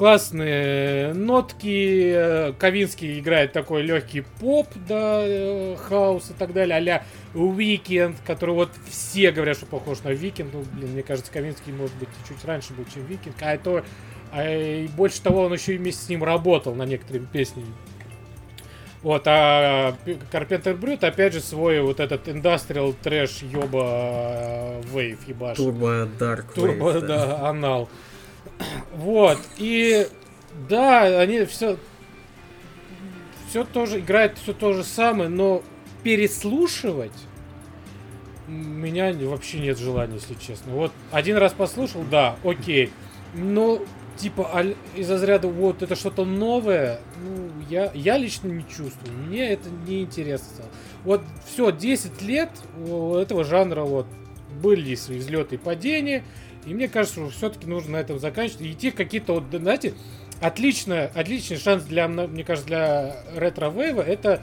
классные 0.00 1.12
нотки. 1.12 2.12
Э, 2.14 2.52
Kavinsky 2.58 3.20
играет 3.20 3.52
такой 3.52 3.82
легкий 3.82 4.22
поп, 4.22 4.66
да, 4.88 5.20
э, 5.22 5.76
хаос 5.76 6.30
и 6.30 6.32
так 6.32 6.54
далее, 6.54 6.78
а-ля 6.78 7.04
Weeknd, 7.34 8.14
который 8.26 8.54
вот 8.54 8.70
все 8.88 9.30
говорят, 9.30 9.58
что 9.58 9.66
похож 9.66 10.02
на 10.02 10.08
Weeknd. 10.08 10.54
Ну, 10.54 10.64
блин, 10.72 10.92
мне 10.92 11.02
кажется, 11.02 11.30
Kavinsky, 11.30 11.74
может 11.74 11.94
быть, 11.96 12.08
чуть 12.26 12.42
раньше 12.46 12.72
был, 12.72 12.86
чем 12.94 13.04
Weeknd. 13.04 13.34
А 13.42 13.52
это... 13.52 13.84
А 14.32 14.48
и 14.48 14.88
больше 14.88 15.20
того, 15.20 15.42
он 15.42 15.52
еще 15.52 15.74
и 15.74 15.76
вместе 15.76 16.02
с 16.02 16.08
ним 16.08 16.24
работал 16.24 16.74
на 16.74 16.86
некоторыми 16.86 17.26
песнями. 17.26 17.68
Вот, 19.02 19.24
а 19.26 19.98
Carpenter 20.30 20.76
Brut, 20.76 21.04
опять 21.04 21.34
же, 21.34 21.40
свой 21.40 21.82
вот 21.82 22.00
этот 22.00 22.26
industrial 22.26 22.94
trash 22.94 23.42
ёба 23.42 24.76
wave 24.94 25.28
ебаш. 25.28 25.58
Турбо 25.58 26.08
dark 26.18 26.54
турбо, 26.54 27.00
да, 27.02 27.46
анал. 27.46 27.90
Вот, 28.94 29.38
и 29.58 30.06
да, 30.68 31.20
они 31.20 31.44
все 31.44 31.78
все 33.48 33.64
тоже 33.64 33.98
играет 33.98 34.38
все 34.38 34.52
то 34.52 34.72
же 34.72 34.84
самое, 34.84 35.28
но 35.28 35.62
переслушивать 36.02 37.12
меня 38.46 39.12
вообще 39.28 39.58
нет 39.58 39.78
желания, 39.78 40.14
если 40.14 40.34
честно. 40.34 40.72
Вот 40.72 40.92
один 41.10 41.36
раз 41.36 41.52
послушал, 41.52 42.04
да, 42.10 42.36
окей. 42.44 42.90
Но 43.34 43.80
типа 44.16 44.66
из 44.96 45.10
разряда 45.10 45.48
вот 45.48 45.82
это 45.82 45.94
что-то 45.96 46.24
новое, 46.24 47.00
ну, 47.22 47.50
я, 47.68 47.90
я 47.94 48.18
лично 48.18 48.48
не 48.48 48.62
чувствую. 48.62 49.16
Мне 49.26 49.50
это 49.50 49.68
не 49.86 50.02
интересно. 50.02 50.64
Вот 51.04 51.22
все, 51.46 51.70
10 51.70 52.22
лет 52.22 52.50
у 52.86 53.14
этого 53.14 53.44
жанра 53.44 53.82
вот 53.82 54.06
были 54.62 54.94
свои 54.94 55.18
взлеты 55.18 55.54
и 55.54 55.58
падения, 55.58 56.24
и 56.66 56.74
мне 56.74 56.88
кажется, 56.88 57.20
что 57.20 57.30
все-таки 57.30 57.66
нужно 57.66 57.92
на 57.92 57.96
этом 57.98 58.18
заканчивать 58.18 58.62
и 58.62 58.72
идти 58.72 58.90
какие-то, 58.90 59.34
вот, 59.34 59.44
знаете, 59.50 59.94
отлично, 60.40 61.10
отличный 61.14 61.58
шанс 61.58 61.84
для, 61.84 62.08
мне 62.08 62.44
кажется, 62.44 62.66
для 62.66 63.16
ретро-вейва 63.34 64.02
это 64.02 64.42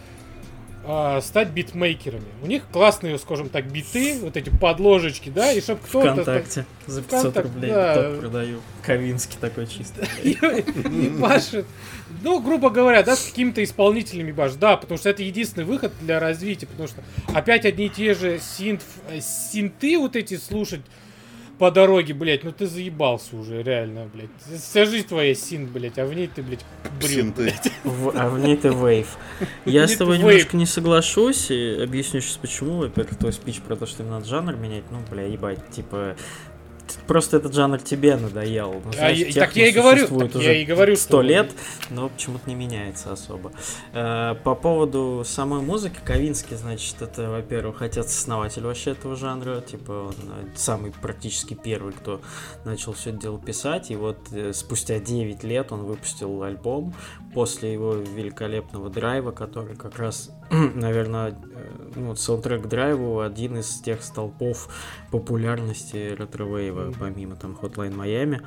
э, 0.83 1.19
стать 1.21 1.49
битмейкерами. 1.49 2.25
У 2.41 2.47
них 2.47 2.63
классные, 2.71 3.17
скажем 3.19 3.49
так, 3.49 3.71
биты, 3.71 4.19
вот 4.21 4.37
эти 4.37 4.49
подложечки, 4.49 5.29
да, 5.29 5.51
и 5.51 5.61
чтобы 5.61 5.81
кто-то... 5.81 6.13
Вконтакте 6.13 6.65
за 6.85 7.01
500 7.01 7.19
Вконтак, 7.19 7.45
рублей 7.45 7.71
да. 7.71 8.15
продаю. 8.19 8.61
Ковинский 8.83 9.37
такой 9.39 9.67
чисто. 9.67 10.05
И 10.23 10.37
башит. 11.19 11.65
Ну, 12.23 12.39
грубо 12.39 12.69
говоря, 12.69 13.03
да, 13.03 13.15
с 13.15 13.25
какими-то 13.25 13.63
исполнителями 13.63 14.31
баш, 14.31 14.53
да, 14.53 14.77
потому 14.77 14.97
что 14.97 15.09
это 15.09 15.23
единственный 15.23 15.65
выход 15.65 15.91
для 16.01 16.19
развития, 16.19 16.65
потому 16.65 16.87
что 16.87 17.03
опять 17.33 17.65
одни 17.65 17.87
и 17.87 17.89
те 17.89 18.13
же 18.13 18.39
синт, 18.39 18.81
э, 19.09 19.19
синты 19.19 19.97
вот 19.99 20.15
эти 20.15 20.37
слушать, 20.37 20.81
по 21.57 21.71
дороге, 21.71 22.13
блядь, 22.13 22.43
ну 22.43 22.51
ты 22.51 22.67
заебался 22.67 23.35
уже, 23.35 23.63
реально, 23.63 24.09
блядь. 24.13 24.29
Вся 24.61 24.85
жизнь 24.85 25.07
твоя 25.07 25.33
син, 25.33 25.65
блядь, 25.67 25.97
а 25.97 26.05
в 26.05 26.13
ней 26.13 26.27
ты, 26.27 26.43
блядь, 26.43 26.65
брил, 27.01 27.31
блядь. 27.35 27.71
а 28.15 28.29
в 28.29 28.39
ней 28.39 28.57
ты 28.57 28.69
вейв. 28.69 29.17
Я 29.65 29.87
с 29.87 29.95
тобой 29.95 30.19
немножко 30.19 30.55
не 30.55 30.65
соглашусь, 30.65 31.49
и 31.49 31.79
объясню 31.81 32.21
сейчас 32.21 32.37
почему. 32.37 32.79
Во-первых, 32.79 33.17
твой 33.17 33.33
спич 33.33 33.59
про 33.61 33.75
то, 33.75 33.85
что 33.85 34.03
им 34.03 34.09
надо 34.09 34.25
жанр 34.25 34.55
менять, 34.55 34.83
ну, 34.91 34.99
бля, 35.09 35.23
ебать, 35.23 35.59
типа, 35.71 36.15
просто 37.07 37.37
этот 37.37 37.53
жанр 37.53 37.79
тебе 37.79 38.15
надоел. 38.15 38.81
Ну, 38.83 38.93
знаешь, 38.93 39.35
а, 39.35 39.39
так 39.39 39.55
я 39.55 39.69
и 39.69 39.71
говорю, 39.71 40.07
так 40.07 40.35
уже 40.35 40.53
я 40.53 40.61
и 40.61 40.65
говорю, 40.65 40.95
сто 40.95 41.21
лет, 41.21 41.51
но 41.89 42.09
почему-то 42.09 42.49
не 42.49 42.55
меняется 42.55 43.11
особо. 43.11 43.51
Э, 43.93 44.35
по 44.43 44.55
поводу 44.55 45.23
самой 45.25 45.61
музыки, 45.61 45.99
Ковинский, 46.03 46.55
значит, 46.55 47.01
это, 47.01 47.29
во-первых, 47.29 47.81
отец-основатель 47.81 48.63
вообще 48.63 48.91
этого 48.91 49.15
жанра, 49.15 49.61
типа 49.61 50.09
он 50.09 50.15
э, 50.29 50.47
самый 50.55 50.91
практически 50.91 51.53
первый, 51.53 51.93
кто 51.93 52.21
начал 52.65 52.93
все 52.93 53.11
это 53.11 53.19
дело 53.19 53.39
писать, 53.39 53.91
и 53.91 53.95
вот 53.95 54.17
э, 54.31 54.53
спустя 54.53 54.99
9 54.99 55.43
лет 55.43 55.71
он 55.71 55.83
выпустил 55.83 56.43
альбом 56.43 56.93
после 57.33 57.73
его 57.73 57.93
великолепного 57.93 58.89
драйва, 58.89 59.31
который 59.31 59.75
как 59.75 59.97
раз, 59.99 60.31
наверное, 60.49 61.35
ну, 61.95 62.15
саундтрек 62.15 62.67
драйву 62.67 63.21
один 63.21 63.57
из 63.57 63.81
тех 63.81 64.03
столпов 64.03 64.69
популярности 65.11 66.15
ретро-вейва, 66.17 66.93
помимо 66.99 67.35
там 67.35 67.57
Hotline 67.61 67.95
Miami. 67.95 68.41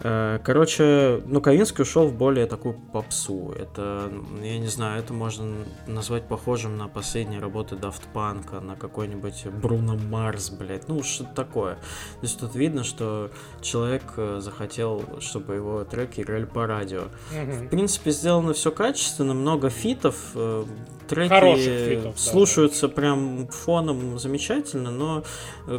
Э, 0.00 0.38
короче, 0.42 1.22
ну, 1.26 1.40
Ковинский 1.40 1.82
ушел 1.82 2.08
в 2.08 2.14
более 2.14 2.46
такую 2.46 2.74
попсу. 2.74 3.54
Это, 3.58 4.10
я 4.42 4.58
не 4.58 4.68
знаю, 4.68 5.00
это 5.00 5.12
можно 5.12 5.54
назвать 5.86 6.26
похожим 6.28 6.76
на 6.76 6.88
последние 6.88 7.40
работы 7.40 7.76
Daft 7.76 8.02
Punk, 8.14 8.60
на 8.60 8.76
какой-нибудь 8.76 9.46
Бруно 9.62 9.96
Марс, 9.96 10.50
блядь, 10.50 10.88
ну, 10.88 11.02
что-то 11.02 11.34
такое. 11.34 11.74
То 11.74 12.22
есть 12.22 12.38
тут 12.38 12.54
видно, 12.54 12.84
что 12.84 13.30
человек 13.60 14.02
э, 14.16 14.38
захотел, 14.40 15.02
чтобы 15.20 15.54
его 15.54 15.84
треки 15.84 16.20
играли 16.20 16.44
по 16.44 16.66
радио. 16.66 17.04
В 17.30 17.68
принципе, 17.68 18.10
сделано 18.10 18.52
все 18.54 18.70
качественно, 18.70 19.34
много 19.34 19.68
фитов, 19.70 20.16
э, 20.34 20.64
треки 21.08 21.88
фитов, 21.88 22.18
слушаются 22.18 22.88
да. 22.88 22.94
прям 22.94 23.48
фоном 23.48 24.18
замечательно, 24.18 24.90
но 24.90 25.24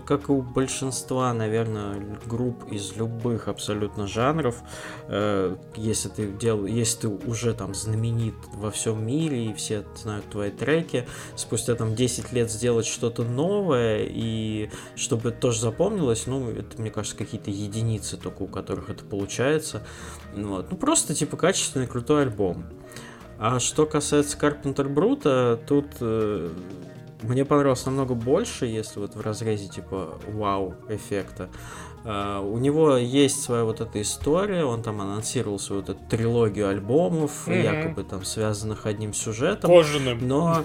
как 0.06 0.30
и 0.30 0.32
у 0.32 0.42
большинства, 0.42 1.34
наверное, 1.34 2.02
групп 2.26 2.72
из 2.72 2.96
любых 2.96 3.48
абсолютно 3.48 4.08
жанров, 4.08 4.56
э, 5.08 5.56
если 5.76 6.10
ты 6.10 6.28
дел, 6.28 6.66
если 6.66 7.02
ты 7.02 7.08
уже 7.08 7.54
там 7.54 7.74
знаменит 7.74 8.36
во 8.54 8.72
всем 8.72 9.06
мире 9.06 9.46
и 9.46 9.54
все 9.54 9.84
знают 9.96 10.26
твои 10.30 10.52
треки, 10.52 11.08
спустя 11.36 11.76
там 11.76 11.96
10 11.96 12.32
лет 12.32 12.52
сделать 12.52 12.86
что-то 12.86 13.24
новое 13.24 14.06
и 14.08 14.70
чтобы 14.96 15.30
это 15.30 15.40
тоже 15.40 15.62
запомнилось, 15.62 16.28
ну, 16.28 16.50
это, 16.50 16.82
мне 16.82 16.92
кажется, 16.92 17.18
какие-то 17.18 17.52
единицы 17.52 18.18
только 18.18 18.44
у 18.44 18.48
которых 18.48 18.90
это 18.90 19.04
получается. 19.04 19.84
Вот. 20.36 20.72
Ну, 20.72 20.78
просто, 20.78 21.14
типа, 21.14 21.38
качественный, 21.38 21.88
крутой 21.88 22.24
альбом. 22.24 22.66
А 23.38 23.60
что 23.60 23.86
касается 23.86 24.38
Carpenter 24.38 24.88
Brute, 24.88 25.66
тут 25.66 25.88
э, 26.00 26.50
мне 27.22 27.44
понравилось 27.44 27.86
намного 27.86 28.14
больше, 28.14 28.66
если 28.66 29.00
вот 29.00 29.16
в 29.16 29.22
разрезе 29.22 29.68
типа 29.68 30.18
вау 30.28 30.76
эффекта. 30.88 31.50
Uh, 32.06 32.48
у 32.48 32.60
него 32.60 32.98
есть 32.98 33.42
своя 33.42 33.64
вот 33.64 33.82
эта 33.82 34.00
история, 34.00 34.64
он 34.64 34.84
там 34.84 35.02
анонсировал 35.02 35.58
свою 35.58 35.82
вот 35.82 35.90
эту 35.90 36.00
трилогию 36.08 36.68
альбомов, 36.68 37.48
mm-hmm. 37.48 37.64
якобы 37.64 38.04
там 38.04 38.24
связанных 38.24 38.86
одним 38.86 39.12
сюжетом. 39.12 39.72
Кожаным. 39.72 40.28
Но 40.28 40.64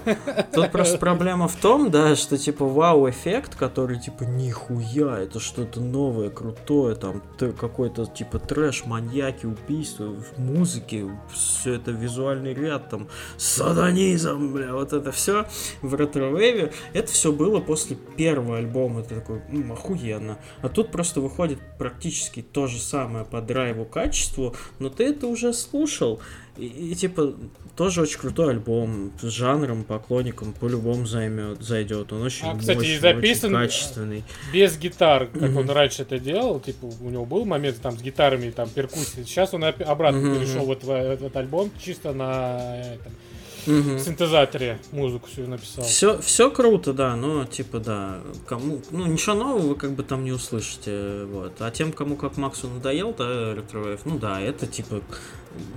тут 0.53 0.71
просто 0.71 0.99
проблема 0.99 1.47
в 1.47 1.55
том, 1.55 1.89
да, 1.89 2.15
что 2.15 2.37
типа 2.37 2.65
вау-эффект, 2.65 3.55
который 3.55 3.99
типа 3.99 4.21
нихуя, 4.23 5.17
это 5.17 5.39
что-то 5.39 5.81
новое, 5.81 6.29
крутое, 6.29 6.93
там 6.93 7.23
какой-то 7.59 8.05
типа 8.05 8.37
трэш, 8.37 8.85
маньяки, 8.85 9.47
убийства, 9.47 10.13
в 10.13 10.39
музыке, 10.39 11.09
все 11.33 11.73
это 11.73 11.89
визуальный 11.89 12.53
ряд, 12.53 12.91
там 12.91 13.07
сатанизм, 13.37 14.53
бля, 14.53 14.73
вот 14.73 14.93
это 14.93 15.11
все 15.11 15.47
в 15.81 15.95
ретро-вейве, 15.95 16.71
это 16.93 17.11
все 17.11 17.31
было 17.31 17.59
после 17.59 17.95
первого 17.95 18.59
альбома, 18.59 18.99
это 18.99 19.15
такой, 19.15 19.41
охуенно. 19.71 20.37
А 20.61 20.69
тут 20.69 20.91
просто 20.91 21.30
выходит 21.31 21.59
практически 21.77 22.41
то 22.41 22.67
же 22.67 22.79
самое 22.79 23.25
по 23.25 23.41
драйву, 23.41 23.85
качеству, 23.85 24.55
но 24.79 24.89
ты 24.89 25.05
это 25.05 25.27
уже 25.27 25.53
слушал. 25.53 26.19
И, 26.57 26.65
и 26.65 26.95
типа 26.95 27.33
тоже 27.75 28.01
очень 28.01 28.19
крутой 28.19 28.51
альбом 28.51 29.13
с 29.21 29.27
жанром, 29.27 29.83
поклонникам 29.83 30.53
по-любому 30.53 31.05
займет, 31.05 31.61
зайдет. 31.61 32.11
Он 32.11 32.23
очень 32.23 32.47
а, 32.47 32.57
кстати, 32.57 32.77
мощный, 32.77 32.99
записан 32.99 33.55
очень 33.55 33.67
качественный. 33.67 34.23
Без 34.53 34.77
гитар, 34.77 35.27
как 35.27 35.41
mm-hmm. 35.41 35.59
он 35.59 35.69
раньше 35.69 36.01
это 36.01 36.19
делал. 36.19 36.59
Типа 36.59 36.91
у 37.01 37.09
него 37.09 37.25
был 37.25 37.45
момент 37.45 37.79
там 37.81 37.97
с 37.97 38.01
гитарами, 38.01 38.51
там 38.51 38.69
перкуссией. 38.69 39.25
Сейчас 39.25 39.53
он 39.53 39.63
обратно 39.63 40.17
mm-hmm. 40.17 40.39
перешел 40.39 40.65
вот 40.65 40.83
в, 40.83 40.87
в 40.87 40.91
этот 40.91 41.35
альбом 41.37 41.71
чисто 41.81 42.11
на 42.11 42.81
этом, 42.95 43.13
угу. 43.65 43.99
синтезаторе 43.99 44.79
музыку 44.91 45.27
все 45.31 45.45
написал. 45.47 45.83
Все, 45.83 46.19
все 46.21 46.51
круто, 46.51 46.93
да, 46.93 47.15
но 47.15 47.45
типа 47.45 47.79
да, 47.79 48.19
кому, 48.45 48.81
ну 48.91 49.05
ничего 49.05 49.35
нового 49.35 49.69
вы 49.69 49.75
как 49.75 49.91
бы 49.91 50.03
там 50.03 50.23
не 50.23 50.31
услышите, 50.31 51.25
вот. 51.25 51.53
А 51.59 51.71
тем, 51.71 51.91
кому 51.91 52.15
как 52.15 52.37
Максу 52.37 52.67
надоел, 52.67 53.13
да, 53.17 53.53
Electrowave, 53.53 54.01
ну 54.05 54.17
да, 54.17 54.39
это 54.41 54.67
типа 54.67 55.01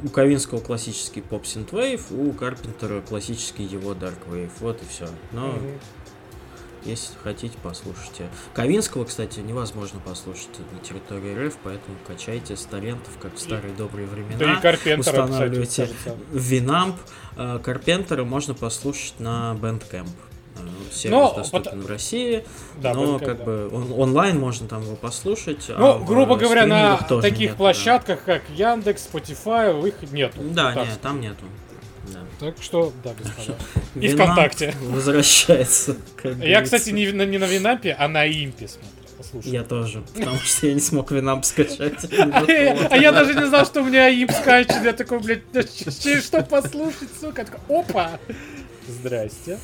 у 0.02 0.08
Ковинского 0.08 0.60
классический 0.60 1.20
поп 1.20 1.46
синтвейв, 1.46 2.12
у 2.12 2.32
Карпентера 2.32 3.00
классический 3.00 3.64
его 3.64 3.92
Dark 3.92 4.18
Wave, 4.30 4.50
вот 4.60 4.80
и 4.82 4.86
все. 4.86 5.08
Но 5.32 5.48
угу. 5.48 5.58
Если 6.84 7.14
хотите, 7.22 7.56
послушайте. 7.62 8.28
Ковинского, 8.52 9.04
кстати, 9.04 9.40
невозможно 9.40 10.00
послушать 10.00 10.50
на 10.72 10.78
территории 10.80 11.46
РФ, 11.46 11.56
поэтому 11.62 11.96
качайте 12.06 12.56
с 12.56 12.64
торрентов, 12.64 13.12
как 13.20 13.34
в 13.34 13.38
старые 13.38 13.74
добрые 13.74 14.06
времена. 14.06 14.38
Да 14.38 14.52
и 14.52 14.60
Карпентера, 14.60 15.22
Устанавливайте 15.22 15.88
Winamp. 16.30 16.96
Э, 17.36 17.58
Карпентера 17.62 18.24
можно 18.24 18.52
послушать 18.54 19.18
на 19.18 19.56
Bandcamp. 19.60 20.08
Э, 20.56 20.60
сервис 20.92 21.10
но, 21.10 21.34
доступен 21.34 21.70
под... 21.70 21.84
в 21.84 21.86
России, 21.86 22.44
да, 22.82 22.92
но 22.92 23.16
Bandcamp, 23.16 23.24
как 23.24 23.38
да. 23.38 23.44
бы 23.44 23.70
он, 23.72 23.92
онлайн 23.92 24.38
можно 24.38 24.68
там 24.68 24.82
его 24.82 24.96
послушать. 24.96 25.64
Ну, 25.68 25.96
а 25.96 25.98
грубо 26.00 26.36
говоря, 26.36 26.66
на 26.66 26.98
таких 27.22 27.50
нет, 27.50 27.56
площадках, 27.56 28.20
да. 28.26 28.34
как 28.34 28.50
Яндекс, 28.50 29.08
Spotify, 29.10 29.88
их 29.88 30.12
нету. 30.12 30.42
Да, 30.42 30.74
нет, 30.74 31.00
там 31.00 31.22
нету. 31.22 31.46
Так 32.40 32.56
что, 32.60 32.92
да, 33.02 33.14
господа. 33.14 33.58
И 33.94 34.08
ВКонтакте. 34.08 34.74
Возвращается. 34.82 35.96
Я, 36.40 36.62
кстати, 36.62 36.90
не, 36.90 37.06
не 37.12 37.38
на 37.38 37.44
Winamp 37.44 37.83
е, 37.83 37.96
а 37.98 38.08
на 38.08 38.26
AIMP 38.26 38.60
е 38.60 38.68
смотрю. 38.68 38.90
Послушай. 39.16 39.52
Я 39.52 39.62
тоже, 39.62 40.02
потому 40.14 40.38
что 40.38 40.66
я 40.66 40.74
не 40.74 40.80
смог 40.80 41.10
Winamp 41.10 41.44
скачать. 41.44 42.04
А 42.12 42.96
я 42.96 43.12
даже 43.12 43.34
не 43.34 43.46
знал, 43.46 43.64
что 43.64 43.82
у 43.82 43.84
меня 43.84 44.10
AIMP 44.10 44.32
скачет. 44.32 44.84
Я 44.84 44.92
такой, 44.92 45.20
блядь, 45.20 45.42
через 45.52 46.26
что 46.26 46.42
послушать, 46.42 47.10
сука. 47.20 47.46
Опа! 47.68 48.18
Здрасте. 48.88 49.58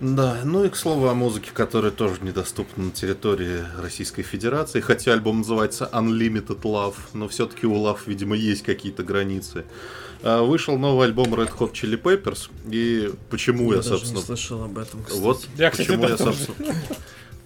Да, 0.00 0.38
ну 0.44 0.64
и 0.64 0.68
к 0.68 0.76
слову 0.76 1.08
о 1.08 1.14
музыке, 1.14 1.50
которая 1.54 1.92
тоже 1.92 2.16
недоступна 2.20 2.84
на 2.84 2.90
территории 2.90 3.60
Российской 3.80 4.22
Федерации, 4.22 4.80
хотя 4.80 5.12
альбом 5.12 5.38
называется 5.38 5.88
Unlimited 5.92 6.60
Love, 6.62 6.96
но 7.12 7.28
все-таки 7.28 7.66
у 7.66 7.74
Love, 7.74 8.00
видимо, 8.06 8.34
есть 8.36 8.64
какие-то 8.64 9.02
границы. 9.02 9.64
А, 10.26 10.42
вышел 10.42 10.78
новый 10.78 11.06
альбом 11.06 11.34
Red 11.34 11.54
Hot 11.58 11.72
Chili 11.72 12.00
Peppers, 12.00 12.48
и 12.70 13.12
почему 13.28 13.70
я, 13.72 13.76
я 13.76 13.82
собственно... 13.82 14.16
не 14.16 14.24
слышал 14.24 14.64
об 14.64 14.78
этом, 14.78 15.02
кстати. 15.02 15.20
Вот 15.20 15.46
я, 15.58 15.70
почему 15.70 16.08
я, 16.08 16.16
собственно... 16.16 16.74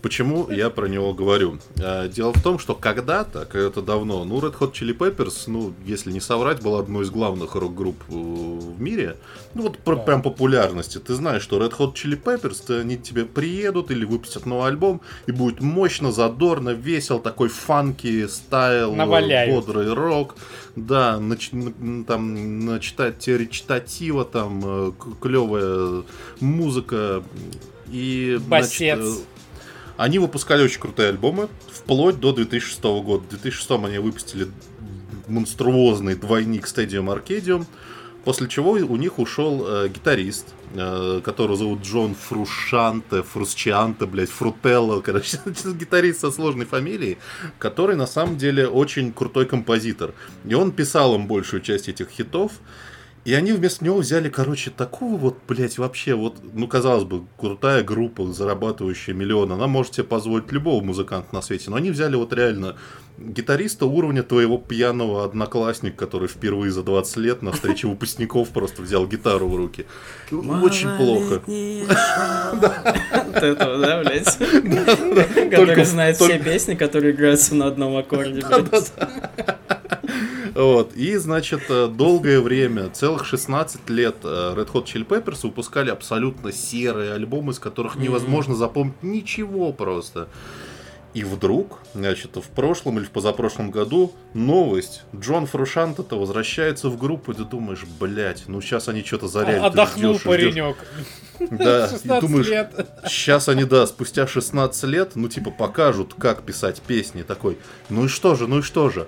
Почему 0.00 0.48
я 0.48 0.70
про 0.70 0.86
него 0.86 1.12
говорю? 1.12 1.58
А, 1.82 2.06
дело 2.06 2.32
в 2.32 2.40
том, 2.40 2.60
что 2.60 2.74
когда-то, 2.74 3.44
когда-то 3.46 3.82
давно, 3.82 4.24
ну, 4.24 4.38
Red 4.38 4.56
Hot 4.58 4.72
Chili 4.72 4.96
Peppers, 4.96 5.44
ну, 5.48 5.74
если 5.84 6.12
не 6.12 6.20
соврать, 6.20 6.62
была 6.62 6.80
одной 6.80 7.02
из 7.04 7.10
главных 7.10 7.56
рок-групп 7.56 7.96
э, 8.08 8.12
в 8.12 8.80
мире. 8.80 9.16
Ну, 9.54 9.62
вот 9.62 9.78
про, 9.78 9.96
прям 9.96 10.22
популярности. 10.22 10.98
Ты 10.98 11.14
знаешь, 11.14 11.42
что 11.42 11.58
Red 11.58 11.76
Hot 11.78 11.94
Chili 11.94 12.20
Peppers, 12.20 12.80
они 12.80 12.96
тебе 12.96 13.24
приедут 13.24 13.90
или 13.90 14.04
выпустят 14.04 14.46
новый 14.46 14.68
альбом, 14.68 15.00
и 15.26 15.32
будет 15.32 15.60
мощно, 15.60 16.12
задорно, 16.12 16.70
весел, 16.70 17.18
такой 17.18 17.48
фанки, 17.48 18.28
стайл, 18.28 18.94
Наваляют. 18.94 19.52
бодрый 19.52 19.92
рок. 19.92 20.36
Да, 20.76 21.18
нач, 21.18 21.50
там, 22.06 22.64
начитать 22.66 23.26
речитатива, 23.26 24.24
там, 24.24 24.62
э, 24.64 24.92
клевая 25.20 26.04
музыка. 26.38 27.24
И, 27.90 28.38
Басец. 28.46 29.00
Значит, 29.00 29.24
Они 29.98 30.20
выпускали 30.20 30.62
очень 30.62 30.80
крутые 30.80 31.08
альбомы, 31.08 31.48
вплоть 31.72 32.20
до 32.20 32.32
2006 32.32 32.82
года. 33.02 33.24
В 33.24 33.28
2006 33.30 33.70
они 33.84 33.98
выпустили 33.98 34.46
монструозный 35.26 36.14
двойник 36.14 36.66
Stadium 36.66 37.12
Arcadium, 37.12 37.66
после 38.24 38.46
чего 38.46 38.70
у 38.72 38.96
них 38.96 39.18
ушел 39.18 39.66
э, 39.66 39.88
гитарист, 39.88 40.54
э, 40.74 41.20
которого 41.24 41.56
зовут 41.56 41.82
Джон 41.82 42.14
Фрушанте, 42.14 43.24
Фрусчианте, 43.24 44.06
блядь, 44.06 44.30
Фрутелло, 44.30 45.00
короче, 45.04 45.40
гитарист 45.46 46.20
со 46.20 46.30
сложной 46.30 46.66
фамилией, 46.66 47.18
который 47.58 47.96
на 47.96 48.06
самом 48.06 48.36
деле 48.36 48.68
очень 48.68 49.12
крутой 49.12 49.46
композитор. 49.46 50.14
И 50.44 50.54
он 50.54 50.70
писал 50.70 51.16
им 51.16 51.26
большую 51.26 51.60
часть 51.60 51.88
этих 51.88 52.10
хитов, 52.10 52.52
и 53.28 53.34
они 53.34 53.52
вместо 53.52 53.84
него 53.84 53.98
взяли, 53.98 54.30
короче, 54.30 54.70
такого 54.70 55.18
вот, 55.18 55.36
блядь, 55.46 55.76
вообще 55.76 56.14
вот, 56.14 56.38
ну, 56.54 56.66
казалось 56.66 57.04
бы, 57.04 57.24
крутая 57.36 57.84
группа, 57.84 58.26
зарабатывающая 58.32 59.12
миллион, 59.12 59.52
она 59.52 59.66
может 59.66 59.92
себе 59.92 60.04
позволить 60.04 60.50
любого 60.50 60.82
музыканта 60.82 61.34
на 61.34 61.42
свете, 61.42 61.68
но 61.68 61.76
они 61.76 61.90
взяли 61.90 62.16
вот 62.16 62.32
реально 62.32 62.76
гитариста 63.18 63.84
уровня 63.84 64.22
твоего 64.22 64.56
пьяного 64.56 65.26
одноклассника, 65.26 65.94
который 65.94 66.26
впервые 66.26 66.72
за 66.72 66.82
20 66.82 67.16
лет 67.18 67.42
на 67.42 67.52
встрече 67.52 67.86
выпускников 67.88 68.48
просто 68.48 68.80
взял 68.80 69.06
гитару 69.06 69.46
в 69.46 69.56
руки. 69.56 69.84
Очень 70.32 70.96
плохо. 70.96 71.42
Вот 73.28 73.42
этого, 73.42 73.78
да, 73.78 74.02
блядь? 74.02 74.38
Который 75.50 75.84
знает 75.84 76.16
все 76.16 76.38
песни, 76.38 76.74
которые 76.76 77.12
играются 77.12 77.54
на 77.54 77.66
одном 77.66 77.94
аккорде, 77.98 78.40
блядь. 78.40 78.92
Вот. 80.54 80.94
И, 80.94 81.16
значит, 81.16 81.62
э, 81.68 81.88
долгое 81.88 82.40
время, 82.40 82.90
целых 82.90 83.24
16 83.24 83.88
лет 83.90 84.16
э, 84.22 84.54
Red 84.56 84.72
Hot 84.72 84.84
Chili 84.84 85.06
Peppers 85.06 85.40
выпускали 85.42 85.90
абсолютно 85.90 86.52
серые 86.52 87.12
альбомы, 87.12 87.52
из 87.52 87.58
которых 87.58 87.96
невозможно 87.96 88.54
запомнить 88.54 89.02
ничего 89.02 89.72
просто. 89.72 90.28
И 91.14 91.24
вдруг, 91.24 91.78
значит, 91.94 92.36
в 92.36 92.48
прошлом 92.50 92.98
или 92.98 93.04
в 93.06 93.10
позапрошлом 93.10 93.70
году 93.70 94.12
новость. 94.34 95.02
Джон 95.16 95.46
Фрушант-то 95.46 96.18
возвращается 96.18 96.90
в 96.90 96.98
группу, 96.98 97.32
и 97.32 97.34
ты 97.34 97.44
думаешь, 97.44 97.84
блядь, 97.98 98.44
ну 98.46 98.60
сейчас 98.60 98.88
они 98.88 99.02
что-то 99.02 99.26
зарядят. 99.26 99.64
Отдохнул 99.64 100.14
ждешь, 100.14 100.24
паренек. 100.24 100.76
Да, 101.50 101.88
и 102.04 102.08
думаешь, 102.20 102.48
лет. 102.48 102.88
сейчас 103.06 103.48
они, 103.48 103.62
да, 103.62 103.86
спустя 103.86 104.26
16 104.26 104.84
лет, 104.84 105.12
ну 105.14 105.28
типа 105.28 105.52
покажут, 105.52 106.14
как 106.18 106.42
писать 106.42 106.82
песни. 106.82 107.22
Такой, 107.22 107.58
ну 107.88 108.06
и 108.06 108.08
что 108.08 108.34
же, 108.34 108.48
ну 108.48 108.58
и 108.58 108.62
что 108.62 108.90
же. 108.90 109.06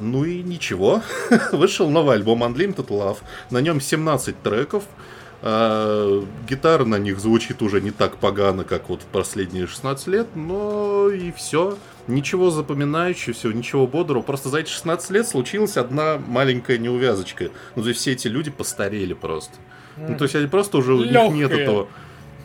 Ну 0.00 0.24
и 0.24 0.42
ничего. 0.42 1.02
Вышел 1.52 1.88
новый 1.90 2.16
альбом 2.16 2.42
Unlimited 2.42 2.88
Love. 2.88 3.18
На 3.50 3.58
нем 3.58 3.80
17 3.80 4.42
треков. 4.42 4.84
А, 5.46 6.24
гитара 6.48 6.86
на 6.86 6.98
них 6.98 7.20
звучит 7.20 7.60
уже 7.60 7.82
не 7.82 7.90
так 7.90 8.16
погано, 8.16 8.64
как 8.64 8.88
вот 8.88 9.02
в 9.02 9.06
последние 9.06 9.66
16 9.66 10.06
лет, 10.06 10.26
но 10.34 11.10
и 11.10 11.32
все. 11.32 11.76
Ничего 12.06 12.50
запоминающего, 12.50 13.52
ничего 13.52 13.86
бодрого. 13.86 14.22
Просто 14.22 14.48
за 14.48 14.60
эти 14.60 14.70
16 14.70 15.10
лет 15.10 15.28
случилась 15.28 15.76
одна 15.76 16.18
маленькая 16.26 16.78
неувязочка. 16.78 17.50
Ну, 17.76 17.82
то 17.82 17.88
есть 17.90 18.00
все 18.00 18.12
эти 18.12 18.28
люди 18.28 18.50
постарели 18.50 19.12
просто. 19.12 19.54
Ну, 19.96 20.16
то 20.16 20.24
есть 20.24 20.34
они 20.34 20.46
просто 20.46 20.78
уже 20.78 20.94
у 20.94 21.04
них 21.04 21.12
нет 21.12 21.52
этого 21.52 21.88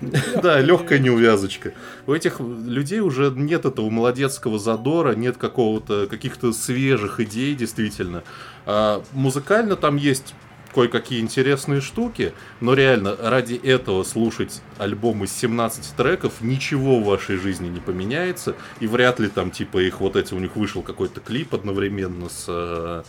Да, 0.42 0.60
легкая 0.62 1.00
неувязочка. 1.00 1.74
У 2.08 2.14
этих 2.14 2.40
людей 2.40 3.00
уже 3.00 3.32
нет 3.36 3.66
этого 3.66 3.90
молодецкого 3.90 4.60
задора, 4.60 5.14
нет 5.14 5.38
какого-то 5.38 6.08
каких-то 6.08 6.54
свежих 6.54 7.20
идей, 7.20 7.56
действительно. 7.56 8.24
А 8.66 9.04
музыкально 9.14 9.76
там 9.76 9.98
есть 9.98 10.34
кое-какие 10.74 11.20
интересные 11.20 11.82
штуки, 11.82 12.34
но 12.62 12.74
реально 12.74 13.16
ради 13.20 13.56
этого 13.56 14.04
слушать 14.04 14.62
альбом 14.78 15.24
из 15.24 15.32
17 15.32 15.96
треков 15.96 16.42
ничего 16.42 17.00
в 17.00 17.06
вашей 17.06 17.38
жизни 17.38 17.68
не 17.68 17.80
поменяется, 17.80 18.56
и 18.80 18.88
вряд 18.88 19.20
ли 19.20 19.30
там 19.30 19.52
типа 19.52 19.80
их 19.80 20.00
вот 20.00 20.16
эти 20.16 20.34
у 20.34 20.40
них 20.40 20.56
вышел 20.56 20.82
какой-то 20.82 21.22
клип 21.22 21.56
одновременно 21.56 22.30
с 22.30 22.46
э, 22.48 23.04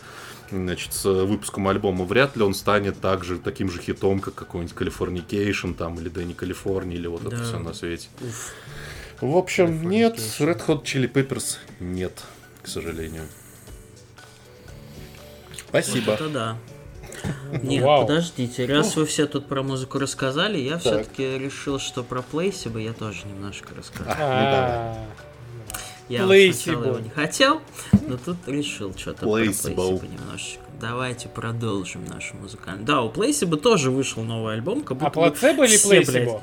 значит, 0.51 0.93
с 0.93 1.05
выпуском 1.05 1.67
альбома, 1.67 2.05
вряд 2.05 2.35
ли 2.35 2.43
он 2.43 2.53
станет 2.53 2.99
также 2.99 3.39
таким 3.39 3.71
же 3.71 3.81
хитом, 3.81 4.19
как 4.19 4.35
какой-нибудь 4.35 4.75
Californication 4.75 5.73
там, 5.73 5.99
или 5.99 6.09
Дэнни 6.09 6.33
Калифорния, 6.33 6.97
или 6.97 7.07
вот 7.07 7.23
да. 7.23 7.35
это 7.35 7.43
все 7.43 7.59
на 7.59 7.73
свете. 7.73 8.09
Уф. 8.21 8.53
В 9.21 9.37
общем, 9.37 9.87
нет, 9.87 10.17
Red 10.39 10.65
Hot 10.67 10.83
Chili 10.83 11.11
Peppers 11.11 11.57
нет, 11.79 12.23
к 12.61 12.67
сожалению. 12.67 13.23
Спасибо. 15.55 16.11
Вот 16.11 16.21
это 16.21 16.29
да. 16.29 16.57
Нет, 17.63 17.83
Вау. 17.83 18.01
подождите, 18.01 18.65
раз 18.65 18.95
вы 18.95 19.05
все 19.05 19.27
тут 19.27 19.47
про 19.47 19.61
музыку 19.61 19.99
рассказали, 19.99 20.57
я 20.57 20.79
все-таки 20.79 21.37
решил, 21.37 21.79
что 21.79 22.03
про 22.03 22.23
Плейсиба 22.23 22.79
я 22.79 22.93
тоже 22.93 23.27
немножко 23.27 23.75
расскажу. 23.75 24.09
А, 24.17 25.05
я 26.11 26.53
сначала 26.53 26.85
его 26.85 26.99
не 26.99 27.09
хотел, 27.09 27.61
но 28.07 28.17
тут 28.17 28.37
решил 28.47 28.93
что-то 28.95 29.19
про 29.19 29.29
Плейсиба 29.29 29.83
немножечко. 29.83 30.61
Давайте 30.79 31.29
продолжим 31.29 32.05
нашу 32.05 32.35
музыкальную. 32.37 32.85
Да, 32.85 33.01
у 33.01 33.09
Плейсиба 33.09 33.57
тоже 33.57 33.91
вышел 33.91 34.23
новый 34.23 34.55
альбом, 34.55 34.81
как 34.81 34.91
а 34.91 34.95
будто 34.95 35.07
а 35.07 35.11
плацебо 35.11 35.65
или 35.65 35.77
Плейсибо? 35.77 36.41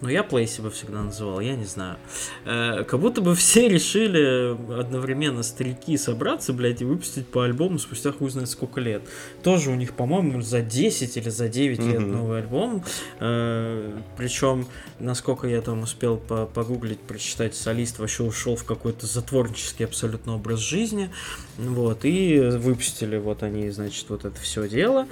Ну, 0.00 0.08
я 0.08 0.22
Плейсиба 0.22 0.70
всегда 0.70 1.02
называл, 1.02 1.40
я 1.40 1.56
не 1.56 1.66
знаю. 1.66 1.98
Э, 2.46 2.84
как 2.84 3.00
будто 3.00 3.20
бы 3.20 3.34
все 3.34 3.68
решили 3.68 4.56
одновременно 4.78 5.42
старики 5.42 5.96
собраться, 5.98 6.52
блядь, 6.54 6.80
и 6.80 6.84
выпустить 6.84 7.26
по 7.26 7.44
альбому 7.44 7.78
спустя 7.78 8.10
хуй 8.12 8.30
знает 8.30 8.48
сколько 8.48 8.80
лет. 8.80 9.02
Тоже 9.42 9.70
у 9.70 9.74
них, 9.74 9.92
по-моему, 9.92 10.40
за 10.40 10.62
10 10.62 11.16
или 11.16 11.28
за 11.28 11.48
9 11.48 11.78
mm-hmm. 11.78 11.92
лет 11.92 12.00
новый 12.00 12.38
альбом. 12.38 12.82
Э, 13.18 13.92
причем, 14.16 14.66
насколько 14.98 15.46
я 15.46 15.60
там 15.60 15.82
успел 15.82 16.16
погуглить, 16.16 17.00
прочитать, 17.00 17.54
солист 17.54 17.98
вообще 17.98 18.22
ушел 18.22 18.56
в 18.56 18.64
какой-то 18.64 19.06
затворнический 19.06 19.84
абсолютно 19.84 20.36
образ 20.36 20.60
жизни. 20.60 21.10
Вот, 21.58 22.04
и 22.04 22.38
выпустили 22.40 23.18
вот 23.18 23.42
они, 23.42 23.68
значит, 23.70 24.06
вот 24.08 24.24
это 24.24 24.40
все 24.40 24.66
дело 24.66 25.06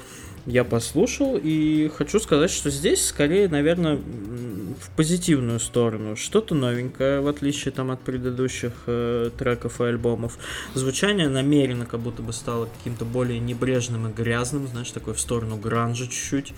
я 0.47 0.65
послушал 0.65 1.39
и 1.43 1.91
хочу 1.95 2.21
сказать, 2.21 2.51
что 2.51 2.71
здесь 2.71 3.07
скорее, 3.07 3.49
наверное, 3.49 3.97
в 3.97 4.91
позитивную 4.97 5.61
сторону. 5.61 6.17
Что-то 6.17 6.55
новенькое, 6.55 7.21
в 7.21 7.29
отличие 7.29 7.73
там 7.73 7.91
от 7.91 8.01
предыдущих 8.01 8.73
э, 8.87 9.31
треков 9.37 9.81
и 9.81 9.85
альбомов. 9.85 10.39
Звучание 10.75 11.29
намеренно 11.29 11.87
как 11.87 12.01
будто 12.01 12.23
бы 12.23 12.33
стало 12.33 12.69
каким-то 12.79 13.05
более 13.05 13.41
небрежным 13.41 14.09
и 14.09 14.13
грязным, 14.13 14.67
знаешь, 14.69 14.91
такой 14.91 15.15
в 15.15 15.21
сторону 15.21 15.57
гранжа 15.57 16.05
чуть-чуть. 16.05 16.55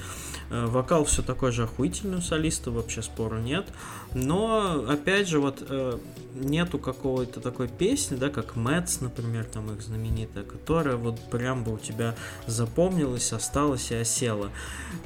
Э, 0.50 0.66
вокал 0.66 1.04
все 1.04 1.22
такой 1.22 1.52
же 1.52 1.62
охуительный 1.62 2.18
у 2.18 2.20
солиста, 2.20 2.72
вообще 2.72 3.02
спора 3.02 3.38
нет. 3.38 3.68
Но, 4.14 4.84
опять 4.88 5.28
же, 5.28 5.38
вот 5.38 5.64
э, 5.68 5.98
нету 6.34 6.78
какого-то 6.78 7.40
такой 7.40 7.68
песни, 7.68 8.16
да, 8.16 8.30
как 8.30 8.56
Мэтс, 8.56 9.00
например, 9.00 9.44
там 9.44 9.72
их 9.72 9.80
знаменитая, 9.80 10.42
которая 10.42 10.96
вот 10.96 11.20
прям 11.30 11.62
бы 11.62 11.74
у 11.74 11.78
тебя 11.78 12.16
запомнилась, 12.46 13.32
осталась 13.32 13.92
и 13.92 13.94
осела. 13.94 14.50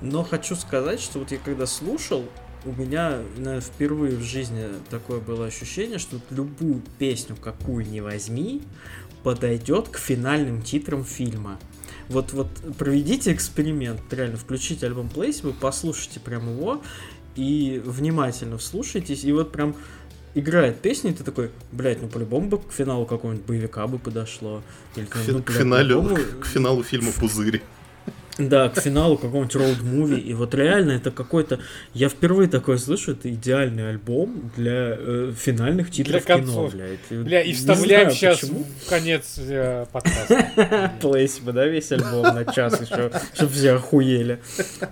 Но 0.01 0.25
хочу 0.25 0.57
сказать, 0.57 1.01
что 1.01 1.19
вот 1.19 1.31
я 1.31 1.39
когда 1.39 1.67
слушал, 1.67 2.25
у 2.65 2.73
меня, 2.73 3.19
наверное, 3.37 3.61
впервые 3.61 4.17
в 4.17 4.23
жизни 4.23 4.69
такое 4.89 5.21
было 5.21 5.45
ощущение, 5.45 5.99
что 5.99 6.19
любую 6.31 6.81
песню, 6.99 7.37
какую 7.37 7.87
ни 7.87 8.01
возьми, 8.01 8.63
подойдет 9.23 9.89
к 9.89 9.99
финальным 9.99 10.63
титрам 10.63 11.05
фильма. 11.05 11.59
Вот, 12.09 12.33
вот 12.33 12.49
проведите 12.79 13.33
эксперимент, 13.33 14.01
реально, 14.11 14.37
включите 14.37 14.87
альбом 14.87 15.09
Place, 15.15 15.55
послушайте 15.61 16.21
прям 16.21 16.51
его 16.51 16.83
и 17.35 17.81
внимательно 17.85 18.59
вслушайтесь, 18.59 19.25
и 19.25 19.33
вот 19.33 19.53
прям 19.53 19.75
играет 20.35 20.81
песня, 20.81 21.11
и 21.11 21.15
ты 21.15 21.25
такой, 21.25 21.51
блядь, 21.73 22.03
ну 22.03 22.09
по-любому 22.09 22.49
бы 22.49 22.59
к 22.59 22.73
финалу 22.73 23.07
какого-нибудь 23.07 23.47
боевика 23.47 23.87
бы 23.87 23.99
подошло. 23.99 24.63
Или, 24.97 25.07
к, 25.07 25.17
ну, 25.29 25.41
блядь, 25.41 25.57
к, 26.15 26.41
к 26.41 26.47
финалу 26.47 26.83
фильма 26.83 27.13
Пузырь. 27.13 27.63
Да, 28.39 28.69
к 28.69 28.81
финалу 28.81 29.17
какого-нибудь 29.17 29.55
роуд-муви. 29.55 30.19
И 30.19 30.35
вот 30.35 30.55
реально 30.55 30.93
это 30.93 31.11
какой-то... 31.11 31.61
Я 31.93 32.09
впервые 32.09 32.49
такое 32.49 32.79
слышу, 32.79 33.13
это 33.13 33.33
идеальный 33.33 33.91
альбом 33.91 34.51
для 34.57 34.97
э, 34.99 35.33
финальных 35.37 35.91
титров 35.91 36.25
для 36.25 36.39
кино, 36.39 36.69
блядь. 36.73 37.25
Бля, 37.25 37.43
и 37.43 37.53
вставляем 37.53 38.11
знаю, 38.11 38.15
сейчас 38.15 38.41
почему. 38.41 38.65
в 38.65 38.89
конец 38.89 39.39
э, 39.39 39.87
подкаста. 39.93 40.93
Плейсиба, 41.01 41.53
да, 41.53 41.67
весь 41.67 41.93
альбом 41.93 42.23
на 42.23 42.45
час 42.45 42.81
еще, 42.81 43.13
чтобы 43.35 43.53
все 43.53 43.73
охуели. 43.75 44.41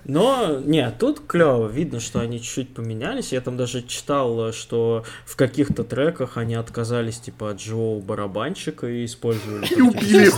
Но, 0.04 0.60
нет, 0.64 0.94
тут 1.00 1.20
клево. 1.26 1.68
Видно, 1.68 1.98
что 1.98 2.20
они 2.20 2.40
чуть-чуть 2.40 2.74
поменялись. 2.74 3.32
Я 3.32 3.40
там 3.40 3.56
даже 3.56 3.82
читал, 3.82 4.52
что 4.52 5.04
в 5.26 5.34
каких-то 5.34 5.82
треках 5.82 6.36
они 6.36 6.54
отказались, 6.54 7.18
типа, 7.18 7.50
от 7.50 7.60
живого 7.60 8.00
барабанщика 8.00 8.86
и 8.86 9.04
использовали... 9.04 9.66
И 9.66 9.80
убили 9.80 10.30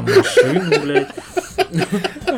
машину, 0.00 0.80
блядь. 0.82 1.08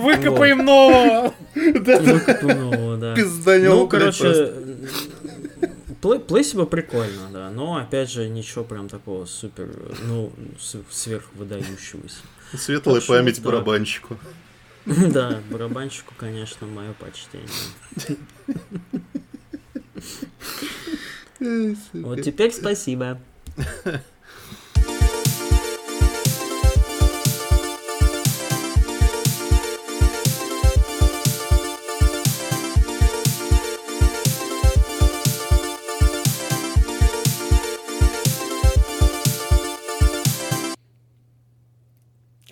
Выкопаем 0.01 0.64
нового. 0.64 1.35
Выкопаем 1.55 2.70
нового, 2.70 2.97
да. 2.97 3.14
Пизданем, 3.14 3.70
Ну, 3.70 3.89
короче, 3.89 4.52
Плейсиба 6.01 6.66
прикольно, 6.66 7.28
да, 7.32 7.51
но 7.51 7.77
опять 7.77 8.10
же 8.10 8.28
ничего 8.28 8.64
прям 8.64 8.89
такого 8.89 9.24
супер, 9.27 9.68
ну, 10.02 10.31
сверхвыдающегося. 10.90 12.18
Светлая 12.56 13.01
память 13.01 13.43
барабанщику. 13.43 14.16
Да, 14.86 15.40
барабанщику, 15.51 16.14
конечно, 16.16 16.64
мое 16.68 16.93
почтение. 16.93 17.48
Вот 21.93 22.23
теперь 22.23 22.52
спасибо. 22.52 23.18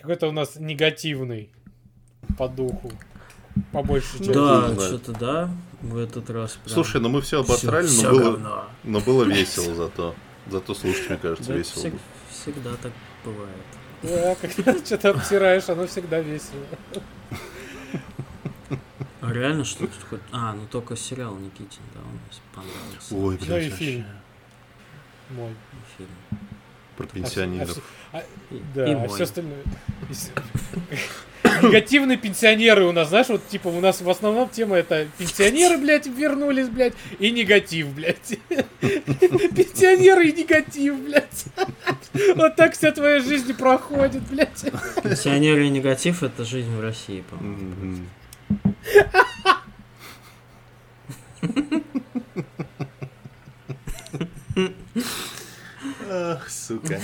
Какой-то 0.05 0.29
у 0.29 0.33
нас 0.33 0.57
негативный 0.57 1.49
по 2.37 2.47
духу. 2.47 2.93
По 3.73 3.83
большей 3.83 4.19
части. 4.19 4.35
Да, 4.35 4.75
что-то 4.75 5.13
да, 5.13 5.51
в 5.81 5.97
этот 5.97 6.29
раз. 6.29 6.59
Прям... 6.63 6.75
Слушай, 6.75 7.01
ну 7.01 7.09
мы 7.09 7.23
все 7.23 7.41
обосрали, 7.41 7.89
но, 8.03 8.11
было, 8.11 8.69
но 8.83 9.01
было 9.01 9.25
весело 9.33 9.75
зато. 9.75 10.15
Зато 10.51 10.75
слушать, 10.75 11.09
мне 11.09 11.17
кажется, 11.17 11.49
да, 11.49 11.57
весело. 11.57 11.81
Всег, 11.81 11.95
всегда 12.29 12.75
так 12.83 12.93
бывает. 13.25 13.65
Да, 14.03 14.35
когда 14.35 14.79
что-то 14.85 15.09
обсираешь, 15.09 15.71
оно 15.71 15.87
всегда 15.87 16.21
весело. 16.21 16.67
А 19.23 19.33
реально 19.33 19.65
что-то 19.65 19.95
хоть... 20.11 20.21
А, 20.33 20.53
ну 20.53 20.67
только 20.71 20.97
сериал 20.97 21.35
Никитин, 21.37 21.81
да, 21.95 22.01
он 22.01 22.11
мне 22.11 22.43
понравился. 22.55 23.15
Ой, 23.15 23.37
блин, 23.39 23.49
Да 23.49 23.59
и 23.59 23.71
фильм. 23.71 24.05
Мой. 25.31 25.53
И 25.53 25.97
фильм. 25.97 26.11
Про 26.97 27.07
пенсионеров. 27.07 27.79
А, 28.13 28.19
а, 28.19 28.23
да, 28.75 28.87
и 28.87 28.95
а 28.95 29.09
все 29.09 29.25
остальное. 29.25 29.63
Негативные 31.63 32.17
пенсионеры 32.17 32.85
у 32.85 32.93
нас, 32.93 33.09
знаешь, 33.09 33.29
вот 33.29 33.47
типа 33.49 33.69
у 33.69 33.81
нас 33.81 34.01
в 34.01 34.09
основном 34.09 34.49
тема 34.49 34.77
это 34.77 35.07
пенсионеры, 35.19 35.79
блядь, 35.79 36.07
вернулись, 36.07 36.69
блядь, 36.69 36.95
и 37.19 37.31
негатив, 37.31 37.89
блядь. 37.89 38.39
Пенсионеры 38.81 40.29
и 40.29 40.33
негатив, 40.33 40.99
блядь. 41.01 41.45
Вот 42.37 42.57
так 42.57 42.75
вся 42.75 42.93
твоя 42.93 43.21
жизнь 43.21 43.55
проходит, 43.55 44.23
блядь. 44.31 44.65
Пенсионеры 45.03 45.67
и 45.67 45.71
негатив 45.71 46.23
это 46.23 46.45
жизнь 46.45 46.75
в 46.75 46.81
России, 46.81 47.25
по-моему. 47.29 48.05
Ах, 56.11 56.51
сука. 56.51 57.01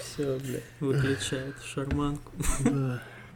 Все, 0.00 0.38
бля, 0.38 0.60
выключает 0.80 1.56
шарманку. 1.64 2.32